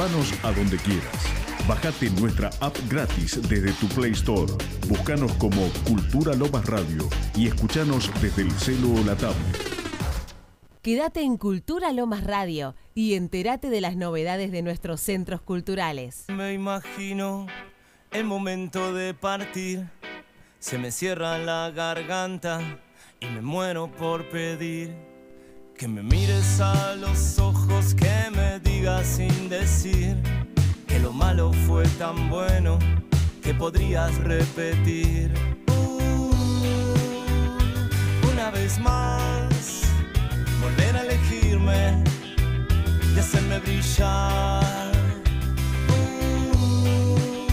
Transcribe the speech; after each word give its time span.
Llévanos 0.00 0.32
a 0.44 0.52
donde 0.52 0.78
quieras. 0.78 1.68
Bájate 1.68 2.08
nuestra 2.18 2.48
app 2.60 2.74
gratis 2.88 3.38
desde 3.50 3.70
tu 3.72 3.86
Play 3.88 4.12
Store. 4.12 4.50
Búscanos 4.88 5.30
como 5.34 5.68
Cultura 5.86 6.34
Lomas 6.34 6.64
Radio 6.64 7.06
y 7.36 7.48
escuchanos 7.48 8.10
desde 8.22 8.40
el 8.40 8.50
celo 8.52 8.94
o 8.94 9.04
la 9.04 9.14
tablet. 9.14 9.58
Quédate 10.80 11.20
en 11.20 11.36
Cultura 11.36 11.92
Lomas 11.92 12.24
Radio 12.24 12.74
y 12.94 13.12
entérate 13.12 13.68
de 13.68 13.82
las 13.82 13.94
novedades 13.94 14.50
de 14.52 14.62
nuestros 14.62 15.02
centros 15.02 15.42
culturales. 15.42 16.24
Me 16.28 16.54
imagino 16.54 17.46
el 18.10 18.24
momento 18.24 18.94
de 18.94 19.12
partir. 19.12 19.86
Se 20.60 20.78
me 20.78 20.92
cierra 20.92 21.36
la 21.36 21.70
garganta 21.72 22.80
y 23.20 23.26
me 23.26 23.42
muero 23.42 23.90
por 23.92 24.30
pedir 24.30 25.09
que 25.80 25.88
me 25.88 26.02
mires 26.02 26.60
a 26.60 26.94
los 26.96 27.38
ojos, 27.38 27.94
que 27.94 28.30
me 28.36 28.60
digas 28.60 29.06
sin 29.16 29.48
decir 29.48 30.14
que 30.86 30.98
lo 30.98 31.10
malo 31.10 31.54
fue 31.66 31.84
tan 31.98 32.28
bueno 32.28 32.78
que 33.42 33.54
podrías 33.54 34.14
repetir. 34.18 35.32
Uh, 35.68 36.30
una 38.30 38.50
vez 38.50 38.78
más 38.78 39.80
volver 40.60 40.96
a 40.98 41.00
elegirme 41.00 42.04
y 43.16 43.18
hacerme 43.18 43.58
brillar. 43.60 44.92
Uh, 45.88 47.46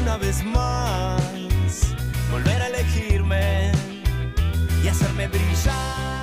una 0.00 0.16
vez 0.16 0.44
más, 0.44 1.92
volver 2.30 2.62
a 2.62 2.68
elegirme 2.68 3.72
y 4.84 4.86
hacerme 4.86 5.26
brillar. 5.26 6.15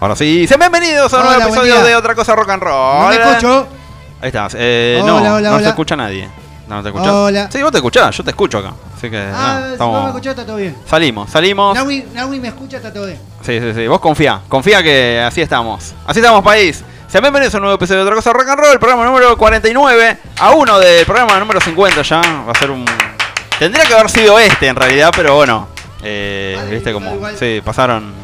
Ahora 0.00 0.16
sí, 0.16 0.46
sean 0.46 0.58
bienvenidos 0.60 1.12
a 1.12 1.18
un 1.18 1.24
nuevo 1.26 1.42
episodio 1.42 1.82
de 1.82 1.94
Otra 1.94 2.14
Cosa 2.14 2.34
Rock 2.34 2.50
and 2.50 2.62
Roll. 2.62 3.02
No 3.02 3.08
me 3.08 3.16
escucho. 3.16 3.68
Ahí 4.22 4.28
estás. 4.28 4.54
Eh, 4.58 5.00
Hola, 5.02 5.12
no, 5.12 5.34
hola, 5.36 5.50
no 5.50 5.58
se 5.60 5.68
escucha 5.68 5.94
nadie. 5.96 6.28
No, 6.68 6.76
no 6.76 6.82
te 6.82 6.88
escuchás. 6.88 7.08
Hola. 7.12 7.48
Sí, 7.50 7.62
vos 7.62 7.70
te 7.72 7.78
escuchás, 7.78 8.16
yo 8.16 8.24
te 8.24 8.30
escucho 8.30 8.58
acá. 8.58 8.72
Así 8.96 9.10
que 9.10 9.18
Ah, 9.18 9.62
si 9.66 9.72
estamos- 9.72 9.94
no 9.94 10.02
me 10.04 10.08
escuchás, 10.08 10.30
está 10.30 10.46
todo 10.46 10.56
bien. 10.56 10.76
salimos, 10.86 11.30
salimos. 11.30 11.74
Nahui, 11.74 12.06
Nahui 12.14 12.40
me 12.40 12.48
escucha, 12.48 12.78
está 12.78 12.92
todo 12.92 13.06
bien. 13.06 13.18
Sí, 13.44 13.60
sí, 13.60 13.72
sí. 13.74 13.86
Vos 13.88 14.00
confía, 14.00 14.40
confía 14.48 14.82
que 14.82 15.20
así 15.26 15.42
estamos. 15.42 15.94
Así 16.06 16.20
estamos, 16.20 16.42
país. 16.42 16.82
Sean 17.08 17.22
bienvenidos 17.22 17.54
a 17.54 17.58
un 17.58 17.62
nuevo 17.64 17.76
episodio 17.76 18.00
de 18.00 18.04
Otra 18.04 18.16
Cosa 18.16 18.32
Rock 18.32 18.48
and 18.48 18.60
Roll, 18.60 18.78
programa 18.78 19.04
número 19.04 19.36
49, 19.36 20.16
a 20.38 20.50
uno 20.52 20.78
del 20.78 21.04
programa 21.04 21.38
número 21.40 21.60
50 21.60 22.02
ya. 22.02 22.20
Va 22.46 22.52
a 22.52 22.58
ser 22.58 22.70
un... 22.70 22.84
Tendría 23.58 23.84
que 23.84 23.92
haber 23.94 24.08
sido 24.08 24.38
este 24.38 24.68
en 24.68 24.76
realidad, 24.76 25.10
pero 25.14 25.34
bueno. 25.34 25.68
eh, 26.02 26.54
Vale, 26.56 26.70
Viste 26.70 26.92
como... 26.92 27.12
igual. 27.14 27.36
Sí, 27.36 27.60
pasaron... 27.64 28.19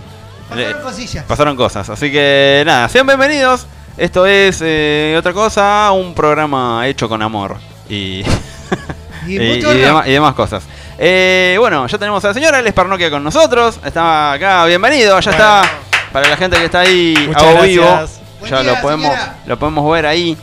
Pasaron 0.48 0.70
eh, 0.80 0.82
cosillas. 0.82 1.24
pasaron 1.24 1.56
cosas. 1.56 1.88
Así 1.90 2.10
que 2.10 2.62
nada, 2.66 2.88
sean 2.88 3.06
bienvenidos. 3.06 3.66
Esto 3.96 4.26
es 4.26 4.58
eh, 4.62 5.16
Otra 5.18 5.32
Cosa, 5.32 5.90
un 5.92 6.14
programa 6.14 6.86
hecho 6.86 7.08
con 7.08 7.22
amor. 7.22 7.56
Y... 7.88 8.22
Y 9.26 9.38
demás 10.12 10.34
cosas. 10.34 10.62
Eh, 10.98 11.56
bueno, 11.58 11.86
ya 11.88 11.98
tenemos 11.98 12.24
a 12.24 12.28
la 12.28 12.34
señora, 12.34 12.60
él 12.60 12.66
es 12.68 12.72
Parnoquia 12.72 13.10
con 13.10 13.24
nosotros. 13.24 13.80
Está 13.84 14.32
acá, 14.32 14.64
bienvenido, 14.66 15.18
ya 15.18 15.30
está. 15.32 15.62
Para 16.12 16.28
la 16.28 16.36
gente 16.36 16.56
que 16.56 16.66
está 16.66 16.80
ahí 16.80 17.14
Muchas 17.26 17.42
a 17.42 17.50
gracias. 17.50 17.68
vivo, 17.68 18.08
Buen 18.38 18.50
ya 18.52 18.62
día, 18.62 18.72
lo 18.72 18.80
podemos 18.80 19.10
señora. 19.12 19.36
lo 19.46 19.58
podemos 19.58 19.92
ver 19.92 20.06
ahí. 20.06 20.36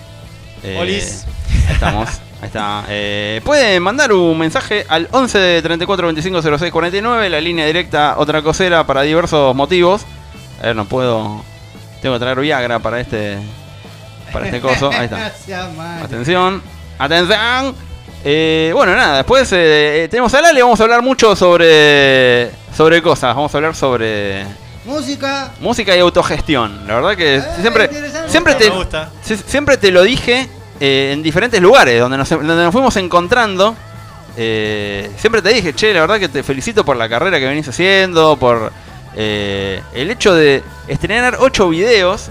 Eh, 0.64 0.78
Olis. 0.82 1.26
Ahí 1.68 1.74
estamos. 1.74 2.10
Ahí 2.44 2.48
está. 2.48 2.84
Eh, 2.90 3.40
pueden 3.46 3.82
mandar 3.82 4.12
un 4.12 4.38
mensaje 4.38 4.86
al 4.90 5.08
11 5.12 5.38
de 5.40 5.62
34 5.62 6.08
25 6.08 6.42
06 6.60 6.72
49, 6.74 7.30
la 7.30 7.40
línea 7.40 7.66
directa 7.66 8.16
otra 8.18 8.42
cosera 8.42 8.86
para 8.86 9.04
diversos 9.04 9.56
motivos. 9.56 10.02
A 10.62 10.66
ver, 10.68 10.76
no 10.76 10.84
puedo. 10.84 11.42
Tengo 12.02 12.16
que 12.16 12.20
traer 12.20 12.38
Viagra 12.42 12.80
para 12.80 13.00
este 13.00 13.38
para 14.34 14.48
este 14.48 14.60
coso. 14.60 14.90
Ahí 14.92 15.06
está. 15.06 15.18
Gracias, 15.20 15.74
man. 15.74 16.04
Atención, 16.04 16.62
atención. 17.00 17.76
Eh, 18.26 18.72
bueno, 18.74 18.94
nada, 18.94 19.18
después 19.18 19.48
eh, 19.54 20.10
tenemos 20.12 20.34
a 20.34 20.42
Lali, 20.42 20.60
vamos 20.62 20.80
a 20.82 20.84
hablar 20.84 21.02
mucho 21.02 21.38
sobre 21.38 22.52
sobre 22.76 23.02
cosas, 23.02 23.34
vamos 23.36 23.54
a 23.56 23.58
hablar 23.58 23.74
sobre 23.76 24.46
Música. 24.84 25.52
música 25.62 25.96
y 25.96 26.00
autogestión. 26.02 26.86
La 26.88 26.96
verdad 26.96 27.16
que 27.16 27.36
Eh, 27.38 27.44
siempre 27.62 27.90
siempre 28.28 28.56
te 28.56 28.70
Me 28.70 28.76
gusta. 28.76 29.10
si- 29.22 29.38
siempre 29.38 29.78
te 29.78 29.92
lo 29.92 30.02
dije 30.04 30.50
eh, 30.86 31.14
en 31.14 31.24
diferentes 31.24 31.62
lugares 31.62 31.98
donde 31.98 32.18
nos, 32.18 32.30
donde 32.30 32.56
nos 32.56 32.74
fuimos 32.74 32.98
encontrando. 32.98 33.74
eh, 34.36 35.10
siempre 35.16 35.42
te 35.42 35.54
dije, 35.54 35.74
che, 35.74 35.94
la 35.94 36.02
verdad 36.02 36.20
que 36.20 36.28
te 36.28 36.44
felicito 36.44 36.84
por 36.84 36.98
la 36.98 37.08
carrera 37.08 37.40
que 37.40 37.46
venís 37.46 37.66
haciendo, 37.70 38.36
por 38.36 38.70
eh, 39.16 39.82
el 39.94 40.12
hecho 40.12 40.36
de 40.36 40.62
estrenar 40.90 41.38
8 41.40 41.70
videos. 41.70 42.28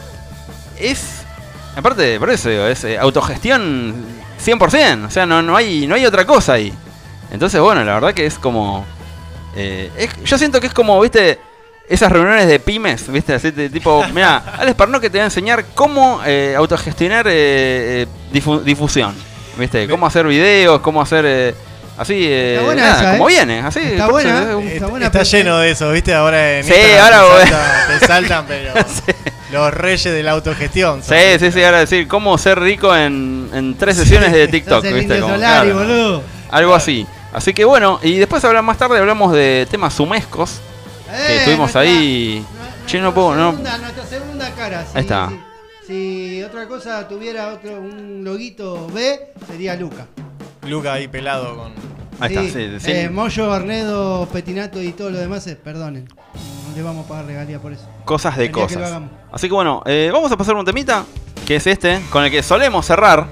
Es, 0.78 1.22
aparte, 1.74 2.18
por 2.18 2.28
eso 2.28 2.50
digo, 2.50 2.66
es 2.66 2.84
autogestión 3.00 3.94
100%, 4.44 5.06
o 5.06 5.10
sea, 5.10 5.24
no, 5.24 5.40
no, 5.40 5.56
hay, 5.56 5.86
no 5.86 5.94
hay 5.94 6.04
otra 6.04 6.26
cosa 6.26 6.52
ahí. 6.52 6.74
Entonces, 7.30 7.58
bueno, 7.58 7.82
la 7.84 7.94
verdad 7.94 8.12
que 8.12 8.26
es 8.26 8.38
como... 8.38 8.84
yo 10.26 10.36
siento 10.36 10.60
que 10.60 10.66
es 10.66 10.74
como, 10.74 11.00
viste, 11.00 11.40
esas 11.88 12.10
reuniones 12.12 12.46
de 12.46 12.58
pymes, 12.60 13.10
viste, 13.10 13.34
así 13.34 13.50
de 13.50 13.68
tipo, 13.70 14.04
mira, 14.14 14.36
Alex 14.58 14.74
Parno 14.76 15.00
que 15.00 15.10
te 15.10 15.18
va 15.18 15.24
a 15.24 15.26
enseñar 15.26 15.64
cómo 15.74 16.20
eh, 16.24 16.54
autogestionar 16.56 17.26
eh, 17.28 17.32
eh, 18.02 18.06
difu- 18.32 18.62
difusión, 18.62 19.14
viste, 19.58 19.88
cómo 19.88 20.06
hacer 20.06 20.26
videos, 20.26 20.80
cómo 20.80 21.00
hacer... 21.02 21.24
eh, 21.26 21.54
Así, 21.98 22.14
eh, 22.26 22.58
nada, 22.74 23.02
esa, 23.02 23.12
como 23.12 23.28
¿eh? 23.28 23.32
viene, 23.34 23.60
así. 23.60 23.78
Está 23.80 24.08
buena, 24.08 24.40
Está 24.40 24.58
Está, 24.74 24.86
buena, 24.86 25.06
está 25.06 25.22
lleno 25.24 25.58
de 25.58 25.70
eso, 25.72 25.92
¿viste? 25.92 26.14
Ahora 26.14 26.58
en 26.58 26.64
Sí, 26.64 26.72
Instagram 26.72 27.20
ahora, 27.20 27.44
te, 27.44 27.46
saltan, 27.50 27.98
te 28.00 28.06
saltan, 28.06 28.44
pero 28.48 28.72
los 29.52 29.74
reyes 29.74 30.04
de 30.04 30.22
la 30.22 30.30
autogestión. 30.30 31.02
Sí, 31.02 31.14
sí, 31.38 31.52
sí, 31.52 31.62
ahora 31.62 31.80
decir 31.80 32.08
cómo 32.08 32.36
ser 32.38 32.58
rico 32.58 32.96
en, 32.96 33.50
en 33.52 33.76
tres 33.76 33.98
sesiones 33.98 34.32
de 34.32 34.48
TikTok, 34.48 34.82
¿viste? 34.84 35.20
Como, 35.20 35.34
Solari, 35.34 35.68
claro, 35.70 35.74
boludo. 35.80 36.22
algo 36.50 36.74
así. 36.74 37.06
Así 37.34 37.52
que 37.52 37.66
bueno, 37.66 38.00
y 38.02 38.16
después 38.16 38.42
hablar 38.46 38.62
más 38.62 38.78
tarde 38.78 38.98
hablamos 38.98 39.30
de 39.34 39.68
temas 39.70 39.92
sumescos. 39.92 40.62
Que 41.14 41.32
Eh, 41.32 41.36
estuvimos 41.38 41.58
nuestra- 41.74 41.80
ahí. 41.82 42.44
Che, 42.86 43.00
no 43.00 43.12
puedo, 43.14 43.34
no. 43.34 43.52
Nuestra 43.52 44.06
segunda 44.08 44.50
cara. 44.52 44.84
Ahí 44.94 45.00
está. 45.02 45.30
Si, 45.86 46.36
si 46.36 46.42
otra 46.42 46.66
cosa 46.66 47.06
tuviera 47.08 47.48
otro 47.48 47.80
un 47.80 48.22
loguito 48.24 48.86
B, 48.88 49.32
sería 49.46 49.76
Luca. 49.76 50.06
Luca 50.66 50.94
ahí 50.94 51.08
pelado 51.08 51.56
con. 51.56 51.72
Ahí 52.20 52.34
está, 52.36 52.58
sí, 52.58 52.68
sí. 52.80 52.90
Eh, 52.92 53.10
Moyo, 53.10 53.52
Arnedo, 53.52 54.26
Petinato 54.32 54.80
y 54.80 54.92
todo 54.92 55.10
lo 55.10 55.18
demás, 55.18 55.46
eh, 55.48 55.56
perdonen. 55.56 56.08
No 56.68 56.76
le 56.76 56.82
vamos 56.82 57.04
a 57.04 57.08
pagar 57.08 57.26
regalía 57.26 57.58
por 57.58 57.72
eso. 57.72 57.84
Cosas 58.04 58.36
de 58.36 58.46
que 58.46 58.52
cosas. 58.52 59.02
Así 59.32 59.48
que 59.48 59.54
bueno, 59.54 59.82
eh, 59.86 60.10
vamos 60.12 60.30
a 60.32 60.36
pasar 60.36 60.54
un 60.54 60.64
temita, 60.64 61.04
que 61.46 61.56
es 61.56 61.66
este, 61.66 62.00
con 62.10 62.24
el 62.24 62.30
que 62.30 62.42
solemos 62.42 62.86
cerrar. 62.86 63.26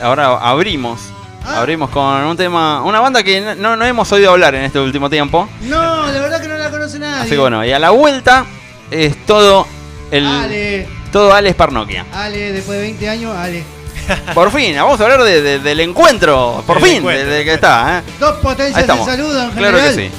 Ahora 0.00 0.38
abrimos. 0.38 1.00
Ah. 1.44 1.58
Abrimos 1.60 1.90
con 1.90 2.04
un 2.24 2.36
tema, 2.36 2.82
una 2.82 3.00
banda 3.00 3.22
que 3.22 3.40
no, 3.56 3.76
no 3.76 3.84
hemos 3.84 4.10
oído 4.12 4.30
hablar 4.30 4.54
en 4.54 4.62
este 4.64 4.78
último 4.78 5.10
tiempo. 5.10 5.48
No, 5.62 6.06
la 6.06 6.20
verdad 6.20 6.40
que 6.40 6.48
no 6.48 6.56
la 6.56 6.70
conoce 6.70 6.98
nadie. 6.98 7.20
Así 7.22 7.30
que 7.30 7.38
bueno, 7.38 7.64
y 7.64 7.72
a 7.72 7.78
la 7.78 7.90
vuelta 7.90 8.44
es 8.90 9.24
todo 9.26 9.66
el 10.10 10.26
Ale, 10.26 10.88
todo 11.10 11.32
Alex 11.34 11.56
Parnoquia. 11.56 12.06
Ale, 12.12 12.52
después 12.52 12.78
de 12.78 12.82
20 12.84 13.08
años, 13.08 13.36
Ale. 13.36 13.64
Por 14.34 14.50
fin, 14.50 14.74
vamos 14.76 15.00
a 15.00 15.04
hablar 15.04 15.22
de- 15.22 15.42
de- 15.42 15.58
del 15.60 15.78
encuentro, 15.80 16.62
por 16.66 16.80
fin, 16.82 17.04
desde 17.06 17.44
que 17.44 17.54
del 17.54 17.54
está, 17.54 17.98
¿eh? 17.98 18.02
Dos 18.18 18.36
potencias 18.38 18.84
de 18.86 19.04
saludo 19.04 19.42
en 19.44 19.50
Claro 19.50 19.78
que 19.78 19.92
sí. 19.94 20.10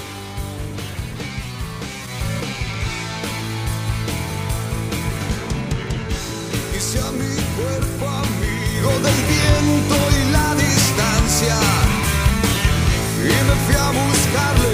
Me 13.47 13.55
fui 13.65 13.75
a 13.75 13.89
buscarle 13.91 14.73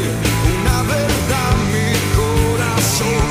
una 0.56 0.84
verdad 0.84 1.52
a 1.52 1.64
mi 1.72 1.88
corazón. 2.16 3.29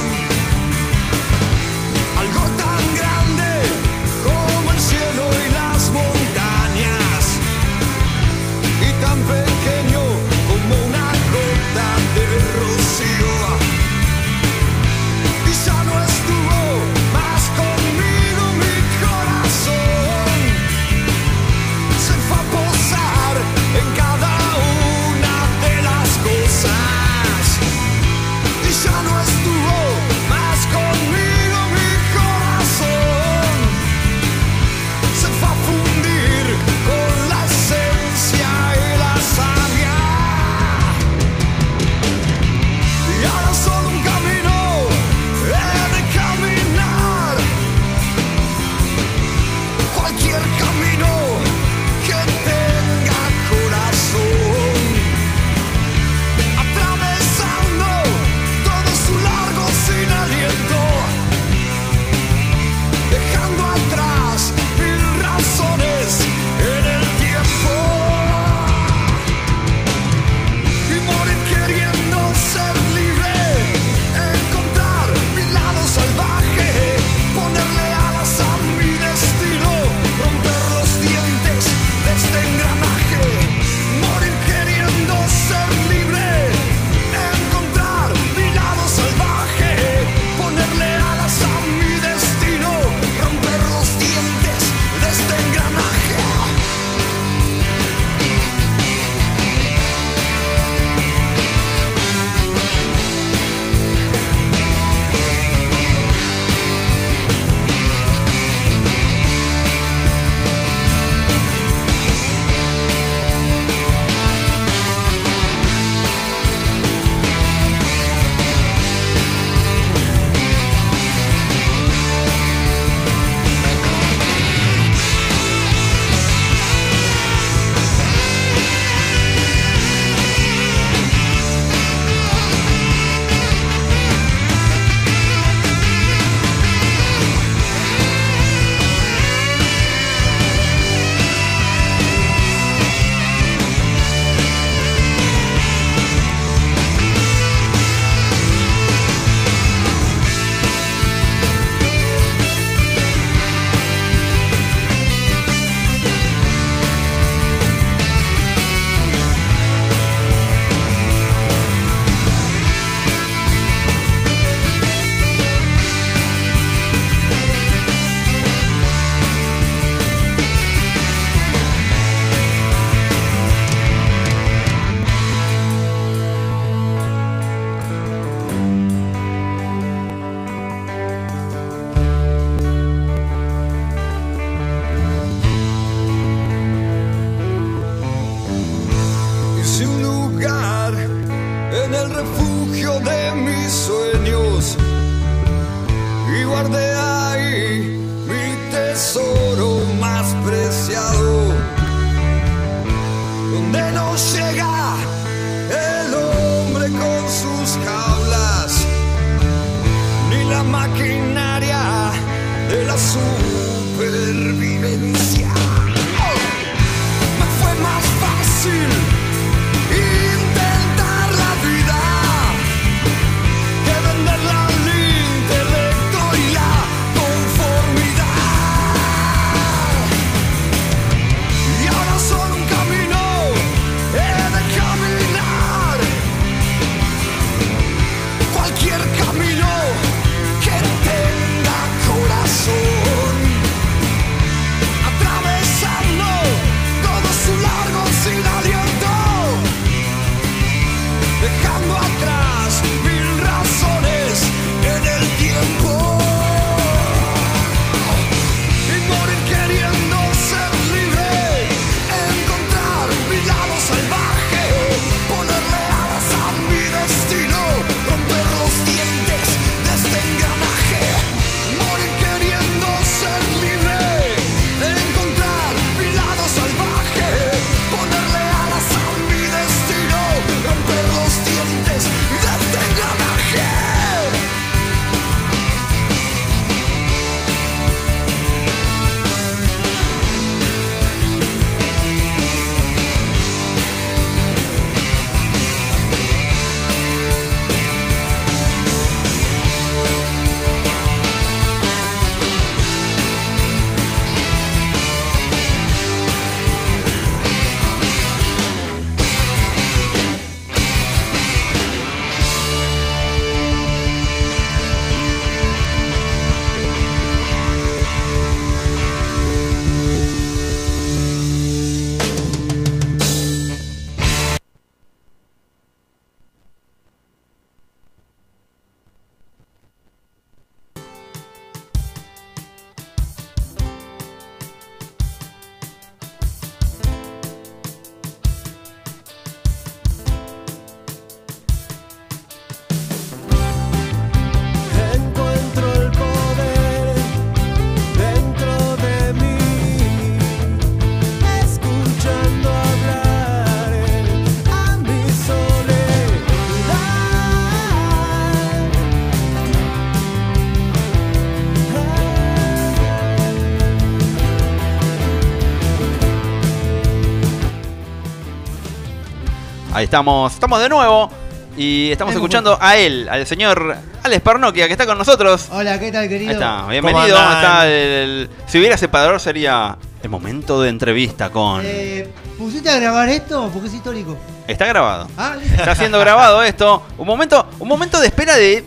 Ahí 369.99 370.05
estamos, 370.05 370.53
estamos 370.55 370.81
de 370.81 370.89
nuevo 370.89 371.29
y 371.77 372.13
estamos 372.13 372.33
escuchando 372.33 372.79
a 372.81 372.97
él, 372.97 373.29
al 373.29 373.45
señor 373.49 373.97
Alex 374.23 374.43
Parnoquia, 374.43 374.87
que 374.87 374.93
está 374.93 375.07
con 375.07 375.19
nosotros. 375.19 375.67
Hola, 375.73 375.99
¿qué 375.99 376.13
tal, 376.13 376.29
querido? 376.29 376.51
Ahí 376.51 376.55
está, 376.55 376.87
bienvenido. 376.87 377.37
Está 377.37 377.85
el- 377.89 378.49
si 378.69 378.79
hubiera 378.79 378.97
separador 378.97 379.41
sería 379.41 379.99
el 380.23 380.31
momento 380.31 380.81
de 380.83 380.91
entrevista 380.91 381.51
con... 381.51 381.81
Eh, 381.85 382.29
¿Pusiste 382.57 382.89
a 382.91 383.01
grabar 383.01 383.29
esto? 383.29 383.69
Porque 383.73 383.89
es 383.89 383.95
histórico. 383.95 384.37
Está 384.69 384.87
grabado. 384.87 385.27
Ah, 385.37 385.57
listo. 385.61 385.75
Está 385.81 385.97
siendo 385.97 386.21
grabado 386.21 386.63
esto. 386.63 387.03
Un 387.19 387.27
momento, 387.27 387.67
un 387.81 387.89
momento 387.89 388.21
de 388.21 388.29
espera 388.29 388.55
de 388.55 388.85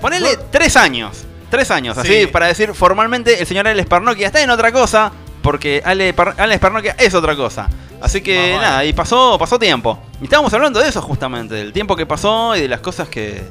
ponerle 0.00 0.38
tres 0.50 0.78
años. 0.78 1.26
Tres 1.50 1.70
años, 1.70 1.98
así 1.98 2.20
Sí. 2.22 2.26
para 2.26 2.46
decir 2.46 2.72
formalmente 2.72 3.38
el 3.38 3.46
señor 3.46 3.68
Alex 3.68 3.86
Parnoquia 3.86 4.28
está 4.28 4.40
en 4.42 4.48
otra 4.48 4.72
cosa. 4.72 5.12
Porque 5.42 5.82
Ale 5.84 6.14
Par- 6.14 6.34
Alex 6.38 6.58
Parnoquia 6.58 6.96
es 6.98 7.14
otra 7.14 7.36
cosa. 7.36 7.68
Así 8.04 8.20
que 8.20 8.56
nada, 8.60 8.84
y 8.84 8.92
pasó, 8.92 9.36
pasó 9.38 9.58
tiempo. 9.58 9.98
Y 10.20 10.24
estábamos 10.24 10.52
hablando 10.52 10.78
de 10.80 10.88
eso 10.88 11.00
justamente, 11.00 11.54
del 11.54 11.72
tiempo 11.72 11.96
que 11.96 12.04
pasó 12.06 12.54
y 12.54 12.60
de 12.62 12.68
las 12.68 12.80
cosas 12.80 13.08
que. 13.08 13.42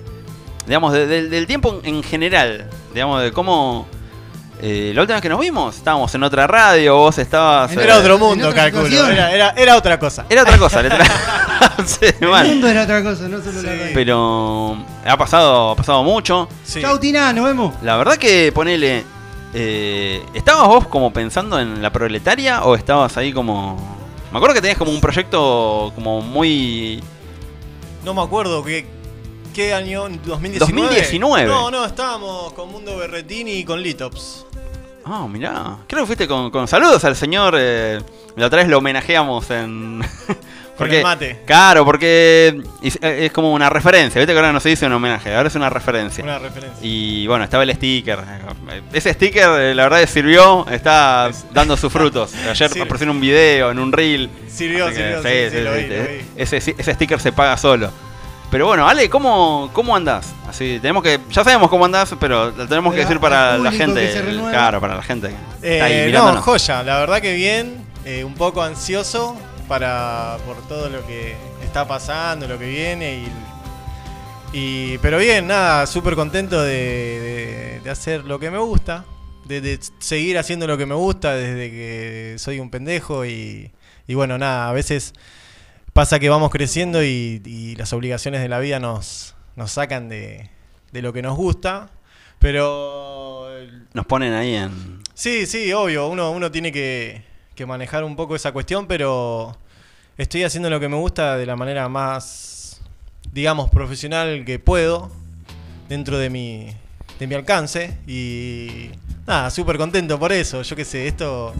Digamos, 0.67 0.93
de- 0.93 1.07
del- 1.07 1.29
del 1.29 1.47
tiempo 1.47 1.81
en 1.83 2.03
general. 2.03 2.69
Digamos, 2.93 3.21
de 3.23 3.31
cómo. 3.31 3.87
eh, 4.61 4.91
la 4.95 5.01
última 5.01 5.15
vez 5.15 5.21
que 5.23 5.27
nos 5.29 5.39
vimos, 5.41 5.75
estábamos 5.75 6.13
en 6.15 6.23
otra 6.23 6.45
radio, 6.47 6.95
vos 6.97 7.17
estabas. 7.17 7.71
Era 7.75 7.95
eh, 7.95 7.99
otro 7.99 8.17
mundo, 8.19 8.53
calculo. 8.53 9.07
Era, 9.07 9.31
era, 9.33 9.49
era 9.57 9.75
otra 9.75 9.99
cosa. 9.99 10.25
Era 10.29 10.43
otra 10.43 10.57
cosa, 10.57 10.81
le 10.83 10.89
tra- 10.89 11.05
Sí, 11.85 12.05
El 12.21 12.29
mal. 12.29 12.47
mundo 12.47 12.67
era 12.67 12.83
otra 12.83 13.03
cosa, 13.03 13.23
no 13.27 13.39
solo 13.41 13.61
la 13.61 13.71
Sí. 13.71 13.77
radio. 13.79 13.91
Pero 13.93 14.77
ha 15.05 15.17
pasado, 15.17 15.71
ha 15.71 15.75
pasado 15.75 16.03
mucho. 16.03 16.47
Sí. 16.63 16.79
Chau, 16.81 16.97
Tina, 16.99 17.33
nos 17.33 17.45
vemos. 17.45 17.73
La 17.81 17.97
verdad 17.97 18.15
que 18.17 18.51
ponele. 18.53 19.03
eh, 19.53 20.23
¿Estabas 20.33 20.67
vos 20.67 20.87
como 20.87 21.11
pensando 21.11 21.59
en 21.59 21.81
la 21.81 21.91
proletaria 21.91 22.63
o 22.63 22.75
estabas 22.75 23.17
ahí 23.17 23.33
como.? 23.33 24.01
Me 24.33 24.37
acuerdo 24.37 24.55
que 24.55 24.61
tenías 24.61 24.79
como 24.79 24.91
un 24.91 24.99
proyecto 24.99 25.91
como 25.93 26.21
muy. 26.21 27.01
No 28.03 28.15
me 28.15 28.21
acuerdo 28.23 28.63
qué, 28.63 28.83
qué 29.53 29.75
año, 29.75 30.09
2019. 30.25 30.59
2019. 30.59 31.47
No, 31.47 31.69
no, 31.69 31.85
estábamos 31.85 32.51
con 32.53 32.71
Mundo 32.71 32.97
Berretini 32.97 33.51
y 33.51 33.63
con 33.63 33.79
Litops. 33.79 34.47
Ah, 35.05 35.27
mirá. 35.29 35.77
Creo 35.87 36.01
que 36.01 36.07
fuiste 36.07 36.27
con, 36.27 36.49
con 36.49 36.67
saludos 36.67 37.05
al 37.05 37.15
señor. 37.15 37.53
eh, 37.57 38.01
la 38.35 38.47
otra 38.47 38.59
vez 38.59 38.67
lo 38.69 38.79
homenajeamos 38.79 39.51
en. 39.51 40.01
Con 40.77 40.91
el 40.91 41.03
mate. 41.03 41.41
Claro, 41.45 41.85
porque 41.85 42.61
es, 42.81 42.97
es 43.01 43.31
como 43.31 43.53
una 43.53 43.69
referencia. 43.69 44.19
Viste 44.19 44.33
que 44.33 44.39
ahora 44.39 44.51
no 44.51 44.59
se 44.59 44.69
dice 44.69 44.87
un 44.87 44.93
homenaje, 44.93 45.35
ahora 45.35 45.47
es 45.47 45.55
una 45.55 45.69
referencia. 45.69 46.23
Una 46.23 46.39
referencia. 46.39 46.79
Y 46.81 47.27
bueno, 47.27 47.43
estaba 47.43 47.63
el 47.63 47.73
sticker. 47.75 48.19
Ese 48.91 49.13
sticker, 49.13 49.49
eh, 49.59 49.75
la 49.75 49.83
verdad, 49.83 49.99
que 49.99 50.07
sirvió. 50.07 50.65
Está 50.69 51.29
dando 51.53 51.77
sus 51.77 51.93
frutos. 51.93 52.33
Ayer 52.49 52.71
apareció 52.81 53.03
en 53.03 53.09
un 53.11 53.21
video, 53.21 53.71
en 53.71 53.79
un 53.79 53.91
reel. 53.91 54.29
Sirvió, 54.47 54.87
que, 54.87 54.95
sirvió, 54.95 55.21
sí, 55.21 55.55
sí, 55.55 55.61
lo 55.63 55.73
vi, 55.73 55.81
lo 55.87 56.03
vi. 56.03 56.25
Ese, 56.35 56.57
ese 56.57 56.93
sticker 56.95 57.19
se 57.19 57.31
paga 57.31 57.55
solo. 57.57 57.91
Pero 58.49 58.67
bueno, 58.67 58.87
Ale, 58.87 59.09
¿cómo, 59.09 59.71
cómo 59.73 59.95
andás? 59.95 60.31
Así, 60.47 60.77
tenemos 60.79 61.01
que, 61.01 61.19
ya 61.31 61.43
sabemos 61.43 61.71
cómo 61.71 61.85
andás, 61.85 62.15
pero 62.19 62.51
lo 62.51 62.67
tenemos 62.67 62.93
que 62.93 62.99
decir 62.99 63.19
para 63.19 63.57
la 63.57 63.71
gente. 63.71 64.11
Claro, 64.51 64.79
para 64.79 64.95
la 64.95 65.01
gente 65.01 65.27
ahí 65.27 65.35
Eh, 65.63 66.11
no, 66.13 66.39
joya, 66.39 66.83
la 66.83 66.99
verdad 66.99 67.19
que 67.19 67.33
bien. 67.33 67.83
eh, 68.05 68.23
un 68.23 68.35
poco 68.35 68.61
ansioso 68.61 69.35
para 69.67 70.37
por 70.45 70.57
todo 70.67 70.89
lo 70.89 71.05
que 71.05 71.35
está 71.63 71.87
pasando, 71.87 72.47
lo 72.47 72.57
que 72.59 72.67
viene 72.67 73.15
y. 73.17 73.31
y- 74.93 74.97
pero 74.99 75.17
bien, 75.17 75.47
nada, 75.47 75.85
súper 75.87 76.15
contento 76.15 76.61
de, 76.61 76.71
de- 76.73 77.79
de 77.83 77.89
hacer 77.89 78.23
lo 78.25 78.39
que 78.39 78.51
me 78.51 78.59
gusta, 78.59 79.05
de, 79.45 79.61
de 79.61 79.79
seguir 79.99 80.37
haciendo 80.37 80.67
lo 80.67 80.77
que 80.77 80.85
me 80.85 80.95
gusta 80.95 81.33
desde 81.35 81.69
que 81.71 82.35
soy 82.37 82.59
un 82.59 82.69
pendejo 82.69 83.25
y, 83.25 83.71
y 84.07 84.13
bueno, 84.13 84.37
nada, 84.37 84.69
a 84.69 84.73
veces 84.73 85.13
pasa 85.93 86.19
que 86.19 86.29
vamos 86.29 86.49
creciendo 86.51 87.03
y, 87.03 87.41
y 87.45 87.75
las 87.75 87.93
obligaciones 87.93 88.41
de 88.41 88.49
la 88.49 88.59
vida 88.59 88.79
nos, 88.79 89.35
nos 89.55 89.71
sacan 89.71 90.07
de, 90.09 90.49
de 90.91 91.01
lo 91.01 91.13
que 91.13 91.21
nos 91.21 91.35
gusta, 91.35 91.89
pero 92.39 93.47
nos 93.93 94.05
ponen 94.05 94.33
ahí 94.33 94.55
en... 94.55 95.01
Sí, 95.13 95.45
sí, 95.45 95.71
obvio. 95.73 96.07
Uno, 96.07 96.31
uno 96.31 96.51
tiene 96.51 96.71
que, 96.71 97.23
que 97.55 97.65
manejar 97.65 98.03
un 98.03 98.15
poco 98.15 98.35
esa 98.35 98.51
cuestión, 98.51 98.87
pero 98.87 99.55
estoy 100.17 100.43
haciendo 100.43 100.69
lo 100.69 100.79
que 100.79 100.89
me 100.89 100.95
gusta 100.95 101.37
de 101.37 101.45
la 101.45 101.55
manera 101.55 101.89
más, 101.89 102.81
digamos, 103.31 103.69
profesional 103.69 104.43
que 104.45 104.59
puedo, 104.59 105.11
dentro 105.89 106.17
de 106.17 106.29
mi, 106.29 106.69
de 107.19 107.27
mi 107.27 107.35
alcance. 107.35 107.97
Y 108.07 108.89
nada, 109.27 109.49
súper 109.49 109.77
contento 109.77 110.19
por 110.19 110.31
eso. 110.31 110.61
Yo 110.61 110.75
qué 110.75 110.85
sé, 110.85 111.07
esto... 111.07 111.53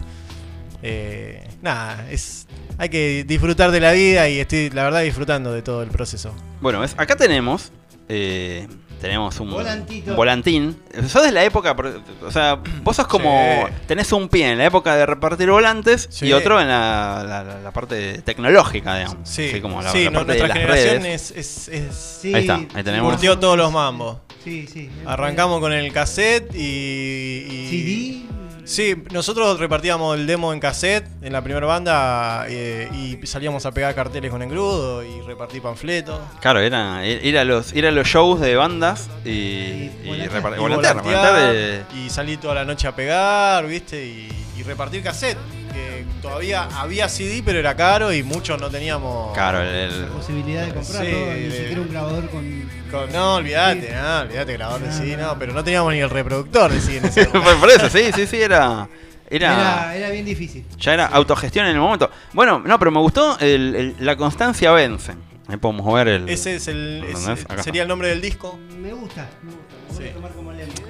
eh, 0.82 1.46
nada, 1.62 2.10
es, 2.10 2.46
hay 2.78 2.88
que 2.88 3.24
disfrutar 3.26 3.70
de 3.70 3.80
la 3.80 3.92
vida 3.92 4.28
y 4.28 4.40
estoy, 4.40 4.70
la 4.70 4.84
verdad, 4.84 5.02
disfrutando 5.02 5.52
de 5.52 5.62
todo 5.62 5.82
el 5.82 5.90
proceso. 5.90 6.34
Bueno, 6.60 6.80
¿ves? 6.80 6.94
acá 6.96 7.16
tenemos... 7.16 7.72
eh, 8.08 8.66
tenemos 9.00 9.38
un, 9.40 9.50
Volantito. 9.50 10.14
volantín. 10.14 10.76
Sos 11.08 11.22
de 11.22 11.32
la 11.32 11.44
época, 11.44 11.76
o 12.22 12.30
sea, 12.30 12.58
vos 12.82 12.96
sos 12.96 13.06
como, 13.06 13.64
Sí. 13.68 13.72
tenés 13.86 14.12
un 14.12 14.28
pie 14.28 14.50
en 14.52 14.58
la 14.58 14.66
época 14.66 14.96
de 14.96 15.06
repartir 15.06 15.50
volantes 15.50 16.06
Sí. 16.10 16.26
y 16.26 16.32
otro 16.32 16.60
en 16.60 16.68
la, 16.68 17.24
la- 17.26 17.44
la- 17.44 17.60
la 17.60 17.70
parte 17.72 18.22
tecnológica, 18.22 18.96
digamos. 18.96 19.28
Sí, 19.28 19.48
Así 19.50 19.60
como 19.60 19.82
la, 19.82 19.90
sí, 19.92 20.04
la 20.04 20.10
no- 20.10 20.18
parte 20.20 20.32
de 20.32 20.38
nuestra 20.38 20.48
las 20.48 20.56
generación 20.58 21.02
redes. 21.02 21.30
es, 21.30 21.68
es, 21.68 21.68
es- 21.68 22.18
Sí, 22.22 22.34
Ahí 22.34 22.40
está, 22.42 22.54
ahí 22.74 22.82
tenemos. 22.84 23.12
curtió 23.12 23.38
todos 23.38 23.56
los 23.58 23.70
mambos. 23.72 24.18
Sí, 24.42 24.66
sí. 24.72 24.90
Arrancamos 25.06 25.60
con 25.60 25.72
el 25.72 25.92
cassette 25.92 26.54
y, 26.54 26.58
y- 26.58 27.68
CD. 27.70 28.43
Sí, 28.64 28.94
nosotros 29.12 29.58
repartíamos 29.58 30.18
el 30.18 30.26
demo 30.26 30.52
en 30.52 30.60
cassette 30.60 31.06
en 31.22 31.32
la 31.32 31.42
primera 31.42 31.66
banda 31.66 32.46
eh, 32.48 32.88
y 32.92 33.26
salíamos 33.26 33.66
a 33.66 33.72
pegar 33.72 33.94
carteles 33.94 34.30
con 34.30 34.42
engrudo 34.42 35.02
y 35.02 35.20
repartir 35.20 35.60
panfletos. 35.60 36.18
Claro, 36.40 36.60
era 36.60 37.06
ir 37.06 37.36
a 37.38 37.44
los, 37.44 37.74
ir 37.74 37.86
a 37.86 37.90
los 37.90 38.06
shows 38.06 38.40
de 38.40 38.56
bandas 38.56 39.08
y, 39.24 39.30
y, 39.30 39.90
y 40.04 40.28
y 41.94 42.10
salir 42.10 42.40
toda 42.40 42.54
la 42.54 42.64
noche 42.64 42.88
a 42.88 42.94
pegar, 42.96 43.66
¿viste? 43.66 44.04
Y, 44.04 44.28
y 44.58 44.62
repartir 44.62 45.02
cassette. 45.02 45.38
Todavía 46.24 46.62
había 46.74 47.06
CD, 47.08 47.42
pero 47.44 47.58
era 47.58 47.76
caro 47.76 48.10
y 48.12 48.22
muchos 48.22 48.58
no 48.58 48.70
teníamos. 48.70 49.34
Claro, 49.34 49.60
el, 49.62 49.68
el- 49.68 50.04
Posibilidad 50.06 50.64
de 50.66 50.72
comprarlo, 50.72 51.10
Sí, 51.10 51.40
ni 51.44 51.50
siquiera 51.50 51.80
un 51.82 51.88
grabador 51.90 52.30
con. 52.30 52.70
con- 52.90 53.12
no, 53.12 53.34
olvídate, 53.36 53.92
no, 53.94 54.20
olvídate, 54.20 54.52
grabador 54.54 54.80
de 54.82 54.92
CD, 54.92 55.16
no, 55.18 55.38
pero 55.38 55.52
no 55.52 55.62
teníamos 55.62 55.92
ni 55.92 55.98
el 56.00 56.08
reproductor 56.08 56.72
de 56.72 56.80
CD 56.80 56.96
en 56.96 57.04
ese 57.04 57.28
momento. 57.32 57.60
por 57.60 57.70
eso, 57.70 57.90
sí, 57.90 58.10
sí, 58.14 58.26
sí, 58.26 58.40
era, 58.40 58.88
era, 59.28 59.52
Era, 59.52 59.96
era 59.96 60.10
bien 60.10 60.24
difícil. 60.24 60.64
ya 60.78 60.94
era 60.94 61.06
autogestión 61.06 61.66
en 61.66 61.72
el 61.74 61.80
momento. 61.80 62.10
Bueno, 62.32 62.58
no, 62.64 62.78
pero 62.78 62.90
me 62.90 63.00
gustó 63.00 63.38
el- 63.40 63.74
el- 63.76 63.94
la 64.00 64.16
constancia 64.16 64.70
vence. 64.72 65.12
Ahí 65.46 65.58
podemos 65.58 65.92
ver 65.92 66.08
el. 66.08 66.28
Ese 66.30 66.56
es 66.56 66.68
el, 66.68 67.04
sería 67.62 67.82
el 67.82 67.88
nombre 67.88 68.08
del 68.08 68.22
disco. 68.22 68.58
Me 68.80 68.94
gusta, 68.94 69.28
me 69.42 69.50
gusta. 69.52 69.74
Lo 69.90 69.94
voy 69.98 70.04
a 70.04 70.08
Sí. 70.08 70.14
tomar 70.14 70.32
como. 70.32 70.44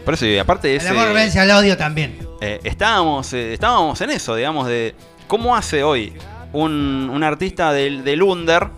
Por 0.05 0.15
eso, 0.15 0.27
y 0.27 0.39
aparte 0.39 0.69
de 0.69 0.75
El 0.77 0.81
ese. 0.81 0.91
amor 0.91 1.13
vence 1.13 1.41
al 1.41 1.51
odio 1.51 1.77
también. 1.77 2.19
eh, 2.41 2.61
estábamos, 2.63 3.33
eh, 3.33 3.55
estábamos 3.55 4.01
en 4.03 4.11
eso, 4.11 4.37
digamos, 4.37 4.69
de 4.69 4.95
cómo 5.27 5.57
hace 5.57 5.83
hoy 5.83 6.13
un, 6.53 7.11
un 7.13 7.23
artista 7.25 7.73
del, 7.73 8.05
del 8.05 8.23
Under 8.23 8.69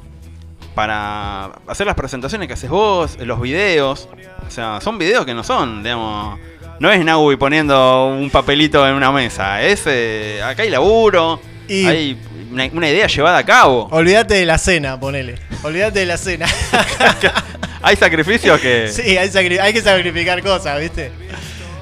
para 0.75 1.47
hacer 1.67 1.87
las 1.87 1.95
presentaciones 1.97 2.47
que 2.49 2.55
haces 2.55 2.71
vos, 2.71 3.17
los 3.21 3.41
videos. 3.41 4.09
O 4.47 4.51
sea, 4.51 4.81
son 4.81 4.99
videos 4.99 5.25
que 5.25 5.35
no 5.35 5.43
son, 5.43 5.83
digamos. 5.83 6.39
No 6.79 6.91
es 6.93 7.03
Naui 7.05 7.37
poniendo 7.37 8.09
un 8.09 8.29
papelito 8.31 8.87
en 8.87 8.95
una 8.95 9.11
mesa. 9.11 9.63
Es. 9.63 9.85
eh, 9.87 10.43
acá 10.45 10.63
hay 10.63 10.71
laburo. 10.71 11.41
Y- 11.69 11.87
Hay 11.87 12.19
una, 12.53 12.69
una 12.73 12.89
idea 12.91 13.07
llevada 13.07 13.39
a 13.39 13.45
cabo. 13.45 13.89
Olvídate 13.91 14.35
de 14.35 14.47
la 14.47 14.59
cena, 14.59 15.01
ponele. 15.01 15.37
Olvídate 15.63 16.01
de 16.01 16.07
la 16.07 16.17
cena. 16.19 16.47
Hay 17.83 17.97
sacrificios 17.97 18.61
que. 18.61 18.89
sí, 18.89 19.17
hay, 19.17 19.29
sacri- 19.29 19.61
hay 19.61 19.73
que 19.73 19.81
sacrificar 19.81 20.43
cosas, 20.43 20.81
¿viste? 20.81 21.13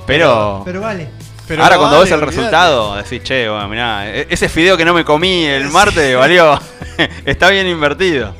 pero. 0.06 0.62
Pero 0.64 0.80
vale. 0.82 1.08
Pero 1.46 1.62
Ahora 1.62 1.76
cuando 1.76 1.96
vale, 1.98 2.10
ves 2.10 2.12
el 2.18 2.26
resultado, 2.26 2.96
decís, 2.96 3.22
che, 3.22 3.48
bueno, 3.48 3.68
mirá, 3.68 4.08
e- 4.08 4.26
ese 4.30 4.48
fideo 4.48 4.76
que 4.78 4.84
no 4.84 4.94
me 4.94 5.04
comí 5.04 5.44
el 5.44 5.68
martes 5.70 6.16
valió. 6.18 6.58
Está 7.26 7.50
bien 7.50 7.66
invertido. 7.66 8.34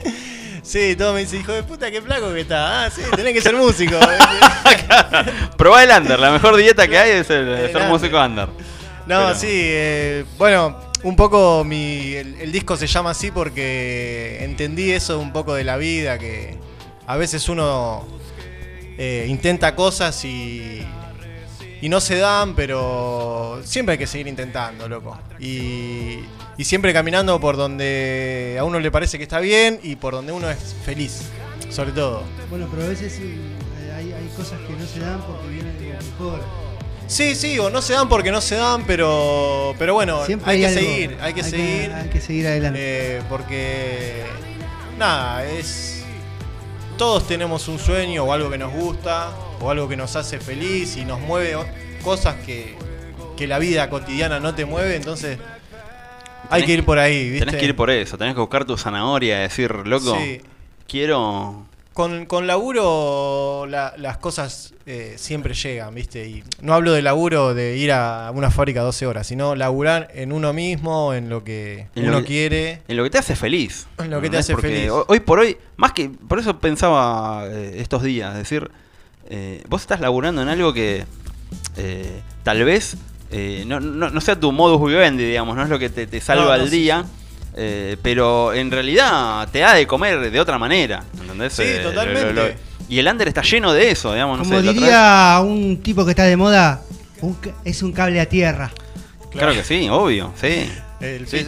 Sí, 0.63 0.97
todo 0.97 1.13
me 1.13 1.21
dice, 1.21 1.37
hijo 1.37 1.53
de 1.53 1.63
puta, 1.63 1.91
qué 1.91 2.01
flaco 2.01 2.33
que 2.33 2.41
está. 2.41 2.87
Ah, 2.87 2.91
sí, 2.91 3.03
tenés 3.15 3.35
que 3.35 3.43
ser 3.43 3.55
músico. 3.55 3.97
Probá 5.59 5.85
el 5.85 5.91
under, 5.91 6.19
la 6.19 6.31
mejor 6.31 6.57
dieta 6.57 6.89
que 6.89 6.99
hay 6.99 7.11
es 7.11 7.31
el, 7.31 7.49
El 7.49 7.67
ser 7.67 7.77
under. 7.77 7.89
músico 7.89 8.19
under. 8.19 8.49
no, 8.49 8.55
Pero- 9.07 9.35
sí, 9.35 9.49
eh, 9.51 10.25
bueno, 10.39 10.79
un 11.03 11.17
poco 11.17 11.65
mi, 11.65 12.15
el, 12.15 12.41
el 12.41 12.51
disco 12.53 12.77
se 12.79 12.87
llama 12.87 13.11
así 13.11 13.31
porque 13.31 14.39
entendí 14.41 14.91
eso 14.93 15.19
un 15.19 15.33
poco 15.33 15.55
de 15.55 15.65
la 15.65 15.77
vida, 15.77 16.19
que 16.19 16.57
a 17.07 17.17
veces 17.17 17.47
uno 17.51 18.07
eh, 18.97 19.27
intenta 19.29 19.75
cosas 19.75 20.25
y, 20.25 20.83
y 21.85 21.91
no 21.91 22.01
se 22.01 22.17
dan, 22.17 22.55
pero 22.55 23.61
siempre 23.63 23.93
hay 23.93 23.99
que 23.99 24.07
seguir 24.07 24.27
intentando, 24.27 24.89
loco. 24.89 25.19
Y, 25.39 26.21
y 26.57 26.65
siempre 26.65 26.95
caminando 26.95 27.39
por 27.39 27.59
donde 27.59 28.57
a 28.59 28.65
uno 28.65 28.81
le 28.81 28.91
parece 28.91 29.19
que 29.19 29.25
está 29.25 29.39
bien 29.39 29.81
y 29.83 29.97
por 29.97 30.15
donde 30.15 30.33
uno 30.33 30.49
es 30.49 30.75
feliz, 30.83 31.25
sobre 31.69 31.93
todo. 31.93 32.23
Bueno, 32.49 32.69
pero 32.71 32.85
a 32.85 32.89
veces 32.89 33.19
eh, 33.21 33.37
hay, 33.95 34.13
hay 34.15 34.33
cosas 34.35 34.59
que 34.67 34.73
no 34.73 34.87
se 34.87 35.01
dan 35.01 35.21
porque 35.27 35.47
vienen 35.49 35.79
de 35.79 35.93
lo 35.93 36.01
mejor. 36.03 36.41
Sí, 37.07 37.35
sí, 37.35 37.59
o 37.59 37.69
no 37.69 37.83
se 37.83 37.93
dan 37.93 38.09
porque 38.09 38.33
no 38.33 38.41
se 38.41 38.55
dan, 38.57 38.85
pero, 38.87 39.75
pero 39.79 39.93
bueno, 39.93 40.25
Siempre 40.25 40.53
hay, 40.53 40.61
que 40.61 40.67
algo. 40.69 40.81
seguir, 40.81 41.19
hay 41.21 41.35
que 41.35 41.43
seguir. 41.45 41.93
hay 41.93 42.09
que 42.09 42.21
seguir 42.23 42.47
adelante. 42.47 42.79
eh, 43.19 43.23
porque, 43.29 44.25
nada, 44.99 45.45
es. 45.45 46.03
Todos 46.97 47.27
tenemos 47.27 47.69
un 47.69 47.79
sueño 47.79 48.25
o 48.25 48.33
algo 48.33 48.49
que 48.49 48.57
nos 48.57 48.73
gusta, 48.73 49.33
o 49.61 49.71
algo 49.71 49.89
que 49.89 49.97
nos 49.97 50.17
hace 50.17 50.39
feliz 50.41 50.97
y 50.97 51.05
nos 51.05 51.21
mueve 51.21 51.57
cosas 52.03 52.37
que, 52.47 52.75
que 53.37 53.47
la 53.47 53.59
vida 53.59 53.89
cotidiana 53.91 54.41
no 54.41 54.55
te 54.55 54.65
mueve, 54.65 54.97
entonces 54.97 55.39
hay 56.51 56.63
Tenés- 56.63 56.67
que 56.67 56.73
ir 56.73 56.85
por 56.85 56.99
ahí, 56.99 57.31
¿viste? 57.31 57.47
Tenés 57.47 57.61
que 57.61 57.67
ir 57.67 57.77
por 57.77 57.91
eso, 57.91 58.19
tenés 58.19 58.35
que 58.35 58.41
buscar 58.41 58.65
tu 58.65 58.77
zanahoria 58.77 59.39
y 59.39 59.43
decir, 59.43 59.73
loco, 59.87 60.17
Sí. 60.19 60.41
quiero. 60.87 61.67
Con, 61.95 62.27
con 62.27 62.49
laburo 62.49 63.67
la- 63.69 63.95
las 63.97 64.19
cosas 64.19 64.75
eh, 64.85 65.15
siempre 65.17 65.55
llegan, 65.55 65.95
¿viste? 65.95 66.27
Y 66.27 66.43
no 66.61 66.75
hablo 66.75 66.93
de 66.93 67.01
laburo 67.03 67.55
de 67.55 67.77
ir 67.77 67.93
a 67.93 68.31
una 68.35 68.51
fábrica 68.51 68.83
12 68.83 69.07
horas, 69.07 69.27
sino 69.29 69.55
laburar 69.55 70.09
en 70.13 70.33
uno 70.33 70.53
mismo, 70.53 71.15
en 71.15 71.29
lo 71.31 71.45
que 71.45 71.87
En 71.95 72.03
lo 72.03 72.09
uno 72.09 72.19
que- 72.21 72.25
quiere. 72.27 72.83
En 72.89 72.97
lo 72.97 73.05
que 73.05 73.11
te 73.11 73.19
hace 73.19 73.37
feliz. 73.37 73.87
En 73.99 74.11
lo 74.11 74.21
que 74.21 74.29
te 74.29 74.39
hace 74.39 74.53
Porque 74.55 74.69
feliz. 74.69 74.91
ho- 74.91 75.05
Hoy 75.09 75.21
por 75.21 75.39
hoy, 75.39 75.57
más 75.77 75.93
que. 75.93 76.09
Por 76.11 76.41
eso 76.41 76.59
pensaba 76.59 77.45
eh, 77.47 77.77
estos 77.79 78.03
días, 78.03 78.35
decir, 78.37 78.69
eh, 79.31 79.63
vos 79.69 79.83
estás 79.83 80.01
laburando 80.01 80.43
en 80.43 80.49
algo 80.49 80.73
que 80.73 81.05
eh, 81.77 82.21
tal 82.43 82.65
vez 82.65 82.97
eh, 83.31 83.65
no, 83.67 83.81
no- 83.81 84.11
no 84.11 84.21
sea 84.21 84.39
tu 84.39 84.53
modus 84.53 84.87
vivendi, 84.89 85.25
digamos, 85.25 85.57
no 85.57 85.63
es 85.63 85.69
lo 85.69 85.79
que 85.79 85.89
te, 85.91 86.07
te 86.07 86.21
salva 86.21 86.45
No, 86.45 86.49
no, 86.59 86.63
el 86.65 86.71
sí, 86.71 86.77
día. 86.83 87.05
eh, 87.57 87.97
pero 88.03 88.53
en 88.53 88.71
realidad 88.71 89.49
te 89.51 89.61
da 89.61 89.75
de 89.75 89.87
comer 89.87 90.31
de 90.31 90.41
otra 90.41 90.59
manera, 90.59 91.03
¿entendés? 91.21 91.53
Sí, 91.55 91.63
Eh, 91.65 91.81
lo- 91.83 91.91
lo- 91.91 91.95
totalmente. 91.95 92.33
lo- 92.33 92.75
y 92.89 92.99
el 92.99 93.07
under 93.09 93.29
está 93.29 93.43
lleno 93.43 93.73
de 93.73 93.91
eso, 93.91 94.13
digamos, 94.13 94.39
no 94.39 94.45
Como 94.45 94.61
sé, 94.61 94.73
diría 94.73 95.41
un 95.43 95.81
tipo 95.83 96.05
que 96.05 96.11
está 96.11 96.25
de 96.25 96.37
moda, 96.37 96.83
un 97.23 97.37
es 97.65 97.83
un 97.83 97.93
cable 97.93 98.21
a 98.21 98.27
tierra. 98.29 98.71
Claro 99.31 99.53
que 99.55 99.65
sí, 99.65 99.89
obvio, 99.91 100.33
sí. 100.41 100.71
El 101.01 101.27
Sí, 101.27 101.39
sí. 101.39 101.45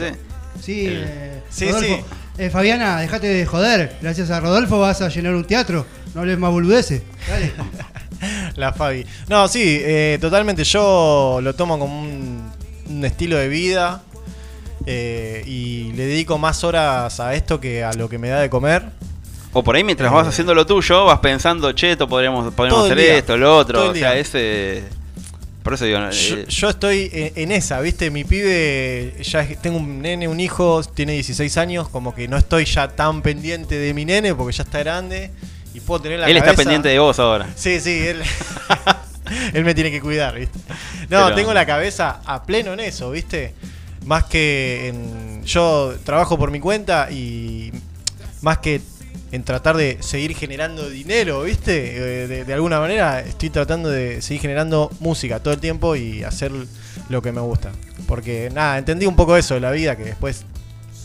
Sí, 0.61 0.87
El- 0.87 1.05
eh, 1.07 1.43
Sí, 1.51 1.69
sí. 1.81 1.97
Eh, 2.38 2.51
Fabiana, 2.51 3.01
dejate 3.01 3.27
de 3.29 3.46
joder. 3.46 3.96
Gracias 4.03 4.31
a 4.31 4.40
Rodolfo 4.40 4.79
vas 4.79 5.01
a 5.01 5.09
llenar 5.09 5.35
un 5.35 5.44
teatro. 5.44 5.87
No 6.14 6.20
hables 6.20 6.38
más 6.38 6.51
boludeces. 6.51 7.03
Dale. 7.29 7.53
La 8.57 8.72
Fabi. 8.72 9.07
No, 9.29 9.49
sí, 9.49 9.79
eh, 9.83 10.18
totalmente. 10.20 10.64
Yo 10.64 11.40
lo 11.42 11.55
tomo 11.55 11.79
como 11.79 12.01
un, 12.03 12.51
un 12.88 13.05
estilo 13.05 13.37
de 13.37 13.49
vida 13.49 14.03
eh, 14.87 15.42
y 15.46 15.92
le 15.92 16.07
dedico 16.07 16.38
más 16.38 16.62
horas 16.64 17.20
a 17.20 17.35
esto 17.35 17.61
que 17.61 17.83
a 17.85 17.92
lo 17.92 18.09
que 18.09 18.18
me 18.18 18.29
da 18.29 18.40
de 18.40 18.51
comer. 18.51 18.85
O 19.53 19.64
por 19.64 19.75
ahí 19.77 19.85
mientras 19.85 20.11
Eh, 20.11 20.14
vas 20.14 20.27
haciendo 20.29 20.55
lo 20.55 20.66
tuyo, 20.66 21.07
vas 21.07 21.20
pensando, 21.20 21.72
che, 21.72 21.92
esto 21.92 22.07
podríamos, 22.07 22.53
podríamos 22.53 22.85
hacer 22.85 22.99
día, 22.99 23.16
esto, 23.16 23.37
lo 23.38 23.57
otro. 23.57 23.79
todo 23.81 23.90
O 23.92 23.94
sea, 23.94 24.12
día. 24.12 24.20
ese. 24.20 24.85
Por 25.67 25.75
eso 25.75 25.85
digo, 25.85 25.99
Yo, 25.99 26.37
eh, 26.37 26.45
yo 26.49 26.71
estoy 26.71 27.11
en, 27.13 27.33
en 27.35 27.51
esa, 27.51 27.81
¿viste? 27.81 28.09
Mi 28.13 28.23
pibe, 28.23 29.17
ya 29.21 29.41
es- 29.41 29.61
tengo 29.61 29.79
un 29.79 30.01
nene, 30.01 30.29
un 30.29 30.39
hijo, 30.39 30.81
tiene 30.85 31.15
16 31.15 31.57
años, 31.57 31.89
como 31.89 32.15
que 32.15 32.29
no 32.29 32.37
estoy 32.37 32.65
ya 32.67 32.87
tan 32.87 33.21
pendiente 33.21 33.75
de 33.75 33.93
mi 33.93 34.05
nene 34.05 34.33
porque 34.33 34.57
ya 34.57 34.63
está 34.63 34.79
grande 34.79 35.33
y 35.75 35.81
puedo 35.81 36.01
tener 36.03 36.21
la 36.21 36.29
él 36.31 36.37
está 36.37 36.55
pendiente 36.55 36.89
de 36.89 37.01
vos 37.01 37.19
ahora. 37.19 37.49
Sí, 37.57 37.81
sí, 37.81 37.99
él, 37.99 38.23
él 39.55 39.65
me 39.65 39.75
tiene 39.75 39.91
que 39.91 40.01
cuidar, 40.01 40.37
¿viste? 40.39 40.57
No, 41.11 41.25
Pero- 41.25 41.35
tengo 41.35 41.53
la 41.53 41.67
cabeza 41.67 42.21
a 42.25 42.45
pleno 42.45 42.73
en 42.73 42.79
eso, 42.81 43.11
¿viste? 43.11 43.53
Más 44.05 44.23
que 44.25 44.87
en... 44.89 45.45
Yo 45.45 45.97
trabajo 46.05 46.39
por 46.39 46.53
mi 46.53 46.61
cuenta 46.61 47.11
y 47.11 47.73
más 48.41 48.59
que 48.59 48.81
en 49.37 49.44
tratar 49.44 49.77
de 49.77 49.99
seguir 50.01 50.35
generando 50.35 50.88
dinero, 50.90 51.42
¿viste? 51.42 51.96
Eh, 51.96 52.27
De, 52.27 52.44
de 52.44 52.53
alguna 52.55 52.81
manera 52.81 53.20
estoy 53.20 53.51
tratando 53.51 53.88
de 53.88 54.20
seguir 54.22 54.40
generando 54.42 54.90
música 55.01 55.38
todo 55.40 55.55
el 55.55 55.61
tiempo 55.61 55.94
y 55.94 56.25
hacer 56.25 56.51
lo 57.09 57.22
que 57.22 57.31
me 57.33 57.40
gusta. 57.40 57.70
Porque 58.09 58.51
nada, 58.53 58.79
entendí 58.79 59.07
un 59.07 59.14
poco 59.16 59.37
eso 59.37 59.55
de 59.55 59.61
la 59.61 59.70
vida 59.70 59.96
que 59.96 60.05
después 60.05 60.44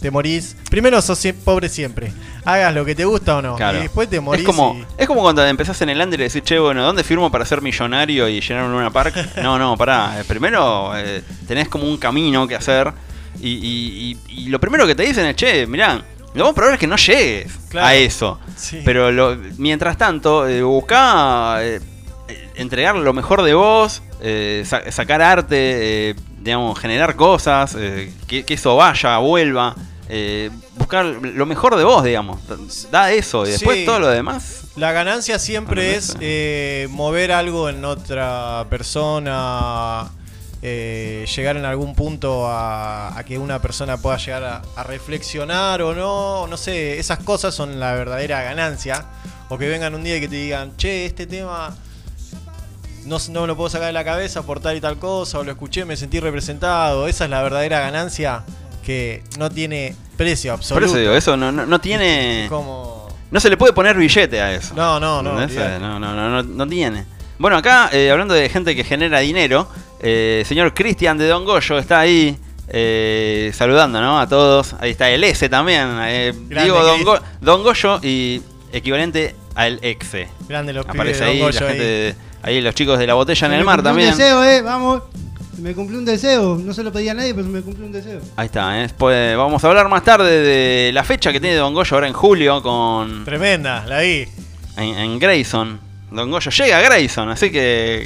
te 0.02 0.10
morís. 0.10 0.56
Primero 0.70 1.00
sos 1.02 1.22
pobre 1.46 1.70
siempre. 1.70 2.12
Hagas 2.44 2.74
lo 2.74 2.84
que 2.84 2.96
te 2.96 3.06
gusta 3.06 3.38
o 3.38 3.42
no. 3.44 3.56
Claro. 3.56 3.78
Y 3.78 3.82
después 3.84 4.10
te 4.10 4.20
morís. 4.20 4.42
es 4.42 4.46
como, 4.48 4.76
y- 4.80 4.86
es 5.02 5.08
como 5.08 5.22
cuando 5.22 5.46
empezás 5.46 5.80
en 5.82 5.90
el 5.90 6.02
under 6.02 6.20
y 6.22 6.24
decís, 6.24 6.42
che, 6.44 6.58
bueno, 6.58 6.84
¿dónde 6.84 7.04
firmo 7.04 7.30
para 7.32 7.46
ser 7.46 7.62
millonario 7.62 8.28
y 8.28 8.42
llenar 8.42 8.64
un 8.66 8.72
Luna 8.72 8.90
Park? 8.92 9.14
No, 9.44 9.60
no, 9.60 9.78
pará. 9.78 10.20
eh, 10.20 10.24
Primero 10.28 10.98
eh, 10.98 11.22
tenés 11.48 11.68
como 11.70 11.84
un 11.88 11.98
camino 11.98 12.48
que 12.48 12.56
hacer. 12.56 12.92
Y- 13.40 13.50
y- 13.50 14.18
y 14.44 14.50
lo 14.50 14.60
primero 14.60 14.88
que 14.88 14.96
te 14.96 15.04
dicen 15.04 15.26
es, 15.28 15.36
che, 15.36 15.68
mirá, 15.68 16.04
lo 16.34 16.46
más 16.46 16.54
probable 16.54 16.76
es 16.76 16.80
que 16.80 16.88
no 16.88 16.96
llegues 16.98 17.52
Claro. 17.70 17.88
a 17.88 17.96
eso. 17.96 18.40
Sí. 18.56 18.82
Pero 18.86 19.12
lo- 19.12 19.36
mientras 19.58 19.98
tanto, 19.98 20.48
eh, 20.48 20.62
buscá 20.64 21.64
eh, 21.64 21.80
eh, 22.28 22.50
entregar 22.56 22.96
lo 22.96 23.14
mejor 23.14 23.42
de 23.44 23.54
vos, 23.54 24.02
eh, 24.22 24.64
sa- 24.66 24.90
sacar 24.92 25.22
arte, 25.22 26.16
digamos, 26.40 26.80
generar 26.80 27.16
cosas, 27.16 27.76
que, 28.28 28.44
que 28.46 28.54
eso 28.54 28.76
vaya, 28.76 29.18
vuelva. 29.20 29.76
buscar 30.76 31.06
lo 31.06 31.46
mejor 31.46 31.78
de 31.78 31.86
vos, 31.86 32.04
digamos. 32.04 32.40
Da 32.92 33.12
eso 33.14 33.46
y 33.48 33.52
después 33.52 33.78
Sí. 33.80 33.86
todo 33.86 34.00
lo 34.00 34.08
demás. 34.10 34.64
La 34.76 34.92
ganancia 34.92 35.40
siempre 35.40 36.00
Bueno, 36.00 36.18
es 36.20 36.90
mover 36.90 37.32
algo 37.32 37.70
en 37.70 37.86
otra 37.86 38.66
persona, 38.70 40.10
eh, 40.62 41.26
llegar 41.36 41.58
en 41.58 41.66
algún 41.66 41.96
punto 41.96 42.48
a, 42.48 43.18
a 43.18 43.24
que 43.24 43.38
una 43.38 43.62
persona 43.62 43.98
pueda 43.98 44.18
llegar 44.18 44.44
a, 44.44 44.62
a 44.76 44.84
reflexionar 44.84 45.82
o 45.82 45.96
no, 45.96 46.48
no 46.48 46.58
sé, 46.58 47.00
esas 47.00 47.20
cosas 47.20 47.54
son 47.56 47.80
la 47.80 47.94
verdadera 47.94 48.44
ganancia. 48.44 49.06
O 49.50 49.58
que 49.58 49.68
vengan 49.68 49.94
un 49.96 50.04
día 50.04 50.16
y 50.16 50.22
que 50.22 50.30
te 50.30 50.36
digan, 50.38 50.78
che, 50.78 51.06
este 51.06 51.28
tema 51.28 51.76
no, 53.06 53.18
no 53.32 53.42
me 53.42 53.48
lo 53.48 53.58
puedo 53.58 53.70
sacar 53.70 53.88
de 53.88 53.94
la 53.94 54.06
cabeza 54.06 54.44
por 54.44 54.62
tal 54.62 54.78
y 54.78 54.82
tal 54.82 54.98
cosa, 54.98 55.40
o 55.40 55.44
lo 55.44 55.52
escuché, 55.52 55.84
me 55.84 55.98
sentí 55.98 56.20
representado. 56.22 57.08
Esa 57.08 57.26
es 57.26 57.30
la 57.30 57.42
verdadera 57.42 57.82
ganancia 57.82 58.44
que 58.86 59.24
no 59.38 59.50
tiene 59.50 59.96
precio 60.16 60.52
Por 60.54 60.60
absoluto. 60.60 60.86
eso 60.86 60.98
digo, 60.98 61.14
eso 61.14 61.36
no, 61.36 61.52
no, 61.52 61.66
no 61.66 61.82
tiene. 61.82 62.46
Como... 62.48 63.10
No 63.30 63.40
se 63.40 63.50
le 63.50 63.58
puede 63.58 63.74
poner 63.74 63.98
billete 63.98 64.42
a 64.42 64.54
eso. 64.54 64.74
No, 64.74 65.00
no, 65.00 65.22
no. 65.22 65.34
No, 65.34 65.48
no, 65.48 66.00
no, 66.00 66.14
no, 66.30 66.44
no 66.44 66.68
tiene. 66.68 67.06
Bueno, 67.38 67.58
acá, 67.58 67.90
eh, 67.92 68.10
hablando 68.12 68.34
de 68.34 68.48
gente 68.50 68.76
que 68.76 68.84
genera 68.84 69.20
dinero, 69.20 69.68
eh, 70.02 70.44
señor 70.46 70.74
Cristian 70.74 71.18
de 71.18 71.28
Don 71.28 71.46
Goyo 71.46 71.78
está 71.78 72.00
ahí 72.02 72.38
eh, 72.68 73.52
saludando 73.54 74.02
¿no? 74.02 74.20
a 74.20 74.28
todos. 74.28 74.76
Ahí 74.80 74.92
está 74.92 75.10
el 75.10 75.24
S 75.24 75.48
también. 75.50 75.88
eh, 76.04 76.34
digo 76.64 76.82
Don, 76.84 76.96
Cris. 76.96 77.06
Go- 77.06 77.20
Don 77.42 77.64
Goyo 77.64 78.00
y 78.02 78.42
equivalente 78.74 79.36
al 79.56 79.80
exe. 79.82 80.28
Grande 80.48 80.74
los 80.74 80.86
Aparece 80.88 81.20
de 81.20 81.26
Don 81.26 81.30
ahí, 81.34 81.40
la 81.40 81.46
Goyo 81.46 81.60
gente 81.68 81.72
ahí. 81.84 81.90
de- 81.90 82.16
ahí 82.44 82.62
los 82.62 82.74
chicos 82.76 82.98
de 83.00 83.08
la 83.08 83.14
botella 83.14 83.48
en 83.48 83.54
el 83.54 83.64
mar 83.66 83.84
también. 83.84 84.10
Un 84.12 84.18
deseo, 84.18 84.44
eh, 84.44 84.62
vamos. 84.62 85.04
Se 85.56 85.62
me 85.62 85.74
cumplió 85.76 86.00
un 86.00 86.06
deseo. 86.06 86.56
No 86.56 86.74
se 86.74 86.82
lo 86.82 86.92
pedía 86.94 87.12
a 87.12 87.16
nadie, 87.16 87.34
pero 87.36 87.46
se 87.46 87.52
me 87.54 87.62
cumplió 87.62 87.86
un 87.86 87.92
deseo. 87.92 88.22
Ahí 88.38 88.46
está, 88.46 88.80
¿eh? 88.80 88.84
Después 88.84 89.36
vamos 89.38 89.64
a 89.64 89.68
hablar 89.68 89.90
más 89.90 90.04
tarde 90.04 90.32
de 90.42 90.92
la 90.94 91.04
fecha 91.04 91.32
que 91.34 91.40
tiene 91.42 91.58
Don 91.58 91.74
Goyo 91.74 91.96
ahora 91.98 92.08
en 92.08 92.14
julio 92.14 92.64
con 92.64 93.26
Tremenda, 93.26 93.86
la 93.86 94.00
vi. 94.00 94.26
en, 94.78 94.98
en 94.98 95.20
Grayson. 95.20 95.91
Don 96.12 96.30
Goyo 96.30 96.52
llega 96.52 96.78
a 96.78 96.82
Grayson, 96.82 97.30
así 97.30 97.52
que 97.52 98.04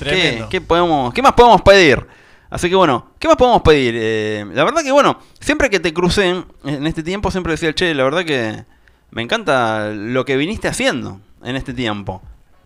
¿qué, 0.50 0.62
podemos, 0.62 1.14
¿qué 1.14 1.22
más 1.22 1.34
podemos 1.34 1.62
pedir? 1.64 2.06
Así 2.50 2.70
que 2.70 2.76
bueno, 2.76 3.12
¿qué 3.20 3.28
más 3.28 3.36
podemos 3.38 3.62
pedir? 3.64 3.96
Eh, 3.98 4.46
la 4.54 4.64
verdad 4.64 4.84
que 4.84 4.92
bueno, 4.92 5.20
siempre 5.40 5.70
que 5.70 5.80
te 5.80 5.94
crucé 5.94 6.44
en- 6.64 6.88
este 6.88 7.04
tiempo, 7.04 7.32
siempre 7.32 7.52
decía, 7.54 7.74
che, 7.74 7.94
la 7.94 8.04
verdad 8.04 8.24
que 8.24 8.64
me 9.12 9.22
encanta 9.24 9.90
lo 9.90 10.24
que 10.24 10.38
viniste 10.38 10.68
haciendo 10.68 11.20
en 11.44 11.56
este 11.56 11.74
tiempo. 11.74 12.22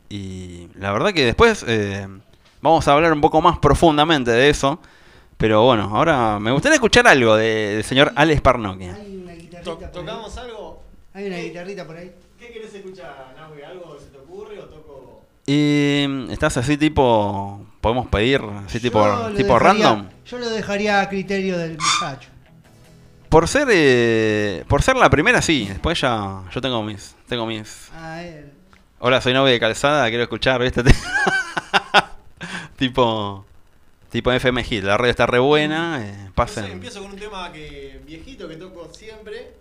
Y 0.09 0.67
la 0.75 0.91
verdad 0.91 1.13
que 1.13 1.23
después 1.25 1.63
eh, 1.67 2.07
vamos 2.61 2.87
a 2.87 2.93
hablar 2.93 3.13
un 3.13 3.21
poco 3.21 3.41
más 3.41 3.57
profundamente 3.59 4.31
de 4.31 4.49
eso. 4.49 4.79
Pero 5.37 5.63
bueno, 5.63 5.91
ahora 5.95 6.37
me 6.39 6.51
gustaría 6.51 6.75
escuchar 6.75 7.07
algo 7.07 7.35
de- 7.37 7.75
del 7.75 7.83
señor 7.85 8.11
Alex 8.15 8.41
Parnokia. 8.41 8.95
Hay 8.95 9.15
una 9.23 9.33
guitarrita. 9.33 9.61
To- 9.63 9.75
por 9.79 9.85
ahí. 9.85 9.91
¿Tocamos 9.93 10.37
algo? 10.37 10.83
Hay 11.13 11.27
una 11.27 11.37
guitarrita 11.37 11.87
por 11.87 11.95
ahí. 11.95 12.11
¿Qué 12.37 12.51
querés 12.51 12.73
escuchar, 12.73 13.33
Nahue? 13.37 13.63
¿Algo 13.65 13.97
se 13.99 14.07
te 14.07 14.17
ocurre 14.17 14.59
o 14.59 14.65
toco? 14.65 15.21
Y 15.51 16.05
mm, 16.07 16.29
estás 16.31 16.57
así 16.57 16.77
tipo, 16.77 17.65
podemos 17.81 18.07
pedir 18.07 18.39
así 18.67 18.79
tipo, 18.79 18.99
tipo 19.35 19.55
dejaría- 19.55 19.59
random. 19.59 20.09
Yo 20.25 20.37
lo 20.37 20.47
dejaría 20.49 21.01
a 21.01 21.09
criterio 21.09 21.57
del 21.57 21.71
muchacho. 21.77 22.29
Por 23.29 23.47
ser 23.47 23.67
eh, 23.71 24.63
por 24.67 24.81
ser 24.83 24.95
la 24.95 25.09
primera 25.09 25.41
sí, 25.41 25.65
después 25.67 25.99
ya 26.01 26.43
yo 26.53 26.61
tengo 26.61 26.83
mis 26.83 27.15
tengo 27.27 27.45
mis 27.47 27.89
A 27.95 28.21
él. 28.23 28.51
Hola, 28.99 29.21
soy 29.21 29.33
novia 29.33 29.53
de 29.53 29.59
calzada, 29.59 30.07
quiero 30.09 30.23
escuchar, 30.23 30.61
¿viste? 30.61 30.83
tipo 32.77 33.45
tipo 34.11 34.31
FM 34.31 34.63
Hit, 34.63 34.83
la 34.83 34.97
radio 34.97 35.11
está 35.11 35.25
re 35.25 35.39
buena, 35.39 36.05
eh, 36.05 36.11
No 36.17 36.25
sé, 36.25 36.31
pasen. 36.33 36.65
empiezo 36.65 37.01
con 37.01 37.11
un 37.11 37.17
tema 37.19 37.51
que 37.51 38.01
viejito 38.05 38.47
que 38.47 38.55
toco 38.55 38.91
siempre, 38.93 39.53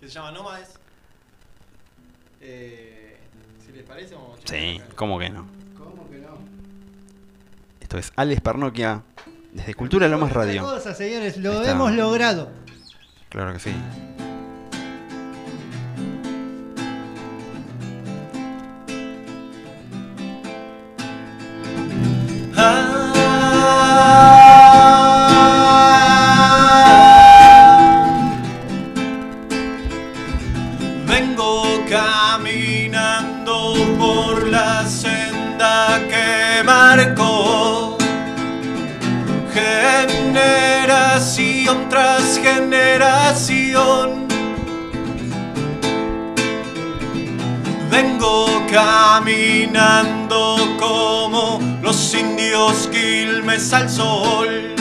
que 0.00 0.06
se 0.08 0.14
llama 0.14 0.30
Nómades. 0.32 0.68
Eh, 2.40 2.95
parece, 3.86 4.14
vamos 4.14 4.38
a 4.44 4.48
Sí. 4.48 4.80
¿cómo 4.94 5.18
que 5.18 5.30
no? 5.30 5.46
¿Cómo 5.76 6.08
que 6.10 6.18
no? 6.18 6.38
Esto 7.80 7.98
es 7.98 8.12
Alex 8.16 8.40
Parnokia 8.40 9.02
desde 9.52 9.74
Cultura 9.74 10.08
Lomas 10.08 10.32
Radio. 10.32 10.62
cosa, 10.62 10.94
señores, 10.94 11.36
lo 11.38 11.60
está. 11.60 11.72
hemos 11.72 11.92
logrado. 11.92 12.50
Claro 13.30 13.52
que 13.54 13.60
sí. 13.60 13.72
Vengo 22.56 23.16
marcó 36.66 37.96
generación 39.54 40.58
tras 41.88 42.38
generación. 42.38 44.26
Vengo 47.88 48.46
caminando 48.70 50.56
como 50.78 51.60
los 51.82 52.14
indios 52.14 52.88
Quilmes 52.92 53.72
al 53.72 53.88
sol. 53.88 54.74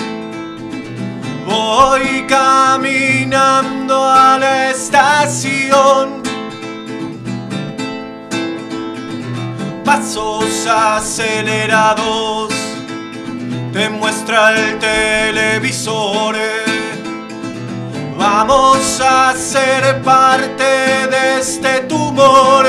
Voy 1.46 2.26
caminando 2.28 4.04
a 4.04 4.40
la 4.40 4.72
estación. 4.72 6.25
Pasos 9.86 10.66
acelerados 10.68 12.52
te 13.72 13.88
muestra 13.88 14.52
el 14.52 14.80
televisor. 14.80 16.36
Vamos 18.18 19.00
a 19.00 19.34
ser 19.36 20.02
parte 20.02 20.64
de 20.64 21.40
este 21.40 21.82
tumor. 21.82 22.66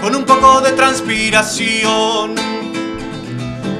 Con 0.00 0.14
un 0.14 0.24
poco 0.24 0.60
de 0.60 0.70
transpiración 0.70 2.36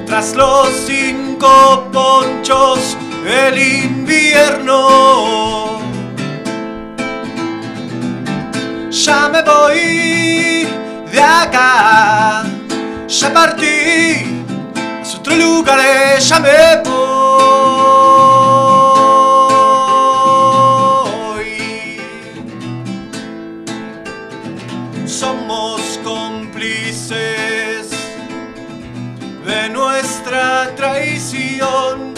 tras 0.04 0.34
los 0.34 0.68
cinco 0.84 1.88
ponchos 1.92 2.96
el 3.24 3.56
invierno. 3.84 5.61
Ya 8.92 9.28
me 9.30 9.40
voy 9.40 10.68
de 11.10 11.18
acá, 11.18 12.44
ya 13.08 13.32
partí 13.32 14.44
a 14.76 15.02
otro 15.16 15.34
lugar, 15.34 15.80
ya 16.18 16.38
me 16.38 16.82
voy. 16.84 16.92
Somos 25.06 25.98
cómplices 26.04 27.88
de 29.46 29.70
nuestra 29.70 30.70
traición, 30.76 32.12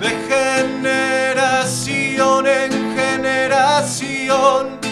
de 0.00 0.10
generación 0.28 2.46
en 2.46 2.94
generación. 2.94 4.83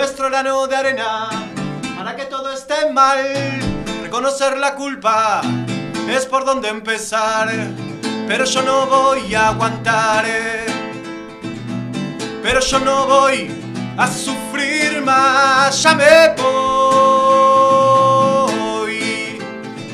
nuestro 0.00 0.28
grano 0.30 0.66
de 0.66 0.74
arena 0.74 1.28
para 1.94 2.16
que 2.16 2.24
todo 2.24 2.50
esté 2.50 2.90
mal. 2.90 3.18
Reconocer 4.02 4.56
la 4.56 4.74
culpa 4.74 5.42
es 6.08 6.24
por 6.24 6.46
donde 6.46 6.70
empezar, 6.70 7.50
pero 8.26 8.46
yo 8.46 8.62
no 8.62 8.86
voy 8.86 9.34
a 9.34 9.48
aguantar. 9.48 10.24
Pero 12.42 12.60
yo 12.60 12.78
no 12.78 13.06
voy 13.06 13.50
a 13.98 14.06
sufrir 14.06 15.02
más, 15.02 15.82
ya 15.82 15.94
me 15.94 16.34
voy 16.38 16.48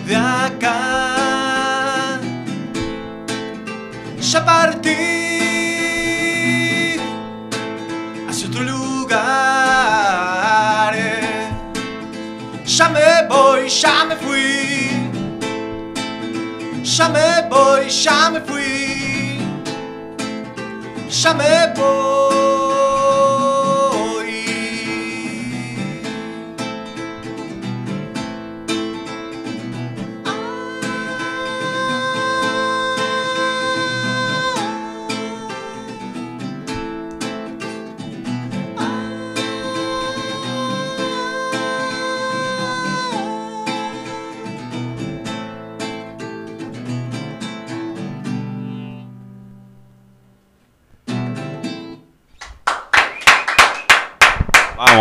de 0.07 0.15
acá. 0.15 2.21
Ya 4.21 4.45
partí. 4.45 5.26
Ya 12.77 12.91
me 12.91 13.27
voy, 13.27 13.71
ya 13.71 14.05
me 14.05 14.17
fui. 14.17 14.91
Ya 16.85 17.09
me 17.09 17.49
voy, 17.49 17.89
ya 17.89 18.29
me 18.31 18.41
fui. 18.41 19.41
Ya 21.09 21.33
me 21.33 21.73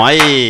ahí. 0.04 0.50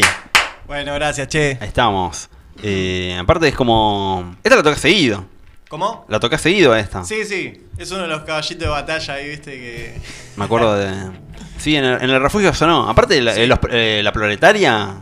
Bueno, 0.66 0.94
gracias, 0.94 1.28
che. 1.28 1.58
Ahí 1.60 1.68
estamos. 1.68 2.30
Eh, 2.64 3.18
aparte 3.20 3.50
es 3.50 3.56
como... 3.56 4.36
Esta 4.44 4.56
la 4.56 4.64
toca 4.64 4.78
seguido. 4.78 5.26
¿Cómo? 5.68 6.06
La 6.08 6.20
toca 6.22 6.38
seguido 6.38 6.72
a 6.72 6.80
esta. 6.80 7.04
Sí, 7.04 7.26
sí. 7.26 7.66
Es 7.78 7.92
uno 7.92 8.04
de 8.04 8.08
los 8.08 8.22
caballitos 8.22 8.60
de 8.64 8.68
batalla 8.68 9.14
ahí, 9.16 9.28
viste, 9.30 9.52
que... 9.52 10.00
Me 10.38 10.46
acuerdo 10.46 10.76
de... 10.78 10.92
Sí, 11.58 11.76
en 11.76 11.84
el, 11.84 12.02
en 12.02 12.10
el 12.10 12.22
refugio 12.22 12.54
sonó. 12.54 12.90
Aparte, 12.90 13.20
la, 13.22 13.36
eh, 13.36 13.46
los- 13.48 13.60
eh, 13.72 14.00
la 14.04 14.12
proletaria... 14.14 14.96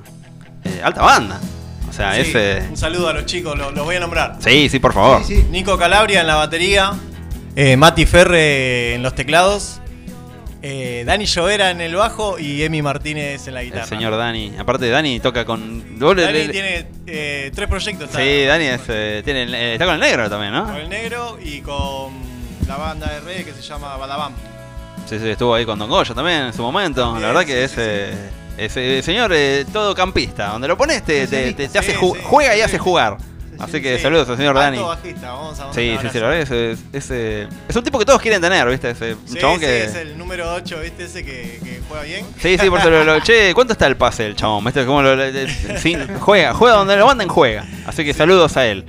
alta 0.83 1.01
banda. 1.03 1.39
O 1.87 1.93
sea, 1.93 2.15
Sí, 2.15 2.21
ese... 2.21 2.65
Un 2.69 2.77
saludo 2.77 3.09
a 3.09 3.13
los 3.13 3.25
chicos, 3.27 3.55
lo- 3.57 3.69
los 3.71 3.85
voy 3.85 3.97
a 3.97 3.99
nombrar. 3.99 4.37
Sí, 4.39 4.67
sí, 4.69 4.79
por 4.79 4.93
favor. 4.93 5.23
Sí. 5.23 5.45
Nico 5.51 5.77
Calabria 5.77 6.21
en 6.21 6.27
la 6.27 6.35
batería, 6.35 6.93
Mati 7.77 8.05
Ferre 8.07 8.95
en 8.95 9.03
los 9.03 9.13
teclados, 9.13 9.79
eh, 10.65 11.03
Dani 11.05 11.25
Llovera 11.25 11.71
en 11.71 11.81
el 11.81 11.93
bajo 11.95 12.39
y 12.39 12.63
Emi 12.63 12.81
Martínez 12.81 13.45
en 13.49 13.53
la 13.53 13.63
guitarra. 13.63 13.83
El 13.83 13.89
señor 13.89 14.15
Dani. 14.17 14.53
Aparte, 14.57 14.89
Dani 14.89 15.19
toca 15.19 15.43
con... 15.43 15.99
doble- 15.99 16.23
Dani 16.23 16.47
tiene 16.47 16.87
eh, 17.05 17.51
tres 17.53 17.67
proyectos. 17.67 18.09
Sí, 18.15 18.45
Dani 18.45 18.65
es, 18.65 18.81
eh, 18.87 19.21
tiene, 19.25 19.73
está 19.73 19.85
con 19.85 19.95
el 19.95 19.99
negro 19.99 20.29
también, 20.29 20.53
Con 20.53 20.67
¿no? 20.73 20.77
el 20.77 20.87
negro 20.89 21.37
y 21.43 21.59
con 21.59 22.13
la 22.67 22.77
banda 22.77 23.07
de 23.11 23.19
reggae 23.19 23.43
que 23.43 23.51
se 23.53 23.61
llama 23.61 23.97
Badabam. 23.97 24.31
Sí, 25.05 25.19
sí, 25.19 25.29
estuvo 25.29 25.53
ahí 25.53 25.65
con 25.65 25.77
Don 25.77 25.89
Goyo 25.89 26.15
también 26.15 26.43
en 26.45 26.53
su 26.53 26.61
momento. 26.61 27.13
La 27.19 27.27
verdad 27.27 27.41
sí, 27.41 27.47
que 27.47 27.67
sí, 27.67 27.73
ese, 27.73 28.13
ese 28.57 29.01
señor 29.01 29.33
todo 29.73 29.93
campista. 29.93 30.47
Donde 30.47 30.69
lo 30.69 30.77
pones 30.77 31.03
te, 31.03 31.27
te- 31.27 31.51
te- 31.51 31.67
te 31.67 31.77
hace 31.77 31.91
Sí, 31.91 31.97
ju- 31.97 32.13
sí. 32.15 32.21
juega 32.23 32.55
y 32.55 32.61
hace 32.61 32.77
jugar. 32.79 33.17
Así 33.59 33.81
que 33.81 33.97
Sí. 33.97 34.03
saludos 34.03 34.27
al 34.29 34.37
señor 34.37 34.55
Dani. 34.55 34.79
Bajista, 34.79 35.31
vamos 35.31 35.59
a 35.59 35.73
Sí, 35.73 35.95
sí, 36.01 36.07
sí, 36.11 36.19
la 36.19 36.27
verdad 36.27 36.53
es, 36.53 36.79
es, 36.93 37.11
eh, 37.11 37.47
es 37.67 37.75
un 37.75 37.83
tipo 37.83 37.99
que 37.99 38.05
todos 38.05 38.21
quieren 38.21 38.41
tener, 38.41 38.67
¿viste? 38.69 38.89
Ese, 38.91 39.15
Sí, 39.25 39.37
chabón 39.39 39.59
sí, 39.59 39.65
que... 39.65 39.83
es 39.85 39.95
el 39.95 40.17
número 40.17 40.53
8, 40.53 40.79
¿viste? 40.81 41.03
Ese 41.05 41.23
que, 41.23 41.59
que 41.63 41.81
juega 41.87 42.03
bien. 42.03 42.25
Sí, 42.39 42.57
sí, 42.57 42.69
por 42.69 42.79
eso 42.79 42.89
lo, 42.89 43.03
lo- 43.03 43.19
Che, 43.21 43.53
¿cuánto 43.53 43.73
está 43.73 43.87
el 43.87 43.95
pase 43.97 44.23
del 44.23 44.35
chabón? 44.35 44.63
¿Viste? 44.65 44.85
Como 44.85 45.01
lo- 45.01 45.15
juega, 46.19 46.53
juega 46.53 46.75
donde 46.77 46.95
lo 46.97 47.05
manden, 47.05 47.27
juega. 47.27 47.65
Así 47.85 48.03
que 48.03 48.13
saludos 48.13 48.57
a 48.57 48.65
él. 48.67 48.85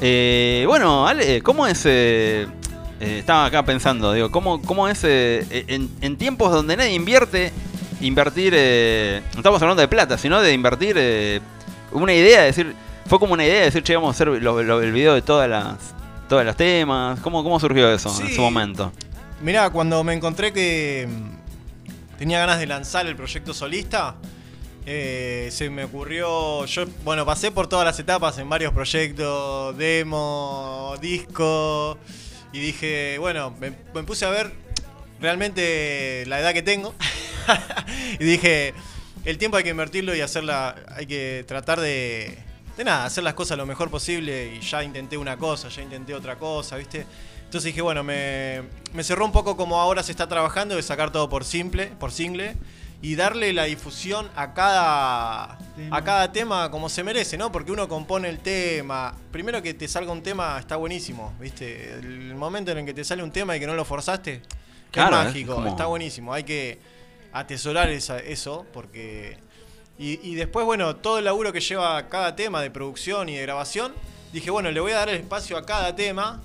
Eh, 0.00 0.64
bueno, 0.66 1.06
Ale, 1.08 1.42
¿cómo 1.42 1.66
es? 1.66 1.82
eh, 1.86 2.46
eh, 3.00 3.16
estaba 3.20 3.46
acá 3.46 3.64
pensando, 3.64 4.12
digo, 4.12 4.30
¿cómo, 4.30 4.60
cómo 4.62 4.88
es 4.88 5.00
eh, 5.04 5.64
en, 5.68 5.88
en 6.00 6.16
tiempos 6.16 6.52
donde 6.52 6.76
nadie 6.76 6.92
invierte, 6.92 7.52
invertir, 8.00 8.52
eh, 8.56 9.22
no 9.34 9.40
estamos 9.40 9.60
hablando 9.62 9.80
de 9.80 9.88
plata, 9.88 10.18
sino 10.18 10.40
de 10.40 10.52
invertir 10.52 10.96
eh, 10.98 11.40
una 11.92 12.12
idea, 12.14 12.40
de 12.40 12.46
decir, 12.46 12.74
fue 13.08 13.18
como 13.18 13.32
una 13.34 13.44
idea 13.44 13.58
de 13.60 13.64
decir, 13.66 13.82
che, 13.82 13.94
vamos 13.94 14.08
a 14.08 14.12
hacer 14.12 14.28
lo- 14.42 14.62
lo- 14.62 14.82
el 14.82 14.92
video 14.92 15.14
de 15.14 15.22
todas 15.22 15.48
las, 15.48 15.76
todos 16.28 16.44
los 16.44 16.56
temas. 16.56 17.20
¿Cómo, 17.20 17.42
cómo 17.42 17.58
surgió 17.60 17.90
eso 17.92 18.08
en 18.20 18.34
su 18.34 18.40
momento? 18.40 18.92
Mirá, 19.42 19.70
cuando 19.70 20.02
me 20.04 20.14
encontré 20.14 20.52
que 20.52 21.06
mm, 21.08 22.16
tenía 22.18 22.38
ganas 22.38 22.58
de 22.58 22.66
lanzar 22.66 23.06
el 23.06 23.16
proyecto 23.16 23.52
solista, 23.54 24.16
eh, 24.86 25.48
se 25.52 25.68
me 25.70 25.84
ocurrió. 25.84 26.64
Yo, 26.66 26.84
bueno, 27.04 27.24
pasé 27.26 27.50
por 27.50 27.66
todas 27.68 27.84
las 27.84 27.98
etapas 27.98 28.38
en 28.38 28.48
varios 28.48 28.72
proyectos, 28.72 29.76
demo, 29.76 30.94
disco, 31.00 31.98
y 32.52 32.58
dije, 32.60 33.16
bueno, 33.18 33.52
me, 33.60 33.72
me 33.94 34.02
puse 34.04 34.24
a 34.24 34.30
ver 34.30 34.52
realmente 35.20 36.24
la 36.26 36.40
edad 36.40 36.52
que 36.52 36.62
tengo, 36.62 36.94
y 38.20 38.24
dije, 38.24 38.74
el 39.24 39.38
tiempo 39.38 39.56
hay 39.56 39.64
que 39.64 39.70
invertirlo 39.70 40.14
y 40.14 40.20
hacerla, 40.20 40.76
hay 40.94 41.06
que 41.06 41.44
tratar 41.48 41.80
de, 41.80 42.38
de 42.76 42.84
nada, 42.84 43.04
hacer 43.06 43.24
las 43.24 43.34
cosas 43.34 43.56
lo 43.56 43.66
mejor 43.66 43.90
posible, 43.90 44.54
y 44.56 44.60
ya 44.60 44.82
intenté 44.82 45.16
una 45.16 45.36
cosa, 45.36 45.68
ya 45.68 45.82
intenté 45.82 46.14
otra 46.14 46.36
cosa, 46.36 46.76
¿viste? 46.76 47.06
Entonces 47.44 47.64
dije, 47.64 47.80
bueno, 47.80 48.02
me, 48.04 48.62
me 48.92 49.02
cerró 49.04 49.24
un 49.24 49.32
poco 49.32 49.56
como 49.56 49.80
ahora 49.80 50.02
se 50.02 50.10
está 50.12 50.28
trabajando 50.28 50.74
de 50.76 50.82
sacar 50.82 51.10
todo 51.12 51.28
por 51.28 51.44
simple, 51.44 51.86
por 51.98 52.10
single 52.12 52.56
y 53.02 53.14
darle 53.14 53.52
la 53.52 53.64
difusión 53.64 54.28
a 54.34 54.52
cada 54.54 55.58
Tema. 55.76 55.96
a 55.96 56.02
cada 56.04 56.32
tema 56.32 56.70
como 56.70 56.88
se 56.88 57.04
merece, 57.04 57.36
¿no? 57.38 57.52
Porque 57.52 57.70
uno 57.70 57.86
compone 57.88 58.28
el 58.30 58.40
tema. 58.40 59.14
Primero 59.30 59.62
que 59.62 59.74
te 59.74 59.86
salga 59.86 60.10
un 60.10 60.22
tema 60.22 60.58
está 60.58 60.76
buenísimo, 60.76 61.34
¿viste? 61.38 61.92
El 61.92 62.34
momento 62.34 62.72
en 62.72 62.78
el 62.78 62.84
que 62.86 62.94
te 62.94 63.04
sale 63.04 63.22
un 63.22 63.30
tema 63.30 63.56
y 63.56 63.60
que 63.60 63.66
no 63.66 63.74
lo 63.74 63.84
forzaste 63.84 64.40
Claro, 64.90 65.16
es 65.16 65.20
es 65.20 65.26
mágico, 65.28 65.54
como- 65.56 65.68
está 65.68 65.86
buenísimo. 65.86 66.32
Hay 66.32 66.44
que 66.44 66.78
atesorar 67.32 67.90
esa- 67.90 68.18
eso 68.18 68.66
porque 68.72 69.36
y, 69.98 70.20
y 70.28 70.34
después, 70.34 70.64
bueno, 70.66 70.96
todo 70.96 71.18
el 71.18 71.24
laburo 71.24 71.52
que 71.52 71.60
lleva 71.60 72.08
cada 72.08 72.36
tema 72.36 72.60
de 72.62 72.70
producción 72.70 73.28
y 73.28 73.36
de 73.36 73.42
grabación, 73.42 73.92
dije, 74.32 74.50
bueno, 74.50 74.70
le 74.70 74.80
voy 74.80 74.92
a 74.92 74.96
dar 74.96 75.08
el 75.08 75.16
espacio 75.16 75.56
a 75.56 75.64
cada 75.64 75.94
tema. 75.96 76.40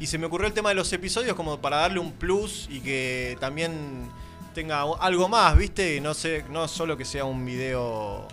Y 0.00 0.06
se 0.06 0.16
me 0.16 0.26
ocurrió 0.26 0.46
el 0.46 0.52
tema 0.52 0.68
de 0.68 0.76
los 0.76 0.92
episodios 0.92 1.34
como 1.34 1.58
para 1.60 1.78
darle 1.78 1.98
un 1.98 2.12
plus 2.12 2.68
y 2.70 2.80
que 2.80 3.36
también 3.40 4.08
tenga 4.54 4.82
algo 5.00 5.28
más, 5.28 5.56
¿viste? 5.58 6.00
No 6.00 6.14
sé, 6.14 6.44
no 6.50 6.68
solo 6.68 6.96
que 6.96 7.04
sea 7.04 7.24
un 7.24 7.44
video 7.44 8.28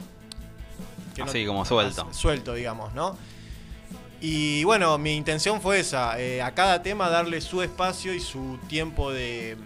que 1.15 1.23
no- 1.23 1.27
Así 1.29 1.43
como 1.45 1.65
suelto. 1.65 2.07
Suelto, 2.13 2.53
digamos, 2.53 2.93
¿no? 2.93 3.17
Y 4.21 4.63
bueno, 4.63 4.97
mi 4.97 5.15
intención 5.15 5.59
fue 5.61 5.79
esa, 5.79 6.19
eh, 6.19 6.41
a 6.41 6.53
cada 6.53 6.81
tema 6.83 7.09
darle 7.09 7.41
su 7.41 7.61
espacio 7.63 8.13
y 8.13 8.19
su 8.19 8.59
tiempo 8.69 9.11
de, 9.11 9.57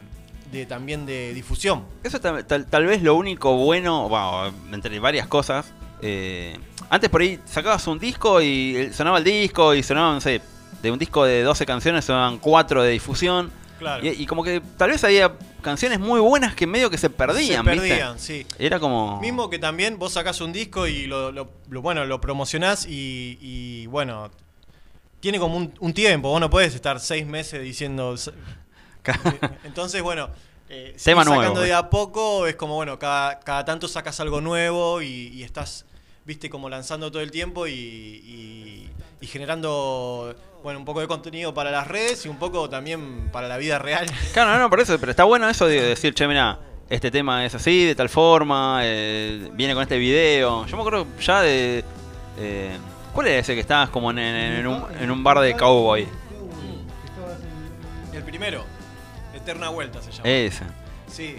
de 0.51 0.65
también 0.65 1.05
de 1.05 1.33
difusión. 1.33 1.85
Eso 2.03 2.17
es 2.17 2.21
tal, 2.23 2.45
tal- 2.45 2.65
tal 2.65 2.85
vez 2.85 3.01
lo 3.03 3.15
único 3.15 3.55
bueno, 3.55 4.09
bueno, 4.09 4.51
entre 4.71 4.99
varias 4.99 5.27
cosas. 5.27 5.73
eh, 6.01 6.57
antes 6.89 7.09
por 7.09 7.21
ahí 7.21 7.39
sacabas 7.45 7.85
un 7.87 7.99
disco 7.99 8.41
y 8.41 8.75
eh, 8.75 8.93
sonaba 8.93 9.17
el 9.19 9.23
disco 9.23 9.73
y 9.75 9.83
sonaban, 9.83 10.15
no 10.15 10.21
sé, 10.21 10.41
de 10.81 10.91
un 10.91 10.97
disco 10.97 11.23
de 11.25 11.43
12 11.43 11.65
canciones 11.65 12.05
sonaban 12.05 12.37
4 12.39 12.81
de 12.83 12.91
difusión. 12.91 13.51
Claro. 13.77 14.03
Y, 14.05 14.09
y 14.09 14.25
como 14.25 14.43
que 14.43 14.61
tal 14.77 14.89
vez 14.89 15.03
había 15.03 15.33
canciones 15.61 15.99
muy 15.99 16.19
buenas 16.19 16.55
que 16.55 16.65
medio 16.67 16.89
que 16.89 16.97
se 16.97 17.09
perdían, 17.09 17.63
Se 17.63 17.71
¿viste? 17.71 17.87
perdían, 17.89 18.19
sí. 18.19 18.45
Era 18.57 18.79
como... 18.79 19.21
Mismo 19.21 19.49
que 19.49 19.59
también 19.59 19.97
vos 19.99 20.13
sacás 20.13 20.41
un 20.41 20.51
disco 20.51 20.87
y 20.87 21.05
lo, 21.07 21.31
lo- 21.31 21.49
lo- 21.69 21.81
bueno, 21.81 22.03
lo 22.05 22.19
promocionás 22.19 22.85
y, 22.85 23.37
y, 23.41 23.85
bueno, 23.87 24.31
tiene 25.21 25.37
como 25.39 25.57
un, 25.57 25.73
un 25.79 25.93
tiempo, 25.93 26.29
vos 26.29 26.39
no 26.41 26.49
podés 26.49 26.73
estar 26.75 26.99
seis 26.99 27.25
meses 27.25 27.61
diciendo... 27.61 28.15
Entonces, 29.63 30.01
bueno, 30.01 30.29
eh, 30.69 30.93
sacando 31.41 31.61
de 31.67 31.73
a 31.73 31.89
poco 31.89 32.45
es 32.47 32.55
como, 32.55 32.75
bueno, 32.75 32.97
cada, 32.99 33.39
cada 33.39 33.65
tanto 33.65 33.87
sacas 33.87 34.19
algo 34.19 34.41
nuevo 34.41 35.01
y, 35.01 35.29
y 35.33 35.43
estás, 35.43 35.85
viste, 36.25 36.49
como 36.49 36.69
lanzando 36.69 37.11
todo 37.11 37.21
el 37.21 37.31
tiempo 37.31 37.67
y, 37.67 37.71
y- 37.73 38.89
y 39.21 39.27
generando, 39.27 40.33
bueno, 40.63 40.79
un 40.79 40.85
poco 40.85 41.01
de 41.01 41.07
contenido 41.07 41.53
para 41.53 41.71
las 41.71 41.87
redes 41.87 42.25
y 42.25 42.29
un 42.29 42.37
poco 42.37 42.69
también 42.69 43.29
para 43.33 43.47
la 43.49 43.57
vida 43.57 43.79
real. 43.79 44.05
Claro, 44.33 44.51
no, 44.53 44.59
no, 44.59 44.69
por 44.69 44.79
eso, 44.79 44.97
pero 44.99 45.11
está 45.11 45.25
bueno 45.25 45.49
eso 45.49 45.65
de 45.67 45.81
decir, 45.81 46.13
che, 46.13 46.25
mira, 46.27 46.57
este 46.89 47.11
tema 47.11 47.45
es 47.45 47.53
así, 47.53 47.85
de 47.85 47.95
tal 47.95 48.07
forma, 48.09 48.79
eh, 48.83 49.49
viene 49.53 49.73
con 49.73 49.83
este 49.83 49.97
video. 49.97 50.65
Yo 50.65 50.75
me 50.77 50.81
acuerdo 50.83 51.05
ya 51.19 51.41
de... 51.41 51.83
eh, 52.37 52.77
¿Cuál 53.13 53.27
era 53.27 53.39
ese 53.39 53.55
que 53.55 53.59
estabas 53.61 53.89
como 53.89 54.11
en, 54.11 54.19
en- 54.19 54.53
en 54.59 54.67
un, 54.67 54.83
en 55.01 55.11
un 55.11 55.23
bar 55.23 55.39
de 55.39 55.55
cowboy? 55.55 56.07
El 58.13 58.23
primero, 58.23 58.63
Eterna 59.41 59.69
Vuelta 59.69 60.01
se 60.01 60.11
llama. 60.11 60.29
Ese. 60.29 60.63
Sí. 61.11 61.35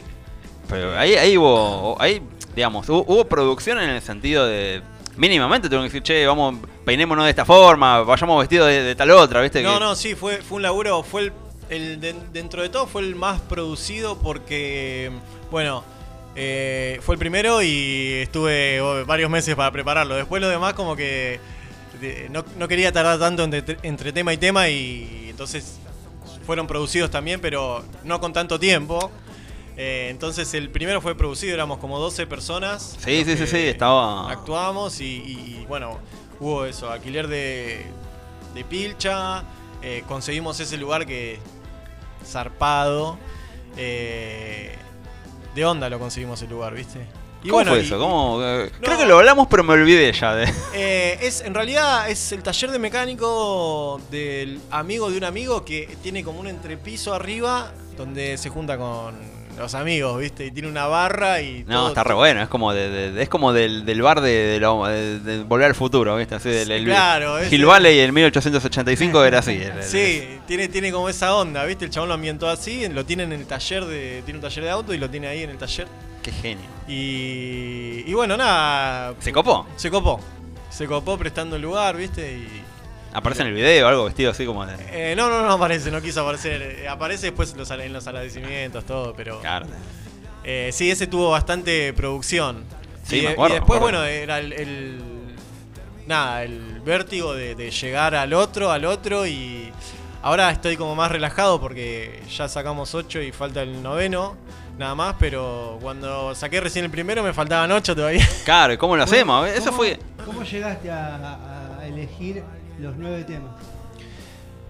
Pero 0.69 0.97
ahí, 0.99 1.15
ahí 1.15 1.37
hubo, 1.37 1.97
ahí, 2.01 2.23
digamos, 2.55 2.89
hubo, 2.89 3.05
hubo 3.07 3.25
producción 3.25 3.79
en 3.81 3.91
el 3.91 4.03
sentido 4.03 4.47
de... 4.47 4.83
Mínimamente 5.17 5.69
tuvieron 5.69 5.87
que 5.87 5.93
decir, 5.93 6.03
che, 6.03 6.27
vamos, 6.27 6.57
peinémonos 6.85 7.25
de 7.25 7.31
esta 7.31 7.45
forma, 7.45 8.01
vayamos 8.03 8.41
vestidos 8.41 8.69
de, 8.69 8.83
de 8.83 8.95
tal 8.95 9.11
otra, 9.11 9.43
¿viste? 9.43 9.63
No, 9.63 9.75
Que- 9.75 9.81
no, 9.81 9.95
sí, 9.97 10.15
fue, 10.15 10.37
fue 10.39 10.57
un 10.57 10.63
laburo, 10.63 11.03
fue 11.03 11.23
el, 11.23 11.33
el 11.69 12.01
de- 12.01 12.15
dentro 12.33 12.63
de 12.63 12.69
todo 12.69 12.87
fue 12.87 13.03
el 13.03 13.17
más 13.17 13.41
producido 13.41 14.17
porque, 14.19 15.11
bueno, 15.51 15.85
eh, 16.37 17.01
fue 17.03 17.17
el 17.17 17.19
primero 17.19 17.61
y 17.63 18.13
estuve 18.23 18.81
oh, 18.81 19.05
varios 19.05 19.29
meses 19.29 19.55
para 19.57 19.71
prepararlo. 19.73 20.15
Después 20.15 20.41
lo 20.41 20.49
demás 20.49 20.75
como 20.75 20.95
que 20.97 21.41
de- 22.01 22.29
no, 22.31 22.45
no 22.57 22.69
quería 22.69 22.93
tardar 22.93 23.19
tanto 23.19 23.43
entre, 23.45 23.77
entre 23.83 24.13
tema 24.13 24.33
y 24.33 24.37
tema 24.39 24.69
y 24.69 25.27
entonces 25.29 25.81
fueron 26.51 26.67
producidos 26.67 27.13
también, 27.13 27.41
pero 27.41 27.85
no 28.03 28.19
con 28.19 28.33
tanto 28.33 28.59
tiempo. 28.59 29.09
Eh, 29.77 30.09
entonces 30.11 30.53
el 30.55 30.69
primero 30.69 31.01
fue 31.01 31.15
producido, 31.15 31.55
éramos 31.55 31.79
como 31.79 32.01
12 32.01 32.27
personas. 32.27 32.97
Sí, 32.99 33.25
sí, 33.25 33.37
sí, 33.37 33.47
sí, 33.47 33.57
estaba. 33.57 34.29
Actuamos 34.29 35.01
y, 35.01 35.05
y, 35.05 35.59
y, 35.61 35.67
bueno, 35.69 36.01
hubo 36.41 36.65
eso, 36.65 36.91
alquiler 36.91 37.29
de, 37.29 37.87
de 38.53 38.65
pilcha, 38.65 39.45
eh, 39.81 40.03
conseguimos 40.09 40.59
ese 40.59 40.77
lugar 40.77 41.07
que 41.07 41.39
zarpado. 42.27 43.17
eh, 43.77 44.75
de 45.55 45.65
onda 45.65 45.89
lo 45.89 46.01
conseguimos 46.01 46.43
el 46.43 46.51
lugar, 46.51 46.75
¿viste? 46.75 47.07
Y 47.43 47.49
¿Cómo 47.49 47.65
fue 47.65 47.79
y- 47.79 47.85
eso? 47.87 47.99
¿Cómo, 47.99 48.39
No. 48.41 48.67
Creo 48.81 48.99
que 48.99 49.07
lo 49.07 49.19
hablamos, 49.19 49.47
pero 49.49 49.65
me 49.65 49.73
olvidé 49.75 50.13
ya 50.13 50.35
de. 50.35 50.45
eh, 50.75 51.19
es, 51.23 51.41
en 51.41 51.55
realidad 51.55 52.09
es 52.11 52.33
el 52.33 52.43
taller 52.43 52.71
de 52.71 52.79
mecánico 52.79 54.01
del 54.11 54.61
amigo 54.71 55.11
de 55.11 55.17
un 55.19 55.25
amigo 55.25 55.65
que 55.65 55.89
tiene 56.03 56.23
como 56.25 56.41
un 56.41 56.47
entrepiso 56.49 57.15
arriba 57.15 57.73
donde 57.97 58.37
se 58.39 58.49
junta 58.51 58.77
con 58.77 59.15
los 59.59 59.75
amigos, 59.75 60.19
¿viste? 60.19 60.47
Y 60.47 60.51
tiene 60.53 60.69
una 60.69 60.87
barra 60.87 61.43
y 61.43 61.65
No, 61.67 61.81
todo- 61.81 61.89
está 61.89 62.05
re 62.05 62.15
bueno, 62.15 62.41
es 62.43 62.49
como 62.49 62.73
de, 62.73 62.89
de- 63.13 63.23
es 63.23 63.29
como 63.29 63.53
del, 63.53 63.85
del 63.85 64.01
bar 64.01 64.21
de, 64.23 64.59
de 64.59 65.43
Volver 65.45 65.67
al 65.67 65.75
Futuro, 65.75 66.17
¿viste? 66.17 66.35
Así 66.37 66.49
del 66.49 66.71
el- 66.71 66.85
Claro, 66.87 67.39
ese- 67.39 67.55
Hill 67.55 67.67
Valley 67.67 67.99
en 68.01 68.15
1885 68.15 69.25
era 69.25 69.41
así. 69.41 69.53
el- 69.53 69.63
el- 69.79 69.83
Sí, 69.83 70.39
tiene, 70.47 70.69
tiene 70.69 70.91
como 70.93 71.09
esa 71.11 71.35
onda, 71.35 71.65
¿viste? 71.67 71.85
El 71.85 71.91
chabón 71.91 72.09
lo 72.09 72.15
ambientó 72.15 72.49
así, 72.49 72.89
lo 72.89 73.05
tiene 73.05 73.25
en 73.25 73.33
el 73.33 73.47
taller 73.47 73.85
de. 73.85 74.23
Tiene 74.25 74.39
un 74.39 74.43
taller 74.43 74.65
de 74.65 74.71
auto 74.71 74.95
y 74.95 74.99
lo 74.99 75.11
tiene 75.11 75.27
ahí 75.27 75.43
en 75.43 75.51
el 75.51 75.59
taller. 75.59 75.89
Qué 76.23 76.33
genio. 76.33 76.67
Y. 76.89 78.05
Y 78.07 78.15
bueno, 78.15 78.37
nada. 78.37 79.15
¿Se 79.21 79.33
copó? 79.33 79.67
Se 79.77 79.91
copó. 79.91 80.21
Se 80.71 80.87
copó 80.87 81.17
prestando 81.19 81.57
el 81.57 81.63
lugar, 81.63 81.97
¿viste? 81.97 82.33
Y. 82.33 82.63
Aparece 83.13 83.43
en 83.43 83.49
el 83.49 83.55
video 83.55 83.89
algo 83.89 84.05
vestido 84.05 84.31
así 84.31 84.45
como 84.47 84.65
de. 84.67 84.75
Eh, 84.91 85.15
no, 85.17 85.29
no, 85.29 85.43
no 85.43 85.53
aparece, 85.53 85.91
no 85.91 86.01
quiso 86.01 86.21
aparecer. 86.23 86.63
Eh, 86.63 86.89
aparece 86.89 87.27
después 87.27 87.53
en 87.53 87.59
los, 87.59 87.71
en 87.71 87.93
los 87.93 88.07
agradecimientos, 88.07 88.85
todo, 88.85 89.15
pero. 89.15 89.41
Claro. 89.41 89.67
Eh, 90.45 90.71
sí, 90.73 90.91
ese 90.91 91.07
tuvo 91.07 91.31
bastante 91.31 91.93
producción. 91.93 92.65
Sí, 93.05 93.19
y, 93.19 93.23
me 93.23 93.29
acuerdo, 93.31 93.57
y 93.57 93.59
después, 93.59 93.81
me 93.81 93.87
acuerdo. 93.89 94.01
bueno, 94.01 94.05
era 94.05 94.39
el, 94.39 94.53
el- 94.53 95.01
Nada, 96.07 96.43
el 96.43 96.81
vértigo 96.85 97.35
de, 97.35 97.55
de 97.55 97.71
llegar 97.71 98.15
al 98.15 98.33
otro, 98.33 98.71
al 98.71 98.85
otro 98.85 99.27
y. 99.27 99.73
Ahora 100.23 100.51
estoy 100.51 100.77
como 100.77 100.95
más 100.95 101.11
relajado 101.11 101.59
porque 101.61 102.23
ya 102.31 102.47
sacamos 102.47 102.95
8 102.95 103.23
y 103.23 103.33
falta 103.33 103.63
el 103.63 103.83
noveno, 103.83 104.37
nada 104.81 104.95
más, 104.97 105.15
pero 105.21 105.79
cuando 105.81 106.35
saqué 106.35 106.61
recién 106.61 106.85
el 106.87 106.91
primero 106.91 107.23
me 107.23 107.33
faltaban 107.33 107.71
8 107.71 107.95
todavía. 107.95 108.27
Claro, 108.45 108.73
¿y 108.73 108.77
cómo 108.79 108.97
lo 108.97 109.05
hacemos? 109.05 109.47
Eso 109.49 109.67
¿Cómo- 109.67 109.77
fue. 109.77 109.99
¿Cómo 110.25 110.43
llegaste 110.43 110.91
a, 110.91 111.79
elegir 111.85 112.43
los 112.79 112.97
nueve 112.97 113.25
temas? 113.25 113.51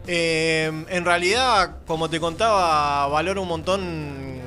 Eh, 0.06 0.70
en 0.88 1.04
realidad, 1.04 1.76
como 1.86 2.08
te 2.10 2.18
contaba, 2.20 3.06
valoro 3.08 3.42
un 3.42 3.48
montón 3.48 4.38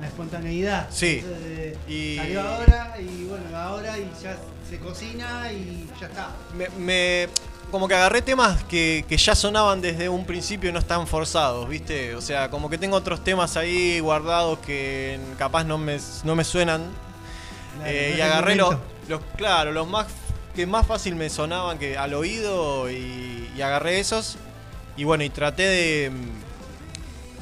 La 0.00 0.06
espontaneidad. 0.08 0.88
Sí. 0.90 1.20
De- 1.20 1.78
Y- 1.88 2.16
Salió 2.16 2.40
ahora 2.42 2.94
y 3.00 3.24
bueno, 3.24 3.56
ahora 3.56 3.96
y 3.98 4.10
ya 4.22 4.36
se 4.68 4.78
cocina 4.78 5.50
y 5.52 5.88
ya 6.00 6.06
está. 6.08 6.28
me, 6.54 6.68
me- 6.78 7.28
como 7.70 7.88
que 7.88 7.94
agarré 7.94 8.22
temas 8.22 8.62
que, 8.64 9.04
que 9.08 9.16
ya 9.16 9.34
sonaban 9.34 9.80
desde 9.80 10.08
un 10.08 10.24
principio 10.24 10.70
y 10.70 10.72
no 10.72 10.78
están 10.78 11.06
forzados, 11.06 11.68
¿viste? 11.68 12.14
O 12.14 12.20
sea, 12.20 12.50
como 12.50 12.70
que 12.70 12.78
tengo 12.78 12.96
otros 12.96 13.22
temas 13.24 13.56
ahí 13.56 14.00
guardados 14.00 14.58
que 14.60 15.18
capaz 15.38 15.64
no 15.64 15.76
me, 15.78 15.98
no 16.24 16.36
me 16.36 16.44
suenan. 16.44 16.82
Claro, 17.74 17.90
Eh, 17.90 18.10
no 18.12 18.18
y 18.18 18.20
agarré 18.20 18.54
los, 18.56 18.76
los, 19.08 19.20
claro, 19.36 19.72
los 19.72 19.86
más 19.88 20.06
que 20.54 20.66
más 20.66 20.86
fácil 20.86 21.16
me 21.16 21.28
sonaban 21.28 21.78
que 21.78 21.98
al 21.98 22.14
oído 22.14 22.90
y, 22.90 23.50
y 23.54 23.60
agarré 23.62 24.00
esos. 24.00 24.38
Y 24.96 25.04
bueno, 25.04 25.24
y 25.24 25.30
traté 25.30 25.64
de, 25.64 26.12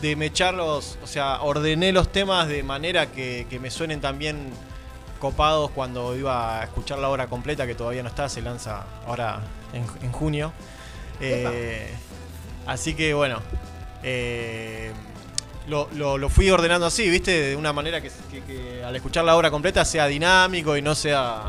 de 0.01 0.17
mecharlos, 0.17 0.99
o 1.03 1.07
sea, 1.07 1.41
ordené 1.43 1.93
los 1.93 2.11
temas 2.11 2.49
de 2.49 2.63
manera 2.65 3.07
que, 3.13 3.47
que 3.49 3.61
me 3.61 3.71
suenen 3.71 4.01
también 4.01 4.51
copados 5.21 5.71
cuando 5.71 6.17
iba 6.17 6.61
a 6.61 6.65
escuchar 6.65 6.99
la 6.99 7.09
obra 7.09 7.29
completa, 7.29 7.67
que 7.67 7.75
todavía 7.77 8.03
no 8.03 8.09
está, 8.09 8.29
se 8.29 8.43
lanza 8.43 8.85
ahora 9.07 9.41
en, 9.75 9.85
en 10.03 10.13
junio. 10.13 10.53
Eh, 11.21 11.89
así 12.67 12.95
que 12.95 13.15
bueno, 13.15 13.41
eh, 14.03 14.91
lo, 15.69 15.89
lo- 15.95 16.19
lo 16.19 16.29
fui 16.29 16.51
ordenando 16.51 16.87
así, 16.87 17.09
¿viste? 17.09 17.31
De 17.51 17.57
una 17.57 17.73
manera 17.73 18.01
que, 18.01 18.11
que- 18.31 18.43
que 18.43 18.85
al 18.85 18.95
escuchar 18.97 19.25
la 19.25 19.37
obra 19.37 19.51
completa 19.51 19.85
sea 19.85 20.07
dinámico 20.07 20.77
y 20.77 20.83
no 20.83 20.95
sea... 20.95 21.43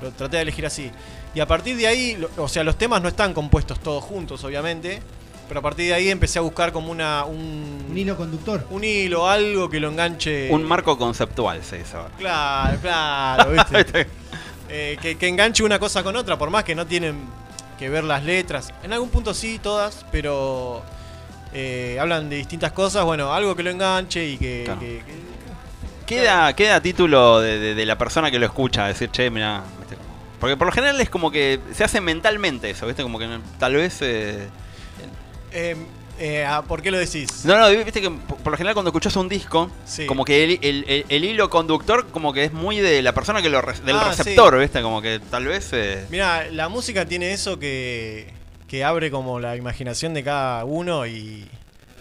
Lo 0.00 0.12
traté 0.12 0.36
de 0.36 0.42
elegir 0.44 0.64
así. 0.64 0.90
Y 1.34 1.40
a 1.40 1.46
partir 1.46 1.76
de 1.76 1.86
ahí, 1.86 2.16
lo- 2.16 2.30
o 2.42 2.48
sea, 2.48 2.62
los 2.64 2.76
temas 2.78 3.02
no 3.02 3.08
están 3.08 3.34
compuestos 3.34 3.80
todos 3.80 4.02
juntos, 4.04 4.42
obviamente. 4.44 5.00
Pero 5.48 5.60
a 5.60 5.62
partir 5.62 5.86
de 5.86 5.94
ahí 5.94 6.08
empecé 6.10 6.38
a 6.38 6.42
buscar 6.42 6.72
como 6.72 6.90
una... 6.92 7.24
Un, 7.24 7.86
Un 7.90 7.96
hilo 7.98 8.16
conductor. 8.16 8.66
un 8.70 8.84
hilo, 8.84 9.26
algo 9.28 9.68
que 9.68 9.80
lo 9.80 9.88
enganche... 9.88 10.48
Un 10.52 10.62
marco 10.64 10.96
conceptual 10.98 11.62
se 11.64 11.78
dice 11.78 11.96
ahora. 11.96 12.10
Claro, 12.18 12.78
claro, 12.80 13.50
¿viste? 13.52 14.06
Eh, 14.70 14.98
que, 15.00 15.16
que 15.16 15.26
enganche 15.28 15.62
una 15.64 15.78
cosa 15.78 16.02
con 16.02 16.14
otra, 16.14 16.36
por 16.36 16.50
más 16.50 16.62
que 16.62 16.74
no 16.74 16.86
tienen 16.86 17.16
que 17.78 17.88
ver 17.88 18.04
las 18.04 18.24
letras. 18.24 18.72
En 18.82 18.92
algún 18.92 19.08
punto 19.10 19.32
sí, 19.34 19.58
todas, 19.62 20.04
pero 20.12 20.82
eh, 21.54 21.96
hablan 22.00 22.28
de 22.28 22.36
distintas 22.36 22.72
cosas. 22.72 23.04
Bueno, 23.04 23.32
algo 23.32 23.54
que 23.56 23.62
lo 23.62 23.70
enganche 23.70 24.26
y 24.26 24.36
que. 24.38 24.62
Claro. 24.64 24.80
que- 24.80 25.02
que- 25.06 25.28
Queda, 26.06 26.54
queda 26.56 26.76
a 26.76 26.80
título 26.80 27.38
de, 27.40 27.58
de- 27.58 27.74
de 27.74 27.84
la 27.84 27.98
persona 27.98 28.30
que 28.30 28.38
lo 28.38 28.46
escucha, 28.46 28.86
decir, 28.86 29.10
che, 29.10 29.28
mira. 29.30 29.62
Porque 30.40 30.56
por 30.56 30.66
lo 30.66 30.72
general 30.72 30.98
es 31.02 31.10
como 31.10 31.30
que 31.30 31.60
se 31.74 31.84
hace 31.84 32.00
mentalmente 32.00 32.70
eso, 32.70 32.86
¿viste? 32.86 33.02
Como 33.02 33.18
que 33.18 33.28
tal 33.58 33.74
vez. 33.74 34.00
eh, 34.00 34.48
eh, 35.52 35.76
eh, 36.18 36.44
ah, 36.46 36.62
¿Por 36.66 36.82
qué 36.82 36.90
lo 36.90 36.98
decís? 36.98 37.44
No, 37.44 37.56
no, 37.58 37.68
viste 37.70 38.00
que 38.00 38.10
por 38.10 38.50
lo 38.50 38.56
general 38.56 38.74
cuando 38.74 38.90
escuchas 38.90 39.14
un 39.16 39.28
disco, 39.28 39.70
Sí. 39.84 40.06
como 40.06 40.24
que 40.24 40.44
el, 40.44 40.58
el- 40.62 40.84
el- 40.88 41.04
el 41.08 41.24
hilo 41.24 41.48
conductor 41.50 42.06
como 42.10 42.32
que 42.32 42.44
es 42.44 42.52
muy 42.52 42.78
de 42.78 43.02
la 43.02 43.12
persona 43.14 43.40
que 43.42 43.48
lo 43.48 43.60
del 43.62 43.96
Ah, 43.96 44.08
receptor, 44.16 44.58
¿viste? 44.58 44.82
Como 44.82 45.00
que 45.02 45.20
tal 45.30 45.46
vez 45.46 45.68
eh, 45.72 46.06
Mira, 46.10 46.46
la 46.50 46.68
música 46.68 47.06
tiene 47.06 47.32
eso 47.32 47.58
que, 47.58 48.32
que 48.66 48.84
abre 48.84 49.10
como 49.10 49.40
la 49.40 49.56
imaginación 49.56 50.14
de 50.14 50.24
cada 50.24 50.64
uno 50.64 51.06
y, 51.06 51.48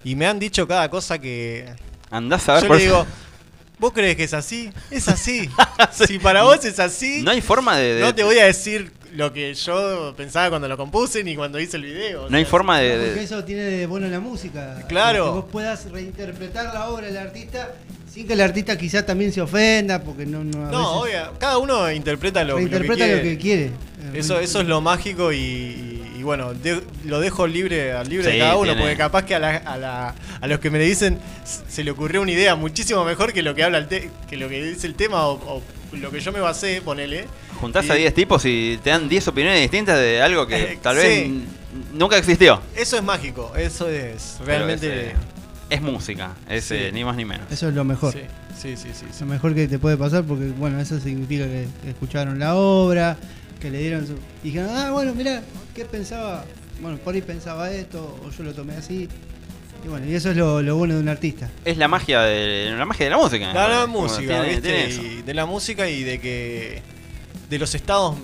y 0.03 0.15
me 0.15 0.25
han 0.27 0.39
dicho 0.39 0.67
cada 0.67 0.89
cosa 0.89 1.19
que. 1.19 1.65
andás 2.09 2.47
a 2.49 2.53
ver 2.55 2.61
Yo 2.63 2.67
por 2.67 2.77
le 2.77 2.85
eso- 2.85 2.93
digo, 2.95 3.07
¿vos 3.79 3.91
crees 3.93 4.15
que 4.15 4.23
es 4.23 4.33
así? 4.33 4.71
Es 4.91 5.07
así. 5.07 5.49
Si 5.91 6.17
para 6.19 6.43
vos 6.43 6.63
es 6.65 6.79
así. 6.79 7.21
No 7.23 7.31
hay 7.31 7.41
forma 7.41 7.77
de, 7.77 7.95
de- 7.95 8.01
No 8.01 8.13
te 8.15 8.23
voy 8.23 8.39
a 8.39 8.45
decir 8.45 8.91
lo 9.15 9.31
que 9.33 9.53
yo 9.53 10.13
pensaba 10.17 10.49
cuando 10.49 10.67
lo 10.67 10.77
compuse 10.77 11.23
ni 11.23 11.35
cuando 11.35 11.59
hice 11.59 11.77
el 11.77 11.83
video. 11.83 12.25
o 12.25 12.29
no 12.29 12.37
hay 12.37 12.45
forma 12.45 12.79
de, 12.79 13.07
Porque 13.07 13.23
eso 13.23 13.43
tiene 13.43 13.63
de 13.63 13.85
bueno 13.87 14.07
la 14.07 14.19
música. 14.19 14.83
Claro. 14.87 15.25
Que 15.25 15.29
vos 15.31 15.45
puedas 15.51 15.89
reinterpretar 15.91 16.73
la 16.73 16.89
obra 16.89 17.07
del 17.07 17.17
artista 17.17 17.73
sin 18.11 18.25
que 18.27 18.33
el 18.33 18.41
artista 18.41 18.77
quizás 18.77 19.05
también 19.05 19.31
se 19.31 19.41
ofenda, 19.41 20.01
porque 20.01 20.25
no. 20.25 20.43
No, 20.43 20.71
No, 20.71 20.91
obvio, 21.01 21.33
cada 21.39 21.57
uno 21.59 21.91
interpreta 21.91 22.43
lo, 22.43 22.59
lo 22.59 22.65
que 22.69 22.79
quiere. 22.87 23.15
lo 23.17 23.21
que 23.23 23.37
quiere. 23.37 23.71
Eso, 24.13 24.39
eso 24.39 24.61
es 24.61 24.67
lo 24.67 24.81
mágico 24.81 25.31
y, 25.33 25.37
y- 25.37 26.13
y 26.19 26.23
bueno, 26.23 26.53
de- 26.53 26.81
lo 27.05 27.19
dejo 27.19 27.45
libre 27.45 27.91
al 27.91 28.09
libre 28.09 28.25
Sí, 28.25 28.31
de 28.33 28.39
cada 28.39 28.55
uno, 28.55 28.63
tiene- 28.71 28.81
porque 28.81 28.97
capaz 28.97 29.23
que 29.25 29.35
a, 29.35 29.39
la- 29.39 29.57
a, 29.57 29.77
la- 29.77 30.15
a 30.41 30.47
los 30.47 30.59
que 30.59 30.69
me 30.71 30.79
le 30.79 30.85
dicen 30.85 31.19
se 31.67 31.83
le 31.83 31.91
ocurrió 31.91 32.21
una 32.21 32.31
idea 32.31 32.55
muchísimo 32.55 33.03
mejor 33.05 33.33
que 33.33 33.43
lo 33.43 33.53
que 33.53 33.63
habla 33.63 33.77
el 33.77 33.87
te- 33.87 34.09
que 34.27 34.37
lo 34.37 34.49
que 34.49 34.63
dice 34.63 34.87
el 34.87 34.95
tema 34.95 35.27
o, 35.27 35.33
o 35.57 35.61
lo 35.95 36.09
que 36.09 36.19
yo 36.19 36.31
me 36.31 36.39
basé, 36.39 36.81
ponele. 36.81 37.25
Juntás 37.57 37.85
Y- 37.85 37.91
a 37.91 37.95
10 37.95 38.13
tipos 38.13 38.45
y 38.45 38.79
te 38.83 38.89
dan 38.91 39.09
10 39.09 39.27
opiniones 39.27 39.61
distintas 39.61 39.97
de 39.99 40.21
algo 40.21 40.47
que 40.47 40.73
Eh, 40.73 40.79
tal 40.81 40.95
vez 40.95 41.25
sí. 41.25 41.43
nunca 41.93 42.17
existió. 42.17 42.61
Eso 42.75 42.95
es 42.97 43.03
mágico, 43.03 43.53
eso 43.57 43.89
es 43.89 44.37
realmente. 44.45 44.87
es, 44.87 45.13
eh, 45.13 45.15
es 45.69 45.81
música, 45.81 46.33
es 46.49 46.65
Sí. 46.65 46.75
eh, 46.75 46.91
ni 46.93 47.03
más 47.03 47.15
ni 47.17 47.25
menos. 47.25 47.51
Eso 47.51 47.67
es 47.69 47.75
lo 47.75 47.83
mejor. 47.83 48.13
sí, 48.13 48.21
sí, 48.57 48.77
sí, 48.77 48.89
sí, 48.93 49.05
sí. 49.11 49.19
Lo 49.21 49.25
mejor 49.27 49.53
que 49.53 49.67
te 49.67 49.79
puede 49.79 49.97
pasar 49.97 50.23
porque, 50.23 50.45
bueno, 50.57 50.79
eso 50.79 50.99
significa 50.99 51.45
que 51.45 51.67
escucharon 51.89 52.39
la 52.39 52.55
obra, 52.55 53.17
que 53.59 53.69
le 53.71 53.79
dieron 53.79 54.05
su... 54.07 54.13
Y 54.43 54.51
dijeron, 54.51 54.69
ah, 54.71 54.91
bueno, 54.91 55.13
mirá, 55.13 55.41
¿qué 55.75 55.83
pensaba? 55.85 56.45
Bueno, 56.79 56.97
por 56.99 57.15
ahí 57.15 57.21
pensaba 57.21 57.71
esto, 57.71 58.19
o 58.23 58.29
yo 58.31 58.43
lo 58.43 58.53
tomé 58.53 58.75
así. 58.75 59.09
Y 59.83 59.87
bueno, 59.89 60.05
y 60.07 60.15
eso 60.15 60.31
es 60.31 60.37
lo, 60.37 60.61
lo 60.61 60.75
bueno 60.75 60.95
de 60.95 60.99
un 61.01 61.09
artista. 61.09 61.49
Es 61.65 61.77
la 61.77 61.87
magia 61.87 62.21
de 62.21 62.71
la 62.77 62.85
magia 62.85 63.05
de 63.05 63.09
la 63.11 63.17
música. 63.17 63.53
La, 63.53 63.67
la 63.67 63.87
música, 63.87 64.21
tiene- 64.41 64.47
¿viste? 64.49 64.61
tiene 64.61 64.85
eso. 64.87 65.01
Y 65.03 65.21
de 65.23 65.33
la 65.33 65.45
música 65.45 65.89
y 65.89 66.03
de 66.03 66.19
que. 66.19 66.81
De 67.49 67.59
los 67.59 67.73
estados 67.75 68.15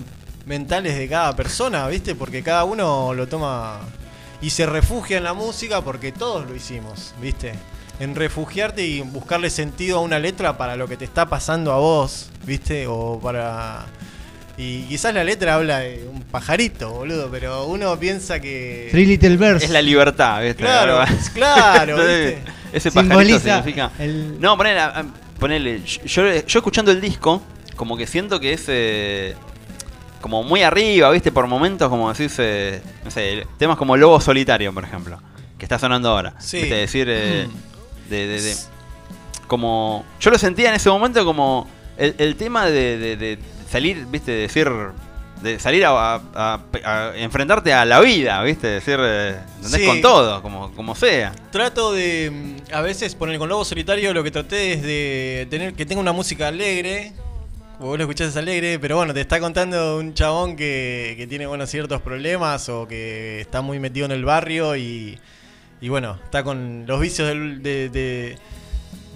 mentales 0.46 0.96
de 0.96 1.08
cada 1.08 1.34
persona, 1.34 1.86
¿viste? 1.88 2.14
Porque 2.14 2.42
cada 2.42 2.64
uno 2.64 3.14
lo 3.14 3.26
toma. 3.26 3.80
y 4.42 4.50
se 4.50 4.66
refugia 4.66 5.16
en 5.18 5.24
la 5.24 5.32
música 5.32 5.80
porque 5.80 6.12
todos 6.12 6.46
lo 6.48 6.54
hicimos, 6.54 7.14
¿viste? 7.20 7.54
En 8.00 8.14
refugiarte 8.14 8.84
y 8.84 9.00
buscarle 9.00 9.48
sentido 9.50 9.98
a 9.98 10.00
una 10.00 10.18
letra 10.18 10.58
para 10.58 10.76
lo 10.76 10.86
que 10.88 10.96
te 10.96 11.04
está 11.04 11.26
pasando 11.26 11.72
a 11.72 11.76
vos, 11.78 12.28
¿viste? 12.44 12.86
O 12.88 13.18
para. 13.22 13.86
Y 14.56 14.82
quizás 14.82 15.12
la 15.14 15.24
letra 15.24 15.54
habla 15.56 15.78
de 15.80 16.06
un 16.12 16.22
pajarito, 16.22 16.90
boludo, 16.90 17.28
pero 17.30 17.66
uno 17.66 17.98
piensa 17.98 18.38
que. 18.40 18.88
Three 18.90 19.06
Little 19.06 19.36
Birds. 19.36 19.64
Es 19.64 19.70
la 19.70 19.80
libertad, 19.82 20.42
¿viste? 20.42 20.62
Claro, 20.62 20.98
claro, 21.34 21.92
Entonces, 21.98 22.34
¿viste? 22.36 22.52
Ese 22.72 22.90
pajarito 22.92 23.18
Simboliza 23.20 23.56
significa. 23.56 23.90
el- 23.98 24.40
No, 24.40 24.56
ponele, 24.56 24.80
a- 24.80 24.86
a- 25.00 25.04
ponele, 25.38 25.82
yo, 25.84 26.22
yo 26.46 26.58
escuchando 26.58 26.90
el 26.90 27.00
disco, 27.00 27.40
como 27.76 27.96
que 27.96 28.06
siento 28.06 28.40
que 28.40 28.52
es 28.52 28.64
eh, 28.68 29.34
como 30.20 30.42
muy 30.42 30.62
arriba, 30.62 31.10
¿viste? 31.10 31.30
Por 31.32 31.46
momentos, 31.46 31.88
como 31.88 32.12
decís, 32.12 32.34
eh, 32.38 32.80
no 33.04 33.10
sé, 33.10 33.46
temas 33.58 33.76
como 33.76 33.96
Lobo 33.96 34.20
Solitario, 34.20 34.72
por 34.72 34.84
ejemplo. 34.84 35.20
Que 35.58 35.64
está 35.66 35.78
sonando 35.78 36.08
ahora. 36.10 36.34
Sí. 36.38 36.58
¿Viste? 36.58 36.74
Decir, 36.74 37.06
eh, 37.10 37.46
de, 38.08 38.26
de- 38.26 38.42
de- 38.42 38.56
como, 39.46 40.04
yo 40.20 40.30
lo 40.30 40.38
sentía 40.38 40.70
en 40.70 40.74
ese 40.76 40.88
momento 40.90 41.24
como 41.24 41.68
el, 41.96 42.14
el 42.18 42.36
tema 42.36 42.66
de, 42.66 42.98
de- 42.98 43.16
de 43.16 43.38
salir, 43.70 44.06
viste, 44.06 44.32
de 44.32 44.38
decir, 44.38 44.68
de 45.42 45.58
salir 45.60 45.84
a, 45.84 46.14
a- 46.14 46.20
a- 46.34 46.60
a 47.10 47.16
enfrentarte 47.18 47.72
a 47.72 47.84
la 47.84 48.00
vida, 48.00 48.42
viste, 48.42 48.66
decir. 48.66 48.98
Sí. 49.62 49.84
con 49.86 50.00
todo, 50.00 50.42
como, 50.42 50.72
como 50.74 50.94
sea. 50.94 51.32
Trato 51.52 51.92
de. 51.92 52.30
mm, 52.70 52.74
A 52.74 52.80
veces 52.80 53.14
poner 53.14 53.38
con 53.38 53.48
Lobo 53.48 53.64
Solitario 53.64 54.12
lo 54.14 54.24
que 54.24 54.30
traté 54.30 54.72
es 54.72 54.82
de 54.82 55.46
tener 55.50 55.74
que 55.74 55.84
tenga 55.86 56.00
una 56.00 56.12
música 56.12 56.48
alegre. 56.48 57.12
Vos 57.80 57.98
lo 57.98 58.04
escuchás 58.04 58.28
es 58.28 58.36
alegre, 58.36 58.78
pero 58.78 58.96
bueno, 58.96 59.12
te 59.12 59.20
está 59.20 59.40
contando 59.40 59.98
un 59.98 60.14
chabón 60.14 60.54
que, 60.56 61.14
que 61.18 61.26
tiene 61.26 61.46
bueno, 61.46 61.66
ciertos 61.66 62.00
problemas 62.00 62.68
o 62.68 62.86
que 62.86 63.40
está 63.40 63.62
muy 63.62 63.78
metido 63.80 64.06
en 64.06 64.12
el 64.12 64.24
barrio 64.24 64.76
y, 64.76 65.18
y 65.80 65.88
bueno, 65.88 66.18
está 66.24 66.44
con 66.44 66.84
los 66.86 67.00
vicios 67.00 67.28
del, 67.28 67.62
de- 67.62 67.88
de- 67.88 68.38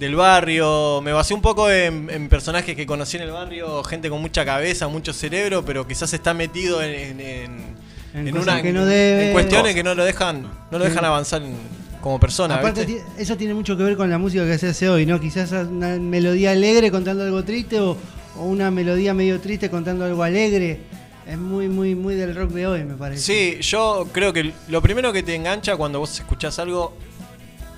del 0.00 0.14
barrio. 0.16 1.00
Me 1.02 1.12
basé 1.12 1.34
un 1.34 1.40
poco 1.42 1.70
en, 1.70 2.11
en 2.11 2.28
personajes 2.28 2.74
que 2.76 2.84
conocí 2.84 3.16
en 3.16 3.22
el 3.24 3.30
barrio, 3.30 3.82
gente 3.84 4.11
con 4.11 4.20
mucha 4.20 4.44
cabeza, 4.44 4.88
mucho 4.88 5.12
cerebro, 5.12 5.64
pero 5.64 5.86
quizás 5.86 6.12
está 6.12 6.34
metido 6.34 6.82
en, 6.82 7.20
en- 7.20 8.36
una- 8.36 8.61
que 8.61 8.72
no 8.72 8.84
debe. 8.84 9.28
en 9.28 9.32
cuestiones 9.32 9.74
que 9.74 9.84
no 9.84 9.94
lo 9.94 10.04
dejan, 10.04 10.42
no 10.70 10.78
lo 10.78 10.84
dejan 10.84 11.04
avanzar 11.04 11.42
en- 11.42 11.56
como 12.02 12.18
persona. 12.20 12.56
Aparte, 12.56 13.02
eso 13.18 13.36
tiene 13.36 13.54
mucho 13.54 13.76
que 13.76 13.82
ver 13.84 13.96
con 13.96 14.11
la 14.11 14.18
música 14.18 14.44
que 14.46 14.59
se 14.59 14.68
hace 14.68 14.88
hoy, 14.88 15.06
¿no? 15.06 15.20
Quizás 15.20 15.50
una 15.52 15.96
melodía 15.96 16.50
alegre 16.52 16.90
contando 16.90 17.22
algo 17.24 17.42
triste 17.44 17.80
o, 17.80 17.96
o 18.39 18.45
una 18.45 18.70
melodía 18.70 19.14
medio 19.14 19.41
triste 19.41 19.68
contando 19.70 20.05
algo 20.05 20.22
alegre. 20.22 20.80
Es 21.26 21.36
muy, 21.36 21.68
muy, 21.68 21.95
muy 21.95 22.14
del 22.14 22.34
rock 22.34 22.51
de 22.53 22.66
hoy, 22.66 22.84
me 22.84 22.95
parece. 22.95 23.22
Sí, 23.22 23.61
yo 23.61 24.09
creo 24.12 24.32
que 24.32 24.53
lo 24.68 24.80
primero 24.80 25.12
que 25.12 25.22
te 25.22 25.34
engancha 25.34 25.76
cuando 25.76 25.99
vos 25.99 26.18
escuchás 26.18 26.59
algo, 26.59 26.97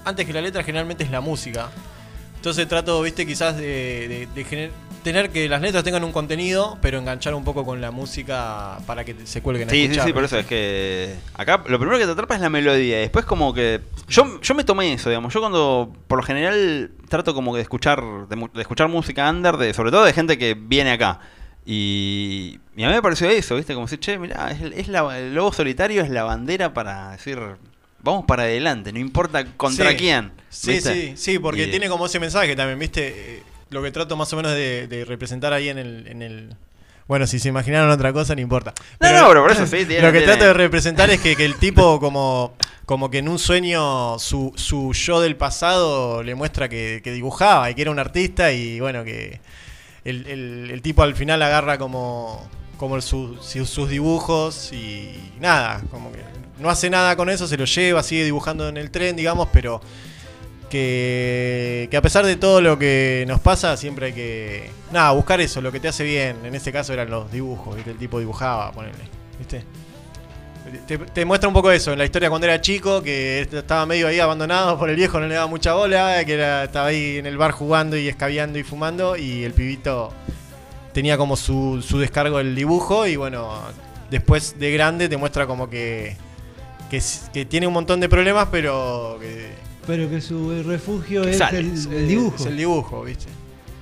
antes 0.05 0.25
que 0.27 0.33
la 0.33 0.41
letra, 0.41 0.63
generalmente 0.63 1.03
es 1.05 1.11
la 1.11 1.21
música. 1.21 1.69
Entonces 2.37 2.69
trato, 2.69 3.03
viste, 3.03 3.27
quizás 3.27 3.57
de, 3.57 4.07
de- 4.09 4.29
de 4.35 4.45
tener 5.03 5.31
que 5.31 5.49
las 5.49 5.61
letras 5.63 5.83
tengan 5.85 6.05
un 6.05 6.13
contenido, 6.13 6.79
pero 6.83 6.99
enganchar 6.99 7.35
un 7.35 7.45
poco 7.45 7.65
con 7.65 7.81
la 7.81 7.91
música 7.91 8.79
para 8.87 9.05
que 9.05 9.15
se 9.25 9.43
cuelguen 9.43 9.69
a 9.69 9.71
Sí, 9.71 9.77
sí, 9.79 9.83
escuchar, 9.85 10.07
sí, 10.07 10.13
por 10.13 10.25
eso 10.25 10.39
es 10.39 10.47
que 10.47 11.15
acá 11.35 11.63
lo 11.67 11.79
primero 11.79 11.99
que 11.99 12.07
te 12.07 12.13
atrapa 12.13 12.35
es 12.35 12.41
la 12.41 12.51
melodía. 12.51 12.99
y 12.99 13.01
Después 13.03 13.25
como 13.25 13.53
que 13.55 13.81
yo, 14.09 14.41
yo 14.41 14.55
me 14.55 14.65
tomé 14.65 14.93
eso, 14.93 15.09
digamos. 15.11 15.33
Yo 15.35 15.41
cuando 15.41 15.93
por 16.07 16.19
lo 16.19 16.23
general 16.25 16.91
trato 17.09 17.35
como 17.35 17.55
de 17.57 17.63
escuchar 17.63 18.03
de, 18.29 18.49
de 18.55 18.61
escuchar 18.61 18.89
música 18.89 19.29
under, 19.31 19.57
de, 19.57 19.75
sobre 19.75 19.91
todo 19.91 20.05
de 20.05 20.13
gente 20.13 20.39
que 20.39 20.55
viene 20.55 20.93
acá. 20.93 21.21
Y, 21.67 22.59
y 22.77 22.83
a 22.85 22.89
mí 22.89 22.95
me 22.95 23.03
pareció 23.03 23.29
eso, 23.31 23.57
¿viste? 23.57 23.75
Como 23.75 23.87
decir, 23.87 24.01
che, 24.01 24.19
mirá, 24.19 24.51
es, 24.51 24.61
es 24.77 24.89
la, 24.89 25.19
el 25.19 25.35
lobo 25.35 25.53
solitario 25.53 26.03
es 26.03 26.11
la 26.11 26.25
bandera 26.25 26.73
para 26.75 27.13
decir, 27.13 27.39
vamos 28.03 28.25
para 28.27 28.45
adelante, 28.45 28.93
no 28.93 28.99
importa 28.99 29.45
contra 29.57 29.91
Sí. 29.91 29.97
quién. 29.97 30.33
Sí, 30.49 30.81
sí, 30.81 31.13
sí, 31.17 31.39
porque 31.39 31.65
Y- 31.69 31.71
tiene 31.71 31.89
como 31.89 32.07
ese 32.07 32.19
mensaje 32.19 32.57
también, 32.57 32.79
¿viste? 32.79 33.43
Lo 33.71 33.83
que 33.83 33.91
trato 33.91 34.17
más 34.17 34.33
o 34.33 34.37
menos 34.37 34.53
de, 34.53 34.87
de 34.89 35.05
representar 35.05 35.53
ahí 35.53 35.69
en 35.69 35.79
el, 35.79 36.07
en 36.09 36.23
el... 36.23 36.57
Bueno, 37.07 37.27
si 37.27 37.39
se 37.41 37.49
imaginaron 37.49 37.91
otra 37.91 38.13
cosa, 38.13 38.35
no 38.35 38.41
importa. 38.41 38.73
No, 39.01 39.13
no, 39.13 39.29
pero 39.29 39.43
por 39.43 39.51
eso 39.53 39.67
sí, 39.67 39.85
tiene- 39.87 40.03
Lo 40.03 40.13
que 40.13 40.19
tiene- 40.19 40.27
trato 40.27 40.45
de 40.45 40.53
representar 40.55 41.11
es 41.11 41.21
que, 41.21 41.35
que 41.37 41.45
el 41.45 41.57
tipo 41.57 41.99
como, 42.01 42.55
como 42.87 43.11
que 43.11 43.19
en 43.19 43.29
un 43.29 43.39
sueño 43.39 44.19
su, 44.19 44.53
su 44.57 44.93
yo 44.93 45.21
del 45.21 45.37
pasado 45.37 46.23
le 46.23 46.35
muestra 46.35 46.69
que, 46.69 47.01
que 47.03 47.11
dibujaba 47.13 47.71
y 47.71 47.75
que 47.75 47.83
era 47.83 47.91
un 47.91 47.99
artista 47.99 48.53
y 48.53 48.79
bueno, 48.81 49.03
que 49.05 49.41
el, 50.05 50.27
el- 50.27 50.71
el 50.71 50.83
tipo 50.83 51.03
al 51.03 51.15
final 51.17 51.43
agarra 51.43 51.79
como, 51.79 52.49
como 52.77 53.01
su- 53.01 53.37
su- 53.43 53.67
sus 53.67 53.89
dibujos 53.89 54.73
y 54.73 55.33
nada, 55.41 55.83
como 55.91 56.13
que 56.13 56.19
no 56.61 56.71
hace 56.71 56.91
nada 56.91 57.17
con 57.17 57.29
eso, 57.31 57.47
se 57.49 57.57
lo 57.57 57.65
lleva, 57.65 58.03
sigue 58.03 58.25
dibujando 58.25 58.69
en 58.69 58.77
el 58.77 58.91
tren, 58.91 59.17
digamos, 59.17 59.49
pero 59.53 59.81
que, 60.71 61.91
a 61.95 62.01
pesar 62.01 62.25
de 62.25 62.37
todo 62.37 62.61
lo 62.61 62.79
que 62.79 63.25
nos 63.29 63.41
pasa, 63.41 63.77
siempre 63.77 64.07
hay 64.07 64.13
que, 64.13 64.71
nada, 64.93 65.11
buscar 65.11 65.41
eso, 65.41 65.61
lo 65.61 65.71
que 65.71 65.81
te 65.81 65.89
hace 65.89 66.05
bien. 66.05 66.37
En 66.45 66.55
este 66.55 66.73
caso 66.73 66.93
eran 66.95 67.11
los 67.11 67.31
dibujos, 67.31 67.77
¿viste? 67.77 67.91
el 67.91 67.99
tipo 67.99 68.19
dibujaba, 68.19 68.73
ponele, 68.73 68.95
¿viste? 69.39 69.65
Te, 71.13 71.25
muestra 71.25 71.49
un 71.49 71.55
poco 71.55 71.73
eso, 71.73 71.93
en 71.93 71.99
la 71.99 72.05
historia 72.05 72.29
cuando 72.29 72.47
era 72.47 72.61
chico, 72.61 73.03
que 73.03 73.41
estaba 73.41 73.85
medio 73.87 74.07
ahí 74.07 74.21
abandonado 74.21 74.79
por 74.79 74.89
el 74.89 74.95
viejo, 74.95 75.19
no 75.19 75.27
le 75.27 75.35
daba 75.35 75.49
mucha 75.49 75.75
bola, 75.75 76.25
que 76.25 76.35
estaba 76.65 76.87
ahí 76.87 77.19
en 77.19 77.27
el 77.27 77.37
bar 77.37 77.51
jugando 77.51 77.97
y 77.97 78.07
escabeando 78.07 78.59
y 78.59 78.63
fumando, 78.63 79.17
y 79.17 79.43
el 79.43 79.53
pibito 79.53 80.13
tenía 80.93 81.17
como 81.17 81.37
su, 81.37 81.85
su 81.87 81.99
descargo 81.99 82.39
del 82.39 82.55
dibujo, 82.55 83.07
y 83.07 83.17
bueno, 83.17 83.51
después 84.11 84.61
de 84.61 84.71
grande 84.71 85.09
te 85.09 85.17
muestra 85.17 85.47
como 85.49 85.69
que, 85.69 86.17
que, 86.89 87.03
que 87.33 87.45
tiene 87.47 87.67
un 87.67 87.73
montón 87.73 87.99
de 87.99 88.09
problemas, 88.09 88.49
pero 88.53 89.19
que 89.21 89.51
Pero 89.91 90.09
que 90.09 90.21
su 90.21 90.63
refugio 90.63 91.25
es 91.25 91.39
sale, 91.39 91.59
el, 91.59 91.73
es, 91.75 91.87
el 91.87 92.09
dibujo. 92.09 92.37
es 92.37 92.47
el 92.47 92.57
dibujo, 92.57 93.03
¿viste? 93.05 93.27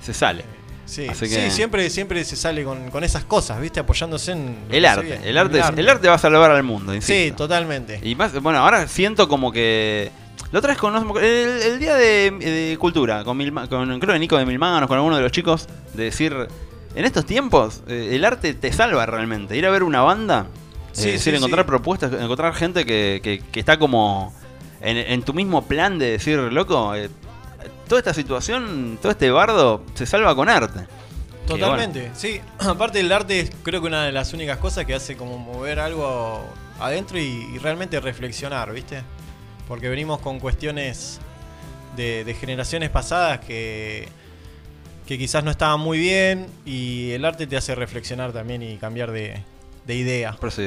Se 0.01 0.13
sale. 0.13 0.43
Sí, 0.85 1.07
Así 1.07 1.27
sí, 1.27 1.35
que- 1.35 1.51
siempre, 1.51 1.87
siempre 1.91 2.23
se 2.23 2.35
sale 2.35 2.63
con, 2.63 2.89
con 2.89 3.03
esas 3.03 3.23
cosas, 3.23 3.61
¿viste? 3.61 3.79
Apoyándose 3.79 4.31
en... 4.31 4.57
El 4.71 4.85
arte, 4.85 5.19
el 5.23 5.37
arte, 5.37 5.59
es- 5.59 5.69
el 5.77 5.87
arte 5.87 6.07
va 6.07 6.15
a 6.15 6.17
salvar 6.17 6.49
al 6.49 6.63
mundo, 6.63 6.95
insisto. 6.95 7.13
Sí, 7.13 7.31
totalmente. 7.37 7.99
Y 8.01 8.15
más, 8.15 8.33
bueno, 8.41 8.57
ahora 8.59 8.87
siento 8.87 9.27
como 9.29 9.51
que. 9.51 10.11
La 10.51 10.57
otra 10.57 10.69
vez 10.71 10.79
con 10.79 10.95
el, 10.95 11.23
el 11.23 11.77
día 11.79 11.93
de, 11.95 12.31
de 12.31 12.77
cultura, 12.79 13.23
con, 13.23 13.37
Milma- 13.37 13.69
con 13.69 13.99
creo 13.99 14.13
que 14.13 14.19
Nico 14.19 14.35
de 14.35 14.47
Milmanos, 14.47 14.87
con 14.87 14.97
alguno 14.97 15.15
de 15.15 15.21
los 15.21 15.31
chicos, 15.31 15.67
de 15.93 16.05
decir, 16.05 16.35
en 16.95 17.05
estos 17.05 17.23
tiempos, 17.23 17.83
eh, 17.87 18.09
el 18.13 18.25
arte 18.25 18.55
te 18.55 18.73
salva 18.73 19.05
realmente. 19.05 19.55
Ir 19.55 19.67
a 19.67 19.69
ver 19.69 19.83
una 19.83 20.01
banda, 20.01 20.47
eh, 20.47 20.89
Sí, 20.93 21.11
decir, 21.11 21.33
sí, 21.33 21.37
encontrar 21.37 21.65
sí. 21.65 21.67
propuestas, 21.67 22.13
encontrar 22.19 22.55
gente 22.55 22.83
que, 22.83 23.19
que- 23.21 23.43
que 23.51 23.59
está 23.59 23.77
como 23.77 24.33
en, 24.81 24.97
en 24.97 25.23
tu 25.23 25.33
mismo 25.33 25.65
plan 25.65 25.99
de 25.99 26.11
decir, 26.11 26.37
loco, 26.37 26.95
eh, 26.95 27.09
toda 27.87 27.99
esta 27.99 28.13
situación, 28.13 28.97
todo 29.01 29.11
este 29.11 29.29
bardo 29.31 29.83
se 29.93 30.05
salva 30.05 30.35
con 30.35 30.49
arte. 30.49 30.87
Totalmente, 31.47 32.11
sí. 32.13 32.39
Aparte 32.59 32.99
el 32.99 33.11
arte 33.11 33.39
es 33.39 33.51
creo 33.63 33.81
que 33.81 33.87
una 33.87 34.05
de 34.05 34.11
las 34.11 34.33
únicas 34.33 34.57
cosas 34.59 34.85
que 34.85 34.93
hace 34.93 35.17
como 35.17 35.37
mover 35.37 35.79
algo 35.79 36.45
adentro 36.79 37.19
y, 37.19 37.49
y 37.53 37.57
realmente 37.57 37.99
reflexionar, 37.99 38.71
¿viste? 38.71 39.01
Porque 39.67 39.89
venimos 39.89 40.19
con 40.19 40.39
cuestiones 40.39 41.19
de, 41.95 42.23
de 42.23 42.33
generaciones 42.33 42.89
pasadas 42.89 43.39
que, 43.39 44.07
que 45.05 45.17
quizás 45.17 45.43
no 45.43 45.51
estaban 45.51 45.79
muy 45.79 45.97
bien 45.97 46.47
y 46.65 47.11
el 47.11 47.25
arte 47.25 47.47
te 47.47 47.57
hace 47.57 47.75
reflexionar 47.75 48.31
también 48.31 48.61
y 48.61 48.77
cambiar 48.77 49.11
de, 49.11 49.43
de 49.85 49.95
idea. 49.95 50.33
Por 50.33 50.49
eso 50.49 50.61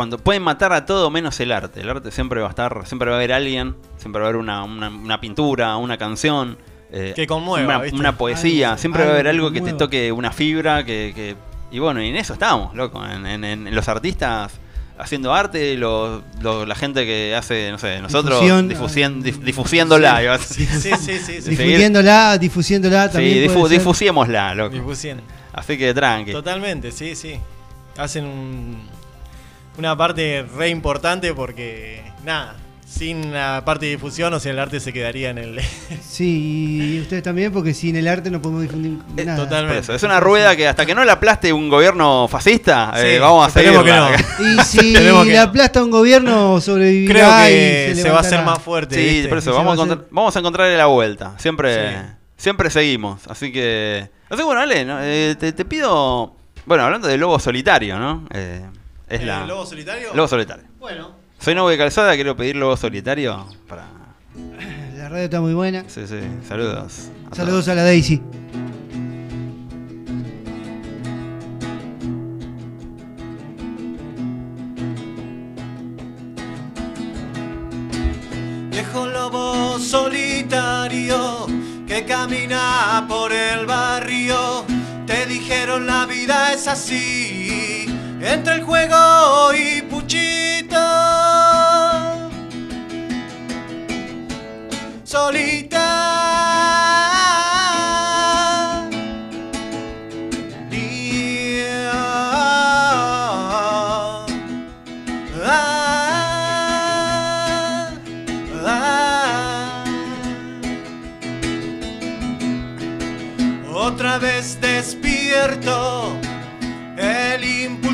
cuando 0.00 0.16
pueden 0.16 0.42
matar 0.42 0.72
a 0.72 0.86
todo 0.86 1.10
menos 1.10 1.38
el 1.40 1.52
arte. 1.52 1.82
El 1.82 1.90
arte 1.90 2.10
siempre 2.10 2.40
va 2.40 2.46
a 2.46 2.48
estar, 2.48 2.86
siempre 2.86 3.10
va 3.10 3.16
a 3.16 3.18
haber 3.18 3.34
alguien, 3.34 3.76
siempre 3.98 4.20
va 4.22 4.28
a 4.28 4.30
haber 4.30 4.40
una, 4.40 4.64
una- 4.64 4.88
una 4.88 5.20
pintura, 5.20 5.76
una 5.76 5.98
canción. 5.98 6.56
eh, 6.90 7.12
Que 7.14 7.26
conmueva, 7.26 7.66
una, 7.66 7.78
¿viste? 7.82 7.98
una 8.00 8.16
poesía. 8.16 8.78
Siempre 8.78 9.04
va 9.04 9.10
a 9.10 9.12
haber 9.12 9.28
algo 9.28 9.50
que 9.52 9.60
que 9.60 9.72
te 9.72 9.72
toque 9.74 10.10
una 10.10 10.32
fibra, 10.32 10.84
que, 10.86 11.12
que- 11.14 11.36
y 11.70 11.78
bueno, 11.80 12.02
y 12.02 12.08
en 12.08 12.16
eso 12.16 12.32
estamos, 12.32 12.74
loco. 12.74 13.04
En, 13.06 13.26
en- 13.26 13.44
en 13.44 13.74
los 13.74 13.88
artistas 13.88 14.52
haciendo 14.98 15.34
arte, 15.34 15.76
los- 15.76 16.22
los- 16.40 16.66
la 16.66 16.74
gente 16.74 17.04
que 17.04 17.36
hace, 17.36 17.70
no 17.70 17.76
sé, 17.76 18.00
nosotros 18.00 18.40
Difusión. 18.66 19.22
dif- 19.22 19.38
difusiéndola. 19.40 20.38
Sí, 20.38 20.64
sí, 20.66 20.92
sí, 20.98 21.18
sí. 21.18 21.50
Difundiéndola, 21.50 22.38
difusiéndola 22.38 23.06
Sí, 23.08 23.12
también. 23.12 23.50
difu- 23.50 23.68
ser. 23.68 23.78
difusiémosla, 23.78 24.54
loco. 24.54 24.74
Difusión. 24.76 25.20
Así 25.52 25.76
que 25.76 25.92
tranqui. 25.92 26.32
Totalmente, 26.32 26.90
sí, 26.90 27.14
sí. 27.14 27.38
Hacen 27.98 28.24
un- 28.24 28.88
una 29.78 29.96
parte 29.96 30.44
re 30.56 30.68
importante 30.68 31.32
porque, 31.34 32.02
nada, 32.24 32.54
sin 32.86 33.32
la 33.32 33.62
parte 33.64 33.86
de 33.86 33.92
difusión, 33.92 34.34
o 34.34 34.40
sea, 34.40 34.50
el 34.52 34.58
arte 34.58 34.80
se 34.80 34.92
quedaría 34.92 35.30
en 35.30 35.38
el... 35.38 35.60
Sí, 36.02 36.96
y 36.96 37.00
ustedes 37.00 37.22
también, 37.22 37.52
porque 37.52 37.72
sin 37.72 37.94
el 37.96 38.08
arte 38.08 38.30
no 38.30 38.42
podemos 38.42 38.62
difundir 38.62 38.98
Eh, 39.16 39.24
nada. 39.24 39.44
Totalmente. 39.44 39.80
eso, 39.80 39.94
es 39.94 40.02
una 40.02 40.18
rueda 40.20 40.54
que 40.56 40.66
hasta 40.68 40.84
que 40.84 40.94
no 40.94 41.04
la 41.04 41.12
aplaste 41.14 41.52
un 41.52 41.68
gobierno 41.68 42.26
fascista, 42.28 42.92
Sí, 42.96 43.06
eh, 43.06 43.18
vamos 43.20 43.46
a 43.46 43.50
seguir. 43.50 43.72
que 43.82 43.90
no. 43.92 44.08
Y 44.60 44.64
si 44.64 44.78
que 44.92 45.00
le 45.00 45.12
no. 45.12 45.40
aplasta 45.40 45.82
un 45.84 45.90
gobierno, 45.90 46.60
sobrevivirá 46.60 47.44
Creo 47.44 47.46
y 47.48 47.52
que 47.94 47.94
se, 48.02 48.10
va 48.10 48.18
a 48.18 48.20
hacer 48.20 48.42
más 48.44 48.58
fuerte. 48.60 48.96
Sí, 48.96 49.02
¿viste? 49.14 49.28
por 49.28 49.38
eso, 49.38 49.52
vamos 49.54 49.64
a, 49.64 49.66
va 49.66 49.70
a 49.70 49.74
encontrar, 49.74 49.98
hacer- 50.00 50.08
vamos 50.14 50.36
a 50.36 50.38
encontrarle 50.40 50.76
la 50.76 50.86
vuelta. 50.86 51.34
Siempre, 51.38 51.90
Sí. 51.90 51.96
siempre 52.36 52.70
seguimos. 52.70 53.26
Así 53.28 53.52
que. 53.52 54.10
Así 54.28 54.38
que 54.38 54.42
bueno, 54.44 54.60
Ale, 54.60 54.84
¿no? 54.84 54.98
Eh, 55.00 55.36
te, 55.38 55.52
te 55.52 55.64
pido. 55.64 56.34
Bueno, 56.66 56.84
hablando 56.84 57.06
de 57.08 57.16
lobo 57.16 57.38
solitario, 57.38 57.98
¿no? 57.98 58.26
Eh, 58.32 58.62
es 59.10 59.20
Eh, 59.20 59.26
la. 59.26 59.46
¿Lobo 59.46 59.66
solitario? 59.66 60.14
Lobo 60.14 60.28
solitario. 60.28 60.64
Bueno. 60.78 61.10
Soy 61.38 61.54
Novo 61.54 61.68
de 61.70 61.78
Calzada, 61.78 62.14
quiero 62.14 62.36
pedir 62.36 62.56
lobo 62.56 62.76
solitario 62.76 63.46
para. 63.68 63.86
La 64.96 65.08
radio 65.08 65.24
está 65.24 65.40
muy 65.40 65.54
buena. 65.54 65.84
Sí, 65.88 66.06
sí, 66.06 66.20
saludos. 66.46 67.08
a 67.30 67.34
Saludos 67.34 67.68
a 67.68 67.74
la 67.74 67.82
Daisy. 67.84 68.20
Viejo 78.70 79.06
lobo 79.06 79.78
solitario 79.78 81.46
que 81.86 82.04
camina 82.04 83.04
por 83.08 83.32
el 83.32 83.66
barrio. 83.66 84.64
Te 85.06 85.26
dijeron 85.26 85.86
la 85.86 86.06
vida 86.06 86.52
es 86.52 86.68
así, 86.68 87.86
entre 88.20 88.54
el 88.54 88.62
juego 88.64 89.52
y 89.54 89.82
puchita. 89.82 90.78
Solita. 95.04 95.80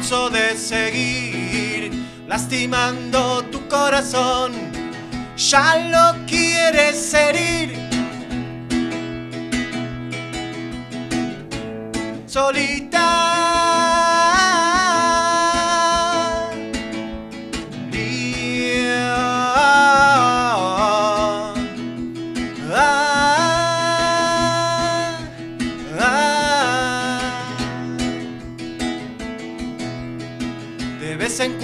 De 0.07 0.57
seguir 0.57 1.91
lastimando 2.29 3.43
tu 3.51 3.67
corazón. 3.67 4.53
Ya 5.37 5.77
lo 5.91 6.27
quieres 6.27 7.13
herir. 7.13 7.77
Solitaria. 12.25 13.66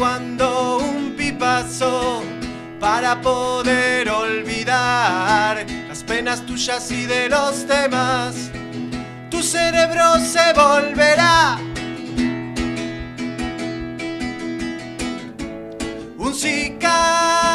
Cuando 0.03 0.78
un 0.78 1.14
pipazo 1.16 2.24
para 2.80 3.20
poder 3.20 4.11
olvidar 4.11 5.64
las 5.86 6.03
penas 6.03 6.44
tuyas 6.44 6.90
y 6.90 7.07
de 7.07 7.28
los 7.28 7.68
demás. 7.68 8.50
Tu 9.30 9.40
cerebro 9.44 10.18
se 10.18 10.53
volverá 10.55 11.57
un 16.18 16.34
sicario. 16.34 17.51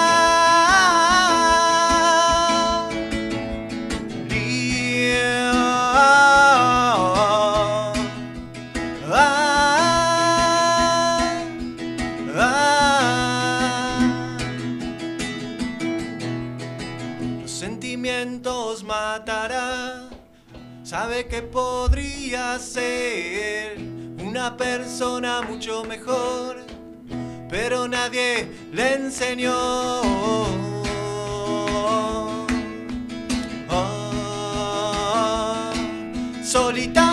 Sabe 20.84 21.28
que 21.28 21.42
podría 21.42 22.60
ser 22.60 23.78
una 24.22 24.58
persona 24.58 25.42
mucho 25.42 25.86
mejor, 25.86 26.58
pero 27.50 27.88
nadie 27.88 28.46
le 28.74 28.96
enseñó. 28.96 30.02
Ah, 33.70 35.72
solitario, 36.44 37.07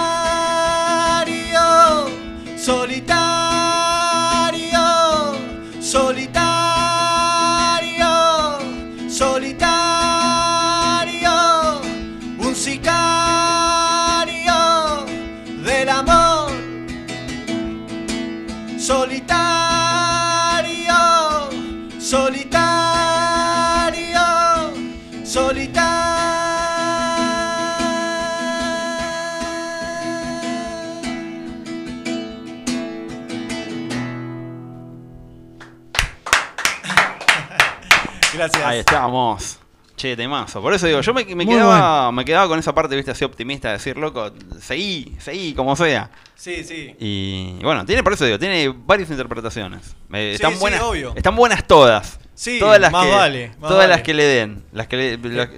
Ahí 38.75 38.81
estamos. 38.81 39.59
Che, 39.97 40.17
temazo. 40.17 40.61
Por 40.61 40.75
eso 40.75 40.87
digo, 40.89 41.01
yo 41.01 41.15
me, 41.15 41.25
quedaba, 41.25 42.11
me 42.11 42.25
quedaba 42.25 42.49
con 42.49 42.59
esa 42.59 42.75
parte, 42.75 42.97
viste, 42.97 43.13
así 43.13 43.25
optimista 43.25 43.69
de 43.69 43.75
decir, 43.75 43.97
loco, 43.97 44.33
seguí, 44.61 45.15
seguí, 45.21 45.55
como 45.55 45.77
sea. 45.77 46.11
Sí, 46.35 46.65
sí. 46.65 46.97
Y 46.99 47.59
bueno, 47.63 47.87
tiene, 47.87 48.03
por 48.03 48.13
eso 48.15 48.25
digo, 48.25 48.37
tiene 48.39 48.69
varias 48.85 49.09
interpretaciones. 49.11 49.95
Eh, 50.13 50.31
Sí, 50.31 50.35
están 50.35 50.55
sí, 50.55 50.59
buenas, 50.59 50.81
obvio. 50.83 51.13
están 51.15 51.37
buenas 51.37 51.65
todas. 51.67 52.19
Sí, 52.35 52.59
todas 52.59 52.81
las 52.81 52.91
más 52.91 53.07
que, 53.07 53.13
vale, 53.13 53.49
más 53.61 53.71
todas 53.71 53.77
vale. 53.85 53.89
las 53.91 54.03
que 54.03 54.15
le 54.15 54.25
den, 54.25 54.65
las 54.73 54.89
que 54.89 54.97
le- 54.97 55.19
la- 55.31 55.49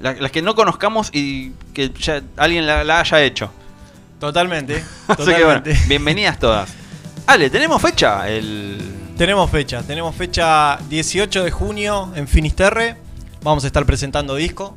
la- 0.00 0.14
las 0.14 0.30
que 0.32 0.42
no 0.42 0.56
conozcamos 0.56 1.10
y 1.14 1.52
que 1.72 1.90
ya 1.90 2.20
alguien 2.36 2.66
la, 2.66 2.82
la 2.82 2.98
haya 3.00 3.22
hecho. 3.22 3.52
Totalmente. 4.18 4.82
Así 5.06 5.16
que 5.24 5.44
bueno, 5.44 5.62
Totalmente. 5.62 5.78
bienvenidas 5.86 6.40
todas. 6.40 6.74
Ale, 7.28 7.48
tenemos 7.50 7.80
fecha 7.80 8.28
el 8.28 8.78
Tenemos 9.18 9.50
fecha, 9.50 9.82
tenemos 9.82 10.14
fecha 10.14 10.78
18 10.88 11.42
de 11.44 11.50
junio 11.50 12.12
en 12.14 12.28
Finisterre. 12.28 12.96
Vamos 13.42 13.64
a 13.64 13.66
estar 13.66 13.84
presentando 13.84 14.36
disco. 14.36 14.76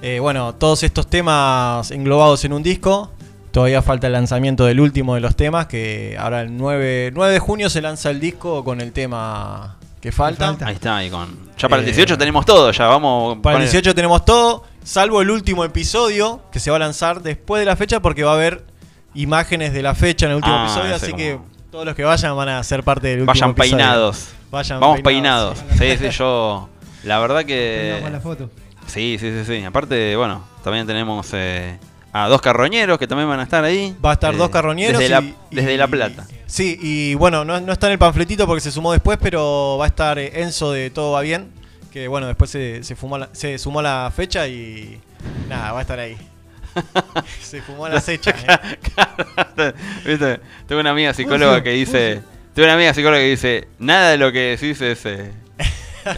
Eh, 0.00 0.20
bueno, 0.20 0.54
todos 0.54 0.84
estos 0.84 1.08
temas 1.08 1.90
englobados 1.90 2.44
en 2.44 2.52
un 2.52 2.62
disco. 2.62 3.10
Todavía 3.50 3.82
falta 3.82 4.06
el 4.06 4.12
lanzamiento 4.12 4.64
del 4.64 4.78
último 4.78 5.14
de 5.16 5.20
los 5.20 5.34
temas, 5.34 5.66
que 5.66 6.16
ahora 6.20 6.42
el 6.42 6.56
9, 6.56 7.10
9 7.12 7.32
de 7.32 7.38
junio 7.40 7.68
se 7.68 7.80
lanza 7.82 8.10
el 8.10 8.20
disco 8.20 8.62
con 8.62 8.80
el 8.80 8.92
tema 8.92 9.76
que 10.00 10.12
falta. 10.12 10.46
falta. 10.48 10.66
Ahí 10.68 10.74
está, 10.74 10.96
ahí 10.98 11.10
con. 11.10 11.36
Ya 11.58 11.68
para 11.68 11.82
el 11.82 11.88
Eh, 11.88 11.92
18 11.92 12.16
tenemos 12.16 12.46
todo, 12.46 12.70
ya 12.70 12.86
vamos. 12.86 13.38
Para 13.42 13.56
el 13.56 13.62
con 13.64 13.72
18 13.72 13.92
tenemos 13.92 14.24
todo, 14.24 14.62
salvo 14.84 15.20
el 15.20 15.30
último 15.30 15.64
episodio 15.64 16.42
que 16.52 16.60
se 16.60 16.70
va 16.70 16.76
a 16.76 16.80
lanzar 16.80 17.22
después 17.22 17.58
de 17.58 17.66
la 17.66 17.74
fecha 17.74 18.00
porque 18.00 18.22
va 18.22 18.30
a 18.32 18.34
haber 18.34 18.64
imágenes 19.14 19.72
de 19.72 19.82
la 19.82 19.96
fecha 19.96 20.26
en 20.26 20.30
el 20.32 20.36
último 20.36 20.54
Ah, 20.56 20.64
episodio, 20.66 20.94
así 20.94 21.06
como- 21.10 21.16
que 21.16 21.38
todos 21.70 21.84
los 21.84 21.94
que 21.94 22.04
vayan 22.04 22.36
van 22.36 22.48
a 22.48 22.62
ser 22.64 22.82
parte 22.82 23.08
del 23.08 23.20
último 23.20 23.32
Vayan 23.32 23.50
episodio. 23.50 23.70
peinados. 23.76 24.28
Vayan 24.50 24.80
Vamos 24.80 25.00
peinados. 25.02 25.58
peinados, 25.60 25.78
Sí, 26.00 26.04
sí, 26.10 26.16
yo. 26.16 26.68
La 27.04 27.18
verdad 27.18 27.44
que. 27.44 28.02
La 28.10 28.20
foto. 28.20 28.50
Sí, 28.86 29.16
sí, 29.20 29.30
sí, 29.30 29.44
sí. 29.44 29.64
Aparte, 29.64 30.16
bueno, 30.16 30.42
también 30.64 30.86
tenemos 30.86 31.28
eh, 31.34 31.78
a 32.12 32.26
dos 32.28 32.40
carroñeros 32.40 32.98
que 32.98 33.06
también 33.06 33.28
van 33.28 33.40
a 33.40 33.42
estar 33.42 33.62
ahí. 33.64 33.94
Va 34.04 34.10
a 34.10 34.14
estar 34.14 34.32
Eh, 34.34 34.38
dos 34.38 34.48
carroñeros. 34.50 34.98
Desde, 34.98 35.10
la, 35.14 35.20
y- 35.20 35.34
desde 35.50 35.74
y- 35.74 35.76
La 35.76 35.86
Plata. 35.86 36.26
Sí, 36.46 36.78
y 36.80 37.14
bueno, 37.14 37.44
no, 37.44 37.60
no 37.60 37.72
está 37.72 37.86
en 37.88 37.92
el 37.92 37.98
panfletito 37.98 38.46
porque 38.46 38.62
se 38.62 38.72
sumó 38.72 38.92
después, 38.92 39.18
pero 39.20 39.76
va 39.78 39.84
a 39.84 39.88
estar 39.88 40.18
eh, 40.18 40.40
Enzo 40.42 40.72
de 40.72 40.88
Todo 40.88 41.12
Va 41.12 41.20
Bien, 41.20 41.50
que 41.92 42.08
bueno, 42.08 42.26
después 42.26 42.50
se, 42.50 42.82
se, 42.82 42.96
fumó 42.96 43.18
la- 43.18 43.28
se 43.32 43.58
sumó 43.58 43.82
la 43.82 44.10
fecha 44.16 44.48
y 44.48 44.98
nada, 45.50 45.72
va 45.72 45.78
a 45.80 45.82
estar 45.82 45.98
ahí. 45.98 46.16
se 47.42 47.62
fumó 47.62 47.88
la 47.88 48.00
fecha. 48.00 48.30
eh. 49.56 49.72
¿Viste? 50.04 50.40
Tengo 50.66 50.80
una 50.80 50.90
amiga 50.90 51.12
psicóloga 51.14 51.62
que 51.62 51.70
dice. 51.70 52.22
Tengo 52.54 52.66
una 52.66 52.74
amiga 52.74 52.94
psicóloga 52.94 53.18
que 53.20 53.30
dice. 53.30 53.68
Nada 53.78 54.10
de 54.10 54.18
lo 54.18 54.32
que 54.32 54.56
decís 54.56 54.80
es. 54.80 55.04
eh, 55.06 55.32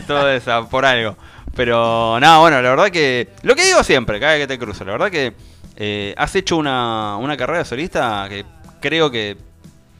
todo 0.06 0.30
es 0.30 0.46
ah, 0.48 0.66
por 0.68 0.84
algo. 0.84 1.16
Pero, 1.54 2.18
no, 2.20 2.40
bueno, 2.40 2.62
la 2.62 2.70
verdad 2.70 2.90
que. 2.90 3.28
Lo 3.42 3.54
que 3.54 3.64
digo 3.64 3.82
siempre, 3.82 4.20
cada 4.20 4.32
vez 4.34 4.42
que 4.42 4.46
te 4.48 4.58
cruzo, 4.58 4.84
la 4.84 4.92
verdad 4.92 5.10
que. 5.10 5.32
eh, 5.76 6.14
has 6.16 6.34
hecho 6.34 6.56
una, 6.56 7.16
una 7.16 7.36
carrera 7.36 7.64
solista 7.64 8.26
que 8.28 8.44
creo 8.80 9.10
que. 9.10 9.36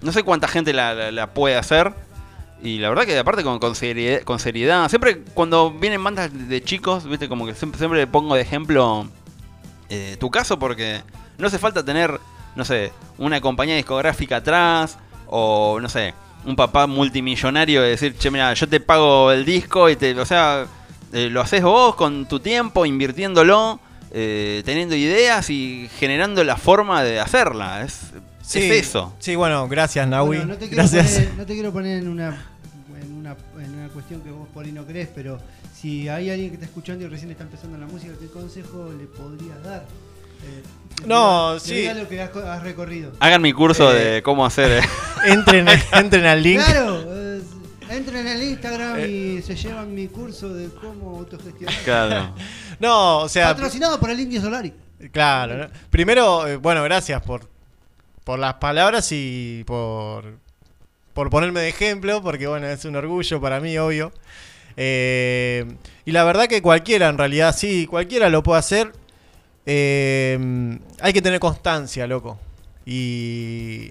No 0.01 0.13
sé 0.13 0.23
cuánta 0.23 0.49
gente 0.49 0.73
la, 0.73 0.95
la- 0.95 1.11
la 1.11 1.27
puede 1.29 1.57
hacer. 1.57 1.93
Y 2.63 2.79
la 2.79 2.91
verdad 2.91 3.05
que 3.05 3.19
aparte 3.19 3.43
con, 3.43 3.59
con, 3.59 3.75
seriedad, 3.75 4.21
con 4.23 4.39
seriedad. 4.39 4.87
Siempre 4.91 5.23
cuando 5.35 5.71
vienen 5.71 6.03
bandas 6.05 6.31
de 6.49 6.63
chicos, 6.63 7.07
viste, 7.09 7.27
como 7.29 7.47
que 7.47 7.55
siempre, 7.55 7.79
siempre 7.79 8.07
pongo 8.07 8.35
de 8.35 8.43
ejemplo 8.43 9.09
eh, 9.91 10.17
tu 10.19 10.31
caso 10.31 10.59
porque 10.59 11.03
no 11.39 11.47
hace 11.49 11.59
falta 11.59 11.85
tener, 11.85 12.19
no 12.57 12.65
sé, 12.65 12.93
una 13.19 13.41
compañía 13.41 13.77
discográfica 13.77 14.37
atrás 14.37 14.97
o, 15.27 15.79
no 15.81 15.89
sé, 15.89 16.15
un 16.45 16.57
papá 16.57 16.87
multimillonario 16.87 17.83
de 17.83 17.91
decir, 17.91 18.17
che, 18.17 18.31
mira, 18.31 18.55
yo 18.55 18.69
te 18.69 18.81
pago 18.81 19.31
el 19.33 19.45
disco 19.45 19.91
y 19.91 19.97
te, 19.97 20.19
o 20.19 20.25
sea, 20.25 20.67
eh, 21.13 21.29
lo 21.29 21.41
haces 21.41 21.63
vos 21.63 21.95
con 21.97 22.27
tu 22.27 22.41
tiempo, 22.41 22.87
invirtiéndolo, 22.87 23.81
eh, 24.13 24.63
teniendo 24.65 24.95
ideas 24.95 25.51
y 25.51 25.91
generando 25.99 26.43
la 26.45 26.57
forma 26.57 27.03
de 27.03 27.21
hacerla. 27.21 27.83
Es, 27.83 28.13
Sí, 28.43 28.59
es 28.69 28.89
eso. 28.89 29.15
Sí, 29.21 29.37
bueno, 29.37 29.69
gracias 29.69 30.09
Nahui. 30.09 30.39
Bueno, 30.39 30.55
no, 30.55 30.59
te 30.59 30.67
quiero 30.67 30.83
gracias. 30.83 31.13
poner, 31.13 31.35
no 31.35 31.47
te 31.47 31.53
quiero 31.55 31.73
poner 31.73 31.99
en 31.99 32.09
una, 32.09 32.47
en, 33.01 33.13
una, 33.13 33.37
en 33.63 33.75
una 33.79 33.89
cuestión 33.91 34.23
que 34.23 34.31
vos 34.33 34.49
por 34.53 34.65
ahí 34.65 34.73
no 34.73 34.85
crees, 34.85 35.09
pero 35.15 35.39
si 35.81 36.09
hay 36.09 36.31
alguien 36.31 36.51
que 36.51 36.55
está 36.55 36.67
escuchando 36.67 37.05
y 37.05 37.09
recién 37.09 37.31
está 37.31 37.45
empezando 37.45 37.77
en 37.77 37.83
la 37.83 37.87
música, 37.87 38.13
¿qué 38.21 38.27
consejo 38.29 38.91
le 38.99 39.07
podrías 39.07 39.63
dar? 39.63 39.87
Eh, 40.45 40.63
No, 41.07 41.59
sí. 41.59 41.87
lo 41.95 42.09
que 42.09 42.21
has, 42.21 42.35
has 42.37 42.63
recorrido. 42.63 43.13
Hagan 43.21 43.41
mi 43.43 43.53
curso 43.53 43.93
Eh, 43.95 44.05
de 44.15 44.23
cómo 44.23 44.45
hacer. 44.45 44.83
eh. 44.83 44.89
entren, 45.27 45.67
entren 45.93 46.27
al 46.27 46.43
link. 46.43 46.61
Claro, 46.63 47.03
eh, 47.07 47.41
entren 47.91 48.27
en 48.27 48.37
el 48.37 48.43
Instagram 48.51 48.99
Eh. 48.99 49.09
y 49.39 49.43
se 49.43 49.55
llevan 49.57 49.95
mi 49.95 50.09
curso 50.09 50.53
de 50.53 50.69
cómo 50.69 51.19
autogestionar. 51.19 51.75
Claro. 51.85 52.35
No, 52.81 53.19
o 53.19 53.29
sea, 53.29 53.49
Patrocinado 53.49 54.01
por 54.01 54.09
el 54.11 54.19
Indio 54.21 54.41
Solari. 54.41 54.73
claro. 55.13 55.57
¿no? 55.59 55.67
Primero, 55.91 56.47
eh, 56.49 56.57
bueno, 56.57 56.83
gracias 56.85 57.21
por, 57.21 57.43
por 58.25 58.39
las 58.39 58.55
palabras 58.55 59.09
y 59.13 59.65
por, 59.67 60.25
por 61.13 61.29
ponerme 61.29 61.61
de 61.61 61.69
ejemplo, 61.69 62.23
porque 62.23 62.47
bueno, 62.47 62.67
es 62.69 62.83
un 62.87 62.97
orgullo 62.97 63.39
para 63.39 63.61
mí, 63.61 63.77
obvio. 63.77 64.13
Eh, 64.83 65.67
y 66.07 66.13
la 66.13 66.25
verdad 66.25 66.47
que 66.47 66.63
cualquiera, 66.63 67.11
en 67.11 67.19
realidad, 67.19 67.55
sí, 67.55 67.87
cualquiera 67.87 68.31
lo 68.31 68.43
puede 68.43 68.61
hacer. 68.61 68.93
Eh, 69.67 70.79
hay 71.01 71.13
que 71.13 71.21
tener 71.21 71.39
constancia, 71.39 72.07
loco. 72.07 72.39
Y, 72.87 73.91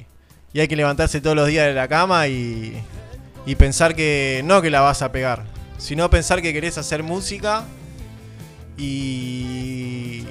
y 0.51 0.59
hay 0.59 0.67
que 0.67 0.75
levantarse 0.75 1.21
todos 1.21 1.35
los 1.35 1.47
días 1.47 1.67
de 1.67 1.75
la 1.75 1.87
cama 1.87 2.27
y, 2.27 2.73
y 3.45 3.55
pensar 3.55 3.95
que 3.95 4.41
no 4.43 4.63
que 4.63 4.71
la 4.71 4.81
vas 4.81 5.03
a 5.03 5.11
pegar, 5.11 5.45
sino 5.77 6.09
pensar 6.09 6.41
que 6.41 6.51
querés 6.51 6.79
hacer 6.79 7.03
música 7.03 7.65
y, 8.75 10.25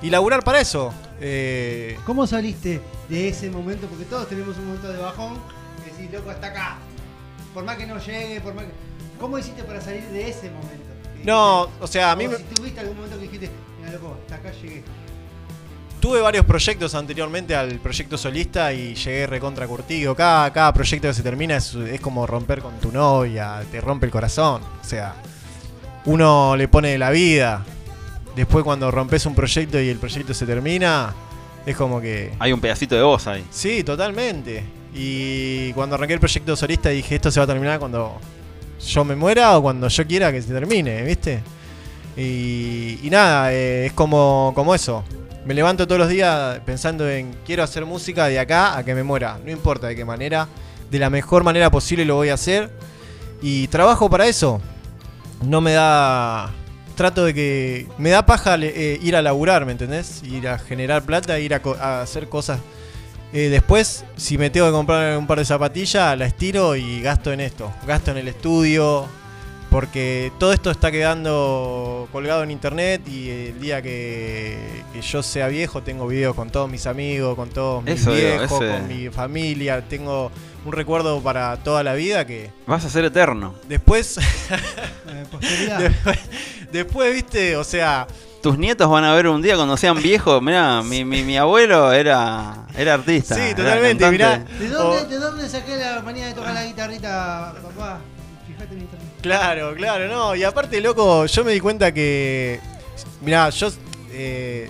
y 0.00 0.10
laburar 0.10 0.44
para 0.44 0.60
eso. 0.60 0.94
Eh, 1.20 1.98
¿Cómo 2.06 2.24
saliste 2.28 2.80
de 3.08 3.28
ese 3.28 3.50
momento? 3.50 3.88
Porque 3.88 4.04
todos 4.04 4.28
tenemos 4.28 4.56
un 4.58 4.66
momento 4.68 4.92
de 4.92 4.98
bajón. 4.98 5.40
Decís, 5.84 6.12
loco, 6.12 6.30
hasta 6.30 6.46
acá. 6.46 6.78
Por 7.52 7.64
más 7.64 7.76
que 7.76 7.86
no 7.86 7.98
llegue, 7.98 8.40
por 8.40 8.54
más 8.54 8.64
que... 8.64 8.93
¿Cómo 9.24 9.38
hiciste 9.38 9.62
para 9.64 9.80
salir 9.80 10.02
de 10.10 10.28
ese 10.28 10.50
momento? 10.50 10.84
No, 11.24 11.70
o 11.80 11.86
sea, 11.86 12.12
a 12.12 12.16
mí 12.16 12.28
me- 12.28 12.36
si 12.36 12.42
tuviste 12.42 12.80
algún 12.80 12.96
momento 12.96 13.16
que 13.16 13.22
dijiste, 13.22 13.48
mira, 13.80 13.92
loco, 13.94 14.18
hasta 14.20 14.34
acá 14.34 14.50
llegué. 14.60 14.84
tuve 15.98 16.20
varios 16.20 16.44
proyectos 16.44 16.94
anteriormente 16.94 17.56
al 17.56 17.78
proyecto 17.78 18.18
solista 18.18 18.70
y 18.74 18.94
llegué 18.94 19.26
recontra 19.26 19.66
curtido. 19.66 20.14
Cada, 20.14 20.52
cada 20.52 20.74
proyecto 20.74 21.08
que 21.08 21.14
se 21.14 21.22
termina 21.22 21.56
es, 21.56 21.74
es 21.74 22.02
como 22.02 22.26
romper 22.26 22.60
con 22.60 22.78
tu 22.80 22.92
novia, 22.92 23.62
te 23.72 23.80
rompe 23.80 24.04
el 24.04 24.12
corazón. 24.12 24.60
O 24.62 24.84
sea, 24.84 25.14
uno 26.04 26.54
le 26.54 26.68
pone 26.68 26.98
la 26.98 27.08
vida. 27.08 27.64
Después 28.36 28.62
cuando 28.62 28.90
rompes 28.90 29.24
un 29.24 29.34
proyecto 29.34 29.80
y 29.80 29.88
el 29.88 29.96
proyecto 29.96 30.34
se 30.34 30.44
termina, 30.44 31.14
es 31.64 31.74
como 31.74 31.98
que... 31.98 32.34
Hay 32.38 32.52
un 32.52 32.60
pedacito 32.60 32.94
de 32.94 33.00
voz 33.02 33.26
ahí. 33.26 33.42
Sí, 33.50 33.82
totalmente. 33.84 34.62
Y 34.94 35.72
cuando 35.72 35.94
arranqué 35.94 36.12
el 36.12 36.20
proyecto 36.20 36.54
solista 36.56 36.90
dije, 36.90 37.14
esto 37.14 37.30
se 37.30 37.40
va 37.40 37.44
a 37.44 37.46
terminar 37.46 37.78
cuando 37.78 38.18
yo 38.80 39.04
me 39.04 39.16
muera 39.16 39.56
o 39.56 39.62
cuando 39.62 39.88
yo 39.88 40.06
quiera 40.06 40.32
que 40.32 40.42
se 40.42 40.52
termine, 40.52 41.02
¿viste? 41.02 41.42
Y, 42.16 43.00
y 43.02 43.08
nada, 43.10 43.52
eh, 43.52 43.86
es 43.86 43.92
como, 43.92 44.52
como 44.54 44.74
eso. 44.74 45.04
Me 45.44 45.52
levanto 45.52 45.86
todos 45.86 45.98
los 45.98 46.08
días 46.08 46.60
pensando 46.64 47.08
en 47.08 47.34
quiero 47.44 47.62
hacer 47.62 47.84
música 47.84 48.26
de 48.26 48.38
acá 48.38 48.78
a 48.78 48.84
que 48.84 48.94
me 48.94 49.02
muera. 49.02 49.38
No 49.44 49.50
importa 49.50 49.88
de 49.88 49.96
qué 49.96 50.04
manera, 50.04 50.48
de 50.90 50.98
la 50.98 51.10
mejor 51.10 51.44
manera 51.44 51.70
posible 51.70 52.04
lo 52.04 52.16
voy 52.16 52.30
a 52.30 52.34
hacer. 52.34 52.70
Y 53.42 53.68
trabajo 53.68 54.08
para 54.08 54.26
eso. 54.26 54.60
No 55.42 55.60
me 55.60 55.72
da... 55.72 56.50
Trato 56.96 57.24
de 57.24 57.34
que... 57.34 57.86
Me 57.98 58.10
da 58.10 58.24
paja 58.24 58.56
eh, 58.60 58.98
ir 59.02 59.16
a 59.16 59.22
laburar, 59.22 59.66
¿me 59.66 59.72
entendés? 59.72 60.22
Ir 60.22 60.48
a 60.48 60.58
generar 60.58 61.02
plata, 61.02 61.38
ir 61.40 61.52
a, 61.52 62.00
hacer 62.00 62.28
cosas 62.28 62.60
eh, 63.34 63.48
después, 63.50 64.04
si 64.16 64.38
me 64.38 64.48
tengo 64.48 64.66
que 64.66 64.72
comprar 64.72 65.18
un 65.18 65.26
par 65.26 65.38
de 65.38 65.44
zapatillas, 65.44 66.16
la 66.16 66.24
estiro 66.26 66.76
y 66.76 67.02
gasto 67.02 67.32
en 67.32 67.40
esto. 67.40 67.70
Gasto 67.86 68.12
en 68.12 68.16
el 68.18 68.28
estudio. 68.28 69.06
Porque 69.70 70.30
todo 70.38 70.52
esto 70.52 70.70
está 70.70 70.92
quedando 70.92 72.08
colgado 72.12 72.44
en 72.44 72.52
internet 72.52 73.02
y 73.08 73.28
el 73.28 73.60
día 73.60 73.82
que, 73.82 74.56
que 74.92 75.02
yo 75.02 75.20
sea 75.20 75.48
viejo 75.48 75.82
tengo 75.82 76.06
videos 76.06 76.36
con 76.36 76.48
todos 76.50 76.70
mis 76.70 76.86
amigos, 76.86 77.34
con 77.34 77.48
todos 77.50 77.82
mis 77.82 78.00
Eso 78.00 78.12
viejos, 78.12 78.52
ese- 78.62 78.70
con 78.70 78.86
mi 78.86 79.08
familia. 79.08 79.82
Tengo 79.88 80.30
un 80.64 80.72
recuerdo 80.72 81.20
para 81.20 81.56
toda 81.56 81.82
la 81.82 81.94
vida 81.94 82.24
que 82.24 82.50
Vas 82.68 82.84
a 82.84 82.88
ser 82.88 83.04
eterno. 83.04 83.56
después, 83.66 84.16
Eh, 85.08 85.90
después, 86.72 87.12
viste, 87.12 87.56
o 87.56 87.64
sea, 87.64 88.06
Tus 88.44 88.58
nietos 88.58 88.90
van 88.90 89.04
a 89.04 89.14
ver 89.14 89.26
un 89.28 89.40
día 89.40 89.56
cuando 89.56 89.74
sean 89.78 90.02
viejos. 90.02 90.42
Mirá, 90.42 90.82
mi, 90.82 91.02
mi, 91.02 91.22
mi 91.22 91.38
abuelo 91.38 91.90
era, 91.92 92.66
era 92.76 92.92
artista. 92.92 93.34
Sí, 93.36 93.54
totalmente, 93.54 94.10
mirá. 94.10 94.36
¿De 94.38 94.68
dónde, 94.68 95.06
¿De 95.06 95.18
dónde 95.18 95.48
saqué 95.48 95.78
la 95.78 96.02
manía 96.02 96.26
de 96.26 96.34
tocar 96.34 96.52
la 96.52 96.62
guitarrita, 96.66 97.54
papá? 97.62 98.00
Fíjate 98.46 98.74
en 98.74 98.80
internet. 98.82 99.08
Claro, 99.22 99.74
claro, 99.74 100.08
no. 100.08 100.34
Y 100.34 100.44
aparte, 100.44 100.78
loco, 100.82 101.24
yo 101.24 101.42
me 101.42 101.52
di 101.52 101.60
cuenta 101.60 101.94
que. 101.94 102.60
Mirá, 103.22 103.48
yo. 103.48 103.70
eh, 104.10 104.68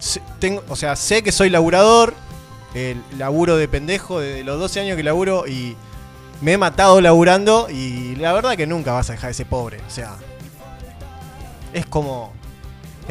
sé- 0.00 0.20
tengo, 0.40 0.64
o 0.68 0.74
sea, 0.74 0.96
sé 0.96 1.22
que 1.22 1.30
soy 1.30 1.50
laburador. 1.50 2.14
El 2.74 3.00
laburo 3.16 3.56
de 3.56 3.68
pendejo 3.68 4.18
desde 4.18 4.42
los 4.42 4.58
12 4.58 4.80
años 4.80 4.96
que 4.96 5.04
laburo 5.04 5.46
y 5.46 5.76
me 6.40 6.54
he 6.54 6.58
matado 6.58 7.00
laburando. 7.00 7.68
Y 7.70 8.16
la 8.16 8.32
verdad 8.32 8.56
que 8.56 8.66
nunca 8.66 8.90
vas 8.92 9.08
a 9.08 9.12
dejar 9.12 9.30
de 9.30 9.34
ser 9.34 9.46
pobre. 9.46 9.78
O 9.86 9.90
sea, 9.90 10.16
es 11.72 11.86
como. 11.86 12.32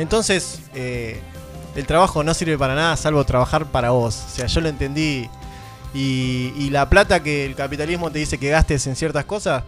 Entonces, 0.02 0.60
eh, 0.74 1.22
el 1.76 1.86
trabajo 1.86 2.24
no 2.24 2.34
sirve 2.34 2.58
para 2.58 2.74
nada 2.74 2.98
salvo 2.98 3.24
trabajar 3.24 3.68
para 3.68 3.92
vos. 3.92 4.24
O 4.26 4.36
sea, 4.36 4.48
yo 4.48 4.60
lo 4.60 4.68
entendí. 4.68 5.30
Y, 5.94 6.54
y 6.58 6.70
la 6.72 6.90
plata 6.90 7.22
que 7.22 7.46
el 7.46 7.54
capitalismo 7.56 8.10
te 8.10 8.20
dice 8.20 8.38
que 8.40 8.50
gastes 8.50 8.88
en 8.88 8.96
ciertas 8.96 9.26
cosas, 9.26 9.64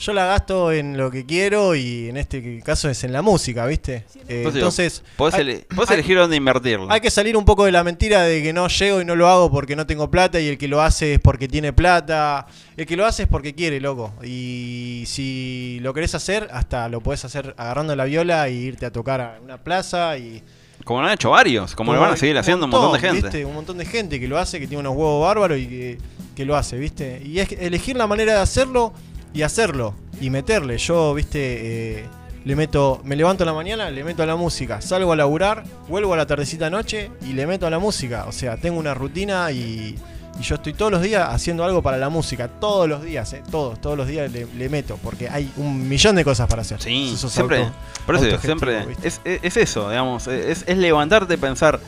yo 0.00 0.12
la 0.14 0.24
gasto 0.24 0.72
en 0.72 0.96
lo 0.96 1.10
que 1.10 1.26
quiero 1.26 1.74
y 1.74 2.08
en 2.08 2.16
este 2.16 2.60
caso 2.60 2.88
es 2.88 3.04
en 3.04 3.12
la 3.12 3.20
música, 3.22 3.66
¿viste? 3.66 4.04
Eh, 4.28 4.44
entonces, 4.52 5.02
podés, 5.16 5.34
hay- 5.34 5.40
ele- 5.42 5.66
podés 5.74 5.90
hay- 5.90 5.94
elegir 5.94 6.16
dónde 6.16 6.36
invertirlo. 6.36 6.90
hay 6.90 7.00
que 7.00 7.10
salir 7.10 7.36
un 7.36 7.44
poco 7.44 7.66
de 7.66 7.72
la 7.72 7.84
mentira 7.84 8.22
de 8.22 8.42
que 8.42 8.52
no 8.52 8.66
llego 8.68 9.00
y 9.02 9.04
no 9.04 9.14
lo 9.14 9.28
hago 9.28 9.50
porque 9.50 9.76
no 9.76 9.86
tengo 9.86 10.10
plata 10.10 10.40
y 10.40 10.48
el 10.48 10.56
que 10.58 10.68
lo 10.68 10.80
hace 10.80 11.14
es 11.14 11.20
porque 11.20 11.48
tiene 11.48 11.72
plata. 11.74 12.46
El 12.76 12.86
que 12.86 12.96
lo 12.96 13.04
hace 13.04 13.24
es 13.24 13.28
porque 13.28 13.54
quiere, 13.54 13.78
loco. 13.78 14.14
Y 14.24 15.04
si 15.06 15.78
lo 15.82 15.92
querés 15.92 16.14
hacer, 16.14 16.48
hasta 16.52 16.88
lo 16.88 17.00
podés 17.02 17.24
hacer 17.26 17.54
agarrando 17.58 17.94
la 17.94 18.04
viola 18.04 18.48
y 18.48 18.54
irte 18.56 18.86
a 18.86 18.90
tocar 18.90 19.20
a 19.20 19.38
una 19.44 19.58
plaza 19.58 20.16
y... 20.16 20.42
Como 20.82 21.02
lo 21.02 21.08
han 21.08 21.12
hecho 21.12 21.28
varios, 21.28 21.74
como 21.74 21.92
lo 21.92 22.00
van 22.00 22.14
a 22.14 22.16
seguir 22.16 22.38
haciendo 22.38 22.64
un 22.64 22.70
montón 22.70 22.94
de 22.94 23.00
gente. 23.00 23.20
¿viste? 23.22 23.44
Un 23.44 23.54
montón 23.54 23.76
de 23.76 23.84
gente 23.84 24.18
que 24.18 24.26
lo 24.26 24.38
hace, 24.38 24.58
que 24.58 24.66
tiene 24.66 24.80
unos 24.80 24.94
huevos 24.96 25.22
bárbaros 25.26 25.58
y 25.58 25.66
que, 25.66 25.98
que 26.34 26.44
lo 26.46 26.56
hace, 26.56 26.78
¿viste? 26.78 27.20
Y 27.22 27.38
es 27.38 27.48
que 27.48 27.56
elegir 27.66 27.96
la 27.96 28.06
manera 28.06 28.32
de 28.32 28.40
hacerlo 28.40 28.94
y 29.34 29.42
hacerlo 29.42 29.94
y 30.20 30.30
meterle. 30.30 30.78
Yo, 30.78 31.14
¿viste? 31.14 31.98
Eh, 32.00 32.04
le 32.44 32.56
meto, 32.56 33.00
me 33.04 33.16
levanto 33.16 33.42
a 33.42 33.46
la 33.46 33.52
mañana, 33.52 33.90
le 33.90 34.02
meto 34.02 34.22
a 34.22 34.26
la 34.26 34.34
música, 34.36 34.80
salgo 34.80 35.12
a 35.12 35.16
laburar, 35.16 35.62
vuelvo 35.88 36.14
a 36.14 36.16
la 36.16 36.26
tardecita 36.26 36.70
noche 36.70 37.10
y 37.28 37.34
le 37.34 37.46
meto 37.46 37.66
a 37.66 37.70
la 37.70 37.78
música. 37.78 38.24
O 38.26 38.32
sea, 38.32 38.56
tengo 38.56 38.78
una 38.78 38.94
rutina 38.94 39.52
y, 39.52 39.94
y 40.38 40.42
yo 40.42 40.54
estoy 40.54 40.72
todos 40.72 40.90
los 40.90 41.02
días 41.02 41.28
haciendo 41.28 41.64
algo 41.64 41.82
para 41.82 41.98
la 41.98 42.08
música. 42.08 42.48
Todos 42.48 42.88
los 42.88 43.02
días, 43.02 43.30
eh, 43.34 43.42
todos, 43.50 43.78
todos 43.80 43.96
los 43.98 44.06
días 44.08 44.32
le, 44.32 44.46
le 44.56 44.68
meto 44.70 44.98
porque 45.02 45.28
hay 45.28 45.52
un 45.58 45.86
millón 45.86 46.16
de 46.16 46.24
cosas 46.24 46.48
para 46.48 46.62
hacer. 46.62 46.80
Sí, 46.80 47.14
siempre. 47.16 47.58
auto- 47.58 47.72
por 48.06 48.14
eso 48.14 48.24
digo, 48.24 48.36
autogestivo, 48.36 48.70
siempre. 48.70 48.86
¿viste? 48.86 49.08
Es, 49.08 49.20
es- 49.24 49.40
es 49.44 49.56
eso, 49.58 49.90
digamos. 49.90 50.26
Es, 50.26 50.64
es 50.66 50.78
levantarte 50.78 51.34
y 51.34 51.36
pensar. 51.36 51.78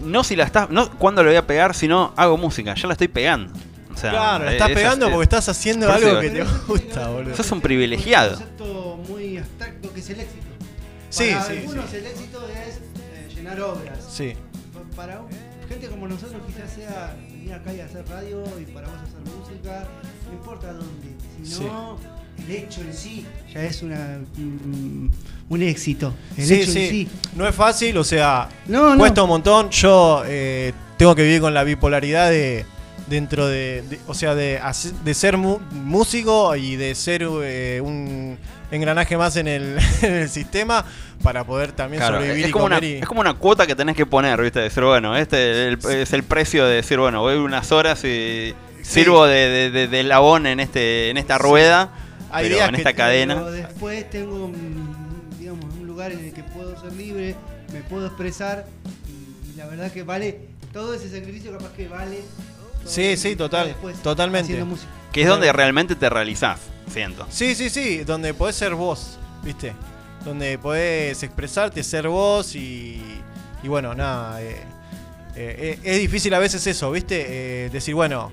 No 0.00 0.24
si 0.24 0.36
la 0.36 0.44
estás. 0.44 0.70
No 0.70 0.90
cuándo 0.98 1.22
lo 1.22 1.28
voy 1.28 1.36
a 1.36 1.46
pegar, 1.46 1.74
sino 1.74 2.12
hago 2.16 2.38
música. 2.38 2.74
Ya 2.74 2.86
la 2.88 2.94
estoy 2.94 3.08
pegando. 3.08 3.52
O 3.94 3.96
sea, 3.96 4.10
Claro, 4.10 4.44
la 4.46 4.52
estás 4.52 4.68
es- 4.70 4.74
pegando 4.74 5.06
es- 5.06 5.12
porque 5.12 5.22
estás 5.24 5.48
haciendo 5.48 5.86
por 5.86 5.96
algo 5.96 6.20
que 6.20 6.30
te 6.30 6.42
gusta, 6.68 7.08
boludo. 7.08 7.36
Sos 7.36 7.52
un 7.52 7.60
privilegiado. 7.60 8.30
Un 8.32 8.36
concepto 8.38 9.00
muy 9.08 9.38
abstracto 9.38 9.92
que 9.92 10.00
es 10.00 10.10
el 10.10 10.20
éxito. 10.20 10.46
Sí, 11.10 11.30
Para 11.30 11.44
sí, 11.44 11.52
algunos 11.58 11.90
sí. 11.90 11.96
el 11.96 12.06
éxito 12.06 12.48
es 12.48 12.76
eh, 12.76 13.34
llenar 13.34 13.60
obras. 13.60 13.98
Sí. 14.10 14.32
Para 14.96 15.20
un- 15.20 15.28
gente 15.68 15.86
como 15.88 16.06
nosotros 16.08 16.40
quizás 16.46 16.70
sea 16.72 17.16
venir 17.30 17.52
acá 17.54 17.72
y 17.72 17.80
hacer 17.80 18.04
radio 18.08 18.42
y 18.60 18.64
para 18.72 18.88
vos 18.88 18.96
hacer 18.96 19.20
música, 19.38 19.88
no 20.26 20.32
importa 20.32 20.72
dónde, 20.72 21.08
sino 21.44 21.98
el 22.46 22.50
hecho 22.50 22.80
en 22.82 22.92
sí 22.94 23.26
ya 23.52 23.62
es 23.64 23.82
una, 23.82 24.20
mm, 24.36 25.10
un 25.48 25.62
éxito. 25.62 26.12
El 26.36 26.46
Sí, 26.46 26.54
hecho 26.54 26.72
sí. 26.72 26.78
en 26.84 26.90
sí. 26.90 27.08
No 27.36 27.46
es 27.48 27.54
fácil, 27.54 27.96
o 27.98 28.04
sea, 28.04 28.48
No, 28.66 28.90
no. 28.92 28.98
cuesta 28.98 29.22
un 29.22 29.28
montón. 29.30 29.70
Yo 29.70 30.22
eh, 30.26 30.72
tengo 30.98 31.14
que 31.14 31.22
vivir 31.22 31.40
con 31.40 31.54
la 31.54 31.64
bipolaridad 31.64 32.30
de 32.30 32.64
dentro 33.06 33.46
de, 33.48 33.82
de- 33.88 34.00
o 34.06 34.14
sea, 34.14 34.34
de, 34.34 34.60
de 35.04 35.14
ser 35.14 35.36
mu- 35.36 35.58
músico 35.70 36.54
y 36.56 36.76
de 36.76 36.94
ser 36.94 37.26
eh, 37.42 37.80
un 37.84 38.38
engranaje 38.70 39.16
más 39.16 39.36
en 39.36 39.48
el, 39.48 39.76
en 40.02 40.12
el 40.14 40.28
sistema 40.28 40.84
para 41.22 41.44
poder 41.44 41.72
también 41.72 42.00
Claro, 42.00 42.16
sobrevivir 42.16 42.44
es, 42.44 42.48
y 42.48 42.52
como 42.52 42.64
una, 42.66 42.76
comer 42.76 42.90
y- 42.90 42.94
es 43.02 43.06
como 43.06 43.20
una 43.20 43.34
cuota 43.34 43.66
que 43.66 43.74
tenés 43.74 43.96
que 43.96 44.06
poner, 44.06 44.40
¿viste? 44.40 44.60
Decir, 44.60 44.82
bueno, 44.84 45.16
este 45.16 45.68
el- 45.68 45.78
es 45.88 46.12
el 46.12 46.22
precio 46.22 46.64
de 46.66 46.76
decir, 46.76 46.98
bueno, 46.98 47.20
voy 47.20 47.34
unas 47.36 47.70
horas 47.72 48.02
y 48.04 48.54
sirvo 48.82 49.26
de, 49.26 49.70
de, 49.70 49.88
de- 49.88 50.00
en, 50.46 50.60
este, 50.60 51.10
en 51.10 51.16
esta 51.16 51.38
rueda, 51.38 51.90
Hay 52.30 52.44
pero 52.44 52.56
días 52.56 52.68
en 52.68 52.74
esta 52.76 52.92
cadena. 52.94 53.34
Pero 53.34 53.50
después 53.50 54.08
tengo, 54.10 54.48
mm, 54.48 55.38
digamos, 55.38 55.64
un 55.74 55.86
lugar 55.86 56.12
en 56.12 56.20
el 56.24 56.32
que 56.32 56.42
puedo 56.44 56.80
ser 56.80 56.92
libre, 56.94 57.34
me 57.72 57.80
puedo 57.82 58.06
expresar 58.06 58.64
y, 59.08 59.52
y 59.52 59.56
la 59.56 59.66
verdad 59.66 59.92
que 59.92 60.02
vale 60.02 60.40
todo 60.72 60.94
ese 60.94 61.10
sacrificio 61.10 61.52
capaz 61.52 61.72
que 61.74 61.88
vale. 61.88 62.20
Sí, 62.84 63.16
sí, 63.16 63.36
total, 63.36 63.68
después 63.68 63.96
totalmente. 64.02 64.44
haciendo 64.52 64.66
música. 64.66 64.90
Que 65.12 65.22
es 65.22 65.28
donde 65.28 65.52
realmente 65.52 65.94
te 65.94 66.08
realizás, 66.08 66.60
siento. 66.90 67.26
Sí, 67.30 67.54
sí, 67.54 67.68
sí, 67.70 67.98
donde 68.04 68.32
podés 68.34 68.56
ser 68.56 68.74
vos, 68.74 69.18
¿viste? 69.42 69.72
Donde 70.24 70.56
podés 70.58 71.22
expresarte, 71.22 71.82
ser 71.82 72.08
vos 72.08 72.54
y, 72.54 73.02
y 73.62 73.68
bueno, 73.68 73.94
nada. 73.94 74.40
eh, 74.42 74.62
eh, 75.36 75.56
eh, 75.74 75.78
es 75.82 76.00
difícil 76.00 76.32
a 76.34 76.38
veces 76.38 76.66
eso, 76.66 76.90
¿viste? 76.90 77.26
Eh, 77.66 77.70
decir, 77.70 77.94
bueno, 77.94 78.32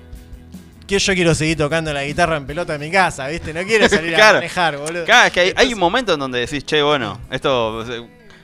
que 0.86 0.98
yo 0.98 1.14
quiero 1.14 1.34
seguir 1.34 1.56
tocando 1.56 1.92
la 1.92 2.04
guitarra 2.04 2.36
en 2.36 2.46
pelota 2.46 2.74
en 2.74 2.80
mi 2.80 2.90
casa, 2.90 3.28
¿viste? 3.28 3.52
No 3.54 3.62
quiero 3.64 3.88
salir 3.88 4.14
Claro. 4.14 4.38
a 4.38 4.40
manejar, 4.40 4.76
boludo. 4.78 5.04
Claro, 5.04 5.26
es 5.28 5.32
que 5.32 5.40
hay, 5.40 5.46
hay 5.46 5.50
Entonces- 5.52 5.74
un 5.74 5.80
momento 5.80 6.14
en 6.14 6.20
donde 6.20 6.40
decís, 6.40 6.64
che, 6.64 6.82
bueno, 6.82 7.20
esto 7.30 7.84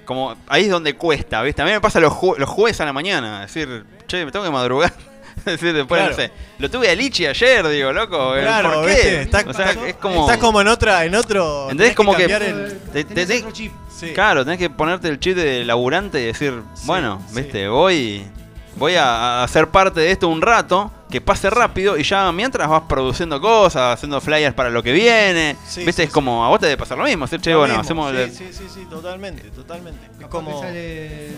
como 0.05 0.37
ahí 0.47 0.65
es 0.65 0.71
donde 0.71 0.95
cuesta, 0.95 1.43
¿viste? 1.43 1.63
A 1.63 1.65
mí 1.65 1.73
me 1.73 1.81
pasa 1.81 1.99
los, 2.01 2.13
ju- 2.13 2.37
los 2.39 2.49
jueves 2.49 2.81
a 2.81 2.85
la 2.85 2.93
mañana, 2.93 3.41
decir, 3.41 3.85
che, 4.07 4.25
me 4.25 4.31
tengo 4.31 4.45
que 4.45 4.51
madrugar. 4.53 4.93
Después, 5.45 5.87
Claro. 5.87 6.11
no 6.11 6.17
sé, 6.17 6.31
lo 6.59 6.71
tuve 6.71 6.91
a 6.91 6.95
Lichi 6.95 7.27
ayer, 7.27 7.67
digo, 7.69 7.93
loco. 7.93 8.33
Claro, 8.41 8.73
¿por 8.81 8.87
qué? 8.87 8.93
¿viste? 8.95 9.23
Estás, 9.23 9.47
o 9.47 9.53
sea, 9.53 9.71
es 9.71 9.95
como... 9.95 10.23
estás 10.23 10.39
como 10.39 10.61
en 10.61 10.69
otra, 10.69 11.05
en 11.05 11.15
otro. 11.15 11.71
¿Entendés? 11.71 11.95
tenés 11.95 11.97
Como 11.97 12.17
que- 12.17 12.25
el- 12.25 12.79
te- 12.93 13.05
te- 13.05 13.05
Tenés 13.05 13.29
te- 13.29 13.39
otro 13.39 13.51
chip. 13.53 13.73
sí. 13.97 14.13
Claro, 14.13 14.45
tenés 14.45 14.59
que 14.59 14.71
ponerte 14.71 15.09
el 15.09 15.21
chip 15.21 15.37
de 15.37 15.65
laburante 15.65 16.21
y 16.21 16.25
decir, 16.27 16.63
Sí, 16.75 16.83
bueno, 16.87 17.23
sí. 17.29 17.37
viste, 17.37 17.69
voy, 17.69 18.25
voy 18.77 18.95
a, 18.97 19.43
a 19.45 19.49
ser 19.49 19.69
parte 19.69 20.01
de 20.01 20.11
esto 20.11 20.29
un 20.29 20.43
rato, 20.43 20.91
que 21.11 21.21
pase 21.21 21.49
rápido 21.51 21.97
y 21.97 22.03
ya 22.03 22.33
mientras 22.33 22.69
vas 22.69 22.83
produciendo 22.89 23.41
cosas, 23.41 23.95
haciendo 23.95 24.21
flyers 24.21 24.55
para 24.57 24.71
lo 24.71 24.83
que 24.83 24.91
viene, 24.91 25.57
Sí, 25.65 25.85
viste, 25.85 26.03
sí, 26.03 26.07
es 26.09 26.11
como, 26.13 26.45
a 26.45 26.49
vos 26.49 26.59
te 26.59 26.67
debe 26.67 26.77
pasar 26.79 26.99
lo 26.99 27.05
mismo, 27.05 27.27
decir, 27.27 27.41
che, 27.41 27.53
Lo 27.53 27.59
bueno, 27.61 27.75
mismo, 27.75 27.83
hacemos... 27.83 28.11
Sí, 28.11 28.17
el- 28.17 28.33
sí, 28.33 28.49
sí, 28.53 28.65
sí, 28.75 28.87
totalmente, 28.91 29.43
totalmente. 29.51 30.01
Es 30.21 30.27
como. 30.27 30.61
sale, 30.61 31.29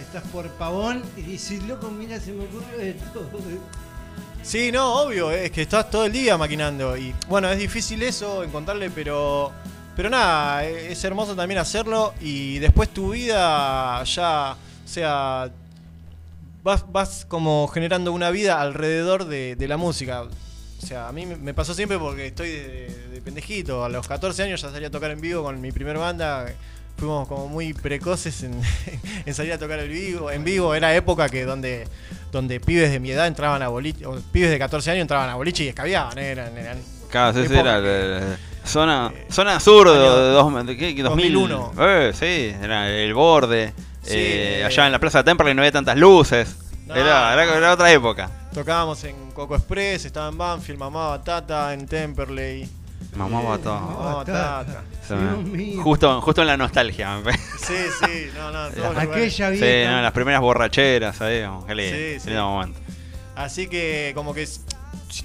estás 0.00 0.22
por 0.32 0.48
pavón 0.52 1.02
y 1.16 1.22
dices, 1.22 1.62
loco, 1.64 1.90
mira, 1.90 2.18
se 2.20 2.32
me 2.32 2.44
ocurrió 2.44 2.80
esto. 2.80 3.28
Sí, 4.42 4.72
no, 4.72 5.02
obvio, 5.02 5.30
es 5.30 5.50
que 5.52 5.62
estás 5.62 5.88
todo 5.90 6.04
el 6.06 6.12
día 6.12 6.36
maquinando. 6.36 6.96
Y 6.96 7.14
bueno, 7.28 7.48
es 7.50 7.58
difícil 7.58 8.02
eso, 8.02 8.42
encontrarle, 8.42 8.90
pero. 8.90 9.52
Pero 9.94 10.08
nada, 10.08 10.64
es 10.64 11.04
hermoso 11.04 11.36
también 11.36 11.60
hacerlo. 11.60 12.14
Y 12.20 12.58
después 12.58 12.88
tu 12.88 13.10
vida 13.12 14.02
ya. 14.04 14.56
O 14.84 14.88
sea. 14.88 15.50
Vas, 16.64 16.84
vas 16.92 17.24
como 17.28 17.66
generando 17.68 18.12
una 18.12 18.30
vida 18.30 18.60
alrededor 18.60 19.24
de, 19.26 19.56
la 19.68 19.76
música. 19.76 20.22
O 20.22 20.86
sea, 20.86 21.08
a 21.08 21.12
mí 21.12 21.26
me- 21.26 21.36
me 21.36 21.54
pasó 21.54 21.74
siempre 21.74 21.98
porque 21.98 22.28
estoy 22.28 22.50
de, 22.50 23.08
de 23.12 23.20
pendejito. 23.20 23.84
A 23.84 23.88
los 23.88 24.06
14 24.08 24.42
años 24.44 24.60
ya 24.60 24.70
salí 24.70 24.84
a 24.84 24.90
tocar 24.90 25.10
en 25.12 25.20
vivo 25.20 25.42
con 25.44 25.60
mi 25.60 25.70
primer 25.72 25.98
banda. 25.98 26.46
Fuimos 26.96 27.26
como 27.26 27.48
muy 27.48 27.72
precoces 27.74 28.42
en, 28.44 28.60
en 29.26 29.34
salir 29.34 29.52
a 29.52 29.58
tocar 29.58 29.78
el 29.80 29.88
vivo. 29.88 30.30
En 30.30 30.44
vivo 30.44 30.74
era 30.74 30.94
época 30.94 31.28
que 31.28 31.44
donde, 31.44 31.88
donde 32.30 32.60
pibes 32.60 32.90
de 32.92 33.00
mi 33.00 33.10
edad 33.10 33.26
entraban 33.26 33.60
a 33.62 33.68
boliche, 33.68 34.06
o 34.06 34.20
pibes 34.32 34.50
de 34.50 34.58
14 34.58 34.90
años 34.92 35.02
entraban 35.02 35.28
a 35.28 35.34
boliche 35.34 35.64
y 35.64 35.68
escabiaban. 35.68 36.16
Eran, 36.18 36.56
eran 36.56 36.78
Claro, 37.10 37.32
sí, 37.34 37.46
sí, 37.46 37.54
época 37.54 37.60
era 37.60 37.78
el- 37.78 37.84
el- 38.22 38.36
zona, 38.64 39.12
eh, 39.14 39.26
zona 39.30 39.58
sur 39.60 39.90
de, 39.90 39.96
año 39.98 40.16
de 40.16 40.32
dos- 40.32 40.66
de 40.66 40.76
¿qué? 40.76 41.02
2000, 41.02 41.32
2001. 41.34 41.72
Eh, 41.80 42.12
sí, 42.14 42.54
era 42.62 42.88
el 42.88 43.12
borde. 43.14 43.72
Sí, 44.02 44.14
eh, 44.14 44.60
eh. 44.60 44.64
allá 44.64 44.86
en 44.86 44.92
la 44.92 44.98
Plaza 44.98 45.18
de 45.18 45.24
Temperley 45.24 45.54
no 45.54 45.62
había 45.62 45.72
tantas 45.72 45.96
luces. 45.96 46.56
No, 46.86 46.94
era, 46.96 47.32
era, 47.34 47.72
otra 47.72 47.90
época. 47.92 48.30
Tocábamos 48.54 49.02
en 49.04 49.30
Coco 49.32 49.56
Express, 49.56 50.04
estaba 50.04 50.28
en 50.28 50.36
Banfield, 50.38 50.78
mamaba 50.78 51.22
Tata, 51.22 51.72
en 51.74 51.86
Temperley. 51.86 52.68
Mamá 53.16 53.58
todo. 53.58 53.80
mamaba 53.80 54.24
Tata. 54.24 54.64
Tata. 54.66 54.82
Se 55.06 55.14
Dios 55.16 55.38
me- 55.44 55.50
mío. 55.56 55.82
Justo, 55.82 56.20
justo 56.22 56.40
en 56.42 56.46
la 56.48 56.56
nostalgia. 56.56 57.20
Sí, 57.58 57.74
sí, 58.04 58.26
no, 58.34 58.50
no, 58.50 58.70
lugares. 58.70 58.98
Aquella 59.10 59.50
sí, 59.52 59.56
vieja. 59.60 59.90
no, 59.92 60.02
las 60.02 60.12
primeras 60.12 60.40
borracheras, 60.40 61.16
¿sabes? 61.16 61.48
Qué 61.66 61.74
lindo, 61.74 61.96
Sí, 61.96 62.20
sí. 62.20 62.28
lindo 62.30 62.46
momento. 62.48 62.80
Así 63.36 63.66
que 63.68 64.12
como 64.14 64.32
que 64.34 64.48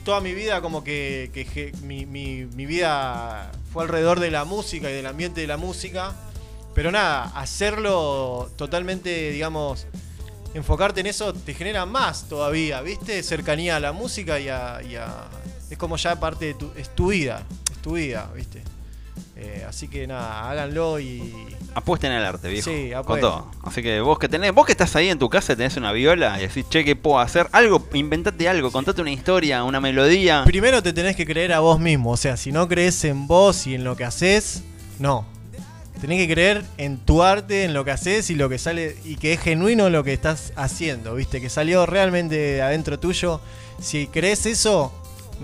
toda 0.04 0.20
mi 0.22 0.34
vida, 0.34 0.62
como 0.62 0.84
que, 0.84 1.72
mi, 1.84 2.06
mi- 2.06 2.46
mi 2.46 2.66
vida 2.66 3.52
fue 3.72 3.84
alrededor 3.84 4.20
de 4.20 4.32
la 4.32 4.44
música 4.46 4.90
y 4.90 4.94
del 4.94 5.06
ambiente 5.06 5.42
de 5.42 5.48
la 5.48 5.58
música. 5.58 6.14
Pero 6.76 6.92
nada, 6.92 7.32
hacerlo 7.36 8.52
totalmente, 8.56 9.32
digamos, 9.32 9.88
enfocarte 10.54 11.00
en 11.00 11.08
eso 11.08 11.34
te 11.34 11.54
genera 11.54 11.86
más 11.86 12.28
todavía, 12.30 12.82
¿viste? 12.82 13.24
Cercanía 13.24 13.78
a 13.78 13.80
la 13.80 13.94
música 13.94 14.40
y 14.40 14.50
a... 14.50 14.82
y 14.88 14.96
a- 14.96 15.26
es 15.70 15.78
como 15.78 15.98
ya 15.98 16.18
parte 16.18 16.46
de 16.46 16.54
tu... 16.54 16.72
es 16.78 16.90
tu 16.96 17.08
vida, 17.08 17.44
tu 17.88 17.94
vida, 17.94 18.30
¿viste? 18.36 18.62
Eh, 19.38 19.66
así 19.68 19.88
que 19.88 20.08
nada, 20.08 20.50
háganlo 20.50 21.00
y... 21.00 21.34
Apuesten 21.74 22.12
al 22.12 22.26
arte, 22.26 22.50
viejo. 22.50 22.70
Sí, 22.70 22.92
con 23.06 23.22
todo. 23.22 23.50
Así 23.64 23.82
que 23.82 24.02
vos 24.02 24.20
que 24.20 24.28
tenés, 24.28 24.52
vos 24.52 24.66
que 24.66 24.74
estás 24.74 24.94
ahí 24.98 25.08
en 25.08 25.18
tu 25.18 25.30
casa 25.30 25.54
y 25.54 25.56
tenés 25.56 25.78
una 25.78 25.94
viola 25.94 26.38
y 26.38 26.48
decís, 26.48 26.66
che, 26.70 26.84
¿qué 26.84 26.98
puedo 26.98 27.20
hacer? 27.20 27.48
Algo, 27.54 27.88
inventate 27.94 28.50
algo, 28.50 28.72
contate 28.72 29.02
una 29.02 29.12
historia, 29.12 29.64
una 29.64 29.80
melodía. 29.80 30.44
Primero 30.46 30.84
te 30.84 30.92
tenés 30.92 31.16
que 31.16 31.26
creer 31.26 31.54
a 31.54 31.60
vos 31.60 31.80
mismo. 31.80 32.12
O 32.12 32.18
sea, 32.18 32.36
si 32.36 32.52
no 32.52 32.68
crees 32.68 33.04
en 33.06 33.26
vos 33.28 33.68
y 33.68 33.76
en 33.76 33.86
lo 33.86 33.96
que 33.96 34.04
haces, 34.04 34.64
no. 35.00 35.26
Tenés 36.02 36.28
que 36.28 36.34
creer 36.34 36.66
en 36.78 36.98
tu 36.98 37.24
arte, 37.24 37.64
en 37.64 37.74
lo 37.74 37.86
que 37.86 37.92
haces 37.92 38.30
y 38.30 38.36
lo 38.36 38.50
que 38.50 38.58
sale. 38.58 38.98
Y 39.06 39.16
que 39.16 39.34
es 39.34 39.40
genuino 39.40 39.90
lo 39.90 40.04
que 40.04 40.12
estás 40.12 40.52
haciendo, 40.58 41.16
¿viste? 41.16 41.40
Que 41.40 41.50
salió 41.50 41.86
realmente 41.86 42.36
de 42.36 42.62
adentro 42.62 43.00
tuyo. 43.00 43.40
Si 43.80 44.08
crees 44.08 44.46
eso, 44.46 44.92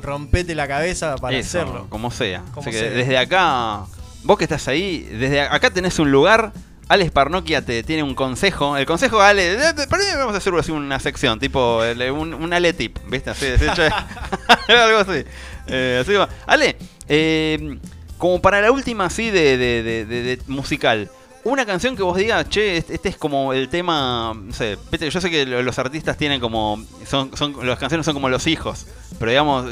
rompete 0.02 0.56
la 0.56 0.68
cabeza 0.68 1.16
para 1.16 1.38
Eso, 1.38 1.60
hacerlo. 1.62 1.88
como 1.90 2.12
sea. 2.12 2.42
Como 2.54 2.62
Así 2.62 2.72
que 2.72 2.80
sea. 2.80 2.90
desde 2.92 3.18
acá, 3.18 3.82
vos 4.24 4.38
que 4.38 4.44
estás 4.46 4.68
ahí, 4.68 5.00
desde 5.12 5.42
acá 5.42 5.70
tenés 5.70 6.00
un 6.00 6.12
lugar. 6.12 6.52
Alex 6.90 7.12
Parnoquia 7.12 7.62
te 7.64 7.82
tiene 7.82 8.04
un 8.04 8.14
consejo. 8.14 8.76
El 8.78 8.86
consejo 8.86 9.18
de 9.20 9.26
Ale, 9.26 9.58
para 9.90 10.04
mí 10.04 10.10
vamos 10.18 10.34
a 10.36 10.38
hacer 10.38 10.54
así 10.56 10.72
una 10.72 11.00
sección, 11.00 11.40
tipo 11.40 11.80
un, 12.14 12.34
un 12.34 12.54
Ale 12.54 12.74
tip, 12.74 12.98
¿viste? 13.10 13.30
Así, 13.30 13.48
así, 13.48 13.66
algo 14.68 14.98
así. 15.00 15.24
Eh, 15.68 16.00
así 16.02 16.14
va. 16.14 16.28
Ale, 16.46 16.76
eh, 17.08 17.78
como 18.18 18.42
para 18.42 18.62
la 18.62 18.72
última 18.72 19.06
así 19.06 19.32
de- 19.32 19.58
de- 19.58 20.06
de 20.06 20.40
musical. 20.48 21.10
Una 21.46 21.66
canción 21.66 21.96
que 21.98 22.04
vos 22.04 22.16
digas, 22.18 22.48
che, 22.48 22.78
este 22.78 23.10
es 23.10 23.18
como 23.18 23.52
el 23.52 23.68
tema, 23.68 24.34
no 24.34 24.54
sé, 24.54 24.78
yo 25.12 25.20
sé 25.20 25.30
que 25.30 25.46
lo- 25.46 25.62
los 25.62 25.78
artistas 25.78 26.16
tienen 26.16 26.40
como, 26.40 26.82
son, 27.06 27.36
son, 27.36 27.68
las 27.68 27.78
canciones 27.78 28.06
son 28.06 28.14
como 28.14 28.30
los 28.30 28.48
hijos, 28.48 28.88
pero 29.20 29.30
digamos, 29.32 29.66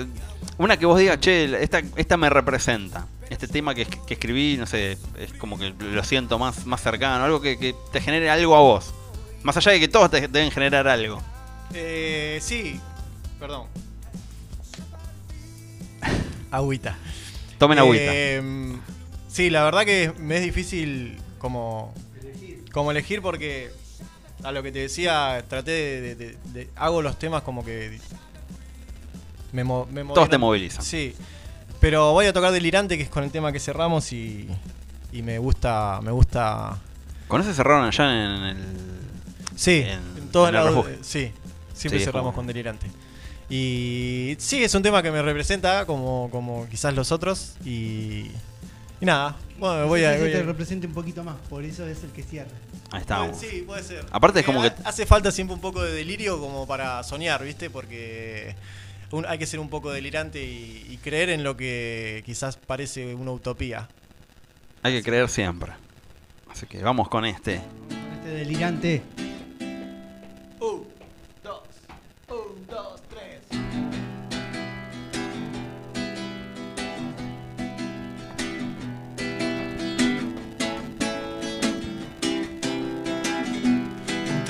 una 0.57 0.76
que 0.76 0.86
vos 0.86 0.99
digas, 0.99 1.19
che, 1.22 1.63
esta, 1.63 1.82
esta 1.95 2.17
me 2.17 2.30
representa. 2.30 3.07
Este 3.30 3.47
tema 3.47 3.74
que, 3.74 3.86
que 3.86 4.15
escribí, 4.15 4.57
no 4.57 4.65
sé, 4.65 4.97
es 5.17 5.32
como 5.38 5.57
que 5.57 5.74
lo 5.80 6.03
siento 6.03 6.38
más, 6.38 6.65
más 6.65 6.82
cercano, 6.82 7.24
algo 7.24 7.39
que, 7.39 7.57
que 7.57 7.74
te 7.93 8.01
genere 8.01 8.30
algo 8.30 8.53
a 8.57 8.59
vos. 8.59 8.93
Más 9.43 9.55
allá 9.55 9.72
de 9.72 9.80
que 9.80 9.88
todos 9.88 10.11
te 10.11 10.28
deben 10.28 10.51
generar 10.51 10.86
algo. 10.89 11.22
Eh, 11.74 12.39
sí, 12.41 12.78
perdón. 13.39 13.67
Agüita. 16.51 16.97
Tomen 17.57 17.80
agüita. 17.80 18.03
Eh, 18.07 18.76
sí, 19.30 19.49
la 19.49 19.63
verdad 19.63 19.86
que 19.86 20.11
me 20.19 20.36
es 20.36 20.43
difícil 20.43 21.17
como, 21.42 21.94
como 22.72 22.92
elegir 22.92 23.22
porque 23.22 23.72
a 24.44 24.52
lo 24.52 24.62
que 24.64 24.72
te 24.72 24.80
decía, 24.80 25.44
traté 25.50 25.72
de, 25.72 26.02
de- 26.02 26.16
de- 26.16 26.38
de- 26.54 26.70
hago 26.76 27.02
los 27.02 27.18
temas 27.20 27.42
como 27.44 27.66
que 27.66 28.00
me, 29.52 29.64
me 29.64 30.04
Todos 30.14 30.30
te 30.30 30.38
movilizan. 30.38 30.84
Sí, 30.84 31.14
pero 31.80 32.14
voy 32.14 32.26
a 32.28 32.34
tocar 32.34 32.52
Delirante, 32.52 32.98
que 32.98 33.04
es 33.04 33.10
con 33.10 33.24
el 33.24 33.32
tema 33.32 33.52
que 33.52 33.60
cerramos 33.60 34.14
y, 34.14 34.48
y 35.12 35.22
me 35.22 35.38
gusta, 35.39 36.00
me 36.02 36.12
gusta. 36.12 36.80
¿Con 37.28 37.42
ese 37.42 37.54
cerraron 37.54 37.86
allá 37.86 38.06
en 38.12 38.44
el. 38.44 38.58
Sí, 39.56 39.84
En- 39.86 40.00
en, 40.24 40.30
todos 40.32 40.50
en 40.50 40.56
el 40.56 40.64
Sí, 41.04 41.32
siempre 41.74 42.00
Sí, 42.00 42.06
cerramos 42.06 42.30
como- 42.32 42.36
con 42.36 42.48
Delirante. 42.48 42.88
Y 43.50 44.36
sí, 44.39 44.64
es 44.64 44.74
un 44.76 44.82
tema 44.84 45.04
que 45.04 45.12
me 45.12 45.22
representa 45.22 45.86
como, 45.86 46.30
como 46.32 46.68
quizás 46.70 46.94
los 46.96 47.12
otros. 47.12 47.56
Y, 47.66 48.32
y 49.02 49.06
nada, 49.06 49.36
bueno, 49.60 49.88
voy 49.88 50.04
a. 50.06 50.18
Voy 50.18 50.30
a- 50.30 50.34
te 50.34 50.43
representa 50.43 50.88
un 50.88 50.93
poquito 50.93 51.24
más, 51.24 51.36
por 51.49 51.64
eso 51.66 51.86
es 51.88 52.04
el 52.04 52.12
que 52.12 52.24
cierra. 52.24 52.52
Ahí 52.91 53.02
estamos. 53.02 53.38
Sí, 53.38 53.64
puede 53.66 53.84
ser. 53.84 54.06
Aparte 54.12 54.39
es 54.41 54.45
como 54.45 54.64
Eh, 54.64 54.72
que- 54.76 54.84
ha- 54.84 54.89
Hace 54.89 55.06
falta 55.06 55.32
siempre 55.32 55.54
un 55.56 55.62
poco 55.62 55.82
de 55.84 55.91
delirio 55.93 56.39
como 56.39 56.66
para 56.68 57.02
soñar, 57.04 57.43
¿viste? 57.43 57.70
Porque 57.70 58.56
un- 59.12 59.26
hay 59.26 59.38
que 59.38 59.45
ser 59.45 59.60
un 59.60 59.70
poco 59.70 59.91
delirante 59.91 60.43
y, 60.43 60.88
y 60.89 60.97
creer 60.97 61.30
en 61.30 61.43
lo 61.43 61.56
que 61.58 62.22
quizás 62.26 62.58
parece 62.58 63.14
una 63.16 63.32
utopía. 63.32 63.88
Hay 64.84 64.93
que 64.93 65.04
creer 65.04 65.30
siempre. 65.30 65.72
Así 66.49 66.66
que 66.66 66.82
vamos 66.84 67.08
con 67.08 67.24
este. 67.26 67.62
Este 68.18 68.30
delirante. 68.30 69.02
Un, 70.60 70.86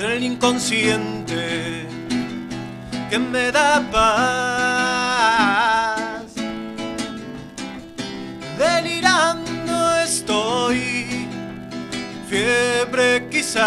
Entre 0.02 0.16
el 0.16 0.24
inconsciente 0.24 1.86
que 3.08 3.18
me 3.20 3.52
da 3.52 3.80
paz, 3.92 5.22
delirando 8.58 9.94
estoy, 9.98 11.06
fiebre 12.28 13.28
quizás, 13.30 13.62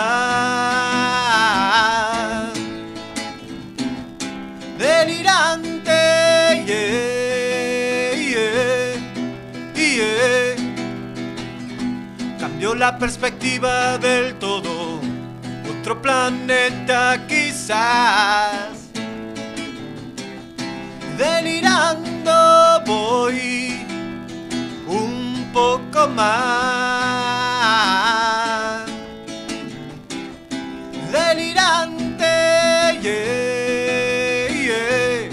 delirante, 4.78 5.94
yeah. 6.68 7.16
cambió 12.38 12.76
la 12.76 13.00
perspectiva 13.00 13.98
del 14.00 14.36
todo, 14.36 14.95
otro 15.86 16.02
planeta 16.02 17.28
quizás, 17.28 18.90
delirando 21.16 22.82
voy 22.88 23.86
un 24.88 25.48
poco 25.54 26.08
más. 26.08 26.46
delirante. 31.12 32.26
yeah, 33.04 34.48
yeah, 34.50 35.30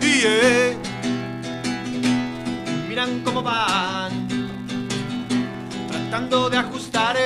yeah. 0.00 0.76
Miran 2.88 3.22
cómo 3.24 3.42
van, 3.42 4.28
tratando 5.88 6.48
de 6.48 6.58
ajustar 6.58 7.16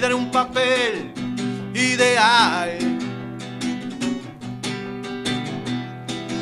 vida 0.00 0.14
un 0.14 0.30
papel 0.30 1.12
ideal. 1.74 2.78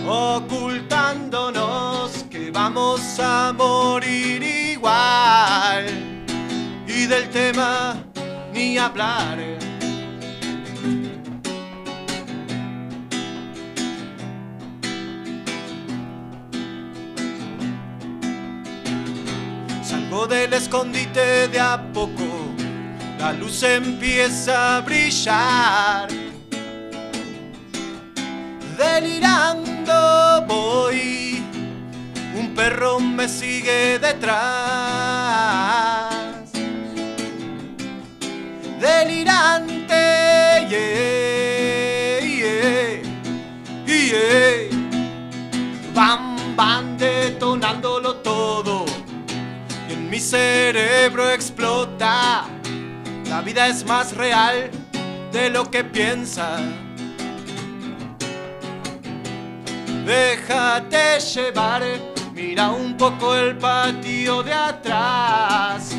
Ocultándonos 0.07 2.27
que 2.31 2.51
vamos 2.51 3.01
a 3.19 3.55
morir 3.57 4.43
igual 4.43 5.87
y 6.87 7.07
del 7.07 7.31
tema 7.31 7.97
ni 8.53 8.77
hablar. 8.77 9.39
Salgo 19.83 20.27
del 20.27 20.53
escondite 20.53 21.49
de 21.49 21.59
a 21.59 21.81
poco, 21.95 22.56
la 23.19 23.33
luz 23.33 23.63
empieza 23.63 24.77
a 24.77 24.81
brillar. 24.81 26.09
Delirando 28.79 30.45
voy, 30.47 31.43
un 32.39 32.55
perro 32.55 33.01
me 33.01 33.29
sigue 33.29 33.99
detrás 33.99 35.47
delirante. 38.81 39.95
Yeah, 40.69 42.21
yeah, 42.21 43.03
yeah. 43.87 44.71
Van, 45.95 46.57
van 46.57 46.97
detonándolo 46.99 48.17
todo. 48.17 48.85
Y 49.89 49.93
en 49.93 50.11
mi 50.11 50.19
cerebro 50.19 51.31
explota. 51.31 52.56
La 53.29 53.41
vida 53.43 53.67
es 53.67 53.85
más 53.85 54.17
real 54.17 54.71
de 55.33 55.51
lo 55.51 55.71
que 55.71 55.83
piensa. 55.83 56.59
Déjate 60.07 61.19
llevar, 61.19 61.83
mira 62.33 62.71
un 62.71 62.97
poco 62.97 63.35
el 63.35 63.57
patio 63.57 64.43
de 64.45 64.53
atrás. 64.53 65.91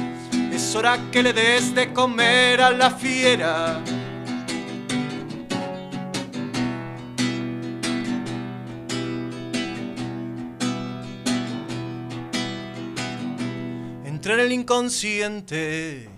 Es 0.51 0.73
hora 0.75 0.97
que 1.11 1.21
le 1.21 1.33
des 1.33 1.75
de 1.75 1.91
comer 1.91 2.61
a 2.61 2.71
la 2.71 2.89
fiera. 2.89 3.81
Entré 14.05 14.33
en 14.33 14.39
el 14.39 14.51
inconsciente 14.53 16.16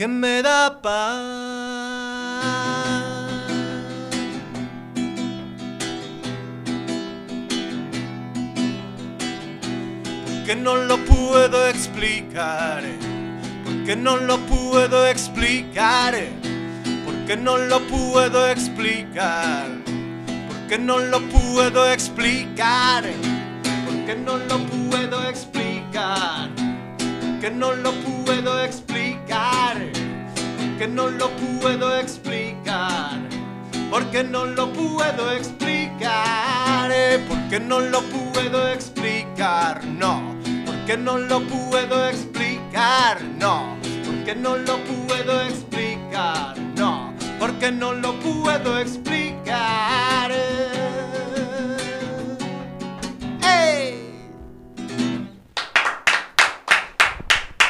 que 0.00 0.08
me 0.08 0.40
da 0.40 0.80
paz. 0.80 1.20
Porque 10.24 10.56
no 10.56 10.76
lo 10.76 10.96
puedo 11.04 11.66
explicar. 11.66 12.82
Porque 13.62 13.94
no 13.94 14.16
lo 14.16 14.38
puedo 14.46 15.06
explicar. 15.06 16.14
Porque 17.04 17.36
no 17.36 17.58
lo 17.58 17.80
puedo 17.80 18.48
explicar. 18.48 19.68
Porque 20.48 20.78
no 20.78 20.98
lo 20.98 21.20
puedo 21.28 21.92
explicar. 21.92 23.04
Porque 23.84 24.14
no 24.14 24.38
lo 24.38 24.58
puedo 24.60 25.28
explicar. 25.28 26.48
Porque 26.56 27.50
no 27.50 27.74
lo 27.74 27.92
puedo 27.92 28.64
explicar. 28.64 29.19
Porque 29.30 30.88
no 30.88 31.08
lo 31.08 31.30
puedo 31.60 31.96
explicar. 31.96 33.20
Porque 33.90 34.24
no 34.24 34.44
lo 34.44 34.72
puedo 34.72 35.30
explicar. 35.30 36.90
eh, 36.92 37.24
Porque 37.28 37.60
no 37.60 37.78
lo 37.78 38.00
puedo 38.02 38.66
explicar. 38.72 39.84
No. 39.84 40.34
Porque 40.66 40.96
no 40.96 41.18
lo 41.18 41.40
puedo 41.42 42.08
explicar. 42.08 43.22
No. 43.38 43.76
Porque 44.04 44.34
no 44.34 44.56
lo 44.56 44.78
puedo 44.78 45.42
explicar. 45.42 46.58
No. 46.76 47.14
Porque 47.38 47.70
no 47.70 47.92
lo 47.92 48.18
puedo 48.18 48.78
explicar. 48.78 50.32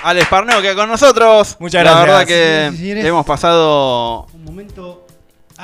Alex 0.03 0.27
Parnoquia 0.29 0.75
con 0.75 0.89
nosotros. 0.89 1.57
Muchas 1.61 1.85
La 1.85 1.91
gracias. 2.05 2.07
verdad 2.07 2.27
que 2.27 2.77
Sí, 2.77 2.91
hemos 3.07 3.27
pasado. 3.27 4.27
Un 4.33 4.45
momento 4.45 5.07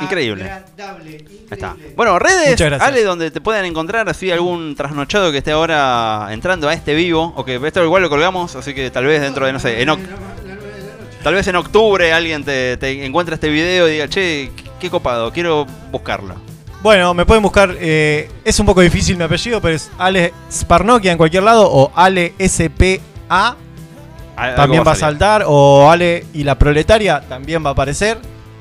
Increíble. 0.01 0.45
agradable, 0.51 1.11
increíble. 1.12 1.47
Ahí 1.51 1.55
está. 1.55 1.76
Bueno, 1.97 2.18
redes. 2.18 2.61
Ale, 2.80 3.03
donde 3.03 3.30
te 3.30 3.41
puedan 3.41 3.64
encontrar 3.64 4.09
así 4.09 4.30
algún 4.30 4.74
trasnochado 4.76 5.32
que 5.32 5.39
esté 5.39 5.53
ahora 5.53 6.28
entrando 6.30 6.68
a 6.68 6.74
este 6.74 6.95
vivo, 6.95 7.32
o 7.37 7.45
que 7.45 7.57
esto 7.64 7.82
igual 7.82 8.03
lo 8.03 8.11
colgamos, 8.11 8.55
así 8.57 8.74
que 8.74 8.91
tal 8.91 9.07
vez 9.07 9.20
dentro 9.22 9.47
de, 9.47 9.53
no 9.53 9.59
sé, 9.61 9.80
en 9.80 9.89
tal 11.22 11.34
vez 11.34 11.47
en 11.49 11.57
octubre 11.57 12.12
alguien 12.12 12.45
te, 12.45 12.76
te 12.76 13.05
encuentre 13.05 13.34
este 13.34 13.49
video 13.49 13.89
y 13.89 13.93
diga, 13.93 14.07
che, 14.09 14.51
qué- 14.55 14.64
qué 14.78 14.91
copado, 14.91 15.32
quiero 15.32 15.66
buscarlo. 15.91 16.34
Bueno, 16.82 17.14
me 17.14 17.24
pueden 17.26 17.43
buscar. 17.43 17.74
eh, 17.80 18.30
es 18.45 18.61
un 18.61 18.66
poco 18.66 18.80
difícil 18.82 19.16
mi 19.16 19.24
apellido, 19.24 19.61
pero 19.61 19.74
es 19.74 19.91
Ale 19.99 20.32
Sparnokia 20.53 21.11
en 21.11 21.18
cualquier 21.18 21.43
lado 21.43 21.68
o 21.68 21.91
Ale 21.97 22.34
SPA. 22.39 23.57
También 24.37 24.82
va 24.87 24.93
a 24.93 24.95
salir. 24.95 25.18
saltar. 25.18 25.45
O 25.47 25.91
Ale 25.91 26.24
y 26.34 26.45
la 26.45 26.57
proletaria 26.59 27.20
también 27.28 27.64
va 27.64 27.70
a 27.70 27.72
aparecer. 27.72 28.18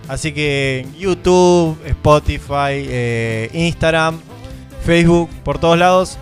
Así 0.07 0.31
que 0.31 0.85
YouTube, 0.97 1.77
Spotify, 1.85 2.85
eh, 2.87 3.49
Instagram, 3.53 4.19
Facebook, 4.85 5.29
por 5.43 5.57
todos 5.57 5.77
lados. 5.77 6.17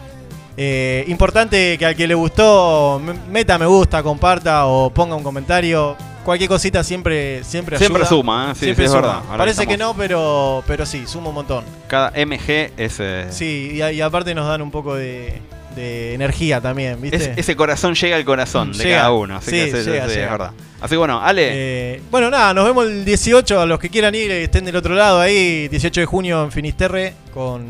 Eh, 0.56 1.04
importante 1.08 1.78
que 1.78 1.86
al 1.86 1.96
que 1.96 2.08
le 2.08 2.14
gustó, 2.14 3.02
me- 3.04 3.14
meta 3.32 3.58
me 3.58 3.66
gusta, 3.66 4.04
comparta 4.04 4.66
o 4.68 4.90
ponga 4.92 5.16
un 5.16 5.24
comentario. 5.24 5.96
Cualquier 6.24 6.48
cosita 6.48 6.84
siempre, 6.86 7.44
siempre 7.44 7.78
Siempre 7.78 8.04
ayuda. 8.04 8.10
suma, 8.10 8.48
¿eh? 8.52 8.56
Sí, 8.56 8.66
Siempre 8.66 8.84
sí, 8.84 8.86
es 8.86 8.92
suma. 8.92 9.02
verdad. 9.02 9.22
Ahora 9.26 9.38
Parece 9.40 9.68
que 9.68 9.74
estamos- 9.74 9.96
no, 9.98 10.02
pero, 10.02 10.64
pero 10.66 10.86
sí, 10.86 11.04
suma 11.06 11.30
un 11.30 11.36
montón. 11.36 11.66
Cada 11.88 12.12
MG 12.16 12.72
es. 12.78 13.02
Sí, 13.36 13.72
y 13.74 14.00
aparte 14.02 14.34
nos 14.34 14.48
dan 14.48 14.62
un 14.62 14.72
poco 14.72 14.96
de, 14.96 15.42
de 15.76 16.14
energía 16.14 16.60
también, 16.62 17.02
¿viste? 17.02 17.18
es- 17.18 17.38
ese 17.38 17.56
corazón 17.56 17.96
llega 17.96 18.16
al 18.16 18.26
corazón 18.26 18.72
de 18.72 18.84
Llega. 18.84 18.98
cada 18.98 19.12
uno. 19.12 19.38
Así 19.38 19.52
Sí, 19.52 19.72
que 19.72 19.84
sí, 19.84 19.90
llega, 19.90 20.06
es 20.06 20.16
llega. 20.16 20.32
verdad. 20.32 20.52
Así 20.82 20.92
que 20.92 20.98
bueno, 20.98 21.22
Ale, 21.22 21.50
Eh, 21.52 22.02
bueno, 22.12 22.30
nada, 22.30 22.54
nos 22.54 22.66
vemos 22.66 22.86
el 22.88 23.06
18. 23.06 23.60
A 23.62 23.66
los 23.66 23.80
que 23.80 23.90
quieran 23.90 24.14
ir, 24.16 24.30
eh, 24.32 24.44
estén 24.44 24.66
del 24.66 24.76
otro 24.76 24.94
lado 24.96 25.20
ahí. 25.20 25.68
18 25.70 26.02
de 26.02 26.06
junio 26.06 26.44
en 26.44 26.52
Finisterre 26.52 27.14
con 27.34 27.64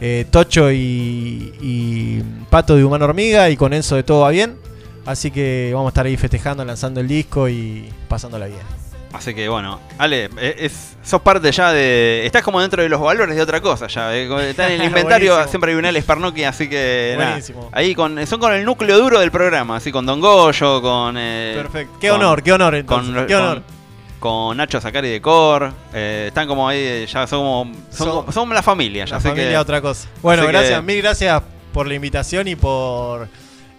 eh, 0.00 0.24
Tocho 0.30 0.72
y, 0.72 1.52
y 1.60 2.22
Pato 2.50 2.74
de 2.74 2.84
Humano 2.84 3.04
Hormiga 3.04 3.48
y 3.50 3.56
con 3.56 3.72
Enzo 3.72 3.96
de 3.96 4.02
Todo 4.02 4.20
Va 4.22 4.30
Bien. 4.30 4.56
Así 5.04 5.30
que 5.30 5.70
vamos 5.74 5.88
a 5.88 5.90
estar 5.90 6.06
ahí 6.06 6.16
festejando, 6.16 6.64
lanzando 6.64 7.00
el 7.00 7.08
disco 7.08 7.48
y 7.48 7.88
pasándola 8.08 8.46
bien. 8.46 8.81
Así 9.12 9.34
que 9.34 9.48
bueno, 9.48 9.78
Ale, 9.98 10.30
eh, 10.38 10.56
es, 10.60 10.96
sos 11.02 11.20
parte 11.20 11.52
ya 11.52 11.70
de. 11.72 12.22
Estás 12.24 12.42
como 12.42 12.60
dentro 12.60 12.82
de 12.82 12.88
los 12.88 13.00
valores 13.00 13.36
de 13.36 13.42
otra 13.42 13.60
cosa 13.60 13.86
ya. 13.86 14.14
eh, 14.16 14.50
Está 14.50 14.72
en 14.72 14.80
el 14.80 14.86
inventario, 14.88 15.46
siempre 15.48 15.72
hay 15.72 15.78
un 15.78 15.84
Alex 15.84 16.06
Parnoki, 16.06 16.44
así 16.44 16.68
que. 16.68 17.12
Buenísimo. 17.16 17.68
ahí 17.72 17.94
con, 17.94 18.26
son 18.26 18.40
con 18.40 18.52
el 18.54 18.64
núcleo 18.64 18.98
duro 18.98 19.20
del 19.20 19.30
programa, 19.30 19.76
así 19.76 19.92
con 19.92 20.06
Don 20.06 20.20
Goyo, 20.20 20.80
con. 20.80 21.16
eh, 21.18 21.52
Perfecto. 21.56 21.98
Qué 22.00 22.08
con- 22.08 22.20
honor, 22.20 22.42
qué 22.42 22.52
honor 22.52 22.72
Con, 22.86 23.00
entonces. 23.04 23.26
qué 23.26 23.34
con- 23.34 23.42
honor. 23.42 23.62
con 24.18 24.56
Nacho 24.56 24.80
Zacari 24.80 25.10
de 25.10 25.20
Cor. 25.20 25.72
eh, 25.92 26.26
están 26.28 26.48
como 26.48 26.66
ahí, 26.68 26.78
eh, 26.80 27.06
ya 27.06 27.26
como- 27.26 27.70
son 28.32 28.48
la 28.50 28.62
familia, 28.62 29.04
ya. 29.04 29.10
La 29.12 29.16
así 29.18 29.28
familia 29.28 29.50
que, 29.50 29.58
otra 29.58 29.80
cosa. 29.82 30.08
Bueno, 30.22 30.42
que- 30.46 30.48
gracias, 30.52 30.82
mil 30.82 31.02
gracias 31.02 31.42
por 31.72 31.86
la 31.86 31.94
invitación 31.94 32.48
y 32.48 32.56
por 32.56 33.28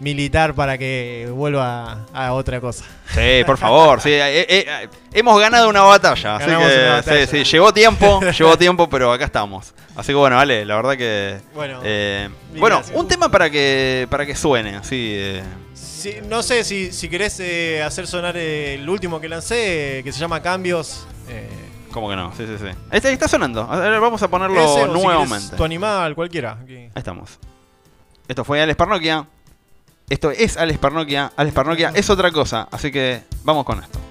militar 0.03 0.53
para 0.53 0.77
que 0.77 1.27
vuelva 1.31 2.05
a 2.13 2.33
otra 2.33 2.59
cosa. 2.59 2.85
Sí, 3.13 3.43
por 3.45 3.57
favor, 3.57 4.01
sí, 4.01 4.11
eh, 4.11 4.41
eh, 4.41 4.47
eh, 4.49 4.89
hemos 5.13 5.39
ganado 5.39 5.69
una 5.69 5.81
batalla, 5.81 6.35
así 6.35 6.45
Ganamos 6.45 6.67
que 6.67 6.79
una 6.79 6.93
batalla. 6.95 7.27
sí, 7.27 7.43
sí, 7.43 7.51
llevó 7.51 7.73
tiempo, 7.73 8.19
llevó 8.37 8.57
tiempo, 8.57 8.89
pero 8.89 9.11
acá 9.11 9.25
estamos. 9.25 9.73
Así 9.95 10.07
que 10.07 10.15
bueno, 10.15 10.39
Ale, 10.39 10.65
la 10.65 10.75
verdad 10.75 10.97
que 10.97 11.39
Bueno, 11.55 11.79
eh, 11.83 12.29
bueno, 12.57 12.81
un 12.93 13.07
tema 13.07 13.29
para 13.29 13.49
que 13.49 14.07
para 14.09 14.25
que 14.25 14.35
suene, 14.35 14.75
así 14.75 15.39
Sí, 15.73 16.17
no 16.27 16.43
sé 16.43 16.65
si, 16.65 16.91
si 16.91 17.07
querés 17.07 17.39
hacer 17.81 18.07
sonar 18.07 18.35
el 18.35 18.87
último 18.89 19.21
que 19.21 19.29
lancé, 19.29 20.01
que 20.03 20.11
se 20.11 20.19
llama 20.19 20.41
Cambios. 20.41 21.07
¿cómo 21.91 22.09
que 22.09 22.15
no? 22.15 22.33
Sí, 22.35 22.45
sí, 22.45 22.55
sí. 22.57 22.75
Está, 22.91 23.09
está 23.09 23.27
sonando. 23.27 23.65
Vamos 23.67 24.21
a 24.21 24.27
ponerlo 24.27 24.59
ese, 24.59 24.83
o 24.83 24.87
si 24.87 24.91
nuevamente. 25.01 25.55
tu 25.55 25.63
animal, 25.63 26.15
cualquiera. 26.15 26.57
Aquí. 26.61 26.75
Ahí 26.75 26.91
estamos. 26.95 27.39
Esto 28.27 28.43
fue 28.43 28.61
Alex 28.61 28.75
Parnoquia. 28.75 29.27
Esto 30.09 30.31
es 30.31 30.57
Alex 30.57 30.79
Parnoquia. 30.79 31.31
Alex 31.35 31.55
Parnoquia 31.55 31.91
es 31.95 32.09
otra 32.09 32.31
cosa, 32.31 32.67
así 32.71 32.91
que 32.91 33.23
vamos 33.43 33.65
con 33.65 33.79
esto. 33.81 34.02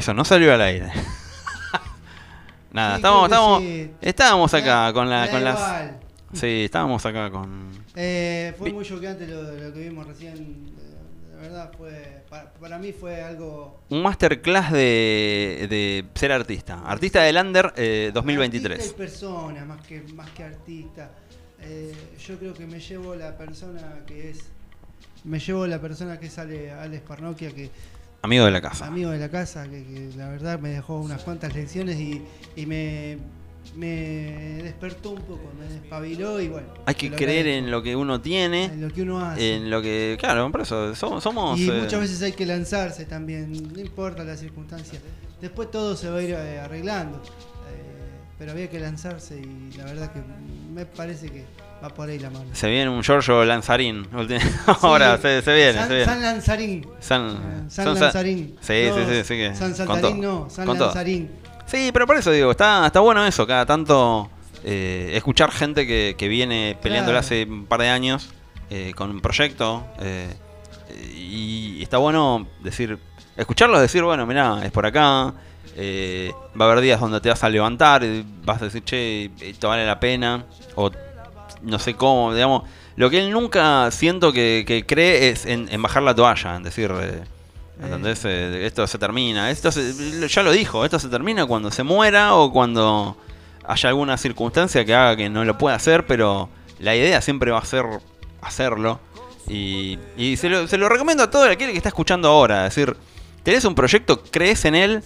Eso 0.00 0.14
no 0.14 0.24
salió 0.24 0.54
al 0.54 0.62
aire. 0.62 0.90
Nada, 2.72 2.96
Sí, 2.96 3.02
creo 3.02 3.18
que 3.18 3.24
estábamos, 3.26 3.62
sí. 3.62 3.90
estábamos 4.00 4.54
acá 4.54 4.92
con 4.94 5.10
la, 5.10 5.30
con 5.30 5.44
las. 5.44 5.90
Sí, 6.32 6.62
estábamos 6.64 7.04
acá 7.04 7.30
con. 7.30 7.68
Eh, 7.94 8.54
fue 8.56 8.72
muy 8.72 8.82
choqueante 8.84 9.26
lo, 9.26 9.42
lo 9.42 9.72
que 9.74 9.80
vimos 9.80 10.06
recién. 10.06 10.72
eh, 10.78 11.34
La 11.34 11.40
verdad 11.42 11.72
fue. 11.76 12.24
Para, 12.30 12.50
para 12.54 12.78
mí 12.78 12.92
fue 12.92 13.20
algo. 13.22 13.82
Un 13.90 14.02
masterclass 14.02 14.72
de, 14.72 15.66
de 15.68 16.04
ser 16.14 16.32
artista. 16.32 16.80
Artista 16.86 17.20
del 17.20 17.36
Under 17.36 17.74
eh, 17.76 18.10
2023. 18.14 18.78
Artista 18.78 18.94
y 18.94 18.96
persona, 18.98 19.64
más 19.66 19.86
que, 19.86 20.00
más 20.14 20.30
que 20.30 20.44
artista. 20.44 21.10
Eh, 21.60 21.92
yo 22.26 22.38
creo 22.38 22.54
que 22.54 22.66
me 22.66 22.80
llevo 22.80 23.14
la 23.16 23.36
persona 23.36 23.96
que 24.06 24.30
es. 24.30 24.44
Me 25.24 25.38
llevo 25.38 25.66
la 25.66 25.78
persona 25.78 26.18
que 26.18 26.28
es 26.28 26.38
Ale, 26.38 26.70
Alex 26.70 27.02
Parnoquia, 27.06 27.50
que 27.50 27.70
Amigo 28.22 28.44
de 28.44 28.50
la 28.50 28.60
casa. 28.60 28.86
amigo 28.86 29.10
de 29.10 29.18
la 29.18 29.30
casa, 29.30 29.64
que, 29.64 29.84
que 29.84 30.10
la 30.16 30.28
verdad 30.28 30.58
me 30.58 30.68
dejó 30.70 30.98
unas 31.00 31.22
cuantas 31.22 31.54
lecciones 31.54 31.98
y, 31.98 32.22
y 32.54 32.66
me, 32.66 33.16
me 33.76 34.62
despertó 34.62 35.10
un 35.10 35.22
poco, 35.22 35.50
me 35.58 35.66
despabiló 35.72 36.40
y 36.40 36.48
bueno. 36.48 36.68
Hay 36.86 36.94
que 36.94 37.10
creer 37.10 37.46
agradezco. 37.46 37.64
en 37.64 37.70
lo 37.70 37.82
que 37.82 37.96
uno 37.96 38.20
tiene, 38.20 38.64
en 38.64 38.80
lo 38.82 38.92
que 38.92 39.02
uno 39.02 39.20
hace. 39.20 39.54
en 39.54 39.70
lo 39.70 39.80
que. 39.80 40.16
Claro, 40.18 40.50
por 40.50 40.62
eso 40.62 40.94
somos. 40.94 41.22
somos 41.22 41.58
Y 41.58 41.68
eh, 41.70 41.80
muchas 41.80 42.00
veces 42.00 42.22
hay 42.22 42.32
que 42.32 42.46
lanzarse 42.46 43.04
también, 43.06 43.52
no 43.72 43.80
importa 43.80 44.24
la 44.24 44.36
circunstancia. 44.36 45.00
Después 45.40 45.70
todo 45.70 45.96
se 45.96 46.10
va 46.10 46.18
a 46.18 46.22
ir 46.22 46.30
eh, 46.30 46.60
arreglando. 46.60 47.18
Eh, 47.18 48.10
pero 48.38 48.52
había 48.52 48.68
que 48.68 48.80
lanzarse 48.80 49.40
y 49.40 49.76
la 49.76 49.84
verdad 49.84 50.12
que 50.12 50.20
me 50.74 50.84
parece 50.84 51.28
que 51.30 51.44
va 51.82 51.88
por 51.88 52.08
ahí 52.08 52.18
la 52.18 52.30
mano. 52.30 52.46
Se 52.52 52.68
viene 52.68 52.90
un 52.90 53.02
Giorgio 53.02 53.44
Lanzarín. 53.44 54.06
Ahora 54.82 55.16
Sí, 55.16 55.22
se, 55.22 55.42
se 55.42 55.54
viene, 55.54 55.72
San, 55.74 55.88
se 55.88 55.94
viene. 55.94 56.04
San 56.06 56.22
Lanzarín. 56.22 56.86
San, 57.00 57.28
Eh, 57.30 57.70
San 57.70 57.94
Lanzarín. 57.94 58.56
Sí, 58.60 58.84
No, 58.88 58.94
sí, 58.96 59.02
sí, 59.08 59.24
sí 59.24 59.34
que 59.36 59.54
San 59.54 59.74
Saltarín 59.74 60.20
no, 60.20 60.48
San. 60.50 60.66
Lanzarín. 60.66 61.30
Sí, 61.66 61.90
pero 61.92 62.06
por 62.06 62.16
eso 62.16 62.30
digo, 62.32 62.50
está, 62.50 62.86
está 62.86 63.00
bueno 63.00 63.24
eso, 63.26 63.46
cada 63.46 63.64
tanto 63.64 64.28
eh, 64.64 65.12
escuchar 65.14 65.50
gente 65.52 65.86
que, 65.86 66.16
que 66.18 66.28
viene 66.28 66.76
peleándola 66.82 67.20
Claro. 67.20 67.26
hace 67.26 67.44
un 67.48 67.66
par 67.66 67.80
de 67.80 67.88
años 67.88 68.28
eh, 68.70 68.92
con 68.96 69.08
un 69.10 69.20
proyecto 69.20 69.86
eh, 70.00 70.34
y 71.16 71.80
está 71.82 71.98
bueno 71.98 72.46
decir, 72.62 72.98
escucharlos 73.36 73.80
decir, 73.80 74.02
bueno, 74.02 74.26
mirá, 74.26 74.60
es 74.64 74.72
por 74.72 74.84
acá, 74.86 75.32
va 76.56 76.64
a 76.66 76.70
haber 76.70 76.80
días 76.80 77.00
donde 77.00 77.20
te 77.20 77.28
vas 77.28 77.42
a 77.44 77.48
levantar 77.48 78.02
y 78.02 78.24
vas 78.44 78.60
a 78.60 78.64
decir, 78.66 78.82
che, 78.84 79.30
esto 79.40 79.68
vale 79.68 79.86
la 79.86 79.98
pena, 80.00 80.44
o 80.74 80.90
no 81.62 81.78
sé 81.78 81.94
cómo, 81.94 82.34
digamos, 82.34 82.62
lo 82.96 83.08
que 83.10 83.18
él 83.18 83.30
nunca 83.30 83.90
siento 83.90 84.32
que, 84.32 84.64
que 84.66 84.84
cree 84.86 85.28
es 85.30 85.46
en, 85.46 85.68
en 85.70 85.80
bajar 85.82 86.02
la 86.02 86.14
toalla, 86.14 86.56
en 86.56 86.62
decir... 86.62 86.92
eh, 87.00 87.22
¿Entendés? 87.82 88.22
Eh, 88.26 88.66
esto 88.66 88.86
se 88.86 88.98
termina. 88.98 89.50
Esto 89.50 89.72
se- 89.72 90.28
ya 90.28 90.42
lo 90.42 90.52
dijo, 90.52 90.84
esto 90.84 90.98
se 90.98 91.08
termina 91.08 91.46
cuando 91.46 91.70
se 91.70 91.82
muera 91.82 92.34
o 92.34 92.52
cuando 92.52 93.16
haya 93.66 93.88
alguna 93.88 94.18
circunstancia 94.18 94.84
que 94.84 94.94
haga 94.94 95.16
que 95.16 95.30
no 95.30 95.46
lo 95.46 95.56
pueda 95.56 95.76
hacer, 95.76 96.04
pero 96.04 96.50
la 96.78 96.94
idea 96.94 97.22
siempre 97.22 97.50
va 97.52 97.58
a 97.60 97.64
ser 97.64 97.86
hacerlo. 98.42 99.00
Y, 99.48 99.98
y 100.18 100.36
se, 100.36 100.50
lo, 100.50 100.66
se 100.68 100.76
lo 100.76 100.90
recomiendo 100.90 101.22
a 101.22 101.30
todo 101.30 101.44
aquel 101.44 101.70
que 101.70 101.76
está 101.78 101.88
escuchando 101.88 102.28
ahora. 102.28 102.66
Es 102.66 102.74
decir, 102.74 102.94
tenés 103.44 103.64
un 103.64 103.74
proyecto, 103.74 104.22
crees 104.30 104.66
en 104.66 104.74
él, 104.74 105.02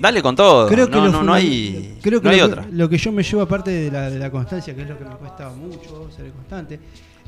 dale 0.00 0.22
con 0.22 0.34
todo. 0.36 0.66
Creo 0.68 0.88
que 0.90 0.96
no, 1.00 1.32
hay, 1.32 1.98
creo 2.02 2.20
que 2.20 2.26
no 2.28 2.32
hay 2.32 2.40
lo, 2.40 2.46
otra. 2.46 2.62
Que, 2.64 2.72
lo 2.72 2.88
que 2.88 2.98
yo 2.98 3.12
me 3.12 3.22
llevo 3.22 3.42
aparte 3.42 3.70
de 3.70 3.90
la, 3.90 4.10
de 4.10 4.18
la 4.18 4.30
constancia, 4.30 4.74
que 4.74 4.82
es 4.82 4.88
lo 4.88 4.98
que 4.98 5.04
me 5.04 5.14
cuesta 5.16 5.48
mucho 5.50 6.08
ser 6.16 6.30
constante, 6.32 6.80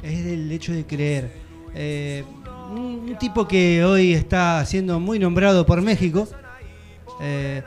es 0.03 0.27
el 0.27 0.51
hecho 0.51 0.73
de 0.73 0.85
creer. 0.87 1.31
Eh, 1.75 2.25
un, 2.71 2.79
un 3.09 3.17
tipo 3.19 3.47
que 3.47 3.85
hoy 3.85 4.13
está 4.15 4.65
siendo 4.67 4.99
muy 5.01 5.19
nombrado 5.19 5.65
por 5.67 5.81
México, 5.83 6.27
eh, 7.21 7.63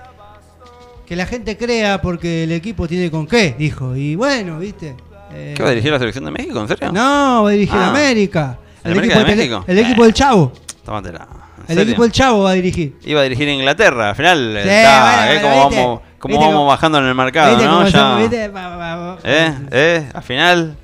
que 1.06 1.15
la 1.15 1.26
gente 1.26 1.56
crea 1.57 2.02
porque 2.02 2.44
el 2.44 2.52
equipo 2.52 2.88
tiene 2.88 3.11
con 3.11 3.27
qué, 3.27 3.56
dijo. 3.57 3.95
Y 3.95 4.15
bueno, 4.15 4.60
viste. 4.60 4.95
Eh, 5.32 5.53
¿Qué 5.56 5.61
va 5.64 5.69
a 5.69 5.72
dirigir 5.72 5.91
la 5.91 5.99
selección 5.99 6.26
de 6.26 6.32
México? 6.32 6.60
¿En 6.60 6.68
serio? 6.68 6.91
No, 6.91 7.44
va 7.44 7.49
a 7.49 7.52
dirigir 7.52 7.76
Ah. 7.77 7.90
América. 7.90 8.60
¿El 8.84 8.91
América 8.94 9.19
de 9.19 9.26
del- 9.26 9.38
México? 9.38 9.64
el 9.68 9.77
equipo 9.80 10.02
Eh. 10.02 10.06
del 10.06 10.14
Chavo. 10.14 10.52
Tómatela. 10.84 11.27
¿En 11.66 11.72
El 11.72 11.78
serio? 11.78 11.84
equipo 11.92 12.04
del 12.04 12.12
Chavo 12.12 12.44
va 12.44 12.52
a 12.52 12.54
dirigir. 12.54 12.96
Iba 13.06 13.22
a 13.22 13.24
dirigir 13.24 13.48
a 13.50 13.52
Inglaterra, 13.54 14.10
al 14.10 14.16
final. 14.16 14.58
eh, 14.58 14.64
Sí, 14.64 14.70
está, 14.70 15.26
bueno, 15.26 15.32
eh, 15.32 15.40
bueno, 15.42 16.02
como 16.20 16.32
¿Viste 16.38 16.46
vamos 16.54 16.68
bajando 16.68 16.98
en 17.00 17.06
el 17.06 17.16
mercado, 17.16 17.52
¿Viste 17.56 17.66
¿no? 17.66 17.84
Ya- 17.88 17.92
son? 18.00 18.20
¿Viste? 18.22 18.48
Va- 18.50 18.76
va- 18.78 18.96
va- 18.96 19.18
¿Eh? 19.24 19.54
¿Eh? 19.72 20.10
Al 20.14 20.24
final. 20.24 20.76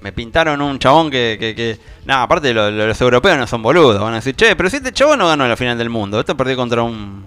Me 0.00 0.10
pintaron 0.12 0.60
un 0.60 0.78
chabón 0.80 1.10
que. 1.10 1.36
que, 1.38 1.54
que... 1.54 1.78
Nada, 2.04 2.22
aparte 2.24 2.52
lo- 2.52 2.70
lo- 2.72 2.86
los 2.88 3.00
europeos 3.00 3.38
no 3.38 3.46
son 3.46 3.62
boludos. 3.62 4.00
Van 4.00 4.12
a 4.14 4.16
decir, 4.16 4.34
che, 4.34 4.56
pero 4.56 4.68
si 4.68 4.76
este 4.78 4.90
chabón 4.92 5.20
no 5.20 5.28
ganó 5.28 5.46
la 5.46 5.56
final 5.56 5.78
del 5.78 5.90
mundo. 5.90 6.18
Esto 6.18 6.36
perdió 6.36 6.56
contra 6.56 6.82
un. 6.82 7.24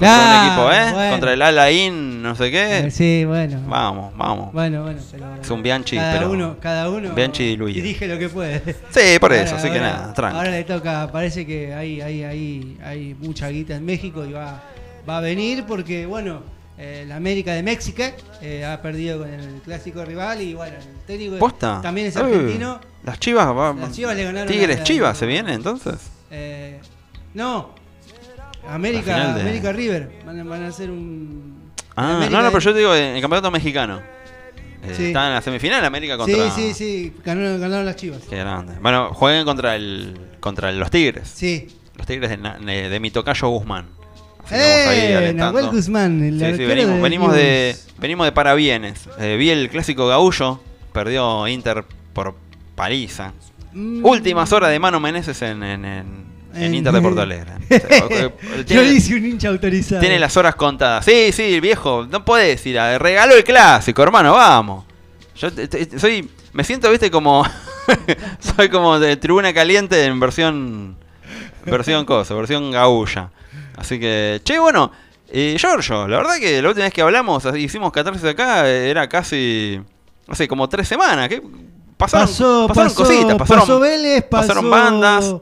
Un 0.00 0.06
Claro, 0.06 0.46
equipo, 0.46 0.72
¿eh? 0.72 0.92
bueno. 0.94 1.10
Contra 1.10 1.32
el 1.34 1.42
Alain, 1.42 2.22
no 2.22 2.34
sé 2.34 2.50
qué. 2.50 2.78
Eh, 2.78 2.90
Sí, 2.90 3.24
bueno. 3.26 3.60
Vamos, 3.66 4.16
vamos. 4.16 4.52
Bueno, 4.52 4.82
bueno, 4.84 4.98
pero 5.12 5.26
Es 5.42 5.50
un 5.50 5.62
Bianchi, 5.62 5.96
cada 5.96 6.12
pero- 6.14 6.30
uno, 6.30 6.56
cada 6.58 6.88
uno 6.88 7.10
Bianchi 7.14 7.44
diluido. 7.44 7.74
dirige 7.82 8.08
lo 8.08 8.18
que 8.18 8.28
puede. 8.30 8.62
Sí, 8.90 9.18
por 9.20 9.32
eso, 9.34 9.56
Ahora- 9.56 9.62
así 9.62 9.70
que 9.70 9.78
nada, 9.80 10.14
tranqui. 10.14 10.36
Ahora 10.38 10.50
le 10.50 10.64
toca, 10.64 11.10
parece 11.12 11.44
que 11.46 11.74
hay, 11.74 12.00
hay, 12.00 12.24
hay, 12.24 12.78
hay 12.82 13.14
mucha 13.20 13.48
guita 13.48 13.76
en 13.76 13.84
México 13.84 14.24
y 14.24 14.32
va, 14.32 14.62
va 15.08 15.18
a 15.18 15.20
venir 15.20 15.64
porque, 15.68 16.06
bueno, 16.06 16.40
eh, 16.78 17.04
la 17.06 17.16
América 17.16 17.52
de 17.52 17.62
México 17.62 18.02
eh, 18.40 18.64
ha 18.64 18.80
perdido 18.80 19.18
con 19.18 19.28
el 19.28 19.60
clásico 19.62 20.02
rival 20.02 20.40
y, 20.40 20.54
bueno, 20.54 20.76
el 20.78 21.06
técnico 21.06 21.36
¿Posta? 21.38 21.80
también 21.82 22.06
es 22.06 22.16
argentino. 22.16 22.80
las 23.04 23.20
chivas, 23.20 23.46
va- 23.48 23.74
Las 23.74 23.92
Chivas 23.92 24.16
le 24.16 24.24
ganaron 24.24 24.48
Tigres 24.48 24.82
Chivas 24.82 25.18
se 25.18 25.26
viene 25.26 25.52
entonces. 25.52 25.96
Eh, 26.30 26.80
no, 27.34 27.74
América, 28.68 29.34
de- 29.34 29.40
América 29.42 29.72
River 29.72 30.10
van, 30.24 30.40
a- 30.40 30.44
van 30.44 30.62
a 30.64 30.68
hacer 30.68 30.90
un. 30.90 31.70
Ah, 31.96 32.26
no, 32.30 32.42
no, 32.42 32.48
pero 32.48 32.60
yo 32.60 32.72
te 32.72 32.78
digo 32.78 32.94
en 32.94 33.16
el 33.16 33.20
campeonato 33.20 33.50
mexicano. 33.50 34.00
Eh, 34.82 34.94
Sí. 34.96 35.04
Está 35.06 35.26
en 35.28 35.34
la 35.34 35.42
semifinal 35.42 35.84
América 35.84 36.16
contra. 36.16 36.50
Sí, 36.50 36.72
sí, 36.72 36.74
sí, 36.74 37.12
ganaron, 37.24 37.60
ganaron 37.60 37.84
las 37.84 37.96
Chivas. 37.96 38.22
Qué 38.30 38.36
grande. 38.36 38.74
Bueno, 38.80 39.12
jueguen 39.12 39.44
contra 39.44 39.76
el 39.76 40.18
contra 40.40 40.72
los 40.72 40.90
Tigres. 40.90 41.28
Sí. 41.34 41.68
Los 41.96 42.06
Tigres 42.06 42.30
de, 42.30 42.88
de, 42.88 43.00
mi 43.00 43.10
tocayo 43.10 43.48
Guzmán. 43.48 43.86
¡Eh! 44.50 45.32
Nahuel 45.34 45.68
Guzmán, 45.68 46.22
el 46.24 46.40
Sí, 46.40 46.56
sí, 46.56 46.64
venimos, 46.64 46.96
de 46.96 47.02
venimos 47.02 47.32
de 47.34 47.76
venimos 47.98 48.26
de 48.26 48.32
parabienes. 48.32 49.06
Eh, 49.18 49.36
vi 49.38 49.50
el 49.50 49.68
clásico 49.68 50.06
gaullo, 50.08 50.60
perdió 50.92 51.46
Inter 51.46 51.84
por 52.14 52.34
paliza. 52.74 53.32
Mm. 53.74 54.04
Últimas 54.04 54.50
horas 54.52 54.70
de 54.70 54.78
Mano 54.78 54.98
Meneses 54.98 55.42
en, 55.42 55.62
en, 55.62 55.84
en- 55.84 56.29
en 56.54 56.74
Inter 56.74 56.92
de 56.92 57.00
Porto 57.00 57.20
Alegre. 57.20 57.52
Yo 58.66 58.82
hice 58.82 59.14
un 59.14 59.24
hincha 59.26 59.48
autorizado. 59.48 60.00
tiene 60.00 60.18
las 60.18 60.36
horas 60.36 60.54
contadas. 60.54 61.04
Sí, 61.04 61.30
sí, 61.32 61.60
viejo, 61.60 62.06
no 62.10 62.24
podés 62.24 62.64
ir 62.66 62.78
a 62.78 62.98
regaló 62.98 63.34
el 63.34 63.44
clásico, 63.44 64.02
hermano, 64.02 64.32
vamos. 64.32 64.84
Yo 65.36 65.52
te- 65.52 65.68
te- 65.68 65.98
soy 65.98 66.28
me 66.52 66.64
siento, 66.64 66.90
¿viste? 66.90 67.10
como 67.10 67.44
soy 68.56 68.68
como 68.68 68.98
de 68.98 69.16
tribuna 69.16 69.52
caliente 69.54 70.04
en 70.04 70.18
versión 70.20 70.96
versión 71.64 72.04
cosa, 72.04 72.34
versión 72.34 72.70
gaulla. 72.70 73.30
Así 73.76 73.98
que, 73.98 74.40
che, 74.44 74.58
bueno, 74.58 74.90
eh, 75.32 75.56
Giorgio, 75.58 76.08
la 76.08 76.18
verdad 76.18 76.36
que 76.38 76.60
la 76.60 76.68
última 76.68 76.84
vez 76.84 76.92
que 76.92 77.02
hablamos, 77.02 77.44
hicimos 77.56 77.92
catarsis 77.92 78.24
acá, 78.24 78.68
era 78.68 79.08
casi 79.08 79.80
no 80.26 80.34
sé, 80.34 80.46
como 80.48 80.68
tres 80.68 80.86
semanas, 80.88 81.28
¿qué? 81.28 81.42
Pasaron, 81.96 82.26
pasó, 82.28 82.66
pasaron 82.68 82.92
pasó, 82.92 83.02
cositas, 83.04 83.36
pasaron, 83.36 83.62
pasó 83.62 83.80
Vélez, 83.80 84.24
pasaron 84.24 84.70
bandas. 84.70 85.34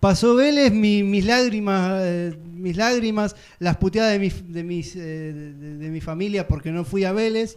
Pasó 0.00 0.34
Vélez, 0.34 0.72
mi- 0.72 1.02
mis 1.02 1.24
lágrimas, 1.24 2.00
eh, 2.04 2.36
mis 2.54 2.76
lágrimas, 2.76 3.34
las 3.58 3.76
puteadas 3.78 4.12
de, 4.12 4.18
mis, 4.18 4.52
de, 4.52 4.62
mis, 4.62 4.94
eh, 4.96 5.32
de, 5.32 5.88
mi 5.88 6.00
familia 6.00 6.46
porque 6.46 6.70
no 6.70 6.84
fui 6.84 7.04
a 7.04 7.12
Vélez. 7.12 7.56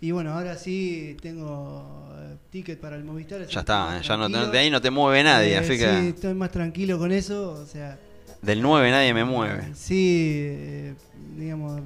Y 0.00 0.10
bueno, 0.10 0.32
ahora 0.32 0.56
sí 0.56 1.16
tengo 1.22 2.10
eh, 2.18 2.36
ticket 2.50 2.78
para 2.80 2.96
el 2.96 3.04
Movistar. 3.04 3.46
Ya 3.46 3.60
está, 3.60 4.00
ya 4.00 4.16
no, 4.16 4.28
tranquilo. 4.28 4.52
de 4.52 4.58
ahí 4.58 4.70
no 4.70 4.80
te 4.80 4.90
mueve 4.90 5.22
nadie, 5.22 5.56
así 5.56 5.74
Sí, 5.74 5.78
que 5.78 6.08
estoy 6.10 6.34
más 6.34 6.50
tranquilo 6.50 6.98
con 6.98 7.12
eso. 7.12 7.52
O 7.52 7.66
sea, 7.66 7.98
del 8.42 8.60
9 8.60 8.90
nadie 8.90 9.14
me 9.14 9.24
mueve. 9.24 9.68
Sí, 9.74 10.92
digamos, 11.38 11.80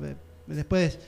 después, 0.46 0.98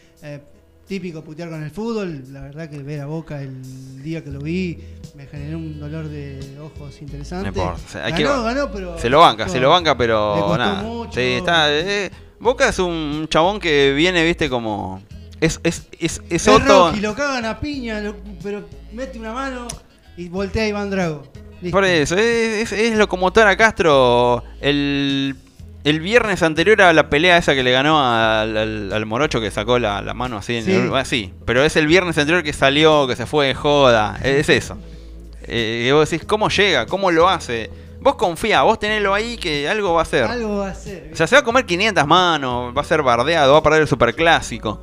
típico 0.91 1.23
putear 1.23 1.49
con 1.51 1.63
el 1.63 1.71
fútbol, 1.71 2.25
la 2.33 2.41
verdad 2.41 2.69
que 2.69 2.79
ver 2.83 3.01
a 3.01 3.07
Boca 3.07 3.41
el 3.41 4.03
día 4.03 4.25
que 4.25 4.31
lo 4.33 4.41
vi 4.41 4.77
me 5.15 5.25
generó 5.29 5.59
un 5.59 5.79
dolor 5.79 6.09
de 6.09 6.59
ojos 6.61 7.01
interesante. 7.01 7.49
No 7.53 7.63
importa, 7.63 8.11
ganó, 8.11 8.43
ganó, 8.43 8.73
pero... 8.73 8.99
Se 8.99 9.09
lo 9.09 9.21
banca, 9.21 9.49
se 9.49 9.61
lo 9.61 9.71
banca, 9.71 9.93
le 9.93 9.97
pero 9.99 10.35
costó 10.41 10.59
nada. 10.59 10.83
mucho. 10.83 11.13
Sí, 11.13 11.21
está. 11.21 11.67
eh, 11.73 12.11
Boca 12.41 12.69
es 12.69 12.79
un 12.81 13.29
chabón 13.31 13.61
que 13.61 13.93
viene, 13.93 14.25
viste, 14.25 14.51
como. 14.51 15.01
Es, 15.41 15.61
es, 15.63 15.87
es, 16.01 16.21
es 16.29 16.49
Otto. 16.49 16.89
Rocky, 16.89 17.01
lo 17.01 17.15
cagan 17.15 17.45
a 17.45 17.61
piña, 17.61 18.01
lo- 18.01 18.17
pero 18.43 18.65
mete 18.93 19.17
una 19.19 19.33
mano 19.33 19.69
y 20.17 20.29
voltea 20.29 20.65
a 20.65 20.67
Iván 20.67 20.91
Drago. 20.91 21.23
Listo. 21.63 21.77
Por 21.77 21.85
eso, 21.85 22.17
es, 22.17 22.73
es, 22.73 22.73
es 22.73 22.97
locomotora 22.97 23.57
Castro. 23.57 24.43
El, 24.61 25.37
el 25.85 26.01
viernes 26.01 26.43
anterior 26.43 26.81
a 26.83 26.93
la 26.93 27.09
pelea 27.09 27.37
esa 27.39 27.55
que 27.55 27.63
le 27.63 27.73
ganó 27.73 27.99
al, 28.01 28.57
al- 28.57 28.93
al 28.93 29.07
morocho 29.07 29.41
que 29.41 29.51
sacó 29.51 29.79
la, 29.79 30.03
la 30.03 30.15
mano 30.15 30.37
así. 30.39 30.57
en 30.57 30.69
el- 30.71 30.95
ah, 30.95 31.05
sí, 31.05 31.33
pero 31.47 31.65
es 31.65 31.77
el 31.77 31.87
viernes 31.87 32.17
anterior 32.19 32.43
que 32.43 32.53
salió, 32.53 33.07
que 33.07 33.17
se 33.17 33.27
fue 33.27 33.47
de 33.49 33.55
joda. 33.55 34.19
Es 34.23 34.49
eso. 34.49 34.77
Eh, 35.43 35.87
y 35.89 35.93
vos 35.93 36.09
decís, 36.09 36.27
¿cómo 36.27 36.49
llega? 36.49 36.87
¿Cómo 36.87 37.11
lo 37.11 37.29
hace? 37.29 37.71
Vos 38.01 38.15
confía, 38.15 38.63
vos 38.63 38.79
tenelo 38.79 39.13
ahí 39.13 39.37
que 39.37 39.69
algo 39.69 39.93
va 39.95 40.01
a 40.01 40.03
hacer. 40.05 40.25
Algo 40.25 40.59
va 40.59 40.69
a 40.69 40.71
hacer. 40.71 41.11
O 41.13 41.17
sea, 41.17 41.27
se 41.27 41.35
va 41.35 41.41
a 41.41 41.45
comer 41.45 41.67
500 41.67 42.07
manos, 42.07 42.75
va 42.77 42.81
a 42.81 42.85
ser 42.85 43.03
bardeado, 43.03 43.53
va 43.53 43.59
a 43.59 43.63
perder 43.63 43.83
el 43.83 43.89
superclásico. 43.89 44.81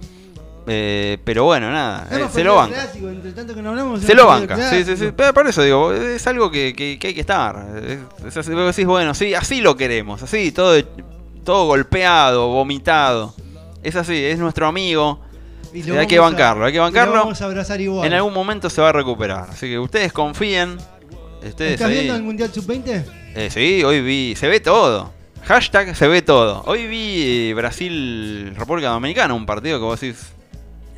Eh, 0.69 1.17
pero 1.23 1.45
bueno, 1.45 1.71
nada, 1.71 2.07
eh, 2.11 2.25
se 2.31 2.43
lo 2.43 2.55
banca. 2.55 2.75
clásico, 2.75 3.07
entre 3.09 3.31
tanto 3.31 3.55
que 3.55 3.61
no 3.61 3.69
hablamos, 3.69 4.01
Se 4.01 4.13
lo 4.13 4.27
banca, 4.27 4.69
sí, 4.69 4.83
sí, 4.83 4.97
sí. 4.97 5.11
Pero 5.15 5.33
por 5.33 5.47
eso 5.47 5.61
digo, 5.63 5.93
es 5.93 6.27
algo 6.27 6.51
que, 6.51 6.73
que- 6.73 6.99
que 6.99 7.07
hay 7.07 7.13
que 7.13 7.21
estar. 7.21 7.65
Es, 8.25 8.45
decís, 8.45 8.85
bueno, 8.85 9.13
sí, 9.13 9.33
así 9.33 9.61
lo 9.61 9.77
queremos, 9.77 10.21
así, 10.23 10.51
todo, 10.51 10.75
todo 11.45 11.67
golpeado, 11.67 12.49
vomitado. 12.49 13.33
Es 13.81 13.95
así, 13.95 14.15
es 14.25 14.37
nuestro 14.39 14.67
amigo. 14.67 15.21
Y 15.73 15.89
Eh, 15.89 15.99
hay 15.99 16.07
que 16.07 16.17
a- 16.17 16.21
bancarlo, 16.21 16.65
hay 16.65 16.73
que 16.73 16.79
bancarlo. 16.79 17.13
vamos 17.13 17.41
a 17.41 17.45
abrazar 17.45 17.79
igual. 17.79 18.05
En 18.05 18.13
algún 18.13 18.33
momento 18.33 18.69
se 18.69 18.81
va 18.81 18.89
a 18.89 18.93
recuperar. 18.93 19.47
Así 19.49 19.67
que 19.67 19.79
ustedes 19.79 20.11
confíen. 20.11 20.77
Ustedes 21.45 21.73
¿Estás 21.73 21.87
ahí. 21.89 21.93
viendo 21.93 22.15
el 22.15 22.23
Mundial 22.23 22.51
Sub-20? 22.53 23.05
Eh, 23.35 23.49
sí, 23.51 23.83
hoy 23.85 24.01
vi, 24.01 24.35
se 24.35 24.47
ve 24.49 24.59
todo. 24.59 25.13
Hashtag 25.45 25.95
se 25.95 26.07
ve 26.09 26.21
todo. 26.21 26.63
Hoy 26.65 26.87
vi 26.87 27.49
eh, 27.49 27.53
Brasil, 27.53 28.53
República 28.57 28.89
Dominicana, 28.89 29.33
un 29.33 29.45
partido 29.45 29.77
que 29.79 29.85
vos 29.85 29.99
decís 30.01 30.33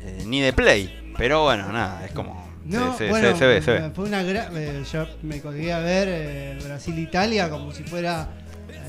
eh, 0.02 0.22
ni 0.26 0.40
de 0.40 0.52
play. 0.52 1.12
Pero 1.16 1.42
bueno, 1.44 1.70
nada, 1.72 2.04
es 2.06 2.12
como. 2.12 2.48
No, 2.64 2.92
se, 2.92 3.04
se- 3.04 3.10
bueno, 3.10 3.32
se- 3.32 3.38
se 3.38 3.46
ve, 3.46 3.62
se 3.62 3.70
ve. 3.72 3.90
fue 3.94 4.04
una 4.04 4.22
gra- 4.22 4.48
eh, 4.54 4.84
yo 4.92 5.06
me 5.22 5.40
colgué 5.40 5.72
a 5.72 5.80
ver 5.80 6.08
eh, 6.10 6.58
Brasil-Italia 6.64 7.48
como 7.50 7.72
si 7.72 7.82
fuera... 7.84 8.28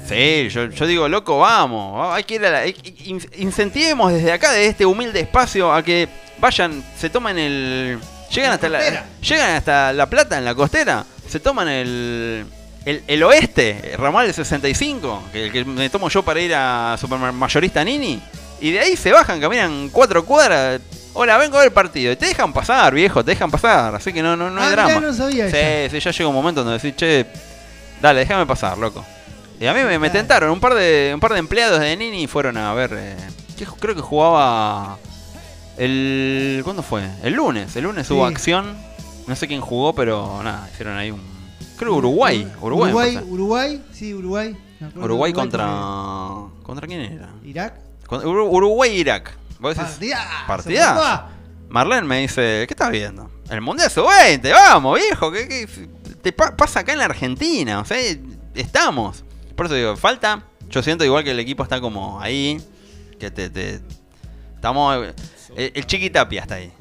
Sí, 0.07 0.49
yo, 0.49 0.65
yo 0.69 0.85
digo, 0.87 1.07
loco, 1.07 1.39
vamos. 1.39 2.13
Hay 2.13 2.23
que 2.23 2.35
ir 2.35 2.45
a 2.45 2.49
la- 2.51 2.67
in- 2.67 3.21
incentivemos 3.37 4.11
desde 4.11 4.31
acá, 4.31 4.51
desde 4.51 4.67
este 4.67 4.85
humilde 4.85 5.19
espacio, 5.19 5.71
a 5.73 5.83
que 5.83 6.07
vayan, 6.39 6.83
se 6.97 7.09
tomen 7.09 7.37
el. 7.37 7.99
Llegan 8.33 8.51
hasta 8.53 8.69
la, 8.69 9.05
llegan 9.21 9.55
hasta 9.55 9.93
La 9.93 10.07
Plata, 10.09 10.37
en 10.37 10.45
la 10.45 10.55
costera, 10.55 11.05
se 11.27 11.39
toman 11.39 11.67
el. 11.67 12.45
El, 12.83 13.03
el 13.07 13.21
oeste, 13.23 13.93
ramal 13.97 14.25
del 14.25 14.33
65, 14.33 15.23
que 15.31 15.45
el 15.45 15.51
que 15.51 15.63
me 15.63 15.87
tomo 15.91 16.09
yo 16.09 16.23
para 16.23 16.39
ir 16.41 16.51
a 16.55 16.97
Supermayorista 16.99 17.83
Nini, 17.83 18.19
y 18.59 18.71
de 18.71 18.79
ahí 18.79 18.95
se 18.97 19.11
bajan, 19.11 19.39
caminan 19.39 19.89
cuatro 19.89 20.25
cuadras. 20.25 20.81
Hola, 21.13 21.37
vengo 21.37 21.55
a 21.57 21.59
ver 21.59 21.67
el 21.67 21.73
partido. 21.73 22.11
Y 22.11 22.15
te 22.15 22.27
dejan 22.27 22.53
pasar, 22.53 22.93
viejo, 22.93 23.23
te 23.23 23.31
dejan 23.31 23.51
pasar. 23.51 23.93
Así 23.95 24.13
que 24.13 24.21
no, 24.23 24.35
no, 24.37 24.49
no 24.49 24.61
Ah, 24.61 24.65
hay 24.67 24.71
drama. 24.71 24.99
no 24.99 25.13
sabía 25.13 25.49
sí, 25.49 25.89
sí, 25.91 25.99
ya 25.99 26.11
llega 26.11 26.29
un 26.29 26.35
momento 26.35 26.63
donde 26.63 26.79
decís, 26.79 26.95
che, 26.95 27.25
dale, 28.01 28.21
déjame 28.21 28.45
pasar, 28.45 28.77
loco. 28.77 29.03
Y 29.59 29.65
a 29.67 29.73
mí 29.73 29.81
me, 29.83 29.99
me 29.99 30.09
tentaron, 30.09 30.49
un 30.51 30.59
par 30.59 30.73
de 30.73 31.11
un 31.13 31.19
par 31.19 31.33
de 31.33 31.39
empleados 31.39 31.79
de 31.79 31.95
Nini 31.95 32.25
fueron 32.27 32.57
a 32.57 32.73
ver. 32.73 32.91
eh, 32.95 33.15
creo 33.79 33.93
que 33.93 34.01
jugaba 34.01 34.97
el. 35.77 36.61
¿Cuándo 36.63 36.81
fue? 36.81 37.03
El 37.23 37.33
lunes. 37.33 37.75
El 37.75 37.83
lunes 37.83 38.09
hubo 38.09 38.25
acción. 38.25 38.75
No 39.27 39.35
sé 39.35 39.47
quién 39.47 39.61
jugó, 39.61 39.93
pero 39.93 40.41
nada, 40.43 40.67
hicieron 40.73 40.97
ahí 40.97 41.11
un. 41.11 41.21
Creo 41.77 41.91
que 41.93 41.97
Uruguay. 41.99 42.47
Uruguay. 42.61 42.91
Uruguay. 42.91 43.17
Uruguay, 43.29 43.81
sí, 43.91 44.13
Uruguay. 44.13 44.55
Uruguay 44.95 45.31
contra. 45.33 45.67
¿Contra 46.63 46.87
quién 46.87 47.01
era? 47.01 47.29
Irak. 47.45 47.75
Uruguay-Irak. 48.09 49.37
Vos 49.61 49.75
decís, 49.77 49.91
Partidazo. 50.47 50.99
papá. 50.99 51.29
Marlene 51.69 52.01
me 52.07 52.19
dice, 52.19 52.65
¿qué 52.67 52.73
estás 52.73 52.89
viendo? 52.91 53.29
El 53.49 53.61
Mundial 53.61 53.89
Sub-20, 53.89 54.51
vamos, 54.51 54.99
viejo, 54.99 55.31
¿qué, 55.31 55.47
qué 55.47 55.67
te 56.21 56.33
pa- 56.33 56.55
pasa 56.57 56.81
acá 56.81 56.91
en 56.91 56.97
la 56.99 57.05
Argentina? 57.05 57.79
O 57.79 57.85
sea, 57.85 57.97
estamos. 58.55 59.23
Por 59.55 59.67
eso 59.67 59.75
digo, 59.75 59.95
falta. 59.95 60.43
Yo 60.69 60.81
siento 60.81 61.03
igual 61.05 61.23
que 61.23 61.31
el 61.31 61.39
equipo 61.39 61.63
está 61.63 61.79
como 61.79 62.19
ahí. 62.21 62.61
Que 63.19 63.29
te. 63.31 63.49
te- 63.49 63.79
estamos. 64.55 65.07
El, 65.55 65.71
el 65.75 65.85
Chiqui 65.85 66.09
Tapia 66.09 66.41
está 66.41 66.55
ahí. 66.55 66.71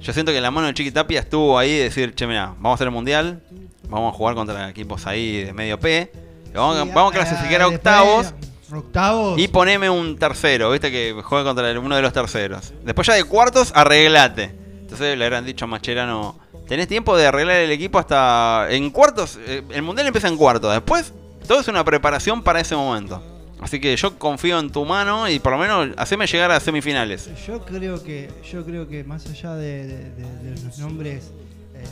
Yo 0.00 0.12
siento 0.12 0.32
que 0.32 0.40
la 0.40 0.50
mano 0.50 0.66
del 0.66 0.74
Chiqui 0.74 0.90
Tapia 0.92 1.20
estuvo 1.20 1.58
ahí 1.58 1.76
de 1.76 1.84
decir, 1.84 2.14
che, 2.14 2.26
mira, 2.26 2.46
vamos 2.58 2.72
a 2.72 2.74
hacer 2.74 2.86
el 2.88 2.92
Mundial. 2.94 3.42
Vamos 3.88 4.14
a 4.14 4.16
jugar 4.16 4.34
contra 4.34 4.68
equipos 4.68 5.06
ahí 5.06 5.44
de 5.44 5.52
medio 5.52 5.78
P. 5.80 6.12
Vamos, 6.54 6.76
a- 6.76 6.84
Sí, 6.84 6.90
vamos 6.94 7.12
a 7.12 7.14
clasificar 7.14 7.62
a 7.62 7.68
después, 7.70 8.34
octavos. 8.72 9.38
Y 9.38 9.48
poneme 9.48 9.88
un 9.90 10.16
tercero, 10.18 10.70
viste 10.70 10.90
que 10.90 11.14
juega 11.22 11.44
contra 11.44 11.78
uno 11.78 11.96
de 11.96 12.02
los 12.02 12.12
terceros. 12.12 12.72
Después 12.84 13.06
ya 13.06 13.14
de 13.14 13.24
cuartos, 13.24 13.72
arreglate. 13.74 14.54
Entonces 14.80 15.18
le 15.18 15.24
habrán 15.24 15.44
dicho 15.44 15.64
a 15.66 15.68
Macherano, 15.68 16.38
tenés 16.66 16.88
tiempo 16.88 17.16
de 17.16 17.26
arreglar 17.26 17.56
el 17.56 17.70
equipo 17.70 17.98
hasta... 17.98 18.66
En 18.70 18.90
cuartos, 18.90 19.38
eh, 19.46 19.62
el 19.70 19.82
mundial 19.82 20.06
empieza 20.06 20.28
en 20.28 20.36
cuartos. 20.36 20.72
Después, 20.72 21.12
todo 21.46 21.60
es 21.60 21.68
una 21.68 21.84
preparación 21.84 22.42
para 22.42 22.60
ese 22.60 22.74
momento. 22.76 23.22
Así 23.60 23.80
que 23.80 23.96
yo 23.96 24.16
confío 24.18 24.58
en 24.60 24.70
tu 24.70 24.84
mano 24.84 25.28
y 25.28 25.40
por 25.40 25.52
lo 25.52 25.58
menos 25.58 25.88
haceme 25.96 26.26
llegar 26.26 26.50
a 26.52 26.60
semifinales. 26.60 27.28
Yo 27.46 27.64
creo 27.64 28.02
que, 28.02 28.30
yo 28.50 28.64
creo 28.64 28.86
que 28.88 29.02
más 29.02 29.26
allá 29.26 29.54
de, 29.56 29.86
de- 29.86 30.10
de- 30.10 30.50
de 30.54 30.62
los 30.64 30.78
nombres, 30.78 31.32
eh, 31.74 31.84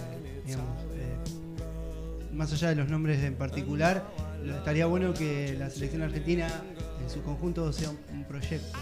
digamos, 0.47 0.67
eh, 0.95 1.17
más 2.33 2.53
allá 2.53 2.69
de 2.69 2.77
los 2.77 2.89
nombres 2.89 3.23
en 3.25 3.35
particular, 3.35 4.05
estaría 4.55 4.87
bueno 4.87 5.13
que 5.15 5.57
la 5.59 5.71
selección 5.71 6.03
argentina 6.03 6.49
en 7.03 7.11
su 7.11 7.23
conjunto 7.23 7.73
sea 7.73 7.91
un, 7.91 8.25
proyecto. 8.25 8.79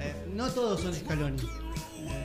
Eh, 0.00 0.14
no 0.34 0.48
todos 0.50 0.80
son 0.80 0.94
escalones. 0.94 1.42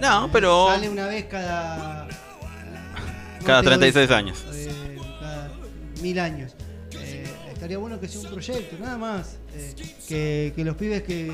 No, 0.02 0.30
pero- 0.32 0.68
Sale 0.68 0.90
una 0.90 1.08
vez 1.08 1.26
cada. 1.26 2.08
no 2.08 3.46
Cada 3.46 3.62
te 3.62 3.70
doy- 3.70 3.78
36 3.80 4.12
años. 4.12 4.44
eh, 4.54 4.98
cada 5.20 5.52
mil 6.02 6.20
años. 6.20 6.54
Eh, 6.94 7.26
estaría 7.52 7.78
bueno 7.78 8.00
que 8.00 8.08
sea 8.08 8.22
un 8.22 8.28
proyecto, 8.28 8.78
nada 8.80 8.98
más. 8.98 9.38
Eh, 9.56 9.74
que, 10.08 10.54
que 10.56 10.64
los 10.64 10.76
pibes 10.76 11.04
que. 11.04 11.28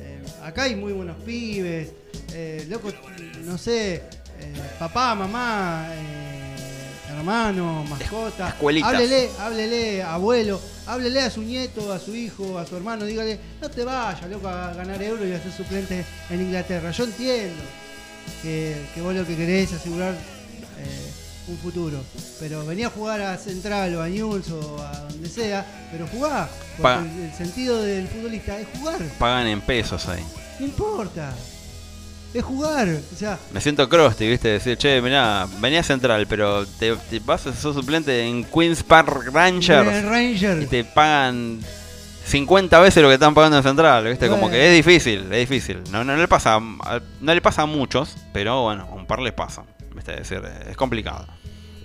eh, 0.00 0.22
acá 0.42 0.64
hay 0.64 0.74
muy 0.76 0.92
buenos 0.92 1.16
pibes. 1.22 1.92
eh, 2.34 2.66
loco, 2.68 2.90
no 3.44 3.56
sé. 3.58 3.94
eh, 4.40 4.54
papá, 4.78 5.14
mamá, 5.14 5.86
eh, 5.92 6.41
hermano, 7.16 7.84
mascota. 7.88 8.48
escuelitas. 8.48 8.92
Háblele, 8.92 9.30
háblele, 9.38 10.02
abuelo. 10.02 10.60
Háblele 10.86 11.20
a 11.20 11.30
su 11.30 11.42
nieto, 11.42 11.92
a 11.92 11.98
su 11.98 12.14
hijo, 12.14 12.58
a 12.58 12.66
su 12.66 12.76
hermano. 12.76 13.04
Dígale, 13.04 13.38
no 13.60 13.70
te 13.70 13.84
vayas, 13.84 14.28
loco, 14.28 14.48
a 14.48 14.72
ganar 14.74 15.00
euro 15.02 15.26
y 15.26 15.32
a 15.32 15.42
ser 15.42 15.52
suplente 15.52 16.04
en 16.30 16.40
Inglaterra. 16.40 16.90
Yo 16.90 17.04
entiendo 17.04 17.62
que, 18.42 18.76
que 18.94 19.00
vos 19.00 19.14
lo 19.14 19.26
que 19.26 19.36
querés 19.36 19.70
es 19.70 19.80
asegurar 19.80 20.14
eh, 20.14 21.12
un 21.48 21.58
futuro. 21.58 22.00
Pero 22.40 22.64
venía 22.66 22.88
a 22.88 22.90
jugar 22.90 23.20
a 23.20 23.36
Central 23.36 23.94
o 23.96 24.02
a 24.02 24.08
News 24.08 24.50
o 24.50 24.82
a 24.82 24.98
donde 25.10 25.28
sea, 25.28 25.66
pero 25.90 26.06
jugá. 26.08 26.48
Porque 26.76 27.26
el 27.26 27.32
sentido 27.36 27.82
del 27.82 28.08
futbolista 28.08 28.58
es 28.58 28.66
jugar. 28.78 29.00
Pagan 29.18 29.46
en 29.46 29.60
pesos 29.60 30.08
ahí. 30.08 30.24
No 30.58 30.66
importa. 30.66 31.34
Es 32.34 32.42
jugar. 32.44 32.88
O 32.88 33.16
sea, 33.16 33.38
Me 33.52 33.60
siento 33.60 33.88
crusty, 33.88 34.26
¿viste? 34.28 34.48
Decir, 34.48 34.76
che, 34.78 35.02
mirá, 35.02 35.46
venía 35.60 35.80
a 35.80 35.82
Central, 35.82 36.26
pero 36.26 36.64
te, 36.66 36.96
te 36.96 37.18
vas 37.20 37.46
a 37.46 37.52
ser 37.52 37.74
suplente 37.74 38.24
en 38.26 38.44
Queens 38.44 38.82
Park 38.82 39.28
Rangers 39.32 39.86
y 40.02 40.06
Ranger. 40.06 40.66
te 40.68 40.82
pagan 40.84 41.60
50 42.24 42.78
veces 42.80 43.02
lo 43.02 43.08
que 43.08 43.14
están 43.14 43.34
pagando 43.34 43.58
en 43.58 43.62
Central, 43.62 44.04
¿viste? 44.08 44.28
Como 44.28 44.48
que 44.48 44.68
es 44.70 44.74
difícil, 44.86 45.30
es 45.32 45.48
difícil. 45.48 45.80
No, 45.90 46.04
no 46.04 46.16
le 46.16 46.26
pasa 46.28 46.54
a, 46.56 47.00
no 47.20 47.34
le 47.34 47.40
pasa 47.42 47.62
a 47.62 47.66
muchos, 47.66 48.16
pero 48.32 48.62
bueno, 48.62 48.88
a 48.90 48.94
un 48.94 49.06
par 49.06 49.18
les 49.20 49.32
pasa, 49.34 49.64
¿viste? 49.94 50.12
Es 50.12 50.28
decir, 50.28 50.40
es 50.70 50.76
complicado. 50.76 51.26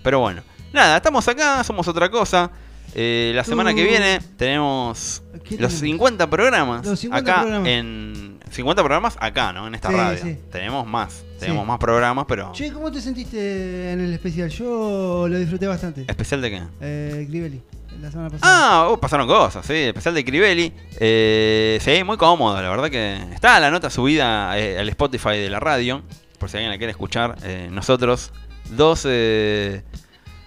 Pero 0.04 0.20
bueno, 0.22 0.44
nada, 0.72 0.96
estamos 0.98 1.28
acá, 1.28 1.64
somos 1.66 1.88
otra 1.90 2.10
cosa. 2.10 2.52
Eh, 2.96 3.34
la 3.36 3.44
semana 3.44 3.74
que 3.74 3.84
Uh. 3.84 3.88
viene 3.90 4.20
tenemos 4.38 5.22
¿Qué 5.44 5.58
los 5.58 5.74
tenemos? 5.74 5.74
50 5.74 6.30
programas 6.30 6.86
Los 6.86 7.00
50 7.02 7.32
acá 7.32 7.42
programas. 7.42 7.70
en 7.70 8.37
50 8.52 8.82
programas 8.84 9.18
acá, 9.20 9.54
¿no? 9.54 9.68
En 9.68 9.76
esta 9.76 9.90
Sí, 9.90 9.96
radio. 9.96 10.20
sí. 10.24 10.38
Tenemos 10.52 10.86
más, 10.88 11.24
tenemos 11.40 11.64
Sí. 11.64 11.68
más 11.68 11.78
programas, 11.80 12.26
pero 12.28 12.52
Che, 12.54 12.72
¿cómo 12.72 12.92
te 12.92 13.02
sentiste 13.02 13.92
en 13.92 14.00
el 14.02 14.14
especial? 14.14 14.50
Yo 14.50 15.28
lo 15.30 15.38
disfruté 15.38 15.68
bastante. 15.68 16.06
especial 16.08 16.42
de 16.42 16.50
qué? 16.52 16.62
Eh, 16.82 17.26
Crivelli, 17.30 17.62
la 18.02 18.12
semana 18.12 18.30
pasada. 18.30 18.52
Ah, 18.86 18.90
uh, 18.92 19.00
pasaron 19.00 19.28
cosas, 19.28 19.66
sí, 19.66 19.74
especial 19.74 20.14
de 20.14 20.24
Crivelli. 20.26 20.74
Eh, 21.00 21.78
sí, 21.82 22.04
muy 22.04 22.18
cómodo, 22.18 22.62
la 22.62 22.70
verdad 22.70 22.90
que 22.90 23.16
está 23.34 23.60
la 23.60 23.70
nota 23.72 23.90
subida 23.90 24.58
eh, 24.60 24.80
al 24.80 24.90
Spotify 24.90 25.38
de 25.38 25.50
la 25.50 25.60
radio, 25.60 26.02
por 26.40 26.50
si 26.50 26.58
alguien 26.58 26.72
la 26.72 26.78
quiere 26.78 26.92
escuchar. 26.92 27.38
Eh, 27.44 27.70
nosotros, 27.72 28.32
dos, 28.72 29.04
eh, 29.10 29.82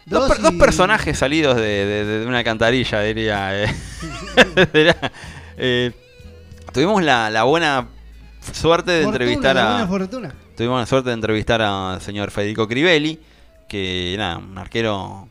dos, 0.06 0.30
personajes 0.58 1.18
salidos 1.18 1.56
de, 1.56 1.62
de- 1.86 2.04
de 2.20 2.26
una 2.26 2.42
cantarilla, 2.44 3.00
diría. 3.02 3.64
eh. 3.64 3.74
Diría, 4.72 4.96
eh, 5.56 5.92
tuvimos 6.72 7.02
la, 7.02 7.30
la 7.30 7.42
buena 7.44 7.88
suerte 8.52 8.90
de 8.92 9.04
Fortuna, 9.04 9.24
entrevistar 9.24 9.58
a... 9.58 9.70
buena 9.72 9.86
fortuna. 9.86 10.34
Tuvimos 10.56 10.80
la 10.80 10.86
suerte 10.86 11.08
de 11.10 11.14
entrevistar 11.14 11.62
al 11.62 12.00
señor 12.00 12.30
Federico 12.30 12.66
Crivelli, 12.68 13.18
que 13.68 14.14
nada, 14.18 14.38
un 14.38 14.56
arquero 14.58 15.28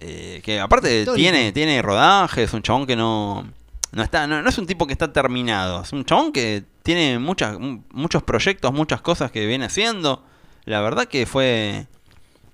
eh, 0.00 0.40
que 0.44 0.60
aparte 0.60 1.00
Histórico. 1.00 1.14
tiene, 1.16 1.52
tiene 1.52 1.82
rodaje, 1.82 2.42
es 2.44 2.52
un 2.52 2.62
chabón 2.62 2.86
que 2.86 2.96
no, 2.96 3.46
no 3.92 4.02
está, 4.02 4.26
no, 4.26 4.42
no 4.42 4.48
es 4.48 4.58
un 4.58 4.66
tipo 4.66 4.86
que 4.86 4.92
está 4.92 5.12
terminado, 5.12 5.82
es 5.82 5.92
un 5.92 6.04
chabón 6.04 6.32
que 6.32 6.64
tiene 6.82 7.18
muchas, 7.18 7.58
mu- 7.58 7.82
muchos 7.92 8.22
proyectos, 8.22 8.72
muchas 8.72 9.00
cosas 9.00 9.30
que 9.30 9.46
viene 9.46 9.64
haciendo. 9.66 10.24
La 10.64 10.80
verdad 10.80 11.06
que 11.06 11.26
fue, 11.26 11.86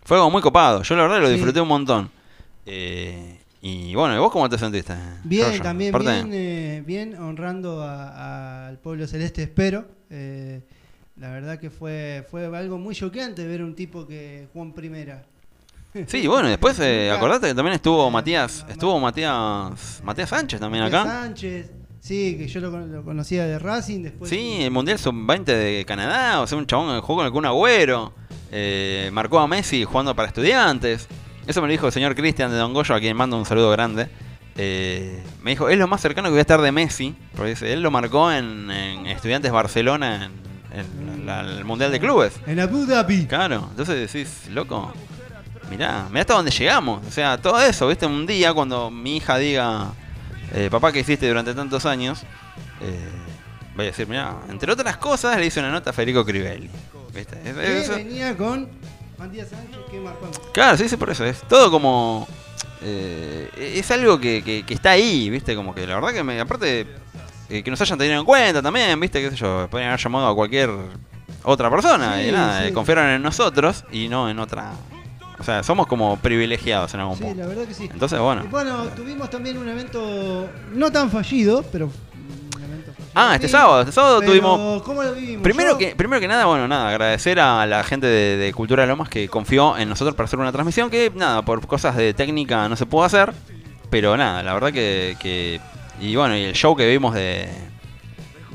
fue 0.05 0.16
algo 0.19 0.31
muy 0.31 0.43
copado. 0.43 0.82
Yo 0.82 0.97
la 0.97 1.03
verdad 1.03 1.20
lo 1.20 1.27
Sí. 1.28 1.35
disfruté 1.35 1.61
un 1.61 1.69
montón. 1.69 2.11
Eh, 2.66 3.40
y 3.62 3.94
bueno, 3.94 4.14
¿y 4.14 4.18
vos 4.18 4.32
cómo 4.32 4.48
te 4.48 4.59
sentiste? 4.59 4.93
Bien, 5.24 5.60
también 5.62 5.94
bien, 5.97 6.30
eh, 6.32 6.82
bien 6.84 7.14
honrando 7.14 7.82
al 7.82 8.78
pueblo 8.78 9.06
celeste, 9.06 9.44
espero. 9.44 9.86
Eh, 10.10 10.60
la 11.16 11.30
verdad 11.30 11.59
que 11.59 11.70
fue, 11.70 12.26
fue 12.30 12.44
algo 12.47 12.76
muy 12.78 12.94
choqueante 12.94 13.47
ver 13.47 13.62
un 13.62 13.74
tipo 13.74 14.06
que 14.06 14.48
jugó 14.52 14.64
en 14.64 14.72
primera. 14.72 15.22
Sí, 16.06 16.26
bueno, 16.26 16.48
y 16.48 16.52
después 16.52 16.78
eh, 16.80 17.10
acordate 17.10 17.48
que 17.48 17.55
también 17.55 17.74
estuvo 17.74 18.10
Matías, 18.10 18.64
estuvo 18.68 18.98
Matías, 18.98 20.01
Matías 20.02 20.28
Sánchez 20.30 20.59
también 20.59 20.84
Matías 20.84 21.02
acá. 21.02 21.12
Sánchez, 21.22 21.70
sí, 22.01 22.36
que 22.39 22.48
yo 22.48 22.60
lo, 22.60 22.70
con- 22.70 22.90
lo 22.90 23.05
conocía 23.05 23.44
de 23.47 23.59
Racing, 23.59 24.02
después... 24.02 24.30
Sí, 24.30 24.62
el 24.62 24.70
Mundial 24.70 24.98
Sub-20 24.98 25.44
de 25.44 25.84
Canadá, 25.86 26.40
o 26.40 26.47
sea, 26.47 26.56
un 26.56 26.66
chabón 26.66 26.94
que 26.97 27.02
jugó 27.06 27.22
con 27.22 27.30
Kun 27.30 27.44
Agüero, 27.44 28.14
eh, 28.51 29.10
marcó 29.12 29.39
a 29.39 29.47
Messi 29.47 29.84
jugando 29.84 30.16
para 30.16 30.28
estudiantes. 30.28 31.06
Eso 31.47 31.60
me 31.60 31.66
lo 31.69 31.73
dijo 31.73 31.86
el 31.86 31.93
señor 31.93 32.14
Cristian 32.14 32.51
de 32.51 32.56
Don 32.56 32.73
Goyo, 32.73 32.94
a 32.94 33.01
quien 33.01 33.16
mando 33.16 33.36
un 33.36 33.44
saludo 33.47 33.70
grande. 33.70 34.09
Eh, 34.56 35.23
me 35.43 35.51
dijo, 35.52 35.69
es 35.69 35.78
lo 35.78 35.89
más 35.89 36.01
cercano 36.01 36.27
que 36.28 36.32
voy 36.32 36.39
a 36.39 36.43
estar 36.43 36.60
de 36.60 36.70
Messi, 36.73 37.14
porque 37.36 37.56
él 37.73 37.82
lo 37.82 37.90
marcó 37.90 38.31
en, 38.31 38.70
en 38.70 39.06
Estudiantes 39.06 39.51
Barcelona, 39.51 40.31
en, 40.73 41.09
en 41.09 41.27
la- 41.27 41.40
el 41.40 41.64
Mundial 41.64 41.90
de 41.90 41.98
Clubes. 42.01 42.35
En 42.47 42.60
Abu 42.60 42.85
Dhabi. 42.86 43.27
Claro, 43.27 43.66
entonces 43.70 44.12
decís, 44.12 44.48
loco, 44.51 44.93
mirá, 45.70 46.06
mirá 46.10 46.20
hasta 46.20 46.35
dónde 46.35 46.51
llegamos. 46.51 47.05
O 47.06 47.10
sea, 47.10 47.39
todo 47.39 47.60
eso, 47.60 47.89
¿viste? 47.89 48.06
Un 48.06 48.27
día 48.27 48.52
cuando 48.52 48.90
mi 48.90 49.16
hija 49.16 49.39
diga, 49.39 49.93
eh, 50.55 50.69
papá, 50.70 50.93
¿qué 50.93 51.01
hiciste 51.01 51.27
durante 51.27 51.55
tantos 51.55 51.86
años? 51.86 52.23
Eh, 52.81 53.09
voy 53.74 53.86
a 53.86 53.89
decir, 53.89 54.06
mirá, 54.06 54.36
entre 54.51 54.70
otras 54.70 54.97
cosas 54.98 55.39
le 55.39 55.47
hice 55.47 55.60
una 55.60 55.70
nota 55.70 55.90
a 55.90 55.93
Federico 55.93 56.24
Crivelli. 56.24 56.69
¿Viste? 57.14 57.36
Es- 57.44 57.55
Que 57.56 57.81
es- 57.81 57.89
venía 57.89 58.36
con 58.36 58.69
Matías 59.23 59.49
Sánchez, 59.49 59.78
que 59.90 60.01
marcó. 60.01 60.28
claro, 60.53 60.77
sí, 60.77 60.89
sí, 60.89 60.97
por 60.97 61.11
eso. 61.11 61.24
Es 61.24 61.40
todo 61.49 61.70
como... 61.70 62.27
eh, 62.82 63.49
es 63.57 63.90
algo 63.90 64.19
que, 64.20 64.43
que- 64.43 64.65
que 64.65 64.74
está 64.74 64.90
ahí, 64.93 65.31
¿viste? 65.31 65.55
Como 65.55 65.74
que 65.74 65.86
la 65.86 65.94
verdad 65.97 66.12
que 66.12 66.23
me... 66.23 66.40
Aparte, 66.40 66.86
eh, 67.49 67.62
que 67.62 67.70
nos 67.70 67.81
hayan 67.81 67.99
tenido 67.99 68.19
en 68.19 68.24
cuenta 68.27 68.61
también, 68.62 68.99
¿viste? 69.01 69.20
¿Qué 69.20 69.31
sé 69.31 69.36
yo? 69.36 69.69
Podrían 69.70 69.90
haber 69.90 70.01
llamado 70.01 70.27
a 70.28 70.35
cualquier 70.35 70.70
otra 71.44 71.70
persona 71.70 72.19
Sí, 72.20 72.28
y 72.28 72.32
nada, 72.32 72.62
sí. 72.62 72.69
eh, 72.69 72.73
confiaron 72.73 73.07
en 73.09 73.23
nosotros 73.23 73.85
y 73.93 74.09
no 74.09 74.28
en 74.31 74.39
otra... 74.39 74.73
O 75.39 75.44
sea, 75.44 75.62
somos 75.65 75.89
como 75.89 76.16
privilegiados 76.19 76.94
en 76.94 77.01
algún 77.01 77.16
Sí, 77.16 77.24
punto. 77.24 77.40
la 77.40 77.47
verdad 77.49 77.65
que 77.66 77.74
sí. 77.74 77.89
Entonces, 77.93 78.19
bueno. 78.20 78.43
Y 78.44 78.49
bueno, 78.49 78.85
tuvimos 78.94 79.28
también 79.28 79.59
un 79.59 79.69
evento 79.69 80.49
no 80.73 80.93
tan 80.93 81.11
fallido, 81.11 81.65
pero. 81.73 81.90
Ah, 83.14 83.34
este 83.34 83.47
sábado, 83.48 83.80
este 83.80 83.93
sábado 83.93 84.20
pero 84.20 84.32
tuvimos... 84.32 84.82
¿Cómo 84.82 85.02
lo 85.02 85.12
vivimos? 85.12 85.43
Primero 85.43 85.72
Yo- 85.72 85.78
que, 85.78 85.94
primero 85.94 86.18
que 86.20 86.28
nada, 86.28 86.47
bueno, 86.47 86.66
nada, 86.66 86.89
agradecer 86.89 87.39
a 87.40 87.66
la 87.66 87.84
gente 87.84 88.06
de, 88.06 88.36
de 88.39 88.52
Cultura 88.55 88.82
de 88.84 88.89
Lomas 88.89 89.09
que 89.10 89.28
confió 89.28 89.76
en 89.76 89.89
nosotros 89.89 90.14
para 90.16 90.24
hacer 90.26 90.39
una 90.39 90.51
transmisión 90.52 90.89
que, 90.89 91.12
nada, 91.14 91.43
por 91.43 91.66
cosas 91.66 91.94
de 91.97 92.14
técnica 92.14 92.68
no 92.68 92.76
se 92.76 92.86
pudo 92.86 93.05
hacer. 93.05 93.32
Pero 93.90 94.16
nada, 94.16 94.43
la 94.43 94.55
verdad 94.55 94.72
que... 94.72 95.16
que- 95.20 95.60
y 96.01 96.16
bueno, 96.16 96.36
y 96.36 96.43
el 96.44 96.55
show 96.55 96.74
que 96.74 96.89
vimos 96.89 97.14
de... 97.14 97.48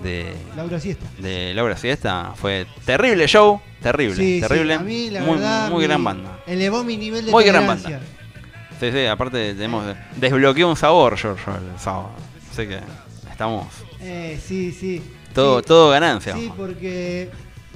De, 0.04 0.34
Laura 0.56 0.80
Siesta. 0.80 1.06
de 1.20 1.54
Laura 1.56 1.76
Siesta 1.78 2.34
fue 2.36 2.68
terrible 2.86 3.28
show, 3.28 3.60
terrible, 3.82 4.16
Sí, 4.16 4.40
terrible. 4.42 4.76
sí, 4.76 4.80
a 4.80 4.84
mí, 4.84 5.10
la 5.10 5.22
muy, 5.22 5.36
verdad, 5.38 5.70
muy 5.70 5.80
mi- 5.82 5.88
gran 5.88 6.04
banda. 6.04 6.40
Elevó 6.46 6.84
mi 6.84 6.98
nivel 6.98 7.26
de 7.26 7.32
Muy 7.32 7.44
gran 7.46 7.66
tolerancia. 7.66 8.00
Sí, 8.80 8.92
sí, 8.92 9.06
aparte 9.08 9.54
tenemos 9.56 9.84
desbloqueó 10.16 10.70
un 10.70 10.76
sabor, 10.78 11.16
Giorgio, 11.18 11.54
el 11.56 11.80
sábado. 11.80 12.12
Así 12.52 12.68
que 12.68 12.80
estamos 13.32 13.66
Eh, 14.02 14.40
sí, 14.46 14.72
sí. 14.72 15.02
todo, 15.34 15.60
Sí, 15.60 15.66
todo 15.68 15.90
ganancia. 15.90 16.34
Sí, 16.36 16.52
porque 16.56 17.30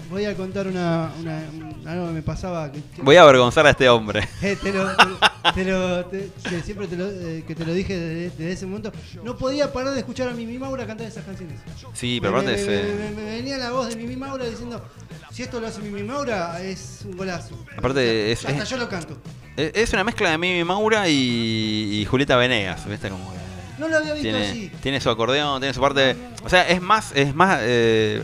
voy 0.09 0.25
a 0.25 0.35
contar 0.35 0.67
una, 0.67 1.11
una- 1.19 1.43
un- 1.53 1.87
algo 1.87 2.07
que 2.07 2.13
me 2.13 2.21
pasaba. 2.21 2.71
Que, 2.71 2.79
Voy 3.01 3.15
a 3.15 3.21
avergonzar 3.23 3.65
a 3.65 3.71
este 3.71 3.87
hombre. 3.89 4.27
Eh, 4.41 4.57
te 4.61 4.71
lo, 4.73 4.87
te, 4.95 5.03
te 5.55 5.65
lo- 5.65 6.05
te- 6.05 6.29
que 6.49 6.61
siempre 6.61 6.87
te 6.87 6.95
lo, 6.97 7.09
eh, 7.09 7.43
que 7.47 7.55
te 7.55 7.65
lo 7.65 7.73
dije 7.73 7.97
desde, 7.97 8.29
desde 8.37 8.51
ese 8.51 8.65
momento. 8.65 8.91
No 9.23 9.37
podía 9.37 9.71
parar 9.71 9.93
de 9.93 9.99
escuchar 9.99 10.27
a 10.29 10.33
Mimi 10.33 10.57
Maura 10.59 10.85
cantar 10.85 11.07
esas 11.07 11.23
canciones. 11.25 11.59
Sí, 11.93 12.19
pero 12.21 12.37
aparte 12.37 12.57
me- 12.65 12.67
me- 12.83 13.09
me- 13.09 13.15
me 13.15 13.31
venía 13.37 13.57
la 13.57 13.71
voz 13.71 13.89
de 13.89 13.95
Mimi 13.95 14.15
Maura 14.15 14.45
diciendo: 14.45 14.83
Si 15.31 15.43
esto 15.43 15.59
lo 15.59 15.67
hace 15.67 15.81
Mimi 15.81 16.03
Maura, 16.03 16.61
es 16.61 16.99
un 17.05 17.17
golazo. 17.17 17.57
Aparte 17.77 18.31
es- 18.31 18.45
Hasta 18.45 18.63
es- 18.63 18.69
yo 18.69 18.77
lo 18.77 18.87
canto. 18.89 19.17
Es 19.57 19.71
es 19.75 19.93
una 19.93 20.03
mezcla 20.03 20.29
de 20.31 20.37
Mimi 20.37 20.63
Maura 20.63 21.07
y, 21.09 21.99
y 22.01 22.05
Julieta 22.05 22.35
Venegas, 22.37 22.87
¿viste? 22.87 23.09
Como 23.09 23.31
que 23.33 23.39
No 23.81 23.87
lo 23.89 23.97
había 23.97 24.13
visto 24.13 24.29
tiene, 24.29 24.47
así. 24.49 24.71
tiene 24.81 25.01
su 25.01 25.09
acordeón, 25.09 25.59
tiene 25.59 25.73
su 25.73 25.81
parte. 25.81 26.15
O 26.43 26.49
sea, 26.49 26.67
es 26.69 26.81
más, 26.81 27.11
es 27.15 27.33
más, 27.35 27.59
eh, 27.61 28.23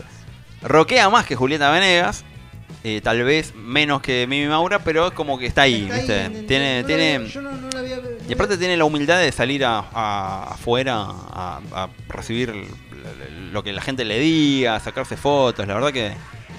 rockea 0.62 1.08
más 1.10 1.26
que 1.26 1.36
Julieta 1.36 1.70
Venegas. 1.70 2.24
eh, 2.84 3.00
tal 3.02 3.24
vez 3.24 3.54
menos 3.56 4.00
que 4.00 4.26
Mimi 4.28 4.46
Maura, 4.46 4.78
pero 4.78 5.08
es 5.08 5.12
como 5.12 5.36
que 5.36 5.46
está 5.46 5.62
ahí, 5.62 5.82
Está 5.90 5.96
¿viste? 5.96 6.24
en- 6.24 6.36
en- 6.36 6.46
tiene, 6.46 6.80
no 6.82 6.86
tiene, 6.86 7.14
había- 7.16 7.28
yo 7.28 7.42
no- 7.42 7.50
no 7.52 7.68
había- 7.76 7.98
y 8.28 8.32
aparte 8.32 8.56
tiene 8.56 8.76
la 8.76 8.84
humildad 8.84 9.18
de 9.18 9.32
salir 9.32 9.64
a, 9.64 9.80
a- 9.92 10.44
afuera 10.52 10.94
a, 11.00 11.60
a 11.74 11.88
recibir 12.08 12.54
lo 13.52 13.64
que 13.64 13.72
la 13.72 13.82
gente 13.82 14.04
le 14.04 14.20
diga, 14.20 14.78
sacarse 14.78 15.16
fotos, 15.16 15.66
la 15.66 15.74
verdad 15.74 15.92
que, 15.92 16.12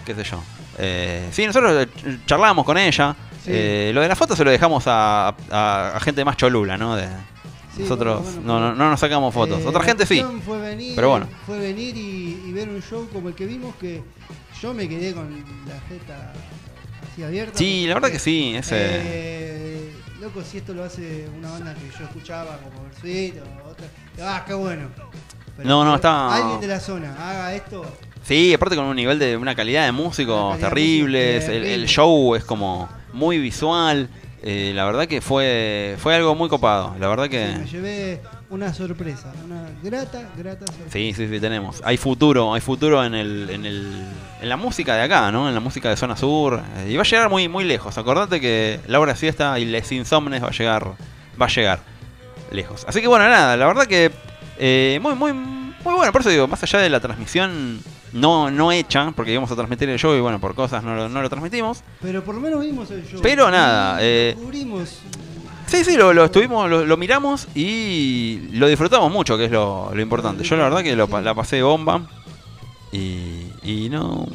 qué 0.05 0.13
sé 0.13 0.23
yo. 0.25 0.43
Eh, 0.77 1.29
sí, 1.31 1.45
nosotros 1.45 1.87
eh, 2.05 2.17
charlábamos 2.25 2.65
con 2.65 2.77
ella, 2.77 3.15
Sí. 3.45 3.51
Eh, 3.53 3.91
lo 3.93 4.01
de 4.01 4.09
la 4.09 4.17
foto 4.17 4.35
se 4.35 4.43
lo 4.43 4.51
dejamos 4.51 4.83
a, 4.87 5.29
a- 5.49 5.93
a 5.95 5.99
gente 6.01 6.25
más 6.25 6.35
cholula, 6.35 6.77
¿no? 6.77 6.97
De, 6.97 7.07
Sí, 7.79 7.89
nosotros 7.89 8.21
bueno, 8.23 8.41
no, 8.41 8.59
no, 8.59 8.75
no 8.75 8.89
nos 8.91 8.99
sacamos 8.99 9.33
fotos. 9.33 9.61
Eh, 9.61 9.67
Otra 9.67 9.83
gente 9.83 10.05
sí. 10.05 10.19
cuestión 10.19 10.41
Fue 10.41 10.59
venir, 10.59 10.93
Pero 10.95 11.09
bueno. 11.11 11.27
Fue 11.45 11.57
venir 11.59 11.95
y, 11.95 12.43
y 12.47 12.51
ver 12.51 12.69
un 12.69 12.81
show 12.81 13.07
como 13.11 13.29
el 13.29 13.35
que 13.35 13.45
vimos 13.45 13.75
que 13.75 14.01
yo 14.61 14.73
me 14.73 14.87
quedé 14.89 15.13
con 15.13 15.29
la 15.67 15.79
jeta 15.87 16.33
así 17.11 17.23
abierta. 17.23 17.57
Sí, 17.57 17.85
la 17.87 17.93
verdad 17.95 18.09
que 18.11 18.19
sí. 18.19 18.53
Ese, 18.55 18.75
Eh, 18.77 19.93
loco, 20.19 20.43
si 20.43 20.57
esto 20.57 20.73
lo 20.73 20.83
hace 20.83 21.27
una 21.37 21.51
banda 21.51 21.73
que 21.73 21.89
yo 21.97 22.05
escuchaba 22.05 22.57
como 22.57 22.83
Versuit 22.83 23.35
o 23.37 23.69
otra. 23.69 23.87
Ah, 24.21 24.43
qué 24.45 24.53
bueno. 24.53 24.89
Pero 25.55 25.69
No, 25.69 25.83
no, 25.85 25.95
está- 25.95 26.33
Alguien 26.35 26.59
de 26.61 26.67
la 26.67 26.79
zona 26.79 27.15
haga 27.17 27.55
esto. 27.55 27.85
Sí, 28.23 28.53
aparte 28.53 28.75
con 28.75 28.85
un 28.85 28.95
nivel 28.95 29.17
de 29.17 29.37
una 29.37 29.55
calidad 29.55 29.85
de 29.85 29.91
músicos 29.93 30.51
calidad 30.51 30.57
de 30.57 30.69
terribles, 30.75 31.43
música 31.47 31.67
el, 31.73 31.87
show 31.87 32.35
es 32.35 32.43
como 32.43 32.89
muy 33.13 33.39
visual, 33.39 34.09
eh, 34.43 34.71
la 34.73 34.85
verdad 34.85 35.07
que 35.07 35.21
fue 35.21 35.95
fue 35.99 36.15
algo 36.15 36.35
muy 36.35 36.49
copado, 36.49 36.95
la 36.99 37.07
verdad 37.07 37.25
Sí, 37.25 37.37
me 37.37 37.63
que 37.63 37.69
llevé 37.69 38.21
una 38.49 38.73
sorpresa, 38.73 39.31
una 39.45 39.69
grata, 39.83 40.29
grata 40.37 40.65
sorpresa. 40.65 40.91
sí, 40.91 41.13
sí, 41.13 41.27
sí 41.27 41.39
tenemos, 41.39 41.81
hay 41.83 41.97
futuro, 41.97 42.53
hay 42.53 42.61
futuro 42.61 43.03
en 43.03 43.13
el, 43.13 43.49
en 43.49 43.65
el 43.65 44.05
en 44.41 44.49
la 44.49 44.57
música 44.57 44.95
de 44.95 45.01
acá, 45.03 45.31
¿no? 45.31 45.47
En 45.49 45.53
la 45.53 45.59
música 45.59 45.89
de 45.89 45.97
zona 45.97 46.15
sur 46.15 46.61
eh, 46.77 46.91
y 46.91 46.95
va 46.95 47.01
a 47.03 47.05
llegar 47.05 47.29
muy 47.29 47.47
muy 47.47 47.63
lejos. 47.65 47.97
Acordate 47.97 48.39
que 48.39 48.79
la 48.87 48.99
hora 48.99 49.15
siesta 49.15 49.59
y 49.59 49.65
Les 49.65 49.91
Insomnes 49.91 50.41
va 50.43 50.47
a 50.47 50.51
llegar 50.51 50.93
va 51.39 51.45
a 51.45 51.49
llegar 51.49 51.79
lejos. 52.51 52.85
Así 52.87 53.01
que 53.01 53.07
bueno, 53.07 53.27
nada, 53.27 53.57
la 53.57 53.67
verdad 53.67 53.85
que 53.85 54.11
eh, 54.57 54.99
muy 55.01 55.15
muy 55.15 55.33
muy 55.33 55.93
bueno, 55.93 56.11
por 56.11 56.21
eso 56.21 56.29
digo, 56.29 56.47
más 56.47 56.61
allá 56.63 56.79
de 56.79 56.89
la 56.89 56.99
transmisión 56.99 57.81
no, 58.13 58.49
no 58.51 58.71
hecha, 58.71 59.11
porque 59.15 59.31
íbamos 59.31 59.51
a 59.51 59.55
transmitir 59.55 59.89
el 59.89 59.99
show 59.99 60.15
y 60.15 60.19
bueno, 60.19 60.39
por 60.39 60.55
cosas 60.55 60.83
no 60.83 60.95
lo, 60.95 61.09
no 61.09 61.21
lo 61.21 61.29
transmitimos. 61.29 61.83
Pero 62.01 62.23
por 62.23 62.35
lo 62.35 62.41
menos 62.41 62.61
vimos 62.61 62.89
el 62.91 63.05
show. 63.07 63.19
Pero 63.21 63.49
nada, 63.51 63.97
eh, 64.01 64.35
Cubrimos. 64.37 64.99
Sí, 65.67 65.83
sí, 65.83 65.95
lo, 65.97 66.13
lo 66.13 66.25
estuvimos, 66.25 66.67
lo, 66.67 66.83
lo 66.83 66.97
miramos 66.97 67.47
y 67.53 68.49
lo 68.53 68.67
disfrutamos 68.67 69.11
mucho, 69.11 69.37
que 69.37 69.45
es 69.45 69.51
lo, 69.51 69.91
lo 69.93 70.01
importante. 70.01 70.43
Yo 70.43 70.57
la 70.57 70.63
verdad 70.63 70.81
que 70.81 70.95
lo, 70.95 71.07
la 71.21 71.35
pasé 71.35 71.61
bomba 71.61 72.01
y, 72.91 73.45
y 73.61 73.89
no... 73.89 74.27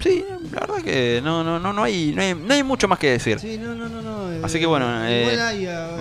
Sí, 0.00 0.24
la 0.50 0.60
verdad 0.60 0.82
que 0.82 1.20
no, 1.22 1.44
no, 1.44 1.60
no, 1.60 1.72
no, 1.72 1.84
hay, 1.84 2.12
no, 2.12 2.22
hay, 2.22 2.34
no 2.34 2.52
hay 2.52 2.64
mucho 2.64 2.88
más 2.88 2.98
que 2.98 3.10
decir. 3.10 3.38
Sí, 3.38 3.56
no, 3.56 3.72
no, 3.76 3.88
no. 3.88 4.02
no 4.02 4.44
Así 4.44 4.58
que 4.58 4.66
bueno, 4.66 4.84
eh, 5.06 5.38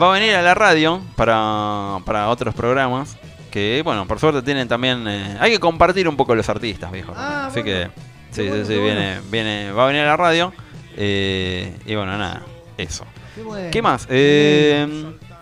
Va 0.02 0.10
a 0.10 0.14
venir 0.20 0.34
a 0.34 0.42
la 0.42 0.56
radio 0.56 1.00
para, 1.16 2.00
para 2.04 2.30
otros 2.30 2.56
programas. 2.56 3.16
Que 3.52 3.82
bueno, 3.84 4.08
por 4.08 4.20
suerte 4.20 4.42
tienen 4.42 4.68
también. 4.68 5.06
eh, 5.08 5.38
hay 5.40 5.52
que 5.52 5.60
compartir 5.60 6.08
un 6.08 6.16
poco 6.18 6.34
los 6.34 6.48
artistas, 6.50 6.92
viejo. 6.92 7.14
Ah, 7.16 7.48
Así 7.48 7.62
que. 7.64 7.90
Sí, 8.32 8.48
bueno, 8.48 8.66
sí, 8.66 8.74
sí, 8.74 8.80
viene, 8.80 9.20
viene, 9.30 9.72
va 9.74 9.84
a 9.84 9.88
venir 9.88 10.02
a 10.04 10.06
la 10.06 10.18
radio. 10.18 10.54
eh, 10.96 11.76
y 11.86 11.96
bueno, 11.96 12.18
nada, 12.18 12.44
eso. 12.78 13.06
qué 13.36 13.44
bueno. 13.44 13.68
¿Qué 13.72 13.82
más? 13.82 14.08
Eh, 14.10 14.88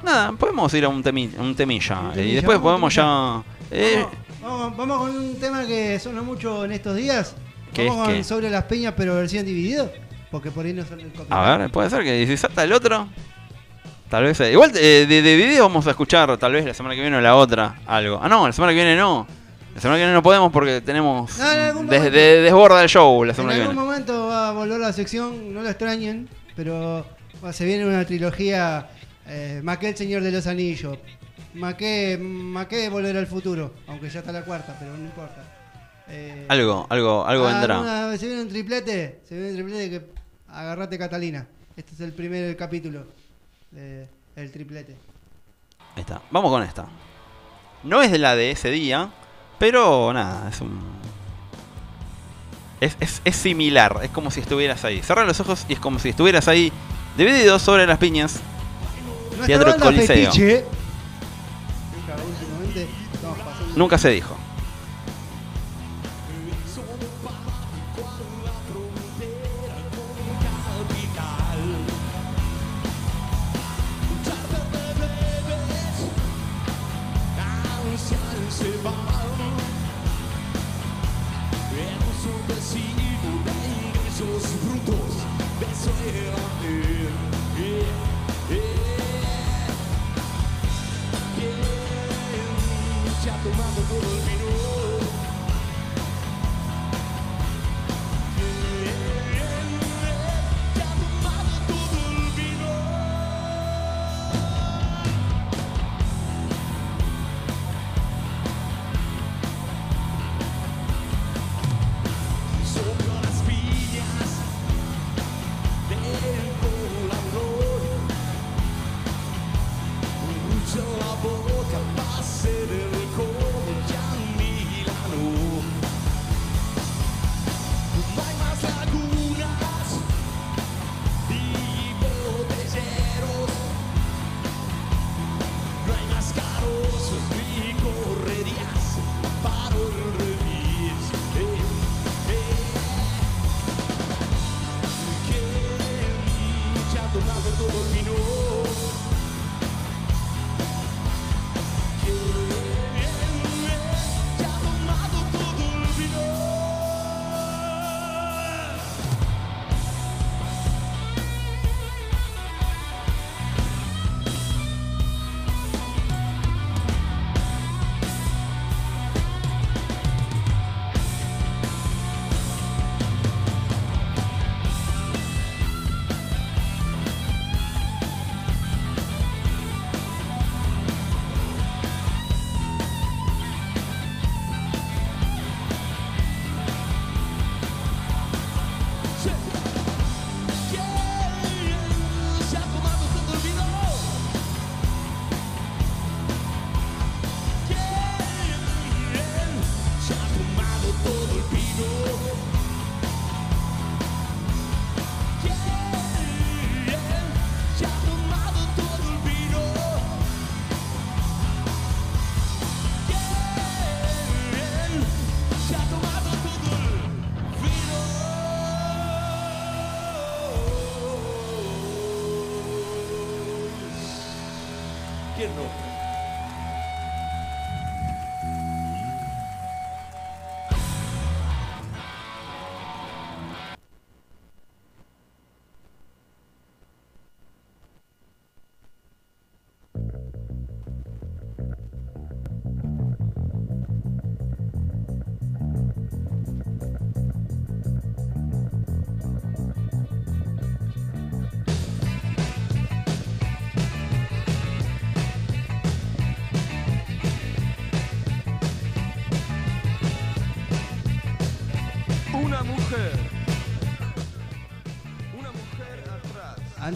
nada, 0.03 0.31
podemos 0.33 0.73
ir 0.73 0.85
a 0.85 0.89
un, 0.89 1.03
temi- 1.03 1.37
un 1.37 1.55
temilla. 1.55 1.99
Un 1.99 2.11
temilla, 2.13 2.31
y 2.31 2.35
después 2.35 2.57
podemos 2.59 2.93
ya. 2.95 3.43
eh, 3.71 4.05
Vamos, 4.41 4.73
con 4.75 5.15
un 5.15 5.35
tema 5.39 5.65
que 5.67 5.99
suena 5.99 6.21
mucho 6.21 6.65
en 6.65 6.71
estos 6.71 6.95
días. 6.95 7.35
¿Qué 7.73 7.87
vamos 7.87 8.07
con 8.07 8.23
sobre 8.23 8.49
las 8.49 8.63
peñas, 8.63 8.93
pero 8.97 9.15
versión 9.15 9.45
dividido. 9.45 9.91
Porque 10.31 10.49
por 10.49 10.65
ahí 10.65 10.73
no 10.73 10.83
sale 10.85 11.03
el 11.03 11.09
copyright. 11.09 11.31
a 11.31 11.57
ver, 11.57 11.71
puede 11.71 11.89
ser 11.89 12.03
que 12.03 12.25
si 12.25 12.37
salta 12.37 12.63
el 12.63 12.71
otro. 12.73 13.07
Tal 14.09 14.23
vez. 14.23 14.39
eh, 14.41 14.51
igual 14.51 14.71
eh, 14.75 15.05
de, 15.07 15.21
de 15.21 15.35
video 15.35 15.63
vamos 15.65 15.85
a 15.87 15.91
escuchar, 15.91 16.35
tal 16.37 16.51
vez 16.53 16.65
la 16.65 16.73
semana 16.73 16.95
que 16.95 17.01
viene 17.01 17.17
o 17.17 17.21
la 17.21 17.35
otra, 17.35 17.79
algo. 17.85 18.19
Ah, 18.21 18.27
no, 18.29 18.47
la 18.47 18.53
semana 18.53 18.71
que 18.73 18.77
viene 18.77 18.95
no. 18.95 19.27
La 19.75 19.81
semana 19.81 19.97
que 19.97 20.01
viene 20.03 20.13
no 20.13 20.23
podemos 20.23 20.51
porque 20.51 20.81
tenemos. 20.81 21.37
No, 21.37 21.51
en 21.51 21.59
algún 21.59 21.87
des- 21.87 21.99
momento. 21.99 22.17
de- 22.17 22.41
desborda 22.41 22.81
el 22.83 22.89
show 22.89 23.23
la 23.23 23.31
En 23.31 23.35
semana 23.35 23.55
que 23.55 23.61
algún 23.61 23.75
viene. 23.75 23.87
momento 23.89 24.27
va 24.27 24.49
a 24.49 24.51
volver 24.51 24.79
la 24.79 24.91
sección, 24.93 25.53
no 25.53 25.61
lo 25.61 25.69
extrañen, 25.69 26.27
pero 26.55 27.05
va- 27.43 27.53
se 27.53 27.65
viene 27.65 27.85
una 27.85 28.03
trilogía 28.05 28.87
eh, 29.27 29.61
Maqué 29.63 29.89
el 29.89 29.95
Señor 29.95 30.23
de 30.23 30.31
los 30.31 30.47
Anillos. 30.47 30.97
Maqué, 31.53 32.17
Maqué 32.19 32.89
Volver 32.89 33.15
al 33.17 33.27
Futuro, 33.27 33.73
aunque 33.87 34.09
ya 34.09 34.19
está 34.19 34.31
la 34.31 34.41
cuarta, 34.43 34.75
pero 34.79 34.91
no 34.97 35.03
importa. 35.03 35.43
Eh, 36.07 36.45
Algo, 36.47 36.87
algo, 36.89 37.25
algo 37.27 37.47
ah, 37.47 37.53
vendrá. 37.53 37.79
una- 37.79 38.17
se 38.17 38.25
viene 38.27 38.41
un 38.41 38.49
triplete, 38.49 39.21
se 39.27 39.35
viene 39.35 39.49
un 39.51 39.55
triplete 39.55 39.89
que 39.91 40.01
agarrate 40.47 40.97
Catalina. 40.97 41.45
Este 41.75 41.93
es 41.93 41.99
el 42.01 42.11
primer 42.13 42.55
capítulo 42.57 43.05
del 43.71 44.51
triplete. 44.51 44.95
Ahí 45.95 46.01
está. 46.01 46.21
Vamos 46.31 46.51
con 46.51 46.63
esta. 46.63 46.87
No 47.83 48.01
es 48.01 48.11
de 48.11 48.17
la 48.17 48.35
de 48.35 48.51
ese 48.51 48.69
día, 48.71 49.09
pero 49.57 50.11
nada, 50.13 50.49
es 50.49 50.61
un. 50.61 50.79
Es, 52.81 52.95
es, 52.99 53.21
es 53.25 53.35
similar, 53.35 53.99
es 54.03 54.09
como 54.09 54.31
si 54.31 54.39
estuvieras 54.39 54.85
ahí. 54.85 55.01
Cerra 55.01 55.25
los 55.25 55.39
ojos 55.39 55.65
y 55.67 55.73
es 55.73 55.79
como 55.79 55.99
si 55.99 56.09
estuvieras 56.09 56.47
ahí, 56.47 56.71
dividido 57.17 57.59
sobre 57.59 57.85
las 57.85 57.97
piñas. 57.97 58.39
Nuestra 59.37 59.45
Teatro 59.45 59.83
Coliseo. 59.83 60.31
Fetiche, 60.31 60.65
Nunca 63.75 63.97
se 63.97 64.09
dijo. 64.09 64.35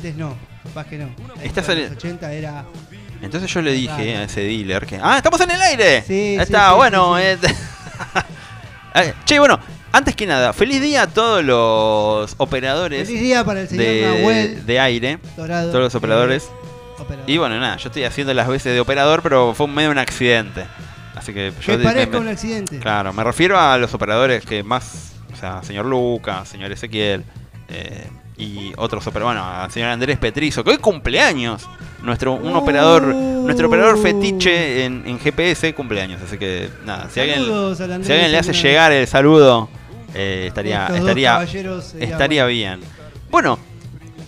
Antes 0.04 0.18
no, 0.18 0.36
capaz 0.64 0.86
que 0.88 0.98
no. 0.98 1.06
En 1.42 1.56
los 1.56 1.92
80 1.98 2.34
era. 2.34 2.66
Entonces 3.22 3.50
yo 3.54 3.62
le 3.62 3.72
dije 3.72 4.18
a 4.18 4.24
ese 4.24 4.42
dealer 4.42 4.86
que. 4.86 5.00
¡Ah, 5.02 5.16
estamos 5.16 5.40
en 5.40 5.52
el 5.52 5.62
aire! 5.62 6.02
Sí, 6.06 6.14
Ahí 6.14 6.36
sí, 6.36 6.42
está, 6.42 6.72
sí, 6.72 6.76
bueno. 6.76 7.16
sí, 7.16 7.22
eh, 7.24 7.38
eh, 8.96 9.14
che, 9.24 9.40
bueno, 9.40 9.58
antes 9.94 10.14
que 10.14 10.28
nada, 10.28 10.52
feliz 10.52 10.82
día 10.82 11.04
a 11.04 11.08
todos 11.08 11.42
los 11.42 12.36
operadores 12.38 13.08
Feliz 13.08 13.22
día 13.22 13.46
para 13.46 13.62
el 13.62 13.70
señor 13.70 13.86
de, 13.86 14.02
Nahuel 14.20 14.66
de 14.66 14.80
aire. 14.82 15.20
Dorado. 15.38 15.70
Todos 15.72 15.84
los 15.86 15.96
operadores. 15.96 16.44
eh, 16.44 17.02
operador. 17.02 17.30
Y 17.30 17.38
bueno, 17.38 17.58
nada, 17.62 17.78
yo 17.78 17.88
estoy 17.88 18.04
haciendo 18.04 18.34
las 18.34 18.50
veces 18.50 18.74
de 18.74 18.82
operador, 18.82 19.22
pero 19.24 19.54
fue 19.54 19.70
medio 19.70 19.90
un 19.90 20.00
accidente. 20.00 20.66
Así 21.16 21.34
que 21.34 21.54
Que 21.62 21.66
yo 21.66 21.78
de- 21.78 21.84
parezca 21.86 22.20
me- 22.20 22.26
un 22.26 22.28
accidente. 22.28 22.80
Claro, 22.80 23.14
me 23.14 23.24
refiero 23.24 23.58
a 23.58 23.78
los 23.78 23.94
operadores 23.94 24.46
que 24.46 24.64
más, 24.64 25.14
o 25.32 25.38
sea, 25.38 25.64
señor 25.64 25.86
Lucas, 25.86 26.50
señor 26.50 26.74
Ezequiel 26.74 27.24
eh, 27.70 28.06
y 28.38 28.73
otros 28.77 29.05
operadores, 29.07 29.41
bueno, 29.41 29.61
al 29.61 29.72
señor 29.72 29.89
Andrés 29.89 30.18
Petrizo, 30.18 30.64
que 30.64 30.72
hoy 30.72 30.77
cumpleaños, 30.77 31.68
nuestro 32.01 32.34
un 32.34 32.55
operador, 32.55 33.03
nuestro 33.03 33.68
operador 33.68 34.01
fetiche 34.01 34.85
en, 34.85 35.03
en 35.05 35.19
GPS 35.19 35.73
cumpleaños, 35.73 36.22
así 36.22 36.38
que 36.38 36.69
nada, 36.85 37.10
si 37.10 37.19
alguien, 37.19 37.39
Saludos 37.39 37.81
al 37.81 37.91
Andrés, 37.91 38.07
si 38.07 38.14
alguien 38.14 38.31
le 38.31 38.38
hace 38.38 38.53
llegar 38.53 38.91
el 38.91 39.07
saludo, 39.07 39.69
eh, 40.14 40.45
estaría, 40.47 40.88
estaría, 40.88 41.43
estaría 41.99 42.45
bien. 42.45 42.81
Bueno, 43.30 43.60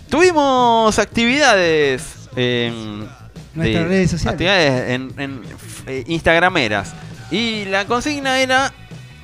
tuvimos 0.09 0.97
actividades 0.99 2.29
en 2.35 3.07
Nuestras 3.55 3.87
redes 3.87 4.11
sociales. 4.11 4.33
Actividades 4.33 4.89
en, 4.89 5.13
en, 5.17 5.41
eh, 5.87 6.03
instagrameras. 6.07 6.93
Y 7.31 7.65
la 7.65 7.85
consigna 7.85 8.39
era 8.39 8.73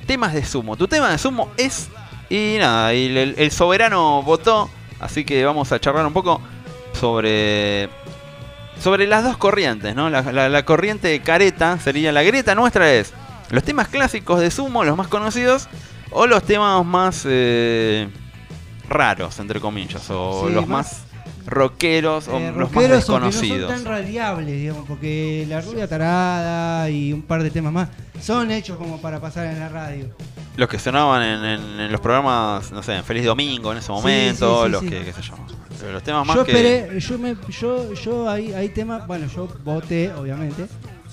temas 0.06 0.32
de 0.32 0.44
sumo. 0.44 0.76
Tu 0.76 0.88
tema 0.88 1.10
de 1.10 1.18
sumo 1.18 1.50
es... 1.56 1.88
Y 2.34 2.56
nada, 2.58 2.94
y 2.94 3.06
el, 3.16 3.34
el 3.36 3.50
soberano 3.50 4.22
votó. 4.22 4.70
Así 5.00 5.24
que 5.24 5.44
vamos 5.44 5.70
a 5.72 5.78
charlar 5.80 6.06
un 6.06 6.12
poco 6.12 6.40
sobre... 6.98 7.88
Sobre 8.80 9.06
las 9.06 9.22
dos 9.22 9.36
corrientes, 9.36 9.94
¿no? 9.94 10.08
La, 10.10 10.22
la- 10.22 10.48
la 10.48 10.64
corriente 10.64 11.20
careta 11.20 11.78
sería... 11.78 12.10
La 12.10 12.22
grieta 12.22 12.54
nuestra 12.54 12.92
es 12.92 13.12
los 13.50 13.62
temas 13.62 13.88
clásicos 13.88 14.40
de 14.40 14.50
sumo, 14.50 14.82
los 14.82 14.96
más 14.96 15.08
conocidos, 15.08 15.68
o 16.10 16.26
los 16.26 16.42
temas 16.42 16.84
más 16.86 17.24
eh, 17.28 18.08
raros, 18.88 19.38
entre 19.38 19.60
comillas, 19.60 20.08
o 20.08 20.46
Sí, 20.48 20.54
los 20.54 20.66
más 20.66 21.04
rockeros 21.46 22.28
o 22.28 22.38
Eh, 22.38 22.46
los 22.46 22.50
más 22.56 22.56
rockeros 22.56 22.88
que 22.88 22.94
desconocidos. 22.96 23.70
no 23.70 23.76
son 23.76 23.84
tan 23.84 23.92
radiables, 23.92 24.54
digamos, 24.56 24.86
porque 24.88 25.44
La 25.48 25.60
Rubia 25.60 25.86
Tarada 25.88 26.88
y 26.90 27.12
un 27.12 27.22
par 27.22 27.42
de 27.42 27.50
temas 27.50 27.72
más 27.72 27.88
son 28.20 28.50
hechos 28.50 28.76
como 28.76 29.00
para 29.00 29.20
pasar 29.20 29.46
en 29.46 29.58
la 29.58 29.68
radio. 29.68 30.06
Los 30.56 30.68
que 30.68 30.78
sonaban 30.78 31.22
en, 31.22 31.44
en- 31.44 31.80
en 31.80 31.90
los 31.92 32.00
programas, 32.00 32.70
no 32.72 32.82
sé, 32.82 32.94
en 32.96 33.04
Feliz 33.04 33.24
Domingo 33.24 33.72
en 33.72 33.78
ese 33.78 33.90
momento, 33.90 34.60
sí, 34.60 34.66
sí, 34.66 34.70
los 34.72 34.80
sí. 34.82 34.88
que, 34.90 35.04
qué 35.04 35.12
sé 35.12 35.22
yo. 35.22 35.34
Pero 35.80 35.92
Los 35.94 36.02
temas 36.02 36.26
más 36.26 36.36
Yo 36.36 36.44
que. 36.44 36.52
esperé, 36.52 37.00
yo 37.00 37.18
me, 37.18 37.36
yo, 37.48 37.92
yo 37.94 38.28
hay, 38.30 38.52
hay 38.52 38.68
temas, 38.68 39.06
bueno, 39.06 39.26
yo 39.34 39.48
voté, 39.64 40.12
obviamente, 40.12 40.66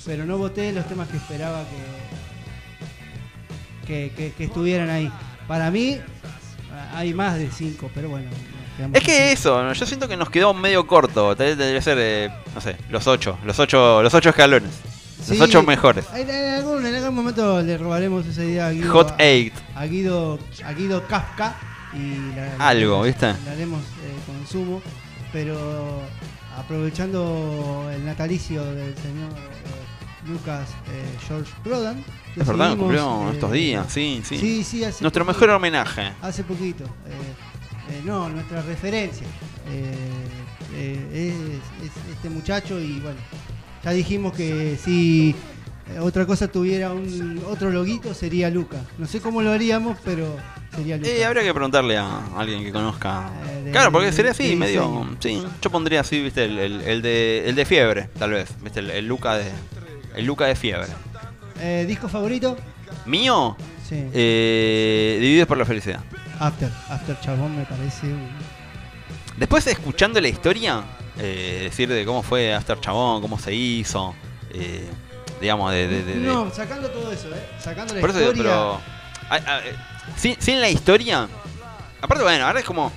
pero 0.06 0.26
no 0.26 0.38
voté 0.38 0.72
los 0.74 0.86
temas 0.88 1.08
que 1.08 1.18
esperaba 1.18 1.64
que, 3.88 4.10
que, 4.10 4.12
que- 4.16 4.32
que 4.34 4.44
estuvieran 4.44 4.90
ahí. 4.90 5.12
Para 5.48 5.72
mí 5.72 5.98
hay 6.94 7.14
más 7.14 7.38
de 7.38 7.50
cinco, 7.50 7.90
pero 7.96 8.10
bueno. 8.10 8.30
Es 8.94 9.04
que 9.04 9.32
eso, 9.32 9.62
¿no? 9.64 9.74
yo 9.74 9.86
siento 9.86 10.08
que 10.08 10.16
nos 10.18 10.30
quedó 10.30 10.54
medio 10.54 10.86
corto. 10.88 11.36
Tal 11.36 11.48
vez 11.48 11.58
Debería 11.58 11.82
ser, 11.82 11.98
eh, 12.00 12.30
no 12.56 12.62
sé, 12.62 12.76
los 12.90 13.06
ocho. 13.08 13.38
Los 13.46 13.60
ocho, 13.60 14.02
los 14.04 14.14
ocho 14.14 14.30
escalones. 14.30 14.72
Los 15.28 15.42
ocho 15.42 15.62
mejores. 15.64 16.06
En, 16.16 16.30
algún, 16.30 16.86
en 16.86 16.96
algún 16.96 17.14
momento 17.16 17.62
le 17.62 17.78
robaremos 17.78 18.26
esa 18.26 18.44
idea 18.44 18.68
a 18.68 18.72
Guido, 18.72 18.92
Hot 18.94 19.12
a- 19.12 19.16
Eight. 19.24 19.54
a 19.76 19.86
Guido, 19.86 20.40
a 20.64 20.74
Guido 20.74 21.06
Kafka 21.08 21.56
y 21.94 22.36
la, 22.36 22.56
la 22.58 22.68
Algo, 22.70 23.04
haremos- 23.04 23.06
¿viste? 23.06 23.26
La 23.46 23.52
haremos 23.52 23.82
eh, 23.82 24.16
con 24.26 24.48
sumo, 24.48 24.82
pero 25.34 26.02
aprovechando 26.58 27.90
el 27.94 28.06
natalicio 28.06 28.64
del 28.64 28.96
señor 28.96 29.32
eh, 29.34 30.28
Lucas 30.30 30.70
eh, 30.92 31.04
George 31.28 31.52
Prodan. 31.64 32.04
Es 32.36 32.48
verdad, 32.48 32.78
cumplió 32.78 33.28
eh, 33.30 33.34
estos 33.34 33.52
días, 33.52 33.86
sí, 33.92 34.22
sí. 34.24 34.38
Sí, 34.38 34.64
sí, 34.64 34.80
Nuestro 34.82 35.10
poquito. 35.10 35.26
mejor 35.26 35.50
homenaje. 35.50 36.12
Hace 36.22 36.44
poquito. 36.44 36.84
eh, 36.84 37.34
eh, 37.92 38.02
no, 38.04 38.30
nuestra 38.30 38.62
referencia. 38.62 39.26
eh, 39.72 39.94
eh, 40.74 41.34
es, 41.82 41.86
es 41.86 41.92
este 42.16 42.30
muchacho 42.30 42.80
y 42.80 43.00
bueno, 43.00 43.18
ya 43.84 43.92
dijimos 43.92 44.34
que 44.34 44.78
si 44.84 45.36
otra 46.00 46.26
cosa 46.28 46.48
tuviera 46.48 46.92
un 46.94 47.42
otro 47.48 47.72
loguito 47.72 48.14
sería 48.14 48.50
Luca. 48.50 48.78
No 49.00 49.08
sé 49.08 49.20
cómo 49.22 49.42
lo 49.42 49.52
haríamos, 49.52 49.98
pero 50.06 50.36
sería 50.76 50.98
Luca. 50.98 51.10
Eh, 51.10 51.26
habría 51.26 51.44
que 51.44 51.54
preguntarle 51.54 51.98
a 51.98 52.26
alguien 52.38 52.64
que 52.64 52.72
conozca. 52.72 53.32
Eh, 53.50 53.64
de- 53.66 53.72
Claro, 53.72 53.92
porque 53.92 54.12
sería 54.12 54.32
así, 54.32 54.56
medio. 54.56 54.84
diseño. 54.84 55.18
Sí, 55.20 55.48
yo 55.62 55.70
pondría 55.72 56.02
así, 56.02 56.22
viste, 56.22 56.46
el, 56.46 56.60
el- 56.60 56.82
el 56.82 57.02
de, 57.02 57.50
el 57.50 57.56
de 57.56 57.66
fiebre, 57.66 58.10
tal 58.20 58.32
vez. 58.32 58.50
Viste, 58.62 58.80
el, 58.82 58.92
el 58.92 59.08
Luca 59.08 59.36
de. 59.36 59.50
El 60.16 60.26
Luca 60.26 60.46
de 60.46 60.56
fiebre. 60.56 60.88
Eh, 61.60 61.86
¿Disco 61.88 62.08
favorito? 62.08 62.56
¿Mío? 63.06 63.58
Sí. 63.88 63.96
Divididos 63.96 65.48
por 65.48 65.58
la 65.58 65.66
felicidad. 65.66 66.02
After. 66.40 66.72
After 66.90 67.20
Chabón 67.20 67.58
me 67.58 67.66
parece 67.66 68.08
un- 68.08 68.30
Después, 69.38 69.66
escuchando 69.68 70.20
la 70.20 70.28
historia, 70.28 70.84
eh, 71.18 71.62
decir 71.64 71.88
de 71.90 72.06
cómo 72.06 72.24
fue 72.24 72.54
After 72.54 72.80
Chabón, 72.80 73.22
cómo 73.22 73.40
se 73.40 73.54
hizo, 73.54 74.14
eh, 74.52 74.88
digamos, 75.42 75.72
de. 75.72 75.88
de- 75.88 76.04
de- 76.04 76.14
de- 76.16 76.28
No, 76.28 76.52
sacando 76.52 76.90
todo 76.90 77.12
eso, 77.12 77.30
¿eh? 77.34 77.50
Sacando 77.60 77.94
la 77.94 78.02
Por 78.02 78.10
eso 78.10 78.20
digo, 78.20 78.32
historia. 78.32 78.52
pero. 79.30 79.38
eh, 79.38 79.76
sin, 80.18 80.42
sin 80.42 80.60
la 80.60 80.70
historia. 80.70 81.28
Aparte, 82.02 82.24
bueno, 82.24 82.46
ahora 82.46 82.60
es 82.60 82.66
como. 82.66 82.92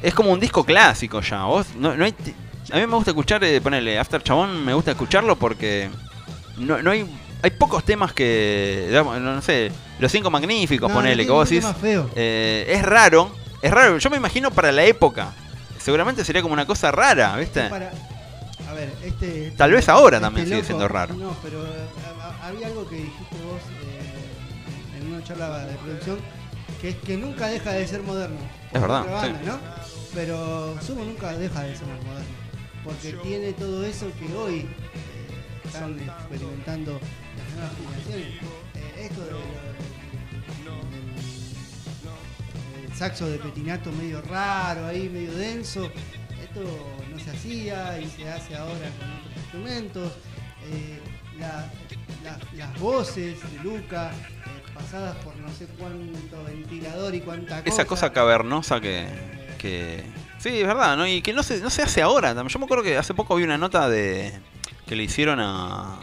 Es 0.00 0.14
como 0.14 0.30
un 0.30 0.38
disco 0.38 0.62
clásico 0.64 1.20
ya. 1.20 1.44
Vos 1.44 1.66
no, 1.76 1.96
no 1.96 2.04
hay. 2.04 2.12
ti- 2.12 2.34
A 2.70 2.76
mí 2.76 2.86
me 2.86 2.94
gusta 2.94 3.10
escuchar, 3.12 3.42
eh, 3.44 3.60
ponerle 3.60 3.98
After 3.98 4.22
Chabón, 4.22 4.64
me 4.64 4.74
gusta 4.74 4.92
escucharlo 4.92 5.36
porque. 5.36 5.90
No, 6.58 6.80
no 6.82 6.90
hay. 6.92 7.04
Hay 7.42 7.50
pocos 7.50 7.82
temas 7.84 8.12
que. 8.12 8.84
digamos, 8.88 9.18
no, 9.20 9.34
no 9.34 9.42
sé. 9.42 9.72
Los 9.98 10.12
cinco 10.12 10.30
magníficos, 10.30 10.88
No, 10.88 10.94
ponele, 10.96 11.24
que 11.24 11.30
vos 11.32 11.48
decís. 11.48 11.64
eh, 12.14 12.66
es 12.68 12.82
raro. 12.82 13.30
Es 13.60 13.70
raro. 13.72 13.98
Yo 13.98 14.10
me 14.10 14.16
imagino 14.16 14.50
para 14.50 14.70
la 14.70 14.84
época. 14.84 15.32
Seguramente 15.78 16.24
sería 16.24 16.42
como 16.42 16.54
una 16.54 16.66
cosa 16.66 16.90
rara, 16.92 17.36
¿viste? 17.36 17.68
Para- 17.68 17.90
a 18.68 18.72
ver, 18.74 18.92
este. 19.02 19.50
Tal 19.56 19.72
vez 19.72 19.88
ahora 19.88 20.20
también 20.20 20.46
sigue 20.46 20.62
siendo 20.62 20.86
raro. 20.88 21.14
No, 21.14 21.34
pero 21.42 21.64
eh, 21.66 21.70
a- 22.20 22.26
a- 22.44 22.48
había 22.48 22.66
algo 22.68 22.86
que 22.88 22.96
dijiste 22.96 23.36
vos 23.44 23.60
eh, 23.82 25.00
en 25.00 25.12
una 25.12 25.24
charla 25.24 25.64
de 25.66 25.74
producción 25.76 26.18
que 26.80 26.90
es 26.90 26.96
que 26.96 27.16
nunca 27.16 27.46
deja 27.48 27.72
de 27.72 27.86
ser 27.88 28.02
moderno. 28.02 28.38
Es 28.72 28.80
verdad, 28.80 29.04
banda, 29.10 29.38
sí. 29.40 29.46
¿no? 29.46 29.58
Pero 30.14 30.76
Sumo 30.82 31.04
nunca 31.04 31.32
deja 31.36 31.62
de 31.62 31.74
ser 31.76 31.86
moderno. 31.86 32.38
Porque 32.84 33.12
tiene 33.22 33.52
todo 33.54 33.84
eso 33.84 34.06
que 34.18 34.32
hoy 34.36 34.58
eh, 34.60 35.64
están 35.64 35.98
experimentando 35.98 37.00
las 37.36 37.54
nuevas 37.54 37.72
generaciones. 38.04 38.42
Eh, 38.74 39.08
esto 39.10 39.20
de, 39.22 39.26
del- 39.30 39.77
saxo 42.98 43.28
de 43.28 43.38
petinato 43.38 43.90
medio 43.92 44.20
raro 44.22 44.86
ahí, 44.86 45.08
medio 45.08 45.32
denso. 45.32 45.90
Esto 46.42 46.60
no 47.10 47.18
se 47.18 47.30
hacía 47.30 48.00
y 48.00 48.06
se 48.08 48.28
hace 48.28 48.56
ahora 48.56 48.74
con 48.98 49.10
otros 49.10 49.36
instrumentos. 49.36 50.12
Eh, 50.64 51.00
la- 51.38 51.70
la- 52.24 52.38
las 52.56 52.80
voces 52.80 53.38
de 53.52 53.62
Luca 53.62 54.10
eh, 54.10 54.72
pasadas 54.74 55.14
por 55.18 55.36
no 55.36 55.48
sé 55.52 55.66
cuánto 55.78 56.42
ventilador 56.44 57.14
y 57.14 57.20
cuánta 57.20 57.58
cosa. 57.62 57.68
Esa 57.68 57.84
cosa 57.84 58.12
cavernosa 58.12 58.80
que, 58.80 59.06
que. 59.58 60.04
Sí, 60.38 60.50
es 60.60 60.66
verdad, 60.66 60.96
¿no? 60.96 61.06
Y 61.06 61.22
que 61.22 61.32
no 61.32 61.42
se, 61.42 61.60
no 61.60 61.70
se 61.70 61.82
hace 61.82 62.02
ahora. 62.02 62.28
también. 62.34 62.48
Yo 62.48 62.58
me 62.58 62.64
acuerdo 62.64 62.82
que 62.84 62.96
hace 62.98 63.14
poco 63.14 63.36
vi 63.36 63.44
una 63.44 63.58
nota 63.58 63.88
de. 63.88 64.32
que 64.86 64.96
le 64.96 65.04
hicieron 65.04 65.38
a. 65.40 66.00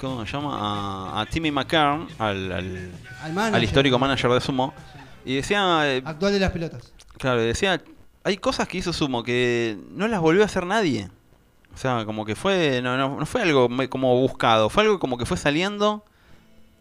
¿Cómo 0.00 0.24
se 0.26 0.32
llama? 0.32 1.10
A, 1.16 1.20
a 1.22 1.26
Timmy 1.26 1.50
McCarn, 1.50 2.06
al, 2.18 2.52
al, 2.52 2.90
Al 3.22 3.32
manager. 3.32 3.54
al 3.56 3.64
histórico 3.64 3.98
manager 3.98 4.30
de 4.30 4.40
Sumo. 4.40 4.72
Y 5.28 5.36
decía. 5.36 5.80
eh, 5.84 6.02
Actual 6.04 6.32
de 6.32 6.40
las 6.40 6.50
pelotas. 6.52 6.92
Claro, 7.18 7.40
decía. 7.42 7.82
Hay 8.24 8.36
cosas 8.38 8.66
que 8.66 8.78
hizo 8.78 8.92
Sumo 8.92 9.22
que 9.22 9.76
no 9.90 10.08
las 10.08 10.20
volvió 10.20 10.42
a 10.42 10.46
hacer 10.46 10.64
nadie. 10.66 11.08
O 11.74 11.76
sea, 11.78 12.04
como 12.04 12.24
que 12.24 12.34
fue, 12.34 12.80
no, 12.82 12.96
no, 12.96 13.18
no 13.18 13.26
fue 13.26 13.42
algo 13.42 13.68
como 13.90 14.18
buscado, 14.20 14.68
fue 14.68 14.82
algo 14.82 14.98
como 14.98 15.16
que 15.16 15.24
fue 15.26 15.36
saliendo 15.36 16.04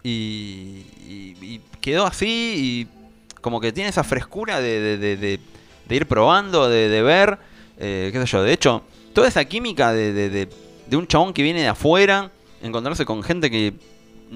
y, 0.03 0.85
y- 1.07 1.35
y 1.41 1.61
quedó 1.81 2.05
así 2.07 2.87
y 2.87 3.37
como 3.41 3.59
que 3.61 3.71
tiene 3.71 3.89
esa 3.89 4.03
frescura 4.03 4.59
de, 4.59 4.79
de- 4.79 4.97
de- 4.97 5.17
de- 5.17 5.39
de 5.87 5.95
ir 5.95 6.07
probando, 6.07 6.67
de, 6.69 6.89
de 6.89 7.01
ver, 7.03 7.37
eh, 7.77 8.09
qué 8.11 8.19
sé 8.21 8.25
yo. 8.25 8.43
De 8.43 8.53
hecho, 8.53 8.83
toda 9.13 9.27
esa 9.27 9.45
química 9.45 9.93
de- 9.93 10.13
de 10.13 10.97
un 10.97 11.05
chabón 11.07 11.33
que 11.33 11.43
viene 11.43 11.61
de 11.61 11.67
afuera, 11.67 12.31
encontrarse 12.61 13.05
con 13.05 13.21
gente 13.23 13.51
que 13.51 13.73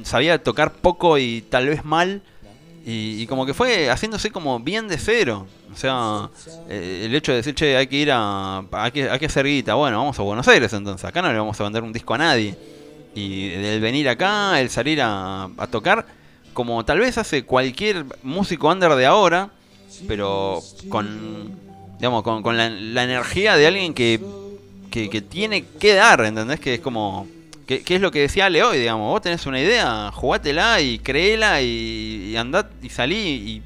sabía 0.03 0.41
tocar 0.43 0.73
poco 0.73 1.17
y 1.17 1.41
tal 1.49 1.67
vez 1.67 1.83
mal, 1.85 2.21
y, 2.86 3.22
y 3.22 3.28
como 3.28 3.45
que 3.45 3.53
fue 3.53 3.90
haciéndose 3.90 4.32
como 4.32 4.60
bien 4.60 4.88
de 4.88 4.98
cero. 4.98 5.45
O 5.72 5.78
sea, 5.78 6.30
eh, 6.68 7.03
el 7.06 7.16
hecho 7.16 7.32
de 7.32 7.38
decir, 7.38 7.56
che, 7.56 7.78
hay 7.78 7.88
que 7.88 7.95
ir 7.95 8.10
a. 8.12 8.64
Hay 8.72 8.91
que, 8.91 9.10
hay 9.10 9.20
que 9.20 9.28
hacer 9.28 9.45
guita. 9.45 9.76
Bueno, 9.76 9.98
vamos 9.98 10.20
a 10.20 10.24
Buenos 10.24 10.48
Aires 10.48 10.74
entonces. 10.74 11.06
Acá 11.06 11.22
no 11.22 11.32
le 11.32 11.38
vamos 11.38 11.60
a 11.60 11.64
vender 11.64 11.84
un 11.84 11.94
disco 11.94 12.14
a 12.14 12.18
nadie. 12.18 12.56
Y 13.14 13.52
el 13.53 13.82
venir 13.82 14.10
acá, 14.10 14.60
el 14.60 14.70
salir 14.70 15.02
a, 15.02 15.49
a 15.58 15.68
tocar, 15.68 16.06
como 16.53 16.84
tal 16.86 16.99
vez 16.99 17.18
hace 17.18 17.44
cualquier 17.44 18.06
músico 18.24 18.70
under 18.70 18.95
de 18.95 19.06
ahora, 19.06 19.49
pero 20.08 20.62
con. 20.90 21.60
Digamos, 21.98 22.24
con, 22.24 22.41
con 22.41 22.58
la, 22.58 22.68
la 22.70 23.03
energía 23.03 23.56
de 23.56 23.68
alguien 23.68 23.94
que, 23.94 24.20
que, 24.90 25.08
que 25.08 25.22
tiene 25.22 25.66
que 25.80 25.94
dar, 25.94 26.26
¿entendés? 26.26 26.60
Que 26.60 26.76
es 26.76 26.80
como. 26.80 27.28
Que, 27.72 27.84
que 27.84 27.95
es 27.95 28.02
lo 28.02 28.11
que 28.11 28.19
decía 28.19 28.48
Ale 28.48 28.61
hoy, 28.64 28.80
digamos. 28.80 29.10
Vos 29.10 29.22
tenés 29.22 29.45
una 29.45 29.57
idea, 29.61 30.11
jugátela 30.11 30.81
y 30.81 30.99
créela 30.99 31.61
y, 31.61 32.31
y 32.34 32.35
andá 32.35 32.69
y 32.84 32.89
salí 32.89 33.15
y 33.15 33.61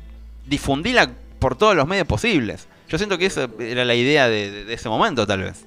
difundila 0.48 1.11
por 1.40 1.57
todos 1.57 1.76
los 1.76 1.88
medios 1.88 2.06
posibles. 2.06 2.68
Yo 2.88 2.99
siento 2.99 3.18
que 3.18 3.26
esa 3.26 3.49
era 3.60 3.84
la 3.84 3.95
idea 3.95 4.30
de, 4.30 4.72
ese 4.72 4.90
momento, 4.90 5.26
tal 5.26 5.41
vez. 5.41 5.65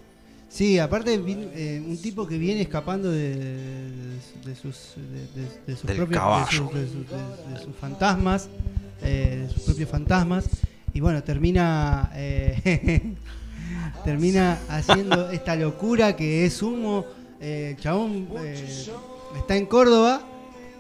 Sí, 0.49 0.79
aparte 0.79 1.15
eh, 1.15 1.83
un 1.85 2.01
tipo 2.01 2.29
que 2.29 2.39
viene 2.39 2.61
escapando 2.61 3.11
de, 3.11 3.35
de- 3.35 4.19
de 4.45 4.55
sus, 4.55 4.95
de, 5.83 5.95
propios 5.97 6.21
caballo. 6.21 6.71
de 6.73 6.87
sus, 6.87 6.93
sus- 6.93 7.11
de- 7.11 7.55
de 7.59 7.65
sus 7.65 7.75
fantasmas, 7.75 8.49
eh, 9.03 9.47
de 9.49 9.53
sus 9.53 9.65
propios 9.65 9.91
fantasmas, 9.91 10.49
y 10.95 11.01
bueno, 11.01 11.25
termina 11.25 12.13
eh, 12.15 13.15
termina 14.05 14.61
haciendo 14.69 15.29
esta 15.31 15.57
locura 15.57 16.15
que 16.15 16.45
es 16.47 16.63
humo. 16.63 17.05
Eh, 17.41 17.75
el 17.77 17.83
chabón 17.83 18.29
eh, 18.41 18.67
está 19.37 19.57
en 19.57 19.67
Córdoba, 19.67 20.23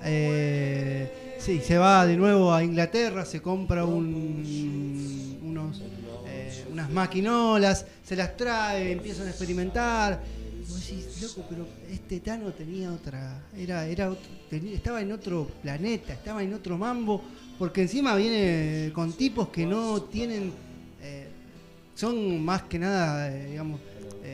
eh, 0.04 1.36
sí, 1.38 1.60
se 1.60 1.78
va 1.78 2.04
de 2.04 2.16
nuevo 2.16 2.52
a 2.52 2.64
Inglaterra, 2.64 3.24
se 3.24 3.40
compra 3.40 3.84
un, 3.84 5.38
unos, 5.42 5.82
eh, 6.26 6.64
unas 6.72 6.90
maquinolas, 6.90 7.86
se 8.04 8.16
las 8.16 8.36
trae, 8.36 8.92
empiezan 8.92 9.26
a 9.26 9.30
experimentar. 9.30 10.20
Pero 11.48 11.66
este 11.90 12.20
Tano 12.20 12.52
tenía 12.52 12.92
otra, 12.92 13.42
era, 13.56 13.86
era, 13.86 14.14
estaba 14.50 15.00
en 15.00 15.12
otro 15.12 15.48
planeta, 15.62 16.12
estaba 16.12 16.42
en 16.42 16.54
otro 16.54 16.76
mambo, 16.78 17.22
porque 17.58 17.82
encima 17.82 18.14
viene 18.14 18.92
con 18.94 19.12
tipos 19.12 19.48
que 19.48 19.66
no 19.66 20.02
tienen, 20.02 20.52
eh, 21.02 21.28
son 21.94 22.44
más 22.44 22.62
que 22.62 22.78
nada, 22.78 23.30
digamos, 23.30 23.80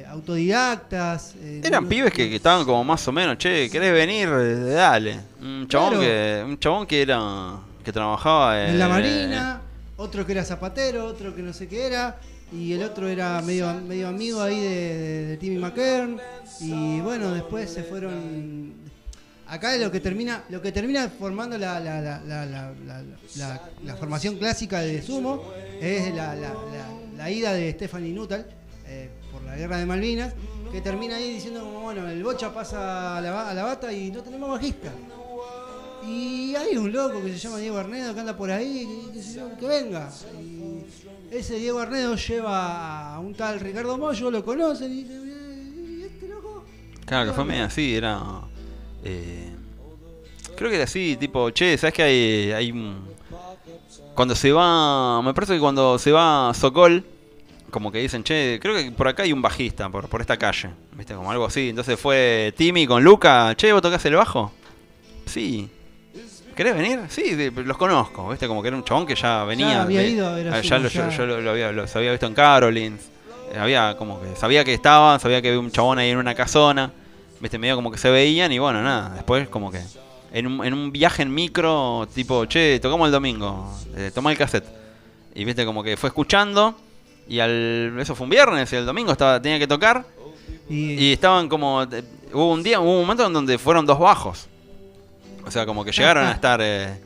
eh, 0.00 0.04
autodidactas. 0.08 1.34
eh, 1.40 1.60
Eran 1.64 1.86
pibes 1.88 2.12
que, 2.12 2.28
que 2.28 2.36
estaban 2.36 2.64
como 2.64 2.82
más 2.84 3.06
o 3.08 3.12
menos, 3.12 3.36
che, 3.38 3.68
¿querés 3.70 3.92
venir? 3.92 4.28
Eh, 4.32 4.54
Dale. 4.74 5.20
Un 5.40 5.66
chabón 5.68 5.90
Claro. 5.90 6.00
que 6.04 6.42
un 6.46 6.58
chabón 6.58 6.86
que 6.86 7.02
era 7.02 7.58
que 7.84 7.92
trabajaba 7.92 8.64
en 8.66 8.78
la 8.78 8.88
marina, 8.88 9.60
otro 9.96 10.24
que 10.24 10.32
era 10.32 10.44
zapatero, 10.44 11.04
otro 11.06 11.34
que 11.34 11.42
no 11.42 11.52
sé 11.52 11.68
qué 11.68 11.86
era, 11.86 12.16
y 12.52 12.72
el 12.72 12.82
otro 12.82 13.06
era 13.08 13.40
medio, 13.42 13.72
medio 13.74 14.08
amigo 14.08 14.40
ahí 14.42 14.58
de, 14.60 14.68
de- 14.96 15.26
de 15.26 15.36
Timmy 15.36 15.58
McKern, 15.58 16.18
y 16.60 17.00
bueno, 17.00 17.30
después 17.32 17.70
se 17.70 17.82
fueron... 17.82 18.72
Acá 19.46 19.76
lo 19.76 19.90
que 19.90 20.00
termina, 20.00 20.42
lo 20.48 20.62
que 20.62 20.72
termina 20.72 21.10
formando 21.10 21.58
la, 21.58 21.78
la, 21.78 22.00
la, 22.00 22.72
la, 23.84 23.96
formación 23.96 24.36
clásica 24.36 24.80
de 24.80 25.02
Sumo 25.02 25.44
es 25.80 26.14
la, 26.14 26.34
la- 26.34 26.48
la- 26.48 27.16
la 27.18 27.30
ida 27.30 27.52
de 27.52 27.70
Stephanie 27.72 28.12
Nuttall 28.14 28.46
la 29.44 29.56
guerra 29.56 29.78
de 29.78 29.86
Malvinas, 29.86 30.34
que 30.72 30.80
termina 30.80 31.16
ahí 31.16 31.34
diciendo 31.34 31.64
bueno, 31.64 32.08
el 32.08 32.22
bocha 32.22 32.52
pasa 32.52 33.16
a 33.18 33.20
la, 33.20 33.50
a 33.50 33.54
la 33.54 33.62
bata 33.64 33.92
y 33.92 34.10
no 34.10 34.22
tenemos 34.22 34.50
bajista. 34.50 34.92
Y 36.06 36.54
hay 36.54 36.76
un 36.76 36.92
loco 36.92 37.22
que 37.22 37.32
se 37.32 37.38
llama 37.38 37.58
Diego 37.58 37.78
Arnedo 37.78 38.12
que 38.12 38.20
anda 38.20 38.36
por 38.36 38.50
ahí, 38.50 39.08
que, 39.12 39.56
que 39.60 39.66
venga. 39.66 40.10
Y 40.38 40.84
ese 41.34 41.54
Diego 41.56 41.78
Arnedo 41.78 42.14
lleva 42.16 43.14
a 43.14 43.20
un 43.20 43.34
tal 43.34 43.58
Ricardo 43.60 43.96
Mollo, 43.96 44.30
lo 44.30 44.44
conocen 44.44 44.92
y 44.92 45.04
dice, 45.04 45.14
"¿Y 45.14 46.02
este 46.02 46.28
loco? 46.28 46.64
Claro, 47.06 47.30
que 47.30 47.32
fue 47.34 47.44
medio 47.44 47.64
así, 47.64 47.94
era. 47.94 48.20
eh, 49.02 49.48
creo 50.56 50.68
que 50.68 50.76
era 50.76 50.84
así, 50.84 51.16
tipo, 51.18 51.48
che, 51.50 51.78
¿sabes 51.78 51.94
que 51.94 52.02
hay, 52.02 52.52
hay 52.52 52.70
un. 52.72 52.96
Cuando 54.14 54.34
se 54.36 54.52
va. 54.52 55.22
Me 55.22 55.32
parece 55.32 55.54
que 55.54 55.60
cuando 55.60 55.98
se 55.98 56.12
va 56.12 56.52
Sokol, 56.54 57.02
como 57.74 57.90
que 57.90 57.98
dicen, 57.98 58.22
che, 58.22 58.58
creo 58.62 58.72
que 58.76 58.92
por 58.92 59.08
acá 59.08 59.24
hay 59.24 59.32
un 59.32 59.42
bajista, 59.42 59.88
por, 59.90 60.08
por 60.08 60.20
esta 60.20 60.36
calle. 60.36 60.70
¿Viste? 60.92 61.12
Como 61.14 61.30
algo 61.32 61.44
así. 61.46 61.70
Entonces 61.70 61.98
fue 61.98 62.54
Timmy 62.56 62.86
con 62.86 63.02
Luca, 63.02 63.52
che, 63.56 63.72
¿vos 63.72 63.82
tocás 63.82 64.04
el 64.06 64.14
bajo? 64.14 64.52
Sí. 65.26 65.68
¿Querés 66.54 66.76
venir? 66.76 67.00
Sí, 67.08 67.50
los 67.52 67.76
conozco, 67.76 68.28
¿viste? 68.30 68.46
Como 68.46 68.62
que 68.62 68.68
era 68.68 68.76
un 68.76 68.84
chabón 68.84 69.06
que 69.06 69.16
ya 69.16 69.42
venía. 69.42 69.82
había 69.82 70.00
de- 70.02 70.08
ido 70.10 70.28
a 70.28 70.34
ver 70.34 70.48
a 70.48 70.56
ah, 70.58 70.62
su- 70.62 70.68
ya 70.68 70.78
lo, 70.78 70.88
ya- 70.88 71.10
yo, 71.10 71.16
yo 71.16 71.26
lo, 71.26 71.40
lo 71.40 71.50
había, 71.50 71.72
los 71.72 71.94
había 71.96 72.12
visto 72.12 72.26
en 72.26 72.34
Carolins. 72.34 73.00
Eh, 73.52 73.58
Había 73.58 73.96
como 73.98 74.20
que 74.22 74.36
sabía 74.36 74.64
que 74.64 74.72
estaban, 74.72 75.18
sabía 75.18 75.42
que 75.42 75.48
había 75.48 75.58
un 75.60 75.70
chabón 75.72 75.98
ahí 75.98 76.10
en 76.10 76.18
una 76.18 76.34
casona. 76.34 76.92
Viste, 77.40 77.58
medio 77.58 77.74
como 77.74 77.90
que 77.90 77.98
se 77.98 78.08
veían 78.10 78.52
y 78.52 78.58
bueno, 78.60 78.80
nada. 78.82 79.10
Después 79.16 79.48
como 79.48 79.70
que 79.72 79.80
en 80.32 80.46
un, 80.46 80.64
en 80.64 80.72
un 80.72 80.92
viaje 80.92 81.22
en 81.22 81.34
micro, 81.34 82.06
tipo, 82.14 82.46
che, 82.46 82.78
tocamos 82.80 83.06
el 83.06 83.12
domingo, 83.12 83.68
eh, 83.96 84.12
toma 84.14 84.30
el 84.30 84.38
cassette. 84.38 84.64
Y 85.34 85.44
viste, 85.44 85.64
como 85.66 85.82
que 85.82 85.96
fue 85.96 86.08
escuchando. 86.08 86.76
Y 87.28 87.40
al 87.40 87.96
eso 87.98 88.14
fue 88.14 88.24
un 88.24 88.30
viernes 88.30 88.72
y 88.72 88.76
el 88.76 88.84
domingo 88.86 89.12
estaba 89.12 89.40
tenía 89.40 89.58
que 89.58 89.66
tocar. 89.66 90.04
Y, 90.68 90.92
Y 90.92 91.12
estaban 91.12 91.48
como. 91.48 91.82
eh, 91.82 92.02
Hubo 92.32 92.52
un 92.52 92.62
día, 92.62 92.80
hubo 92.80 92.94
un 92.94 93.00
momento 93.02 93.26
en 93.26 93.32
donde 93.32 93.58
fueron 93.58 93.86
dos 93.86 93.98
bajos. 93.98 94.48
O 95.46 95.50
sea, 95.50 95.66
como 95.66 95.84
que 95.84 95.92
llegaron 95.92 96.26
a 96.26 96.32
estar. 96.32 96.60
eh, 96.62 96.98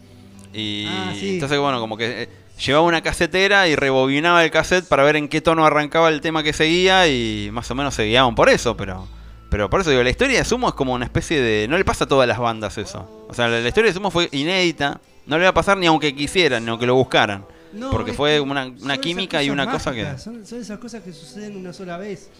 y 0.55 0.87
Ah, 0.89 1.13
sí. 1.19 1.35
entonces, 1.35 1.59
bueno, 1.59 1.79
como 1.81 1.97
que 1.97 2.23
eh, 2.23 2.29
llevaba 2.65 2.87
una 2.87 3.03
casetera 3.03 3.69
y 3.69 3.77
rebobinaba 3.77 4.43
el 4.45 4.51
cassette 4.51 4.87
para 4.87 5.03
ver 5.03 5.17
en 5.17 5.29
qué 5.29 5.41
tono 5.41 5.67
arrancaba 5.67 6.09
el 6.09 6.21
tema 6.21 6.43
que 6.43 6.53
seguía. 6.53 7.07
Y 7.09 7.51
más 7.53 7.71
o 7.71 7.75
menos 7.75 7.95
se 7.95 8.05
guiaban 8.05 8.35
por 8.35 8.49
eso, 8.49 8.77
pero. 8.77 9.07
Pero 9.51 9.71
por 9.71 9.81
eso 9.81 9.91
digo, 9.91 10.03
la 10.03 10.11
historia 10.11 10.39
de 10.39 10.45
Sumo 10.45 10.69
es 10.69 10.75
como 10.75 10.93
una 10.95 11.05
especie 11.05 11.41
de. 11.41 11.67
No 11.69 11.77
le 11.79 11.85
pasa 11.85 12.05
a 12.05 12.09
todas 12.09 12.27
las 12.29 12.39
bandas 12.39 12.77
eso. 12.79 13.27
O 13.29 13.35
sea, 13.35 13.49
la, 13.49 13.61
la 13.61 13.69
historia 13.69 13.91
de 13.91 13.95
Sumo 13.95 14.11
fue 14.11 14.29
inédita. 14.33 15.01
No 15.27 15.37
le 15.37 15.45
va 15.45 15.51
a 15.51 15.55
pasar 15.55 15.77
ni 15.77 15.87
aunque 15.87 16.15
quisieran, 16.15 16.65
ni 16.65 16.71
aunque 16.71 16.87
lo 16.87 16.95
buscaran. 16.95 17.45
No, 17.73 17.91
porque 17.91 18.13
fue 18.13 18.41
una, 18.41 18.73
química 19.01 19.43
y 19.43 19.51
una 19.51 19.71
cosa 19.71 19.93
que. 19.93 20.19
Son, 20.19 20.47
son 20.47 20.61
esas 20.61 20.79
cosas 20.79 21.03
que 21.03 21.13
suceden 21.13 21.57
una 21.57 21.73
sola 21.73 21.97
vez. 21.99 22.31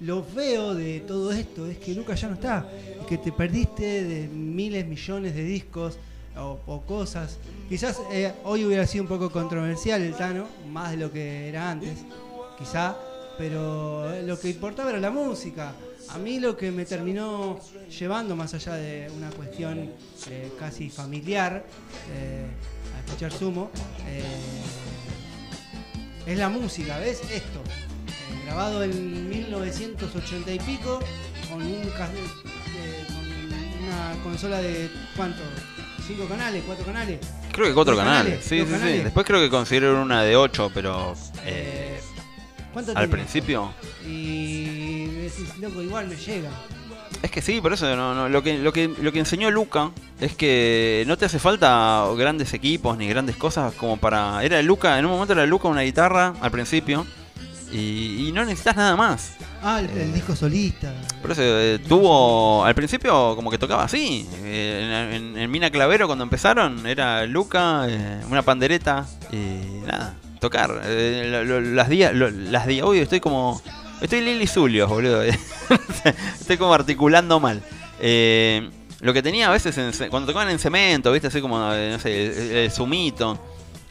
Lo 0.00 0.22
feo 0.22 0.74
de 0.74 1.00
todo 1.00 1.32
esto 1.32 1.66
es 1.66 1.78
que 1.78 1.94
Lucas 1.94 2.20
ya 2.20 2.28
no 2.28 2.34
está. 2.34 2.68
Que 3.08 3.16
te 3.18 3.32
perdiste 3.32 4.04
de 4.04 4.28
miles, 4.28 4.86
millones 4.86 5.34
de 5.34 5.42
discos 5.42 5.98
o, 6.36 6.60
o 6.66 6.82
cosas. 6.82 7.38
Quizás 7.68 8.00
eh, 8.12 8.32
hoy 8.44 8.64
hubiera 8.64 8.86
sido 8.86 9.04
un 9.04 9.08
poco 9.08 9.30
controversial 9.30 10.02
el 10.02 10.14
Tano, 10.14 10.46
más 10.70 10.90
de 10.90 10.98
lo 10.98 11.10
que 11.10 11.48
era 11.48 11.70
antes, 11.70 12.04
quizá. 12.58 12.96
Pero 13.38 14.22
lo 14.22 14.38
que 14.38 14.50
importaba 14.50 14.90
era 14.90 14.98
la 14.98 15.10
música. 15.10 15.72
A 16.10 16.18
mí 16.18 16.38
lo 16.38 16.56
que 16.56 16.70
me 16.70 16.84
terminó 16.84 17.58
llevando, 17.98 18.36
más 18.36 18.54
allá 18.54 18.74
de 18.74 19.10
una 19.16 19.30
cuestión 19.30 19.90
eh, 20.30 20.52
casi 20.58 20.88
familiar, 20.88 21.64
eh, 22.12 22.46
escuchar 23.06 23.32
Sumo, 23.32 23.70
eh, 24.06 24.22
es 26.26 26.38
la 26.38 26.48
música, 26.48 26.98
¿ves? 26.98 27.20
Esto. 27.30 27.60
eh, 28.08 28.42
grabado 28.44 28.82
en 28.82 29.28
1980 29.28 30.52
y 30.52 30.58
pico, 30.60 31.00
con, 31.50 31.62
un, 31.62 31.72
eh, 31.72 33.04
con 33.06 33.84
una 33.84 34.22
consola 34.22 34.58
de 34.60 34.90
¿cuánto? 35.16 35.42
¿Cinco 36.06 36.26
canales? 36.26 36.62
¿Cuatro 36.66 36.84
canales? 36.84 37.20
Creo 37.52 37.66
que 37.68 37.74
cuatro 37.74 37.96
canales. 37.96 38.44
canales, 38.44 38.44
Sí, 38.44 38.88
sí. 38.96 39.02
Después 39.02 39.26
creo 39.26 39.40
que 39.40 39.48
consiguieron 39.50 39.96
una 39.96 40.22
de 40.22 40.36
ocho, 40.36 40.70
pero. 40.72 41.14
eh, 41.44 41.98
¿Cuánto 42.72 42.92
al 42.96 43.08
principio. 43.08 43.72
Y 44.06 45.06
decís, 45.06 45.56
loco, 45.58 45.80
igual 45.82 46.06
me 46.08 46.16
llega. 46.16 46.50
Es 47.22 47.30
que 47.30 47.40
sí, 47.42 47.60
por 47.60 47.72
eso 47.72 47.94
no, 47.96 48.14
no, 48.14 48.28
lo, 48.28 48.42
que, 48.42 48.58
lo, 48.58 48.72
que, 48.72 48.88
lo 49.00 49.10
que 49.12 49.18
enseñó 49.18 49.50
Luca 49.50 49.90
es 50.20 50.34
que 50.34 51.04
no 51.06 51.16
te 51.16 51.24
hace 51.24 51.38
falta 51.38 52.04
grandes 52.16 52.52
equipos 52.54 52.96
ni 52.98 53.08
grandes 53.08 53.36
cosas 53.36 53.72
como 53.74 53.96
para... 53.96 54.44
Era 54.44 54.60
Luca, 54.62 54.98
en 54.98 55.06
un 55.06 55.12
momento 55.12 55.32
era 55.32 55.46
Luca 55.46 55.68
una 55.68 55.80
guitarra 55.82 56.34
al 56.40 56.50
principio 56.50 57.06
y, 57.72 58.28
y 58.28 58.32
no 58.32 58.44
necesitas 58.44 58.76
nada 58.76 58.96
más. 58.96 59.32
Ah, 59.62 59.80
el, 59.80 59.88
el 59.98 60.12
disco 60.12 60.36
solista. 60.36 60.92
Por 61.22 61.32
eso 61.32 61.42
eh, 61.42 61.78
tuvo... 61.88 62.64
Al 62.64 62.74
principio 62.74 63.34
como 63.34 63.50
que 63.50 63.58
tocaba 63.58 63.84
así. 63.84 64.28
Eh, 64.44 65.08
en, 65.10 65.14
en- 65.14 65.38
en 65.38 65.50
Mina 65.50 65.70
Clavero 65.70 66.06
cuando 66.06 66.22
empezaron 66.22 66.86
era 66.86 67.24
Luca, 67.26 67.86
eh, 67.88 68.20
una 68.30 68.42
pandereta 68.42 69.06
y 69.32 69.86
nada, 69.86 70.14
tocar. 70.38 70.82
Eh, 70.84 71.28
lo- 71.30 71.44
lo- 71.44 71.60
las 71.74 71.88
días... 71.88 72.12
las 72.14 72.66
días... 72.66 72.86
Uy, 72.86 72.98
estoy 72.98 73.20
como... 73.20 73.60
Estoy 74.00 74.20
Lili 74.20 74.46
Zulios, 74.46 74.88
boludo. 74.88 75.22
Estoy 76.40 76.56
como 76.58 76.74
articulando 76.74 77.40
mal. 77.40 77.62
Eh, 78.00 78.68
lo 79.00 79.12
que 79.12 79.22
tenía 79.22 79.48
a 79.48 79.50
veces 79.50 79.76
en 79.78 80.10
cuando 80.10 80.26
tocaban 80.26 80.50
en 80.50 80.58
cemento, 80.58 81.12
¿viste? 81.12 81.28
Así 81.28 81.40
como, 81.40 81.72
eh, 81.72 81.90
no 81.92 81.98
sé, 81.98 82.26
el, 82.26 82.56
el 82.56 82.70
Sumito. 82.70 83.38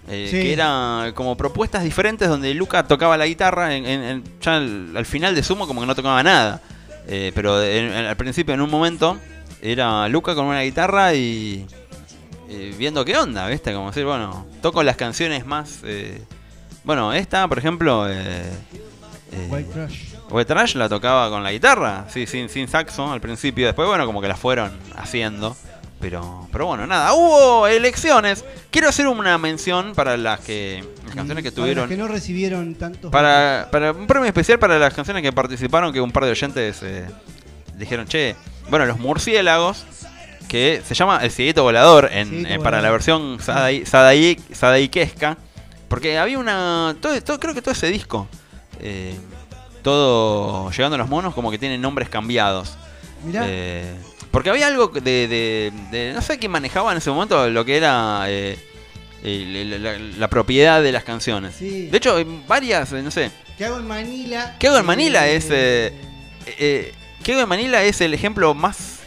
eh, 0.08 0.28
Sí. 0.30 0.38
Que 0.42 0.54
era 0.54 1.12
como 1.16 1.36
propuestas 1.36 1.84
diferentes 1.84 2.30
donde 2.30 2.54
Luca 2.54 2.84
tocaba 2.88 3.18
la 3.18 3.26
guitarra. 3.26 3.76
En, 3.76 4.24
ya 4.42 4.58
al, 4.58 4.96
al 4.96 5.06
final 5.06 5.34
de 5.36 5.44
Sumo, 5.44 5.68
como 5.68 5.82
que 5.82 5.88
no 5.88 5.96
tocaba 5.96 6.22
nada. 6.24 6.62
Eh, 7.08 7.32
pero 7.36 7.56
al 7.56 8.18
principio, 8.18 8.54
en 8.54 8.62
un 8.62 8.70
momento, 8.70 9.18
era 9.62 10.08
Luca 10.08 10.36
con 10.36 10.46
una 10.46 10.62
guitarra 10.62 11.14
y. 11.16 11.66
viendo 12.78 13.04
qué 13.06 13.18
onda, 13.18 13.48
¿viste? 13.48 13.74
Como 13.74 13.88
decir, 13.88 14.06
bueno, 14.06 14.46
toco 14.62 14.84
las 14.84 14.96
canciones 14.98 15.46
más. 15.48 15.80
bueno, 16.84 17.12
esta, 17.14 17.48
por 17.48 17.58
ejemplo. 17.58 18.06
eh, 18.10 18.44
eh, 19.36 19.48
White 19.50 19.70
Trash. 19.74 20.00
White 20.30 20.46
Trash 20.54 20.76
la 20.76 20.90
tocaba 20.90 21.30
con 21.30 21.44
la 21.44 21.52
guitarra, 21.52 22.06
sí, 22.10 22.26
sin, 22.28 22.50
sin 22.50 22.68
saxo 22.68 23.12
al 23.12 23.22
principio. 23.22 23.66
Después, 23.66 23.88
bueno, 23.88 24.06
como 24.06 24.22
que 24.22 24.28
la 24.28 24.36
fueron 24.36 24.72
haciendo. 24.96 25.56
Pero, 26.00 26.48
pero 26.52 26.68
bueno, 26.68 26.86
nada, 26.86 27.14
hubo 27.14 27.66
elecciones. 27.68 28.44
Quiero 28.70 28.90
hacer 28.90 29.08
una 29.08 29.38
mención 29.38 29.94
para 29.96 30.18
las 30.18 30.42
que 30.42 30.84
las 31.06 31.16
canciones 31.16 31.44
que 31.44 31.52
Para 31.52 31.62
tuvieron. 31.64 31.84
los 31.84 31.90
que 31.90 31.98
no 31.98 32.08
recibieron 32.08 32.76
tantos. 32.76 33.10
Para, 33.12 33.70
para 33.72 33.92
un 33.94 34.06
premio 34.06 34.28
especial 34.28 34.60
para 34.60 34.78
las 34.78 34.94
canciones 34.94 35.24
que 35.24 35.32
participaron, 35.32 35.94
que 35.94 36.02
un 36.02 36.12
par 36.12 36.26
de 36.26 36.32
oyentes 36.32 36.82
eh, 36.84 37.06
dijeron, 37.78 38.08
che, 38.08 38.36
bueno, 38.70 38.86
los 38.86 39.00
murciélagos, 39.00 39.86
que 40.50 40.82
se 40.86 40.94
llama 40.94 41.20
El 41.24 41.32
Cieguito 41.32 41.64
Volador 41.64 42.10
en, 42.12 42.28
Cieguito 42.30 42.50
eh, 42.54 42.60
para 42.60 42.82
la 42.82 42.92
versión 42.92 43.40
sadai- 43.40 43.86
sadai- 43.86 44.40
sadaiquesca, 44.54 45.38
porque 45.88 46.20
había 46.20 46.38
una, 46.38 46.96
todo, 47.02 47.20
todo- 47.24 47.40
creo 47.40 47.54
que 47.56 47.62
todo 47.62 47.72
ese 47.72 47.88
disco, 47.88 48.28
eh, 48.80 49.16
todo 49.82 50.70
llegando 50.72 50.96
a 50.96 50.98
los 50.98 51.10
monos, 51.10 51.34
como 51.34 51.52
que 51.52 51.58
tienen 51.58 51.82
nombres 51.82 52.10
cambiados. 52.10 52.74
Mirá, 53.24 53.44
Eh, 53.48 53.96
porque 54.32 54.50
había 54.50 54.68
algo 54.68 54.88
de, 54.88 55.02
de- 55.02 55.72
de- 55.92 56.14
No 56.14 56.22
sé 56.22 56.38
quién 56.38 56.52
manejaba 56.52 56.92
en 56.92 56.98
ese 56.98 57.10
momento 57.10 57.50
lo 57.50 57.64
que 57.66 57.78
era 57.78 58.26
eh, 58.28 58.58
la, 59.24 59.98
la 59.98 60.28
propiedad 60.30 60.82
de 60.84 60.92
las 60.92 61.04
canciones. 61.04 61.56
Sí. 61.58 61.88
De 61.88 61.98
hecho, 61.98 62.16
varias, 62.48 62.92
no 62.92 63.12
sé. 63.12 63.32
¿qué 63.58 63.66
hago 63.66 63.78
en 63.78 63.88
Manila? 63.88 64.56
¿Qué 64.60 64.68
hago 64.68 64.78
en 64.78 64.86
Manila? 64.86 65.28
Es. 65.28 65.46
¿Qué 65.46 67.32
hago 67.32 67.42
en 67.42 67.50
Manila? 67.50 67.84
Es 67.84 68.02
el 68.02 68.14
ejemplo 68.14 68.54
más. 68.54 69.00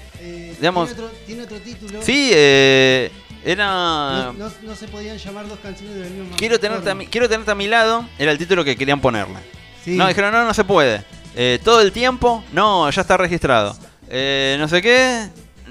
digamos- 0.59 0.89
Tiene 0.89 1.05
otro, 1.07 1.19
tiene 1.27 1.43
otro 1.43 1.57
título. 1.59 2.03
Sí, 2.03 2.31
eh, 2.32 3.11
era. 3.53 3.66
No, 3.66 4.33
no- 4.35 4.51
no 4.62 4.75
se 4.77 4.89
podían 4.89 5.16
llamar 5.19 5.49
dos 5.49 5.59
canciones 5.61 5.95
de 5.97 6.01
la 6.05 6.11
misma 6.11 6.37
Quiero 6.37 6.59
tenerte, 6.61 6.83
a 6.91 6.93
forma. 6.93 6.99
mi, 6.99 7.07
quiero 7.07 7.29
tenerte 7.29 7.51
a 7.51 7.55
mi 7.55 7.66
lado. 7.69 8.05
Era 8.19 8.33
el 8.33 8.39
título 8.39 8.65
que 8.65 8.77
querían 8.77 9.01
ponerle. 9.01 9.37
Sí. 9.85 9.97
No, 9.97 10.07
dijeron, 10.09 10.33
no, 10.33 10.45
no 10.45 10.55
se 10.55 10.65
puede. 10.65 11.03
Eh, 11.35 11.59
todo 11.65 11.81
el 11.81 11.93
tiempo, 11.93 12.43
no, 12.53 12.89
ya 12.91 13.01
está 13.03 13.16
registrado. 13.16 13.77
Eh, 14.09 14.57
no 14.59 14.66
sé 14.69 14.83
qué, 14.83 15.29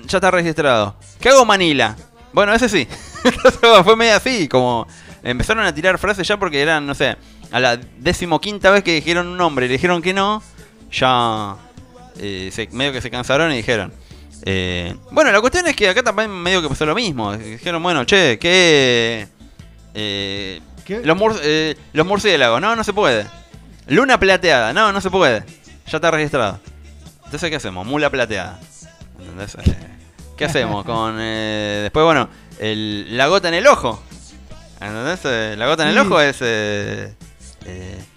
ya 0.07 0.17
está 0.17 0.31
registrado. 0.31 0.95
¿Qué 1.19 1.29
hago 1.29 1.45
Manila? 1.45 1.95
Bueno, 2.33 2.53
ese 2.53 2.69
sí. 2.69 2.87
Fue 3.83 3.95
medio 3.95 4.15
así, 4.15 4.47
como 4.47 4.87
empezaron 5.23 5.65
a 5.65 5.73
tirar 5.73 5.97
frases 5.97 6.27
ya 6.27 6.37
porque 6.37 6.61
eran, 6.61 6.85
no 6.85 6.93
sé, 6.95 7.17
a 7.51 7.59
la 7.59 7.75
decimoquinta 7.77 8.69
vez 8.71 8.83
que 8.83 8.93
dijeron 8.93 9.27
un 9.27 9.37
nombre 9.37 9.65
y 9.65 9.69
le 9.69 9.73
dijeron 9.73 10.01
que 10.01 10.13
no, 10.13 10.41
ya 10.91 11.55
eh, 12.17 12.49
se- 12.53 12.69
medio 12.71 12.91
que 12.93 13.01
se 13.01 13.09
cansaron 13.11 13.51
y 13.51 13.57
dijeron. 13.57 13.91
Eh, 14.43 14.95
bueno, 15.11 15.31
la 15.31 15.41
cuestión 15.41 15.67
es 15.67 15.75
que 15.75 15.89
acá 15.89 16.03
también 16.03 16.29
medio 16.31 16.61
que 16.61 16.69
pasó 16.69 16.85
lo 16.85 16.95
mismo. 16.95 17.35
Dijeron, 17.37 17.81
bueno, 17.83 18.05
che, 18.05 18.37
¿qué? 18.39 19.27
Eh, 19.93 20.61
¿Qué? 20.85 21.01
los, 21.03 21.17
mur- 21.17 21.39
eh, 21.43 21.75
los 21.93 22.05
murciélagos, 22.05 22.61
no, 22.61 22.75
no 22.75 22.83
se 22.83 22.93
puede. 22.93 23.25
Luna 23.87 24.19
plateada, 24.19 24.73
no, 24.73 24.91
no 24.91 25.01
se 25.01 25.09
puede. 25.09 25.43
Ya 25.87 25.97
está 25.97 26.11
registrado. 26.11 26.59
Entonces, 27.25 27.49
¿qué 27.49 27.55
hacemos? 27.55 27.85
Mula 27.85 28.09
plateada. 28.09 28.59
¿Entendés? 29.19 29.55
Eh, 29.55 29.75
¿Qué 30.37 30.45
hacemos? 30.45 30.85
Con. 30.85 31.15
eh, 31.19 31.79
después, 31.83 32.05
bueno, 32.05 32.29
el- 32.59 33.17
la 33.17 33.27
gota 33.27 33.47
en 33.47 33.55
el 33.55 33.67
ojo. 33.67 34.01
¿Entendés? 34.79 35.57
La 35.57 35.65
gota 35.67 35.83
en 35.83 35.89
el 35.89 35.95
Sí. 35.95 35.99
ojo 36.01 36.21
es. 36.21 37.13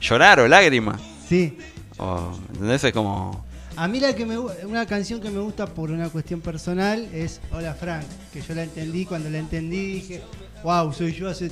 llorar 0.00 0.40
o 0.40 0.48
lágrima. 0.48 0.98
Sí. 1.28 1.56
O, 1.98 2.32
¿Entendés? 2.52 2.84
Es 2.84 2.92
como. 2.92 3.44
A 3.80 3.88
mí 3.88 3.98
la 3.98 4.14
que 4.14 4.26
me 4.26 4.36
una 4.38 4.84
canción 4.84 5.22
que 5.22 5.30
me 5.30 5.40
gusta 5.40 5.64
por 5.66 5.90
una 5.90 6.10
cuestión 6.10 6.42
personal 6.42 7.08
es 7.14 7.40
Hola 7.50 7.72
Frank, 7.72 8.04
que 8.30 8.42
yo 8.42 8.54
la 8.54 8.64
entendí, 8.64 9.06
cuando 9.06 9.30
la 9.30 9.38
entendí 9.38 9.92
dije, 9.94 10.20
wow, 10.62 10.92
soy 10.92 11.14
yo 11.14 11.30
hace, 11.30 11.48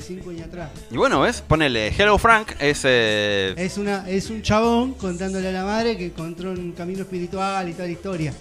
cinco 0.00 0.30
años 0.30 0.46
atrás. 0.46 0.70
Y 0.90 0.96
bueno, 0.96 1.20
¿ves? 1.20 1.42
Ponele 1.46 1.88
Hello 1.88 2.16
Frank, 2.16 2.52
es. 2.58 2.80
eh, 2.84 3.52
Es 3.58 3.76
una 3.76 4.08
es 4.08 4.30
un 4.30 4.40
chabón 4.40 4.94
contándole 4.94 5.46
a 5.48 5.52
la 5.52 5.64
madre 5.64 5.98
que 5.98 6.06
encontró 6.06 6.52
un 6.52 6.72
camino 6.72 7.02
espiritual 7.02 7.68
y 7.68 7.72
toda 7.74 7.84
la 7.86 7.92
historia. 7.92 8.32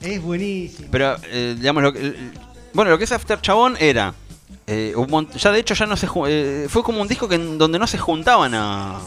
Es 0.00 0.22
buenísimo. 0.22 0.86
Pero, 0.92 1.16
eh, 1.32 1.56
digamos, 1.58 1.82
lo 1.82 1.92
que, 1.92 2.14
bueno, 2.74 2.92
lo 2.92 2.98
que 2.98 3.04
es 3.04 3.10
After 3.12 3.40
Chabón 3.40 3.76
era. 3.80 4.14
eh, 4.68 4.92
un 4.94 5.28
ya 5.32 5.50
de 5.50 5.58
hecho 5.58 5.74
ya 5.74 5.86
no 5.86 5.96
se 5.96 6.06
fue 6.06 6.82
como 6.84 7.00
un 7.02 7.08
disco 7.08 7.26
que 7.28 7.34
en- 7.34 7.58
donde 7.58 7.80
no 7.80 7.88
se 7.88 7.98
juntaban 7.98 8.54
a, 8.54 9.00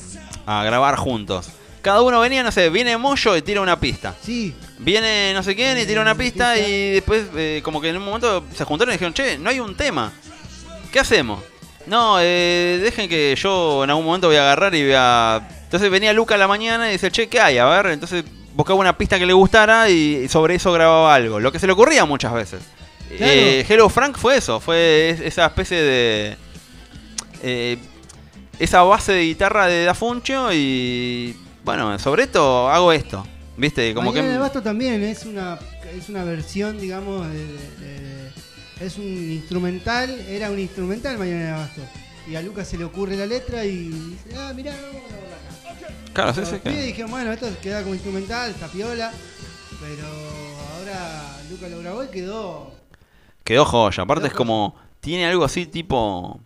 a 0.45 0.63
grabar 0.65 0.97
juntos. 0.97 1.47
Cada 1.85 2.01
uno 2.01 2.19
venía, 2.19 2.41
no 2.41 2.51
sé, 2.51 2.71
viene 2.71 2.97
Moyo 2.97 3.37
y 3.37 3.43
tira 3.43 3.61
una 3.61 3.79
pista. 3.79 4.15
Sí, 4.19 4.55
Viene 4.79 5.33
no 5.35 5.43
sé 5.43 5.55
quién 5.55 5.77
y 5.77 5.85
tira 5.85 6.01
una 6.01 6.15
pista 6.15 6.57
y 6.57 6.93
después 6.93 7.25
eh, 7.35 7.61
como 7.63 7.79
que 7.79 7.89
en 7.89 7.97
un 7.97 8.03
momento 8.05 8.43
se 8.55 8.63
juntaron 8.63 8.91
y 8.91 8.95
dijeron, 8.97 9.13
che, 9.13 9.37
no 9.37 9.51
hay 9.51 9.59
un 9.59 9.75
tema. 9.77 10.11
¿Qué 10.91 10.99
hacemos? 10.99 11.43
No, 11.85 12.17
eh, 12.19 12.79
dejen 12.81 13.07
que 13.07 13.35
yo 13.39 13.83
en 13.83 13.91
algún 13.91 14.03
momento 14.05 14.25
voy 14.27 14.37
a 14.37 14.41
agarrar 14.41 14.73
y 14.73 14.81
voy 14.83 14.95
a... 14.97 15.47
Entonces 15.65 15.91
venía 15.91 16.11
Luca 16.11 16.33
a 16.33 16.37
la 16.39 16.47
mañana 16.47 16.89
y 16.89 16.93
dice, 16.93 17.11
che, 17.11 17.27
¿qué 17.29 17.39
hay? 17.39 17.59
A 17.59 17.65
ver, 17.65 17.85
entonces 17.93 18.25
buscaba 18.55 18.79
una 18.79 18.97
pista 18.97 19.19
que 19.19 19.27
le 19.27 19.33
gustara 19.33 19.87
y 19.87 20.27
sobre 20.27 20.55
eso 20.55 20.71
grababa 20.73 21.13
algo. 21.13 21.39
Lo 21.39 21.51
que 21.51 21.59
se 21.59 21.67
le 21.67 21.73
ocurría 21.73 22.03
muchas 22.05 22.33
veces. 22.33 22.61
Claro. 23.15 23.31
Eh, 23.31 23.63
Hello 23.69 23.87
Frank 23.89 24.17
fue 24.17 24.37
eso, 24.37 24.59
fue 24.59 25.11
es- 25.11 25.19
esa 25.21 25.45
especie 25.45 25.79
de... 25.79 26.37
eh, 27.43 27.77
esa 28.57 28.81
base 28.81 29.11
de 29.11 29.21
guitarra 29.21 29.67
de 29.67 29.85
Da 29.85 29.93
Funcho 29.93 30.51
y... 30.51 31.37
Bueno, 31.65 31.97
sobre 31.99 32.23
esto 32.23 32.69
hago 32.69 32.91
esto. 32.93 33.25
¿Viste? 33.57 33.93
Como 33.93 34.11
Mañana 34.11 34.27
que... 34.27 34.33
de 34.33 34.39
Basto 34.39 34.61
también 34.61 35.01
es 35.03 35.25
una 35.25 35.57
es 35.97 36.09
una 36.09 36.23
versión, 36.23 36.79
digamos, 36.79 37.27
de, 37.27 37.45
de- 37.45 37.75
de- 37.79 38.31
es 38.85 38.97
un 38.97 39.05
instrumental, 39.05 40.09
era 40.27 40.51
un 40.51 40.59
instrumental 40.59 41.17
Mañana 41.17 41.45
de 41.45 41.51
Basto. 41.53 41.81
Y 42.29 42.35
a 42.35 42.41
Lucas 42.41 42.67
se 42.67 42.77
le 42.77 42.83
ocurre 42.83 43.15
la 43.15 43.25
letra 43.25 43.63
y 43.65 43.89
dice, 43.89 44.35
ah, 44.37 44.51
mirá, 44.55 44.73
vamos 44.81 45.01
a 45.11 45.71
acá. 45.71 45.87
Claro, 46.13 46.33
sí, 46.33 46.41
sí, 46.45 46.59
claro. 46.59 46.77
dijeron, 46.81 47.11
bueno, 47.11 47.31
esto 47.31 47.47
queda 47.61 47.81
como 47.81 47.93
instrumental, 47.95 48.51
está 48.51 48.67
piola. 48.67 49.11
Pero 49.79 50.07
ahora 50.77 51.37
Lucas 51.49 51.69
lo 51.71 51.79
grabó 51.79 52.03
y 52.03 52.07
quedó. 52.07 52.73
Quedó 53.43 53.65
joya. 53.65 54.03
Aparte 54.03 54.21
Quedó 54.23 54.27
es 54.27 54.33
como. 54.33 54.75
Tiene 54.99 55.25
algo 55.27 55.43
así 55.45 55.65
tipo. 55.67 56.39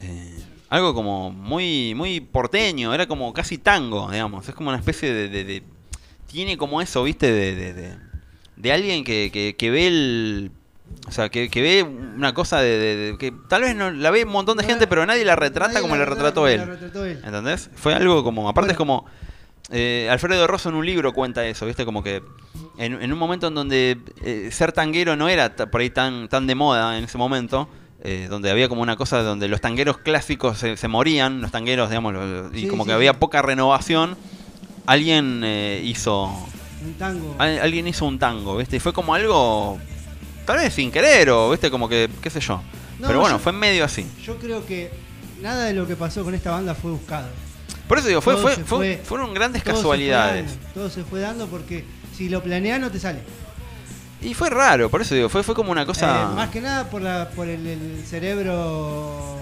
eh, 0.00 0.35
algo 0.68 0.94
como 0.94 1.30
muy 1.30 1.94
muy 1.94 2.20
porteño. 2.20 2.92
Era 2.94 3.06
como 3.06 3.32
casi 3.32 3.58
tango, 3.58 4.10
digamos. 4.10 4.48
Es 4.48 4.54
como 4.54 4.68
una 4.70 4.78
especie 4.78 5.12
de. 5.12 5.28
de- 5.28 5.44
de- 5.44 5.62
tiene 6.26 6.56
como 6.58 6.82
eso, 6.82 7.02
viste, 7.04 7.30
de. 7.32 7.96
de, 8.56 8.72
alguien 8.72 9.04
que, 9.04 9.30
que, 9.32 9.54
que 9.56 9.70
ve 9.70 9.86
el. 9.86 10.50
O 11.08 11.10
sea, 11.12 11.28
que, 11.30 11.48
que 11.50 11.62
ve 11.62 11.82
una 11.82 12.32
cosa 12.34 12.60
de, 12.60 13.16
que 13.18 13.32
tal 13.48 13.62
vez 13.62 13.74
no 13.74 13.90
la 13.90 14.10
ve 14.10 14.24
un 14.24 14.30
montón 14.32 14.56
de 14.56 14.62
No 14.62 14.68
gente, 14.68 14.86
pero 14.86 15.04
nadie 15.06 15.24
la 15.24 15.34
retrata 15.36 15.72
nadie 15.74 15.82
como 15.82 15.96
la 15.96 16.04
retrató 16.04 16.46
él. 16.48 16.58
la 16.60 16.64
retrató 16.66 17.04
él. 17.04 17.20
¿Entendés? 17.24 17.70
Fue 17.74 17.94
algo 17.94 18.22
como. 18.22 18.48
Aparte 18.48 18.72
es 18.72 18.76
como. 18.76 19.04
eh, 19.70 20.08
Alfredo 20.10 20.46
Rosso 20.46 20.68
en 20.68 20.74
un 20.76 20.86
libro 20.86 21.12
cuenta 21.12 21.44
eso, 21.46 21.66
¿viste? 21.66 21.84
Como 21.84 22.02
que 22.02 22.22
en, 22.78 23.00
en 23.02 23.12
un 23.12 23.18
momento 23.18 23.48
en 23.48 23.54
donde 23.54 23.98
eh, 24.22 24.48
ser 24.52 24.72
tanguero 24.72 25.16
no 25.16 25.28
era 25.28 25.54
por 25.56 25.80
ahí 25.80 25.90
tan, 25.90 26.28
tan 26.28 26.46
de 26.46 26.54
moda 26.54 26.98
en 26.98 27.04
ese 27.04 27.18
momento, 27.18 27.68
eh, 28.06 28.26
donde 28.30 28.50
había 28.50 28.68
como 28.68 28.82
una 28.82 28.96
cosa 28.96 29.22
donde 29.22 29.48
los 29.48 29.60
tangueros 29.60 29.98
clásicos 29.98 30.58
se, 30.58 30.76
se 30.76 30.88
morían, 30.88 31.40
los 31.40 31.50
tangueros, 31.50 31.90
digamos, 31.90 32.14
y 32.54 32.60
Sí, 32.60 32.68
como 32.68 32.84
sí, 32.84 32.88
que 32.88 32.92
había 32.94 33.14
poca 33.14 33.42
renovación, 33.42 34.16
alguien 34.86 35.42
eh, 35.44 35.80
hizo. 35.84 36.24
Un 36.84 36.94
tango. 36.94 37.34
al- 37.38 37.58
alguien 37.58 37.88
hizo 37.88 38.04
un 38.04 38.18
tango, 38.18 38.56
¿viste? 38.58 38.76
Y 38.76 38.80
fue 38.80 38.92
como 38.92 39.14
algo. 39.14 39.78
Tal 40.44 40.58
vez 40.58 40.72
sin 40.74 40.92
querer, 40.92 41.30
o, 41.30 41.50
¿viste? 41.50 41.70
Como 41.70 41.88
que, 41.88 42.08
qué 42.22 42.30
sé 42.30 42.38
yo. 42.40 42.62
No, 43.00 43.08
Pero 43.08 43.20
bueno, 43.20 43.36
yo- 43.36 43.42
fue 43.42 43.52
medio 43.52 43.84
así. 43.84 44.06
Yo 44.24 44.36
creo 44.38 44.64
que 44.64 44.90
nada 45.42 45.64
de 45.64 45.74
lo 45.74 45.86
que 45.86 45.96
pasó 45.96 46.22
con 46.22 46.34
esta 46.34 46.52
banda 46.52 46.74
fue 46.74 46.92
buscado. 46.92 47.28
Por 47.88 47.98
eso 47.98 48.08
digo, 48.08 48.20
fue, 48.20 48.36
fue, 48.36 48.54
fue- 48.54 48.64
fue- 48.64 49.00
fueron 49.04 49.34
grandes 49.34 49.62
Todo 49.62 49.74
se 49.74 49.82
fue 49.82 49.82
casualidades. 49.82 50.46
dando, 50.50 50.68
todo 50.74 50.90
se 50.90 51.02
fue 51.04 51.20
dando 51.20 51.46
porque 51.48 51.84
si 52.16 52.28
lo 52.28 52.42
planeas 52.42 52.80
no 52.80 52.90
te 52.90 53.00
sale. 53.00 53.20
Y 54.20 54.34
fue 54.34 54.50
raro, 54.50 54.90
por 54.90 55.02
eso 55.02 55.14
digo, 55.14 55.28
fue, 55.28 55.42
fue 55.42 55.54
como 55.54 55.70
una 55.70 55.84
cosa. 55.86 56.22
Eh, 56.22 56.34
más 56.34 56.50
que 56.50 56.60
nada 56.60 56.88
por 56.88 57.02
la 57.02 57.28
por 57.30 57.48
el, 57.48 57.66
el 57.66 58.04
cerebro 58.06 59.36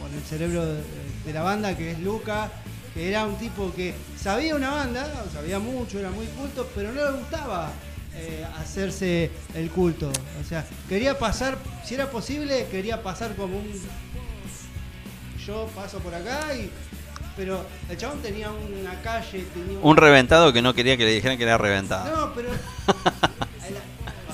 por 0.00 0.10
el 0.12 0.22
cerebro 0.22 0.64
de, 0.64 1.32
la 1.32 1.42
banda 1.42 1.76
que 1.76 1.90
es 1.90 2.00
Luca, 2.00 2.50
que 2.94 3.08
era 3.08 3.26
un 3.26 3.36
tipo 3.36 3.72
que 3.74 3.94
sabía 4.18 4.54
una 4.54 4.70
banda, 4.70 5.06
sabía 5.32 5.58
mucho, 5.58 5.98
era 5.98 6.10
muy 6.10 6.26
culto, 6.26 6.68
pero 6.74 6.92
no 6.92 7.04
le 7.04 7.18
gustaba 7.18 7.70
eh, 8.14 8.46
hacerse 8.58 9.30
el 9.54 9.70
culto. 9.70 10.10
O 10.40 10.48
sea, 10.48 10.64
quería 10.88 11.18
pasar, 11.18 11.58
si 11.84 11.94
era 11.94 12.10
posible, 12.10 12.66
quería 12.70 13.02
pasar 13.02 13.34
como 13.34 13.58
un 13.58 13.66
yo 15.46 15.68
paso 15.76 16.00
por 16.00 16.12
acá 16.12 16.54
y 16.54 16.70
Pero 17.36 17.64
el 17.88 17.96
chabón 17.96 18.20
tenía 18.20 18.50
una 18.50 19.00
calle, 19.02 19.46
tenía 19.54 19.78
Un 19.80 19.96
reventado 19.96 20.52
que 20.52 20.60
no 20.60 20.74
quería 20.74 20.96
que 20.96 21.04
le 21.04 21.12
dijeran 21.12 21.38
que 21.38 21.44
era 21.44 21.56
reventado. 21.58 22.16
No, 22.16 22.32
pero. 22.34 22.48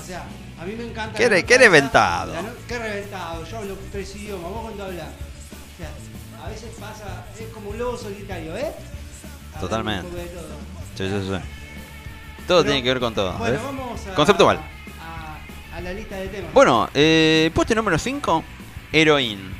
o 0.03 0.05
sea, 0.05 0.23
a 0.61 0.65
mí 0.65 0.73
me 0.75 0.85
encanta. 0.85 1.17
¿Qué 1.17 1.29
re- 1.29 1.43
qué 1.45 1.57
reventado? 1.57 2.33
no- 2.41 2.49
¿Qué 2.67 2.77
reventado? 2.79 3.45
Yo 3.45 3.57
hablo 3.57 3.77
tres 3.91 4.15
idiomas, 4.15 4.51
vos 4.51 4.61
cuando 4.63 4.83
hablas. 4.85 5.07
O 5.07 5.77
sea, 5.77 6.43
a 6.45 6.49
veces 6.49 6.69
pasa, 6.79 7.25
es 7.39 7.47
como 7.53 7.69
un 7.69 7.77
lobo 7.79 7.97
solitario, 7.97 8.55
¿eh? 8.57 8.71
Totalmente. 9.59 10.07
Sí, 10.97 11.07
sí, 11.09 11.19
sí. 11.21 11.27
Todo 12.47 12.59
Pero, 12.59 12.63
tiene 12.63 12.83
que 12.83 12.89
ver 12.89 12.99
con 12.99 13.13
todo. 13.13 13.33
Bueno, 13.33 13.53
¿ves? 13.53 13.63
vamos 13.63 14.07
a. 14.07 14.13
Conceptual. 14.15 14.59
A, 15.01 15.77
a 15.77 15.81
la 15.81 15.93
lista 15.93 16.15
de 16.17 16.27
temas. 16.27 16.53
Bueno, 16.53 16.89
eh, 16.93 17.49
puesto 17.53 17.73
número 17.75 17.97
5, 17.97 18.43
Heroín. 18.91 19.53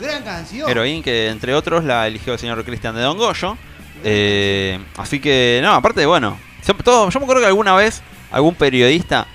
Gran 0.00 0.22
canción. 0.24 0.68
Heroín, 0.70 1.02
que 1.02 1.28
entre 1.28 1.54
otros 1.54 1.84
la 1.84 2.06
eligió 2.06 2.32
el 2.32 2.38
señor 2.38 2.64
Cristian 2.64 2.94
de 2.94 3.02
Don 3.02 3.18
Goyo. 3.18 3.56
Eh, 4.02 4.78
así 4.96 5.20
que, 5.20 5.60
no, 5.62 5.72
aparte, 5.74 6.06
bueno. 6.06 6.38
todo- 6.84 7.10
yo 7.10 7.20
me 7.20 7.24
acuerdo 7.24 7.42
que 7.42 7.48
alguna 7.48 7.74
vez 7.74 8.00
algún 8.32 8.54
periodista 8.54 9.26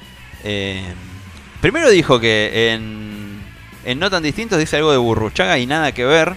eh, 0.45 0.83
primero 1.59 1.89
dijo 1.89 2.19
que 2.19 2.71
en, 2.73 3.41
en 3.83 3.99
No 3.99 4.09
Tan 4.09 4.23
Distintos 4.23 4.59
dice 4.59 4.77
algo 4.77 4.91
de 4.91 4.97
Burruchaga 4.97 5.57
y 5.57 5.65
nada 5.65 5.91
que 5.91 6.05
ver. 6.05 6.35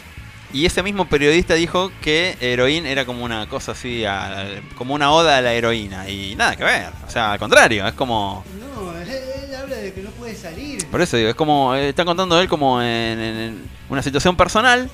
Y 0.50 0.64
ese 0.64 0.82
mismo 0.82 1.06
periodista 1.06 1.52
dijo 1.54 1.92
que 2.00 2.34
Heroín 2.40 2.86
era 2.86 3.04
como 3.04 3.22
una 3.22 3.46
cosa 3.50 3.72
así, 3.72 4.06
a- 4.06 4.46
como 4.76 4.94
una 4.94 5.12
oda 5.12 5.36
a 5.36 5.40
la 5.42 5.52
heroína. 5.52 6.08
Y 6.08 6.34
nada 6.36 6.56
que 6.56 6.64
ver. 6.64 6.86
O 7.06 7.10
sea, 7.10 7.32
al 7.32 7.38
contrario, 7.38 7.86
es 7.86 7.92
como. 7.92 8.42
No, 8.58 8.96
él, 8.98 9.06
él 9.10 9.54
habla 9.54 9.76
de 9.76 9.92
que 9.92 10.00
no 10.00 10.08
puede 10.12 10.34
salir. 10.34 10.86
Por 10.86 11.02
eso 11.02 11.18
digo, 11.18 11.28
es 11.28 11.34
como. 11.34 11.74
eh, 11.74 11.90
está 11.90 12.06
contando 12.06 12.40
él 12.40 12.48
como 12.48 12.80
en, 12.80 13.62
una 13.90 14.02
situación 14.02 14.36
personal. 14.38 14.88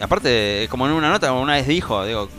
Aparte, 0.00 0.66
como 0.70 0.86
en 0.86 0.92
una 0.92 1.10
nota, 1.10 1.32
una 1.32 1.52
vez 1.52 1.66
dijo, 1.66 2.04
digo, 2.06 2.30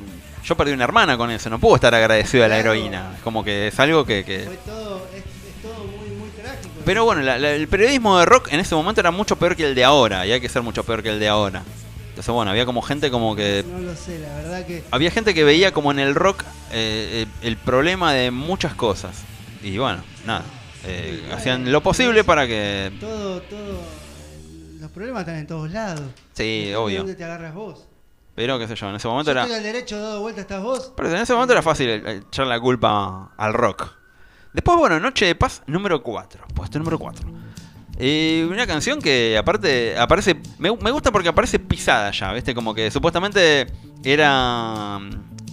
yo 0.44 0.58
perdí 0.58 0.72
una 0.74 0.84
hermana 0.86 1.18
con 1.18 1.30
eso, 1.32 1.50
no 1.52 1.60
puedo 1.60 1.76
estar 1.76 1.94
agradecido 1.94 2.44
a 2.44 2.48
la 2.48 2.58
heroína. 2.58 3.12
Es 3.16 3.22
como 3.22 3.44
que 3.44 3.68
es 3.68 3.80
algo 3.80 4.06
que. 4.06 4.26
que- 4.26 4.46
Fue 4.46 4.58
todo. 4.66 5.08
Pero 6.86 7.06
bueno, 7.06 7.22
la- 7.22 7.38
la- 7.38 7.52
el 7.54 7.68
periodismo 7.68 8.20
de 8.20 8.26
rock 8.26 8.50
en 8.52 8.60
ese 8.60 8.76
momento 8.76 9.02
era 9.02 9.12
mucho 9.12 9.36
peor 9.38 9.56
que 9.56 9.66
el 9.68 9.76
de 9.76 9.84
ahora, 9.84 10.26
y 10.28 10.32
hay 10.32 10.42
que 10.42 10.50
ser 10.50 10.62
mucho 10.62 10.84
peor 10.84 11.02
que 11.04 11.10
el 11.10 11.20
de 11.20 11.28
ahora. 11.30 11.64
Entonces, 12.10 12.34
bueno, 12.34 12.52
había 12.52 12.66
como 12.66 12.82
gente 12.82 13.10
como 13.10 13.36
que. 13.36 13.64
No 13.68 13.80
lo 13.80 13.96
sé, 13.96 14.20
la 14.20 14.34
verdad 14.36 14.66
que. 14.66 14.84
Había 14.92 15.10
gente 15.12 15.34
que 15.34 15.44
veía 15.44 15.72
como 15.72 15.92
en 15.92 16.00
el 16.00 16.14
rock 16.14 16.44
eh, 16.72 17.26
eh, 17.26 17.28
el 17.42 17.58
problema 17.58 18.14
de 18.14 18.30
muchas 18.32 18.76
cosas. 18.76 19.24
Y 19.64 19.78
bueno, 19.78 20.04
nada. 20.26 20.44
eh, 20.86 21.24
hacían 21.34 21.72
lo 21.72 21.82
posible 21.82 22.24
para 22.24 22.46
que. 22.46 22.92
Todo, 23.00 23.42
todo. 23.42 23.80
Los 24.80 24.92
problemas 24.92 25.22
están 25.22 25.38
en 25.38 25.48
todos 25.48 25.72
lados. 25.72 26.02
Sí, 26.34 26.74
obvio. 26.76 26.88
de 26.96 26.98
¿Dónde 26.98 27.16
te 27.16 27.24
agarras 27.24 27.54
vos? 27.56 27.86
Pero 28.36 28.60
qué 28.60 28.68
sé 28.68 28.76
yo, 28.76 28.90
en 28.90 28.96
ese 28.96 29.04
Yo 29.04 29.12
momento 29.12 29.32
era. 29.32 29.44
estoy 29.44 29.58
al 29.58 29.64
derecho 29.64 30.00
dado 30.02 30.22
vuelta, 30.22 30.42
estás 30.42 30.62
vos. 30.62 30.92
Pero 30.98 31.10
en 31.10 31.16
ese 31.18 31.34
momento 31.34 31.54
era 31.54 31.62
fácil 31.62 31.90
echar 31.90 32.48
la 32.48 32.60
culpa 32.60 33.32
al 33.38 33.54
rock. 33.54 33.88
Después, 34.54 34.78
bueno, 34.78 35.00
Noche 35.00 35.26
de 35.26 35.36
Paz 35.36 35.64
número 35.68 36.04
4. 36.04 36.46
Puesto 36.54 36.78
número 36.80 37.00
4. 37.00 37.28
Eh, 38.00 38.48
una 38.50 38.66
canción 38.68 39.02
que 39.02 39.38
aparte 39.38 39.98
aparece. 39.98 40.36
Me, 40.58 40.76
me 40.78 40.92
gusta 40.92 41.12
porque 41.12 41.30
aparece 41.30 41.60
pisada 41.60 42.12
ya, 42.12 42.32
¿viste? 42.34 42.54
Como 42.56 42.74
que 42.74 42.90
supuestamente 42.92 43.68
era. 44.04 45.00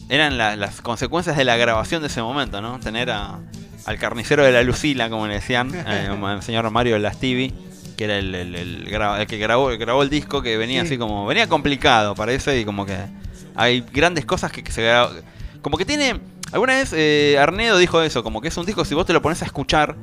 Eran 0.09 0.36
la- 0.39 0.56
las 0.56 0.81
consecuencias 0.81 1.36
de 1.36 1.44
la 1.44 1.56
grabación 1.56 2.02
de 2.02 2.09
ese 2.09 2.20
momento, 2.20 2.60
¿no? 2.60 2.81
Tener 2.81 3.10
a- 3.10 3.39
al 3.86 3.98
carnicero 3.98 4.43
de 4.44 4.51
la 4.52 4.62
Lucila, 4.62 5.09
como 5.09 5.27
le 5.28 5.35
decían, 5.35 5.70
eh, 5.74 6.09
el 6.35 6.43
señor 6.43 6.68
Mario 6.70 6.98
Lastivi, 6.98 7.55
que 7.97 8.05
era 8.05 8.18
el, 8.18 8.35
el- 8.35 8.55
el 8.56 8.86
gra- 8.90 9.20
el 9.20 9.27
que 9.27 9.39
grabó, 9.39 9.66
grabó 9.78 10.02
el 10.02 10.10
disco, 10.10 10.43
que 10.43 10.56
venía 10.56 10.81
Sí. 10.82 10.89
así 10.89 10.98
como. 10.98 11.27
Venía 11.27 11.48
complicado, 11.48 12.14
parece, 12.14 12.59
y 12.59 12.64
como 12.64 12.85
que 12.86 12.97
hay 13.55 13.82
grandes 13.93 14.24
cosas 14.24 14.51
que, 14.51 14.64
que 14.64 14.72
se 14.72 14.82
gra- 14.82 15.10
Como 15.62 15.77
que 15.77 15.85
tiene. 15.85 16.20
Alguna 16.53 16.74
vez 16.74 16.93
eh, 16.95 17.37
Arnedo 17.39 17.78
dijo 17.78 18.03
eso, 18.03 18.23
como 18.24 18.41
que 18.41 18.49
es 18.49 18.57
un 18.57 18.66
disco, 18.66 18.85
si 18.85 18.95
vos 18.95 19.07
te 19.07 19.12
lo 19.12 19.23
pones 19.23 19.41
a 19.43 19.45
escuchar, 19.45 19.95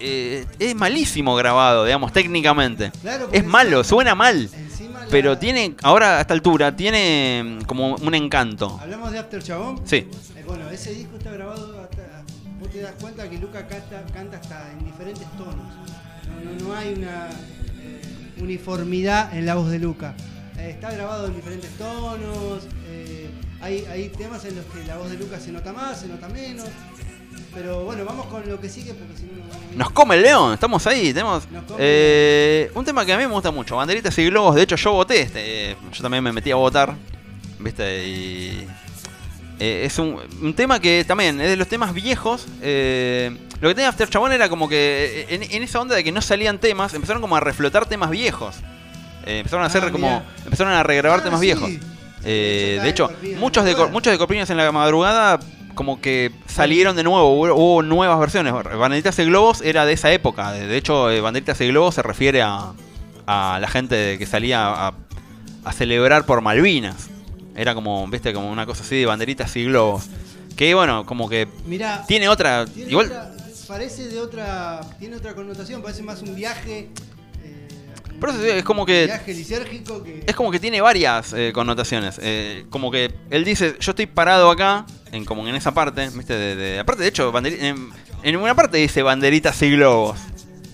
eh, 0.00 0.44
es 0.58 0.74
malísimo 0.74 1.36
grabado, 1.36 1.84
digamos, 1.84 2.12
técnicamente. 2.12 2.90
Claro, 3.02 3.28
Es 3.32 3.44
malo, 3.44 3.84
suena 3.84 4.14
mal. 4.14 4.44
la- 4.50 5.06
Pero 5.10 5.38
tiene, 5.38 5.74
ahora 5.82 6.18
a 6.18 6.20
esta 6.22 6.34
altura, 6.34 6.74
tiene 6.74 7.58
mm, 7.60 7.64
como 7.64 7.94
un 7.94 8.14
encanto. 8.14 8.78
Hablamos 8.82 9.12
de 9.12 9.18
After 9.20 9.42
Chabón. 9.42 9.80
Sí, 9.84 9.96
Eh, 10.36 10.44
bueno, 10.46 10.68
ese 10.70 10.92
disco 10.94 11.16
está 11.16 11.30
grabado 11.30 11.80
hasta. 11.82 12.24
Vos 12.60 12.70
te 12.70 12.80
das 12.80 12.94
cuenta 13.00 13.28
que 13.30 13.38
Luca 13.38 13.66
canta, 13.68 14.04
canta 14.12 14.36
hasta 14.38 14.70
en 14.72 14.84
diferentes 14.84 15.26
tonos. 15.36 15.54
No, 15.54 16.50
no, 16.64 16.68
no 16.68 16.74
hay 16.76 16.94
una 16.94 17.28
eh, 17.80 18.02
uniformidad 18.40 19.32
en 19.36 19.46
la 19.46 19.54
voz 19.54 19.70
de 19.70 19.78
Luca. 19.78 20.14
Está 20.58 20.90
grabado 20.90 21.26
en 21.28 21.36
diferentes 21.36 21.70
tonos. 21.78 22.64
Hay, 23.60 23.84
hay 23.90 24.08
temas 24.10 24.44
en 24.44 24.56
los 24.56 24.64
que 24.66 24.84
la 24.86 24.96
voz 24.96 25.10
de 25.10 25.16
Luca 25.18 25.38
se 25.40 25.50
nota 25.52 25.72
más, 25.72 26.00
se 26.00 26.06
nota 26.08 26.28
menos. 26.28 26.66
Pero 27.54 27.84
bueno, 27.84 28.04
vamos 28.04 28.26
con 28.26 28.46
lo 28.48 28.60
que 28.60 28.68
sigue 28.68 28.92
porque 28.94 29.16
si 29.16 29.24
no. 29.24 29.38
no- 29.38 29.76
nos 29.78 29.90
come 29.90 30.16
el 30.16 30.22
león, 30.22 30.52
estamos 30.54 30.86
ahí. 30.86 31.12
Tenemos 31.14 31.50
Nos 31.50 31.64
eh, 31.78 32.70
un 32.74 32.84
tema 32.84 33.04
que 33.06 33.12
a 33.12 33.16
mí 33.16 33.26
me 33.26 33.32
gusta 33.32 33.50
mucho, 33.50 33.76
banderitas 33.76 34.16
y 34.18 34.26
globos. 34.26 34.54
De 34.54 34.62
hecho, 34.62 34.76
yo 34.76 34.92
voté 34.92 35.22
este. 35.22 35.70
eh, 35.72 35.76
yo 35.92 36.02
también 36.02 36.22
me 36.22 36.32
metí 36.32 36.50
a 36.50 36.56
votar, 36.56 36.94
¿viste? 37.58 38.06
Y. 38.06 38.66
eh, 39.60 39.82
es 39.86 39.98
un, 39.98 40.18
un 40.42 40.54
tema 40.54 40.78
que 40.78 41.04
también 41.04 41.40
es 41.40 41.48
de 41.48 41.56
los 41.56 41.68
temas 41.68 41.94
viejos. 41.94 42.46
eh, 42.62 43.36
lo 43.60 43.68
que 43.70 43.74
tenía 43.74 43.88
After 43.88 44.08
Chabón 44.08 44.30
era 44.32 44.48
como 44.48 44.68
que 44.68 45.26
en, 45.30 45.42
en 45.42 45.62
esa 45.62 45.80
onda 45.80 45.96
de 45.96 46.04
que 46.04 46.12
no 46.12 46.20
salían 46.22 46.58
temas, 46.60 46.94
empezaron 46.94 47.20
como 47.22 47.34
a 47.36 47.40
reflotar 47.40 47.86
temas 47.86 48.10
viejos. 48.10 48.56
Empezaron 49.26 49.64
a 49.64 49.66
hacer 49.66 49.84
Ah, 49.84 49.90
como. 49.90 50.22
Empezaron 50.44 50.72
a 50.72 50.82
regrabar 50.82 51.20
Ah, 51.20 51.24
temas 51.24 51.40
sí. 51.40 51.46
viejos. 51.46 51.70
Eh, 52.30 52.78
de 52.82 52.88
hecho, 52.88 53.10
muchos 53.38 53.64
de, 53.64 53.74
muchos 53.86 54.12
de 54.12 54.18
Corpiñas 54.18 54.50
en 54.50 54.56
la 54.58 54.70
madrugada 54.72 55.40
como 55.74 56.00
que 56.00 56.32
salieron 56.46 56.96
de 56.96 57.04
nuevo, 57.04 57.32
hubo, 57.40 57.82
nuevas 57.82 58.18
versiones. 58.18 58.52
Banderitas 58.52 59.18
y 59.20 59.24
Globos 59.24 59.62
era 59.62 59.86
de 59.86 59.92
esa 59.92 60.12
época. 60.12 60.52
De 60.52 60.66
de 60.66 60.76
hecho, 60.76 61.10
eh, 61.10 61.20
Banderitas 61.20 61.60
y 61.60 61.68
Globos 61.68 61.94
se 61.94 62.02
refiere 62.02 62.42
a, 62.42 62.72
a 63.26 63.58
la 63.60 63.68
gente 63.68 64.18
que 64.18 64.26
salía 64.26 64.66
a, 64.88 64.94
a 65.64 65.72
celebrar 65.72 66.26
por 66.26 66.40
Malvinas. 66.40 67.08
Era 67.54 67.74
como, 67.74 68.06
viste, 68.08 68.32
como 68.32 68.50
una 68.50 68.66
cosa 68.66 68.82
así 68.82 68.96
de 68.96 69.06
banderitas 69.06 69.54
y 69.56 69.64
globos. 69.64 70.06
Que 70.56 70.74
bueno, 70.74 71.04
como 71.06 71.28
que 71.28 71.48
Mirá, 71.66 72.04
tiene 72.06 72.28
otra. 72.28 72.66
tiene 72.66 72.90
igual, 72.90 73.06
otra- 73.06 73.30
parece 73.66 74.08
de 74.08 74.20
otra. 74.20 74.80
Tiene 74.98 75.16
otra 75.16 75.34
connotación, 75.34 75.82
parece 75.82 76.02
más 76.02 76.22
un 76.22 76.34
viaje. 76.34 76.88
Por 78.20 78.30
eso 78.30 78.42
es 78.44 78.64
como 78.64 78.84
que- 78.84 79.02
Un 79.02 79.06
viaje 79.08 79.34
lisérgico 79.34 80.02
que. 80.02 80.24
Es 80.26 80.34
como 80.34 80.50
que 80.50 80.58
tiene 80.58 80.80
varias 80.80 81.32
eh, 81.32 81.52
connotaciones. 81.54 82.18
Eh, 82.22 82.64
como 82.70 82.90
que 82.90 83.12
él 83.30 83.44
dice, 83.44 83.76
yo 83.78 83.92
estoy 83.92 84.06
parado 84.06 84.50
acá, 84.50 84.84
en 85.12 85.24
como 85.24 85.46
en 85.46 85.54
esa 85.54 85.72
parte, 85.72 86.08
¿viste? 86.14 86.34
De, 86.34 86.56
de- 86.56 86.78
aparte, 86.80 87.02
de 87.02 87.08
hecho, 87.08 87.32
en, 87.38 87.90
en 88.22 88.36
una 88.36 88.54
parte 88.54 88.78
dice 88.78 89.02
banderitas 89.02 89.60
y 89.62 89.70
globos, 89.70 90.18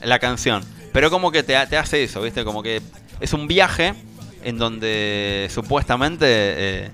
la 0.02 0.18
canción. 0.18 0.64
Pero 0.92 1.10
como 1.10 1.30
que 1.32 1.42
te, 1.42 1.56
ha- 1.56 1.66
te 1.68 1.76
hace 1.76 2.02
eso, 2.04 2.22
¿viste? 2.22 2.44
Como 2.44 2.62
que 2.62 2.80
es 3.20 3.32
un 3.32 3.46
viaje 3.46 3.94
en 4.42 4.58
donde 4.58 5.48
supuestamente 5.52 6.26
eh, 6.28 6.90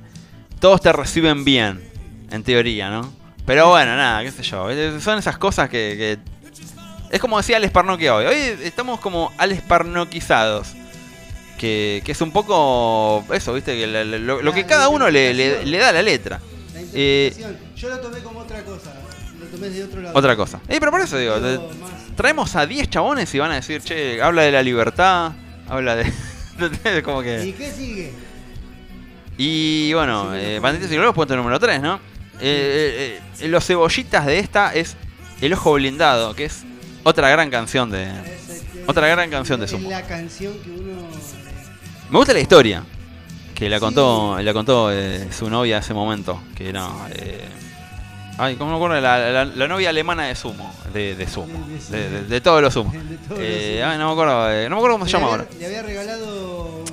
todos 0.61 0.81
te 0.81 0.93
reciben 0.93 1.45
bien, 1.45 1.81
en 2.31 2.43
teoría, 2.43 2.91
¿no? 2.91 3.13
Pero 3.47 3.69
bueno, 3.69 3.97
nada, 3.97 4.23
qué 4.23 4.31
sé 4.31 4.43
yo. 4.43 4.69
Son 5.01 5.19
esas 5.19 5.39
cosas 5.39 5.69
que... 5.69 6.19
que- 6.25 6.40
es 7.11 7.21
como 7.21 7.37
decía 7.39 7.57
Alex 7.57 7.73
Parnoquia 7.73 8.15
hoy. 8.15 8.27
Hoy 8.27 8.37
estamos 8.63 9.01
como 9.01 9.33
Alex 9.39 9.63
Parnoquizados 9.63 10.69
que, 11.59 12.03
que 12.05 12.13
es 12.13 12.21
un 12.21 12.33
poco 12.33 13.25
eso, 13.35 13.53
¿viste? 13.53 13.87
Lo, 13.87 14.41
lo 14.43 14.53
que 14.53 14.65
cada 14.65 14.89
uno 14.89 15.11
le, 15.11 15.35
le- 15.35 15.45
interpretación. 15.45 15.71
le 15.71 15.79
da 15.79 15.89
a 15.89 15.93
la 15.93 16.03
letra. 16.03 16.41
La 16.75 16.81
Eh. 16.95 17.35
Yo 17.77 17.89
lo 17.89 17.99
tomé 18.01 18.21
como 18.21 18.41
otra 18.41 18.63
cosa. 18.65 18.95
Lo 19.39 19.47
tomé 19.47 19.69
de 19.71 19.85
otro 19.85 20.01
lado. 20.01 20.19
otra 20.19 20.37
cosa. 20.37 20.61
Eh, 20.69 20.77
pero 20.81 20.91
por 20.91 21.01
eso 21.01 21.19
digo, 21.19 21.35
traemos 22.17 22.57
a 22.57 22.67
10 22.67 22.89
chabones 22.91 23.35
y 23.35 23.39
van 23.39 23.51
a 23.51 23.55
decir, 23.57 23.83
che, 23.83 24.23
habla 24.23 24.43
de 24.43 24.53
la 24.53 24.63
libertad, 24.63 25.33
habla 25.69 25.97
de... 25.97 26.11
como 27.05 27.23
¿Y 27.23 27.53
qué 27.53 27.73
sigue? 27.75 28.13
Y 29.39 29.93
bueno, 29.95 30.35
eh, 30.35 30.57
no. 30.57 30.63
Banditas 30.63 30.91
y 30.93 30.97
Globos, 30.97 31.15
punto 31.15 31.35
número 31.37 31.59
3, 31.59 31.81
¿no? 31.81 31.97
Eh, 31.97 32.01
eh, 32.41 33.21
eh, 33.41 33.49
los 33.49 33.65
cebollitas 33.67 34.27
de 34.27 34.39
esta 34.39 34.75
es 34.75 34.97
El 35.41 35.53
Ojo 35.55 35.75
Blindado, 35.75 36.35
que 36.35 36.47
es 36.47 36.65
otra 37.03 37.29
gran 37.31 37.51
canción 37.51 37.91
de... 37.91 38.09
Otra 38.87 39.07
gran 39.09 39.31
canción 39.31 39.61
de 39.61 39.69
Sumo. 39.69 39.91
la 39.91 40.03
canción 40.03 40.53
que 40.65 40.71
uno. 40.71 41.03
Me 42.11 42.19
gusta 42.19 42.33
la 42.33 42.41
historia 42.41 42.83
que 43.55 43.69
la 43.69 43.79
contó, 43.79 44.39
la 44.41 44.53
contó 44.53 44.91
eh, 44.91 45.29
su 45.31 45.49
novia 45.51 45.79
ese 45.79 45.93
momento, 45.95 46.41
que 46.57 46.71
era 46.71 46.89
eh, 47.15 47.45
ay, 48.39 48.57
¿cómo 48.57 48.71
me 48.71 48.77
acuerdo? 48.77 49.01
La, 49.01 49.19
la- 49.31 49.45
la 49.45 49.69
novia 49.69 49.91
alemana 49.91 50.25
de 50.27 50.35
Sumo, 50.35 50.75
de, 50.95 51.15
de 51.15 51.29
Sumo, 51.29 51.67
De- 51.91 52.09
de- 52.11 52.23
de, 52.25 52.41
todos 52.41 52.63
los 52.63 52.73
Sumo. 52.73 52.93
Eh, 53.39 53.83
ay, 53.85 53.97
no 53.99 54.07
me 54.07 54.13
acuerdo, 54.13 54.51
eh, 54.51 54.65
no 54.69 54.77
me 54.77 54.81
acuerdo 54.81 54.95
cómo 54.97 55.07
se 55.07 55.13
llama 55.13 55.27
ahora. 55.29 55.47
Le 55.59 55.67
había 55.67 55.83
regalado. 55.83 56.85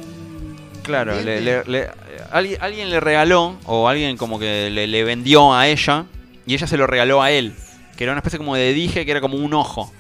Claro, 0.84 1.16
le, 1.22 1.42
le- 1.42 1.64
le- 1.66 1.90
alguien, 2.32 2.62
alguien 2.62 2.90
le 2.90 3.00
regaló 3.00 3.58
o 3.66 3.88
alguien 3.88 4.18
como 4.18 4.38
que 4.40 4.70
le 4.70 5.04
vendió 5.04 5.54
a 5.56 5.68
ella 5.68 6.06
y 6.46 6.54
ella 6.54 6.68
se 6.68 6.78
lo 6.78 6.86
regaló 6.86 7.24
a 7.24 7.32
él, 7.32 7.56
que 7.98 8.04
era 8.04 8.12
una 8.14 8.20
especie 8.20 8.38
como 8.38 8.56
de 8.56 8.72
dije 8.74 9.06
que 9.06 9.12
era 9.12 9.22
como 9.22 9.38
un 9.38 9.54
ojo. 9.54 9.92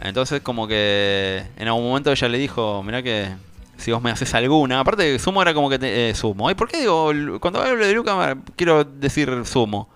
Entonces 0.00 0.40
como 0.40 0.66
que 0.66 1.44
en 1.56 1.68
algún 1.68 1.84
momento 1.84 2.10
ella 2.10 2.28
le 2.28 2.38
dijo, 2.38 2.82
mirá 2.82 3.02
que 3.02 3.28
si 3.76 3.92
vos 3.92 4.02
me 4.02 4.10
haces 4.10 4.32
alguna. 4.34 4.80
Aparte, 4.80 5.18
Sumo 5.18 5.42
era 5.42 5.52
como 5.54 5.68
que 5.70 5.78
te, 5.78 6.10
eh, 6.10 6.14
Sumo. 6.14 6.50
¿Y 6.50 6.54
por 6.54 6.68
qué 6.68 6.78
digo, 6.80 7.10
cuando 7.40 7.60
hablo 7.62 7.86
de 7.86 7.92
Luca 7.92 8.36
quiero 8.56 8.84
decir 8.84 9.42
Sumo? 9.44 9.88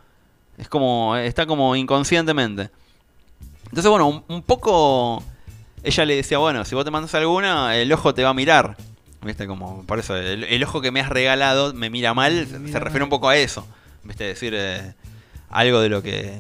Es 0.59 0.69
como, 0.69 1.17
está 1.17 1.47
como 1.47 1.75
inconscientemente. 1.75 2.71
Entonces, 3.65 3.91
bueno, 3.91 4.07
un, 4.09 4.25
un 4.29 4.43
poco 4.43 5.23
ella 5.83 6.05
le 6.05 6.17
decía, 6.17 6.39
bueno, 6.39 6.65
si 6.65 6.75
vos 6.75 6.85
te 6.85 6.91
mandas 6.91 7.15
alguna, 7.15 7.77
el 7.77 7.93
ojo 7.93 8.15
te 8.15 8.23
va 8.23 8.31
a 8.31 8.35
mirar. 8.35 8.77
¿Viste? 9.23 9.47
Como, 9.47 9.85
por 9.85 9.99
eso, 9.99 10.17
el, 10.17 10.45
el 10.45 10.63
ojo 10.65 10.81
que 10.83 10.91
me 10.91 11.01
has 11.01 11.09
regalado 11.09 11.73
me 11.75 11.89
mira 11.91 12.13
mal, 12.15 12.47
se- 12.47 12.59
mira 12.59 12.73
se 12.73 12.79
refiere 12.79 13.01
mal. 13.01 13.05
un 13.07 13.11
poco 13.11 13.29
a 13.31 13.37
eso. 13.37 13.67
¿Viste? 14.03 14.25
Decir 14.25 14.53
eh, 14.57 14.95
algo 15.51 15.81
de 15.81 15.89
lo 15.89 16.03
que. 16.03 16.39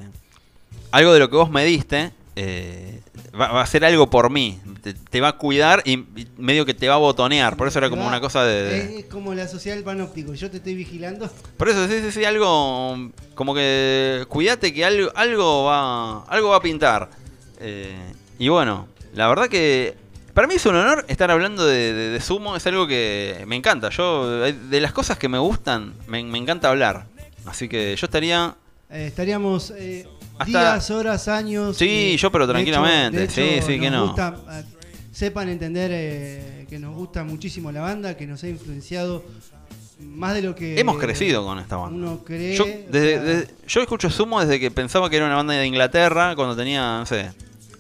Algo 0.93 1.13
de 1.15 1.19
lo 1.19 1.29
que 1.31 1.37
vos 1.37 1.51
me 1.51 1.65
diste. 1.65 2.13
Eh, 2.37 3.01
va, 3.39 3.49
va 3.53 3.61
a 3.61 3.63
hacer 3.63 3.85
algo 3.85 4.11
por 4.11 4.31
mí. 4.31 4.59
Te, 4.83 4.93
te 4.95 5.21
va 5.21 5.29
a 5.29 5.33
cuidar 5.39 5.83
y, 5.85 5.93
y 5.93 6.29
medio 6.37 6.67
que 6.67 6.75
te 6.75 6.89
va 6.89 6.95
a 6.95 6.99
botonear. 6.99 7.57
Por 7.57 7.69
eso 7.69 7.79
era 7.79 7.89
como 7.91 8.07
una 8.07 8.21
cosa 8.21 8.45
de. 8.45 8.63
de- 8.65 8.99
Es, 9.01 9.05
como 9.07 9.35
la 9.35 9.47
sociedad 9.49 9.77
del 9.77 9.85
panóptico. 9.85 10.35
Yo 10.35 10.51
te 10.51 10.59
estoy 10.59 10.75
vigilando. 10.75 11.31
por 11.57 11.69
eso, 11.69 11.87
sí, 11.89 12.01
sí, 12.01 12.11
sí, 12.13 12.25
algo. 12.25 13.11
Como 13.35 13.55
que. 13.55 14.25
Cuídate 14.29 14.73
que 14.75 14.85
algo, 14.85 15.11
algo 15.15 15.65
va. 15.65 16.25
Algo 16.25 16.51
va 16.51 16.57
a 16.57 16.61
pintar. 16.63 17.11
Eh, 17.61 17.95
y 18.39 18.49
bueno, 18.49 18.89
la 19.15 19.29
verdad 19.29 19.49
que. 19.49 19.95
Para 20.35 20.49
mí 20.49 20.55
es 20.57 20.67
un 20.67 20.75
honor 20.75 21.05
estar 21.07 21.31
hablando 21.31 21.65
de, 21.65 21.93
de- 21.93 22.09
de 22.11 22.21
sumo. 22.21 22.57
Es 22.57 22.67
algo 22.67 22.87
que 22.89 23.45
me 23.47 23.55
encanta. 23.57 23.91
Yo. 23.91 24.45
eh, 24.47 24.53
De 24.53 24.81
las 24.81 24.93
cosas 24.93 25.17
que 25.19 25.29
me 25.29 25.39
gustan, 25.39 25.95
me, 26.09 26.23
me 26.25 26.39
encanta 26.39 26.69
hablar. 26.71 27.07
Así 27.47 27.69
que 27.69 27.95
yo 27.95 28.07
estaría. 28.07 28.57
Eh, 28.91 29.07
estaríamos 29.07 29.73
Hasta- 30.39 30.47
días, 30.75 30.91
horas, 30.91 31.29
años. 31.29 31.77
Sí, 31.77 32.13
eh, 32.15 32.17
yo, 32.17 32.31
pero 32.33 32.47
de 32.47 32.53
tranquilamente. 32.53 33.21
de 33.21 33.29
Sí, 33.31 33.61
sí, 33.67 33.79
que 33.81 33.91
no. 33.91 34.07
gusta, 34.09 34.37
eh, 34.51 34.65
sepan 35.13 35.49
entender 35.49 35.91
eh, 35.95 36.67
que 36.69 36.79
nos 36.79 36.95
gusta 36.95 37.23
muchísimo 37.25 37.71
la 37.73 37.81
banda, 37.81 38.17
que 38.17 38.27
nos 38.27 38.43
ha 38.45 38.49
influenciado 38.49 39.25
más 40.01 40.35
de 40.35 40.43
lo 40.43 40.55
que. 40.55 40.79
Hemos 40.79 40.99
crecido 40.99 41.45
con 41.45 41.59
esta 41.59 41.77
banda. 41.77 41.97
Uno 41.97 42.25
cree. 42.25 42.57
Yo, 42.57 42.65
o 42.65 42.67
desde- 42.67 43.13
sea, 43.15 43.23
desde- 43.23 43.55
yo 43.69 43.81
escucho 43.81 44.11
Sumo 44.11 44.41
desde 44.41 44.59
que 44.59 44.71
pensaba 44.71 45.09
que 45.09 45.17
era 45.17 45.27
una 45.27 45.37
banda 45.37 45.55
de 45.55 45.67
Inglaterra 45.67 46.35
cuando 46.35 46.57
tenía, 46.57 46.99
no 46.99 47.07
sé, 47.07 47.31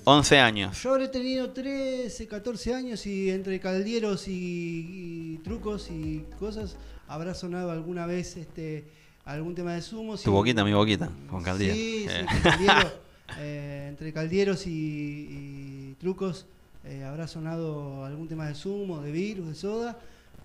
11 0.04 0.38
años. 0.38 0.80
Yo 0.82 0.90
habré 0.92 1.08
tenido 1.08 1.50
13, 1.50 2.28
14 2.28 2.74
años 2.74 3.04
y 3.06 3.30
entre 3.30 3.58
caldieros 3.58 4.28
y, 4.28 4.32
y 5.34 5.40
trucos 5.42 5.88
y 5.90 6.24
cosas 6.38 6.76
habrá 7.08 7.34
sonado 7.34 7.70
alguna 7.70 8.06
vez 8.06 8.36
este 8.36 8.84
algún 9.24 9.54
tema 9.54 9.74
de 9.74 9.82
sumo. 9.82 10.16
Tu 10.16 10.30
boquita, 10.30 10.64
mi 10.64 10.72
boquita, 10.72 11.08
con 11.30 11.42
Caldiero. 11.42 11.74
Sí, 11.74 12.06
Eh. 12.08 12.26
sí, 12.30 12.40
Caldiero. 12.42 13.04
Eh, 13.38 13.86
entre 13.88 14.12
caldieros 14.12 14.66
y, 14.66 14.70
y 14.70 15.96
trucos 15.98 16.46
eh, 16.84 17.02
habrá 17.04 17.26
sonado 17.26 18.04
algún 18.04 18.28
tema 18.28 18.46
de 18.46 18.54
sumo, 18.54 19.00
de 19.00 19.10
virus, 19.10 19.48
de 19.48 19.54
soda. 19.54 19.98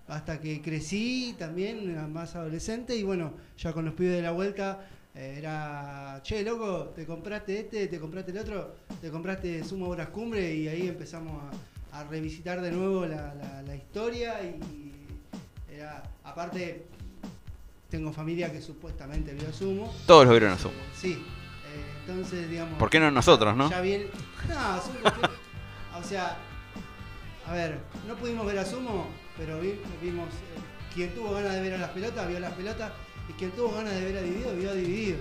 Hasta 0.08 0.40
que 0.40 0.60
crecí 0.62 1.36
también, 1.38 1.90
era 1.90 2.08
más 2.08 2.34
adolescente 2.34 2.96
y 2.96 3.02
bueno, 3.04 3.34
ya 3.58 3.72
con 3.74 3.84
los 3.84 3.94
pibes 3.94 4.16
de 4.16 4.22
la 4.22 4.32
vuelta 4.32 4.88
era, 5.14 6.20
che, 6.24 6.42
loco, 6.42 6.86
te 6.96 7.04
compraste 7.06 7.60
este, 7.60 7.86
te 7.86 8.00
compraste 8.00 8.32
el 8.32 8.38
otro, 8.38 8.74
te 9.00 9.10
compraste 9.10 9.62
Sumo 9.62 9.88
Obras 9.88 10.08
Cumbre 10.08 10.52
y 10.54 10.66
ahí 10.66 10.88
empezamos 10.88 11.40
a, 11.92 12.00
a 12.00 12.04
revisitar 12.04 12.60
de 12.62 12.72
nuevo 12.72 13.06
la, 13.06 13.34
la- 13.34 13.62
la 13.62 13.76
historia 13.76 14.42
y 14.42 14.92
era, 15.72 16.02
aparte, 16.24 16.86
tengo 17.90 18.12
familia 18.12 18.50
que 18.52 18.60
supuestamente 18.62 19.32
vio 19.34 19.52
Sumo. 19.52 19.92
Todos 20.06 20.24
lo 20.26 20.30
vieron 20.30 20.52
a 20.52 20.58
Sumo. 20.58 20.74
Sí, 20.96 21.12
eh, 21.12 21.84
entonces 22.06 22.48
digamos... 22.48 22.78
¿Por 22.78 22.88
qué 22.90 23.00
no 23.00 23.10
nosotros, 23.10 23.56
no? 23.56 23.68
Ya 23.70 23.80
viene... 23.80 24.06
No, 24.48 24.80
Sumo, 24.80 25.28
o 25.98 26.02
sea, 26.02 26.36
a 27.46 27.52
ver, 27.52 27.78
no 28.06 28.14
pudimos 28.14 28.46
ver 28.46 28.58
a 28.58 28.64
Sumo, 28.64 29.08
pero 29.36 29.60
vi- 29.60 29.80
vimos... 30.00 30.28
eh, 30.28 30.60
quien 30.94 31.14
tuvo 31.14 31.32
ganas 31.32 31.52
de 31.54 31.60
ver 31.62 31.74
a 31.74 31.78
las 31.78 31.90
pelotas, 31.90 32.26
vio 32.28 32.40
las 32.40 32.52
pelotas. 32.52 32.92
Y 33.28 33.32
quien 33.34 33.52
tuvo 33.52 33.72
ganas 33.72 33.94
de 33.94 34.00
ver 34.04 34.16
a 34.16 34.22
Divididos, 34.22 34.56
vio 34.56 34.70
a 34.70 34.74
Divididos. 34.74 35.20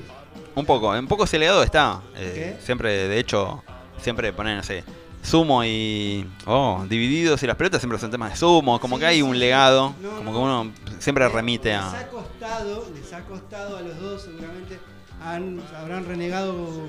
Un 0.56 0.66
poco, 0.66 0.90
un 0.90 1.08
poco 1.08 1.26
ese 1.26 1.38
legado 1.38 1.62
está. 1.62 2.02
Eh, 2.16 2.56
¿Qué? 2.58 2.66
siempre, 2.66 3.08
de 3.08 3.20
hecho, 3.20 3.64
siempre 4.02 4.34
ponen, 4.34 4.58
no 4.58 4.64
sé, 4.64 4.84
Sumo 5.22 5.64
y. 5.64 6.26
Oh, 6.46 6.86
divididos 6.90 7.44
y 7.44 7.48
las 7.48 7.56
pelotas 7.56 7.82
siempre 7.82 8.00
son 8.00 8.12
temas 8.12 8.32
de 8.32 8.38
Sumo. 8.38 8.80
Como 8.80 8.96
Sí, 8.96 9.02
que 9.02 9.06
hay 9.06 9.22
un 9.22 9.38
legado. 9.38 9.94
No, 10.02 10.10
como 10.18 10.32
que 10.32 10.38
uno 10.38 10.72
siempre 11.00 11.28
remite 11.30 11.70
Les 11.70 11.78
ha 11.78 12.00
a. 12.00 12.08
costado, 12.08 12.88
les 12.94 13.14
ha 13.14 13.22
costado 13.26 13.78
a 13.78 13.82
los 13.82 14.00
dos 14.00 14.22
seguramente, 14.24 14.80
han, 15.24 15.62
habrán 15.76 16.06
renegado 16.06 16.88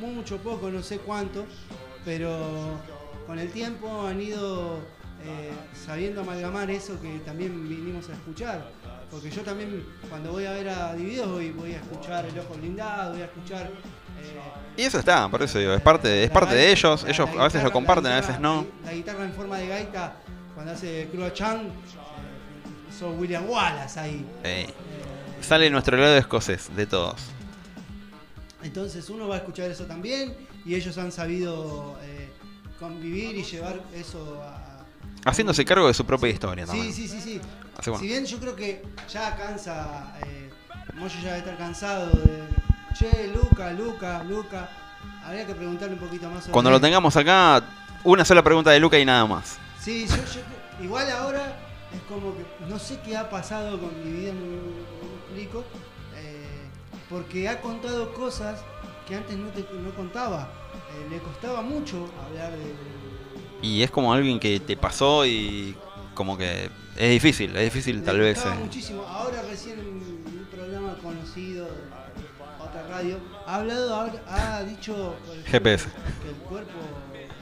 mucho 0.00 0.38
poco, 0.38 0.70
no 0.70 0.82
sé 0.82 0.98
cuánto, 0.98 1.44
pero 2.04 2.38
con 3.26 3.38
el 3.38 3.50
tiempo 3.50 4.06
han 4.06 4.20
ido 4.20 4.78
eh, 5.24 5.50
sabiendo 5.74 6.22
amalgamar 6.22 6.70
eso 6.70 7.00
que 7.00 7.18
también 7.20 7.68
vinimos 7.68 8.08
a 8.08 8.14
escuchar. 8.14 8.70
Porque 9.10 9.28
yo 9.28 9.42
también 9.42 9.84
cuando 10.08 10.30
voy 10.30 10.44
a 10.46 10.52
ver 10.52 10.68
a 10.68 10.94
Divididos 10.94 11.32
voy, 11.32 11.50
voy 11.50 11.72
a 11.72 11.78
escuchar 11.78 12.24
El 12.26 12.38
Ojo 12.38 12.54
Blindado, 12.54 13.12
voy 13.12 13.22
a 13.22 13.24
escuchar... 13.24 13.68
Y 14.76 14.82
eso 14.82 14.98
está, 14.98 15.28
por 15.28 15.42
eso 15.42 15.58
digo, 15.58 15.74
es 15.74 15.80
parte, 15.82 16.24
es 16.24 16.30
parte 16.30 16.54
de 16.54 16.70
ellos. 16.72 17.04
Ellos 17.06 17.28
a 17.38 17.44
veces 17.44 17.62
lo 17.62 17.70
comparten, 17.72 18.12
a 18.12 18.20
veces 18.20 18.40
no. 18.40 18.66
La 18.84 18.92
guitarra 18.92 19.24
en 19.24 19.32
forma 19.32 19.58
de 19.58 19.68
gaita, 19.68 20.14
cuando 20.54 20.72
hace 20.72 21.08
Chan, 21.34 21.68
hizo 22.88 23.10
William 23.10 23.48
Wallace 23.48 24.00
ahí. 24.00 24.26
Sale 25.40 25.68
nuestro 25.70 25.96
lado 25.96 26.16
escocés, 26.16 26.74
de 26.74 26.86
todos. 26.86 27.20
Entonces 28.62 29.08
uno 29.10 29.26
va 29.28 29.36
a 29.36 29.38
escuchar 29.38 29.70
eso 29.70 29.84
también 29.84 30.34
y 30.64 30.74
ellos 30.74 30.96
han 30.98 31.10
sabido 31.12 31.98
eh, 32.02 32.28
convivir 32.78 33.36
y 33.36 33.42
llevar 33.42 33.80
eso 33.94 34.42
a... 34.42 34.84
Haciéndose 35.24 35.64
cargo 35.64 35.88
de 35.88 35.94
su 35.94 36.04
propia 36.04 36.28
historia 36.30 36.66
Sí, 36.66 36.70
también. 36.72 36.92
sí, 36.92 37.08
sí, 37.08 37.20
sí. 37.20 37.40
Así, 37.76 37.90
bueno. 37.90 38.02
Si 38.02 38.08
bien 38.08 38.26
yo 38.26 38.38
creo 38.38 38.54
que 38.56 38.82
ya 39.10 39.36
cansa, 39.36 40.14
eh, 40.26 40.50
Moyo 40.94 41.14
ya 41.22 41.28
debe 41.34 41.38
estar 41.38 41.56
cansado 41.56 42.10
de... 42.10 42.59
Che, 42.94 43.28
Luca, 43.34 43.72
Luca, 43.72 44.22
Luca. 44.24 44.68
Habría 45.24 45.46
que 45.46 45.54
preguntarle 45.54 45.94
un 45.94 46.00
poquito 46.00 46.28
más 46.28 46.42
sobre 46.42 46.52
Cuando 46.52 46.70
lo 46.70 46.80
tengamos 46.80 47.16
acá, 47.16 47.62
una 48.04 48.24
sola 48.24 48.42
pregunta 48.42 48.70
de 48.70 48.80
Luca 48.80 48.98
y 48.98 49.04
nada 49.04 49.26
más. 49.26 49.58
Sí, 49.78 50.06
yo, 50.08 50.16
yo 50.16 50.84
igual 50.84 51.10
ahora 51.10 51.56
es 51.94 52.00
como 52.02 52.34
que 52.36 52.44
no 52.68 52.78
sé 52.78 52.98
qué 53.04 53.16
ha 53.16 53.28
pasado 53.30 53.78
con 53.78 53.90
mi 54.04 54.12
vida, 54.20 54.32
no, 54.32 54.40
me 54.40 55.24
explico, 55.26 55.64
eh, 56.16 56.68
porque 57.08 57.48
ha 57.48 57.60
contado 57.60 58.12
cosas 58.12 58.60
que 59.06 59.14
antes 59.16 59.36
no, 59.36 59.48
te, 59.48 59.60
no 59.62 59.90
contaba. 59.96 60.52
Eh, 60.92 61.06
le 61.10 61.18
costaba 61.18 61.62
mucho 61.62 62.08
hablar 62.26 62.52
de... 62.52 62.74
Y 63.62 63.82
es 63.82 63.90
como 63.90 64.12
alguien 64.12 64.38
que 64.40 64.60
te 64.60 64.76
pasó 64.76 65.24
y 65.26 65.74
como 66.14 66.36
que 66.36 66.70
es 66.96 67.10
difícil, 67.10 67.54
es 67.56 67.64
difícil 67.64 67.96
le 68.00 68.02
tal 68.02 68.18
vez. 68.18 68.44
eh. 68.44 68.48
muchísimo. 68.58 69.02
Ahora 69.06 69.42
recién 69.48 69.78
en 69.78 69.86
un 69.88 70.46
programa 70.50 70.94
conocido 71.02 71.68
radio 73.02 73.16
ha 73.46 73.54
hablado, 73.56 73.94
ha, 74.28 74.56
ha 74.56 74.64
dicho 74.64 75.14
GPS. 75.46 75.86
que 76.22 76.28
el 76.30 76.34
cuerpo 76.36 76.78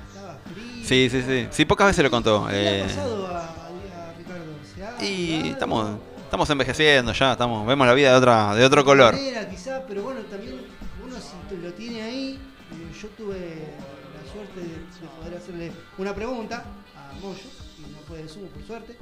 estaba 0.08 0.38
frío. 0.54 0.84
Sí, 0.84 1.08
sí, 1.10 1.22
sí. 1.22 1.48
Sí, 1.50 1.64
pocas 1.64 1.88
veces 1.88 2.04
lo 2.04 2.10
contó. 2.10 2.46
¿Qué 2.46 2.52
le 2.52 2.78
eh, 2.78 2.82
ha 2.82 2.86
pasado 2.86 3.26
a, 3.26 3.40
a 3.40 4.12
Ricardo? 4.16 4.44
¿Se 4.74 4.84
ha 4.84 5.04
y 5.04 5.48
estamos, 5.50 5.98
estamos 6.24 6.48
envejeciendo 6.50 7.12
ya, 7.12 7.32
estamos, 7.32 7.66
vemos 7.66 7.86
la 7.86 7.94
vida 7.94 8.10
de 8.12 8.16
otra, 8.16 8.54
de 8.54 8.64
otro 8.64 8.84
color. 8.84 9.14
manera, 9.14 9.48
quizá, 9.48 9.82
pero 9.86 10.02
bueno, 10.02 10.20
también 10.22 10.60
uno 11.04 11.16
si 11.16 11.56
lo 11.56 11.72
tiene 11.74 12.02
ahí. 12.02 12.38
eh, 12.72 12.98
Yo 13.02 13.08
tuve 13.08 13.36
la 13.36 14.32
suerte 14.32 14.60
de, 14.60 14.66
de 14.68 15.08
poder 15.20 15.36
hacerle 15.38 15.72
una 15.98 16.14
pregunta 16.14 16.64
a 16.96 17.12
Moyo, 17.20 17.40
y 17.78 17.90
no 17.92 17.98
puede 18.06 18.28
sumo 18.28 18.46
por 18.48 18.62
suerte. 18.66 18.96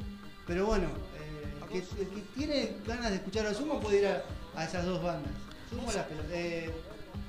Pero 0.46 0.66
bueno, 0.66 0.86
eh, 1.18 1.72
que- 1.72 1.78
el 2.02 2.08
que 2.08 2.20
tiene 2.36 2.76
ganas 2.86 3.10
de 3.10 3.16
escuchar 3.16 3.44
a 3.46 3.52
Sumo 3.54 3.80
puede 3.80 3.98
ir 3.98 4.06
a, 4.06 4.22
a 4.54 4.64
esas 4.64 4.84
dos 4.84 5.02
bandas. 5.02 5.32
Sumo 5.70 5.92
las 5.92 6.04
pelotas, 6.04 6.30
eh, 6.32 6.70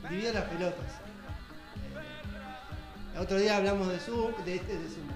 Divida 0.09 0.33
las 0.33 0.43
pelotas. 0.43 0.85
Eh, 3.15 3.19
otro 3.19 3.37
día 3.37 3.57
hablamos 3.57 3.87
de 3.89 3.99
Sumo, 3.99 4.29
de 4.45 4.55
este 4.55 4.73
de 4.73 4.87
Sumo. 4.89 5.13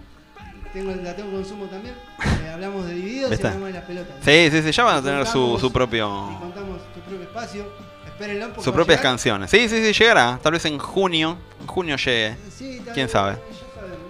Tengo, 0.74 0.96
la 1.04 1.16
tengo 1.16 1.32
con 1.32 1.46
Sumo 1.46 1.66
también. 1.66 1.96
Eh, 2.44 2.50
hablamos 2.50 2.86
de 2.88 2.94
Divididos 2.96 3.32
y 3.32 3.36
hablamos 3.36 3.68
de 3.68 3.74
las 3.74 3.84
pelotas. 3.84 4.16
Sí, 4.24 4.50
sí, 4.52 4.62
sí, 4.64 4.72
ya 4.72 4.84
van 4.84 4.96
a 4.98 5.00
Y 5.00 5.04
tener 5.04 5.28
su, 5.28 5.58
su 5.60 5.68
y 5.68 5.70
propio, 5.70 6.38
contamos 6.40 6.82
su 6.94 7.00
propio 7.02 7.22
espacio. 7.24 7.66
Espérenlo 8.06 8.48
porque 8.48 8.64
sus 8.64 8.74
propias 8.74 9.00
llegar. 9.00 9.12
canciones. 9.14 9.50
Sí, 9.50 9.68
sí, 9.70 9.84
sí, 9.84 9.94
llegará. 9.94 10.40
Tal 10.42 10.54
vez 10.54 10.66
en 10.66 10.78
junio, 10.78 11.38
en 11.60 11.68
junio 11.68 11.96
llegue. 11.98 12.36
Sí, 12.56 12.82
¿Quién 12.94 13.10
sabe? 13.10 13.38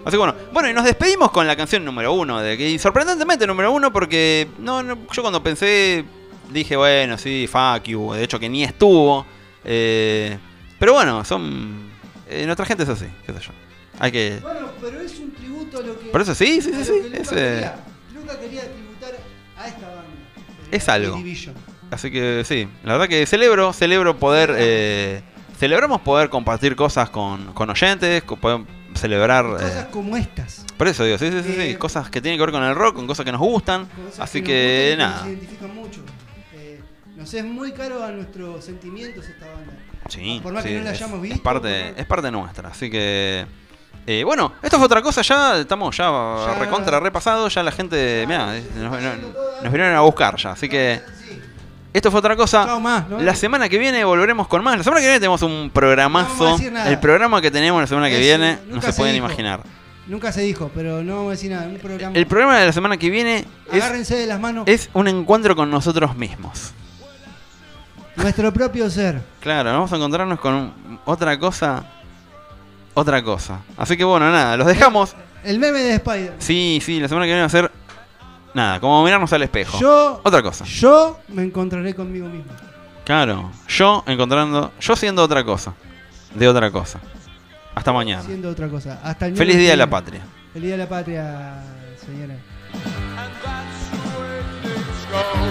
Así 0.04 0.12
que 0.12 0.16
bueno, 0.18 0.34
bueno, 0.52 0.68
y 0.68 0.72
nos 0.72 0.84
despedimos 0.84 1.30
con 1.30 1.46
la 1.46 1.54
canción 1.54 1.84
número 1.84 2.12
uno. 2.12 2.40
De 2.40 2.56
que, 2.58 2.68
y 2.68 2.78
sorprendentemente 2.78 3.46
número 3.46 3.70
uno 3.72 3.92
porque 3.92 4.48
no, 4.58 4.82
no, 4.82 4.98
yo 5.12 5.22
cuando 5.22 5.42
pensé 5.42 6.04
dije, 6.50 6.76
bueno, 6.76 7.18
sí, 7.18 7.46
fuck 7.50 7.84
you. 7.84 8.12
De 8.12 8.24
hecho 8.24 8.38
que 8.40 8.48
ni 8.48 8.64
estuvo. 8.64 9.26
Eh, 9.64 10.38
pero 10.78 10.94
bueno, 10.94 11.24
son... 11.24 11.90
eh, 12.28 12.44
nuestra 12.46 12.66
gente 12.66 12.82
es 12.82 12.88
así, 12.88 13.06
qué 13.26 13.32
sé 13.32 13.40
yo. 13.40 13.50
Hay 13.98 14.10
que... 14.10 14.38
Bueno, 14.42 14.70
pero 14.80 15.00
es 15.00 15.18
un 15.18 15.30
tributo 15.32 15.78
a 15.78 15.82
lo 15.82 15.98
que. 15.98 16.06
Por 16.06 16.20
eso 16.22 16.34
sí, 16.34 16.60
sí, 16.60 16.72
sí, 16.74 16.84
sí, 16.84 16.92
Luca, 17.04 17.16
es, 17.18 17.32
eh, 17.32 17.34
quería. 17.34 17.74
Luca 18.14 18.40
quería 18.40 18.62
tributar 18.62 19.12
a 19.56 19.68
esta 19.68 19.86
banda. 19.86 20.02
Es 20.70 20.88
a 20.88 20.94
algo. 20.94 21.16
Division. 21.16 21.54
Así 21.90 22.10
que 22.10 22.42
sí, 22.46 22.66
la 22.84 22.92
verdad 22.94 23.08
que 23.08 23.24
celebro, 23.26 23.72
celebro 23.72 24.16
poder... 24.18 24.54
eh, 24.56 25.22
celebramos 25.58 26.00
poder 26.00 26.28
compartir 26.30 26.74
cosas 26.74 27.10
con, 27.10 27.52
con 27.52 27.70
oyentes. 27.70 28.22
con- 28.24 28.38
poder- 28.40 28.64
celebrar. 28.94 29.46
Cosas 29.46 29.84
eh, 29.84 29.88
como 29.90 30.16
estas. 30.18 30.66
por 30.76 30.86
eso 30.86 31.02
digo, 31.04 31.16
sí, 31.16 31.30
sí, 31.30 31.42
sí, 31.42 31.52
sí, 31.54 31.60
Eh, 31.62 31.78
cosas 31.78 32.10
que 32.10 32.20
tienen 32.20 32.38
que 32.38 32.42
ver 32.44 32.52
con 32.52 32.62
el 32.62 32.74
rock, 32.74 32.94
con 32.96 33.06
cosas 33.06 33.24
que 33.24 33.32
nos 33.32 33.40
gustan. 33.40 33.86
cosas 33.86 34.20
Así 34.20 34.42
que 34.42 34.94
nada. 34.98 35.20
Nos 35.20 35.28
identifican 35.28 35.74
mucho. 35.74 36.00
Nos 37.22 37.34
es 37.34 37.44
muy 37.44 37.72
caro 37.72 38.02
a 38.04 38.10
nuestros 38.10 38.64
sentimientos 38.64 39.24
esta 39.26 39.46
banda. 39.46 39.72
Sí, 40.08 40.40
Por 40.42 40.52
más 40.52 40.62
sí, 40.64 40.70
que 40.70 40.78
no 40.78 40.84
la 40.84 40.90
es, 40.90 40.96
hayamos 40.98 41.16
es 41.18 41.22
visto, 41.22 41.42
parte, 41.42 41.90
por- 41.92 42.00
es 42.00 42.06
parte 42.06 42.30
nuestra. 42.32 42.68
Así 42.70 42.90
que. 42.90 43.46
eh, 44.06 44.24
bueno, 44.24 44.52
esto 44.60 44.76
fue 44.78 44.86
otra 44.86 45.00
cosa, 45.02 45.22
ya 45.22 45.58
estamos 45.60 45.96
ya, 45.96 46.04
Ya- 46.46 46.58
recontra 46.58 46.98
repasado, 46.98 47.48
ya 47.48 47.62
la 47.62 47.70
gente, 47.70 48.24
mirá, 48.26 48.56
eh, 48.56 48.64
nos, 48.76 48.90
nos- 49.00 49.62
nos 49.62 49.72
vinieron 49.72 49.94
a 49.94 50.00
buscar 50.00 50.36
ya, 50.36 50.50
así 50.50 50.68
que 50.68 51.00
esto 51.92 52.10
fue 52.10 52.18
otra 52.18 52.34
cosa. 52.34 52.64
Chao 52.66 52.80
más, 52.80 53.08
¿no? 53.08 53.20
La 53.20 53.34
semana 53.36 53.68
que 53.68 53.78
viene 53.78 54.02
volveremos 54.04 54.48
con 54.48 54.64
más. 54.64 54.76
La 54.78 54.82
semana 54.82 55.00
que 55.00 55.06
viene 55.06 55.20
tenemos 55.20 55.42
un 55.42 55.66
No 55.68 55.72
programazo. 55.72 56.58
nada. 56.72 56.90
El 56.90 56.98
programa 56.98 57.40
que 57.40 57.50
tenemos 57.52 57.80
la 57.80 57.86
semana 57.86 58.08
que 58.08 58.14
Eso, 58.16 58.22
viene 58.22 58.58
no 58.68 58.80
se 58.82 58.90
se 58.92 58.98
pueden 58.98 59.14
dijo. 59.14 59.26
imaginar. 59.26 59.60
Nunca 60.08 60.32
se 60.32 60.40
dijo, 60.40 60.68
pero 60.74 61.04
no 61.04 61.14
vamos 61.18 61.28
a 61.28 61.30
decir 61.32 61.52
nada. 61.52 61.66
Un 61.68 61.76
programa. 61.78 62.16
El 62.16 62.26
programa 62.26 62.58
de 62.58 62.66
la 62.66 62.72
semana 62.72 62.96
que 62.96 63.08
viene 63.08 63.44
es, 63.70 63.84
Agárrense 63.84 64.16
de 64.16 64.26
las 64.26 64.40
manos. 64.40 64.64
es 64.66 64.90
un 64.94 65.06
encuentro 65.06 65.54
con 65.54 65.70
nosotros 65.70 66.16
mismos. 66.16 66.72
Nuestro 68.16 68.52
propio 68.52 68.90
ser. 68.90 69.20
Claro, 69.40 69.72
vamos 69.72 69.92
a 69.92 69.96
encontrarnos 69.96 70.38
con 70.38 70.72
otra 71.04 71.38
cosa. 71.38 71.84
Otra 72.94 73.22
cosa. 73.22 73.60
Así 73.76 73.96
que 73.96 74.04
bueno, 74.04 74.30
nada, 74.30 74.56
los 74.56 74.66
dejamos. 74.66 75.14
El 75.44 75.58
meme 75.58 75.80
de 75.80 75.94
Spider. 75.94 76.34
Sí, 76.38 76.78
sí, 76.82 77.00
la 77.00 77.08
semana 77.08 77.24
que 77.24 77.30
viene 77.30 77.40
va 77.40 77.46
a 77.46 77.50
ser. 77.50 77.70
Nada, 78.54 78.80
como 78.80 79.02
mirarnos 79.02 79.32
al 79.32 79.42
espejo. 79.42 79.78
Yo, 79.80 80.20
Otra 80.22 80.42
cosa. 80.42 80.64
yo 80.66 81.18
me 81.28 81.42
encontraré 81.42 81.94
conmigo 81.94 82.28
mismo. 82.28 82.52
Claro, 83.04 83.50
yo 83.66 84.04
encontrando. 84.06 84.72
Yo 84.78 84.94
siendo 84.94 85.22
otra 85.22 85.42
cosa. 85.42 85.72
De 86.34 86.46
otra 86.46 86.70
cosa. 86.70 87.00
Hasta 87.74 87.92
mañana. 87.92 88.22
Siendo 88.22 88.50
otra 88.50 88.68
cosa. 88.68 89.00
Hasta 89.02 89.26
el 89.26 89.36
Feliz 89.36 89.56
Día 89.56 89.70
de 89.70 89.76
la. 89.78 89.88
Patria. 89.88 90.20
Feliz 90.52 90.66
Día 90.66 90.76
de 90.76 90.82
la 90.84 90.88
Patria, 90.88 91.54
señora. 92.04 92.34
and 93.14 93.32
that's. 93.42 95.41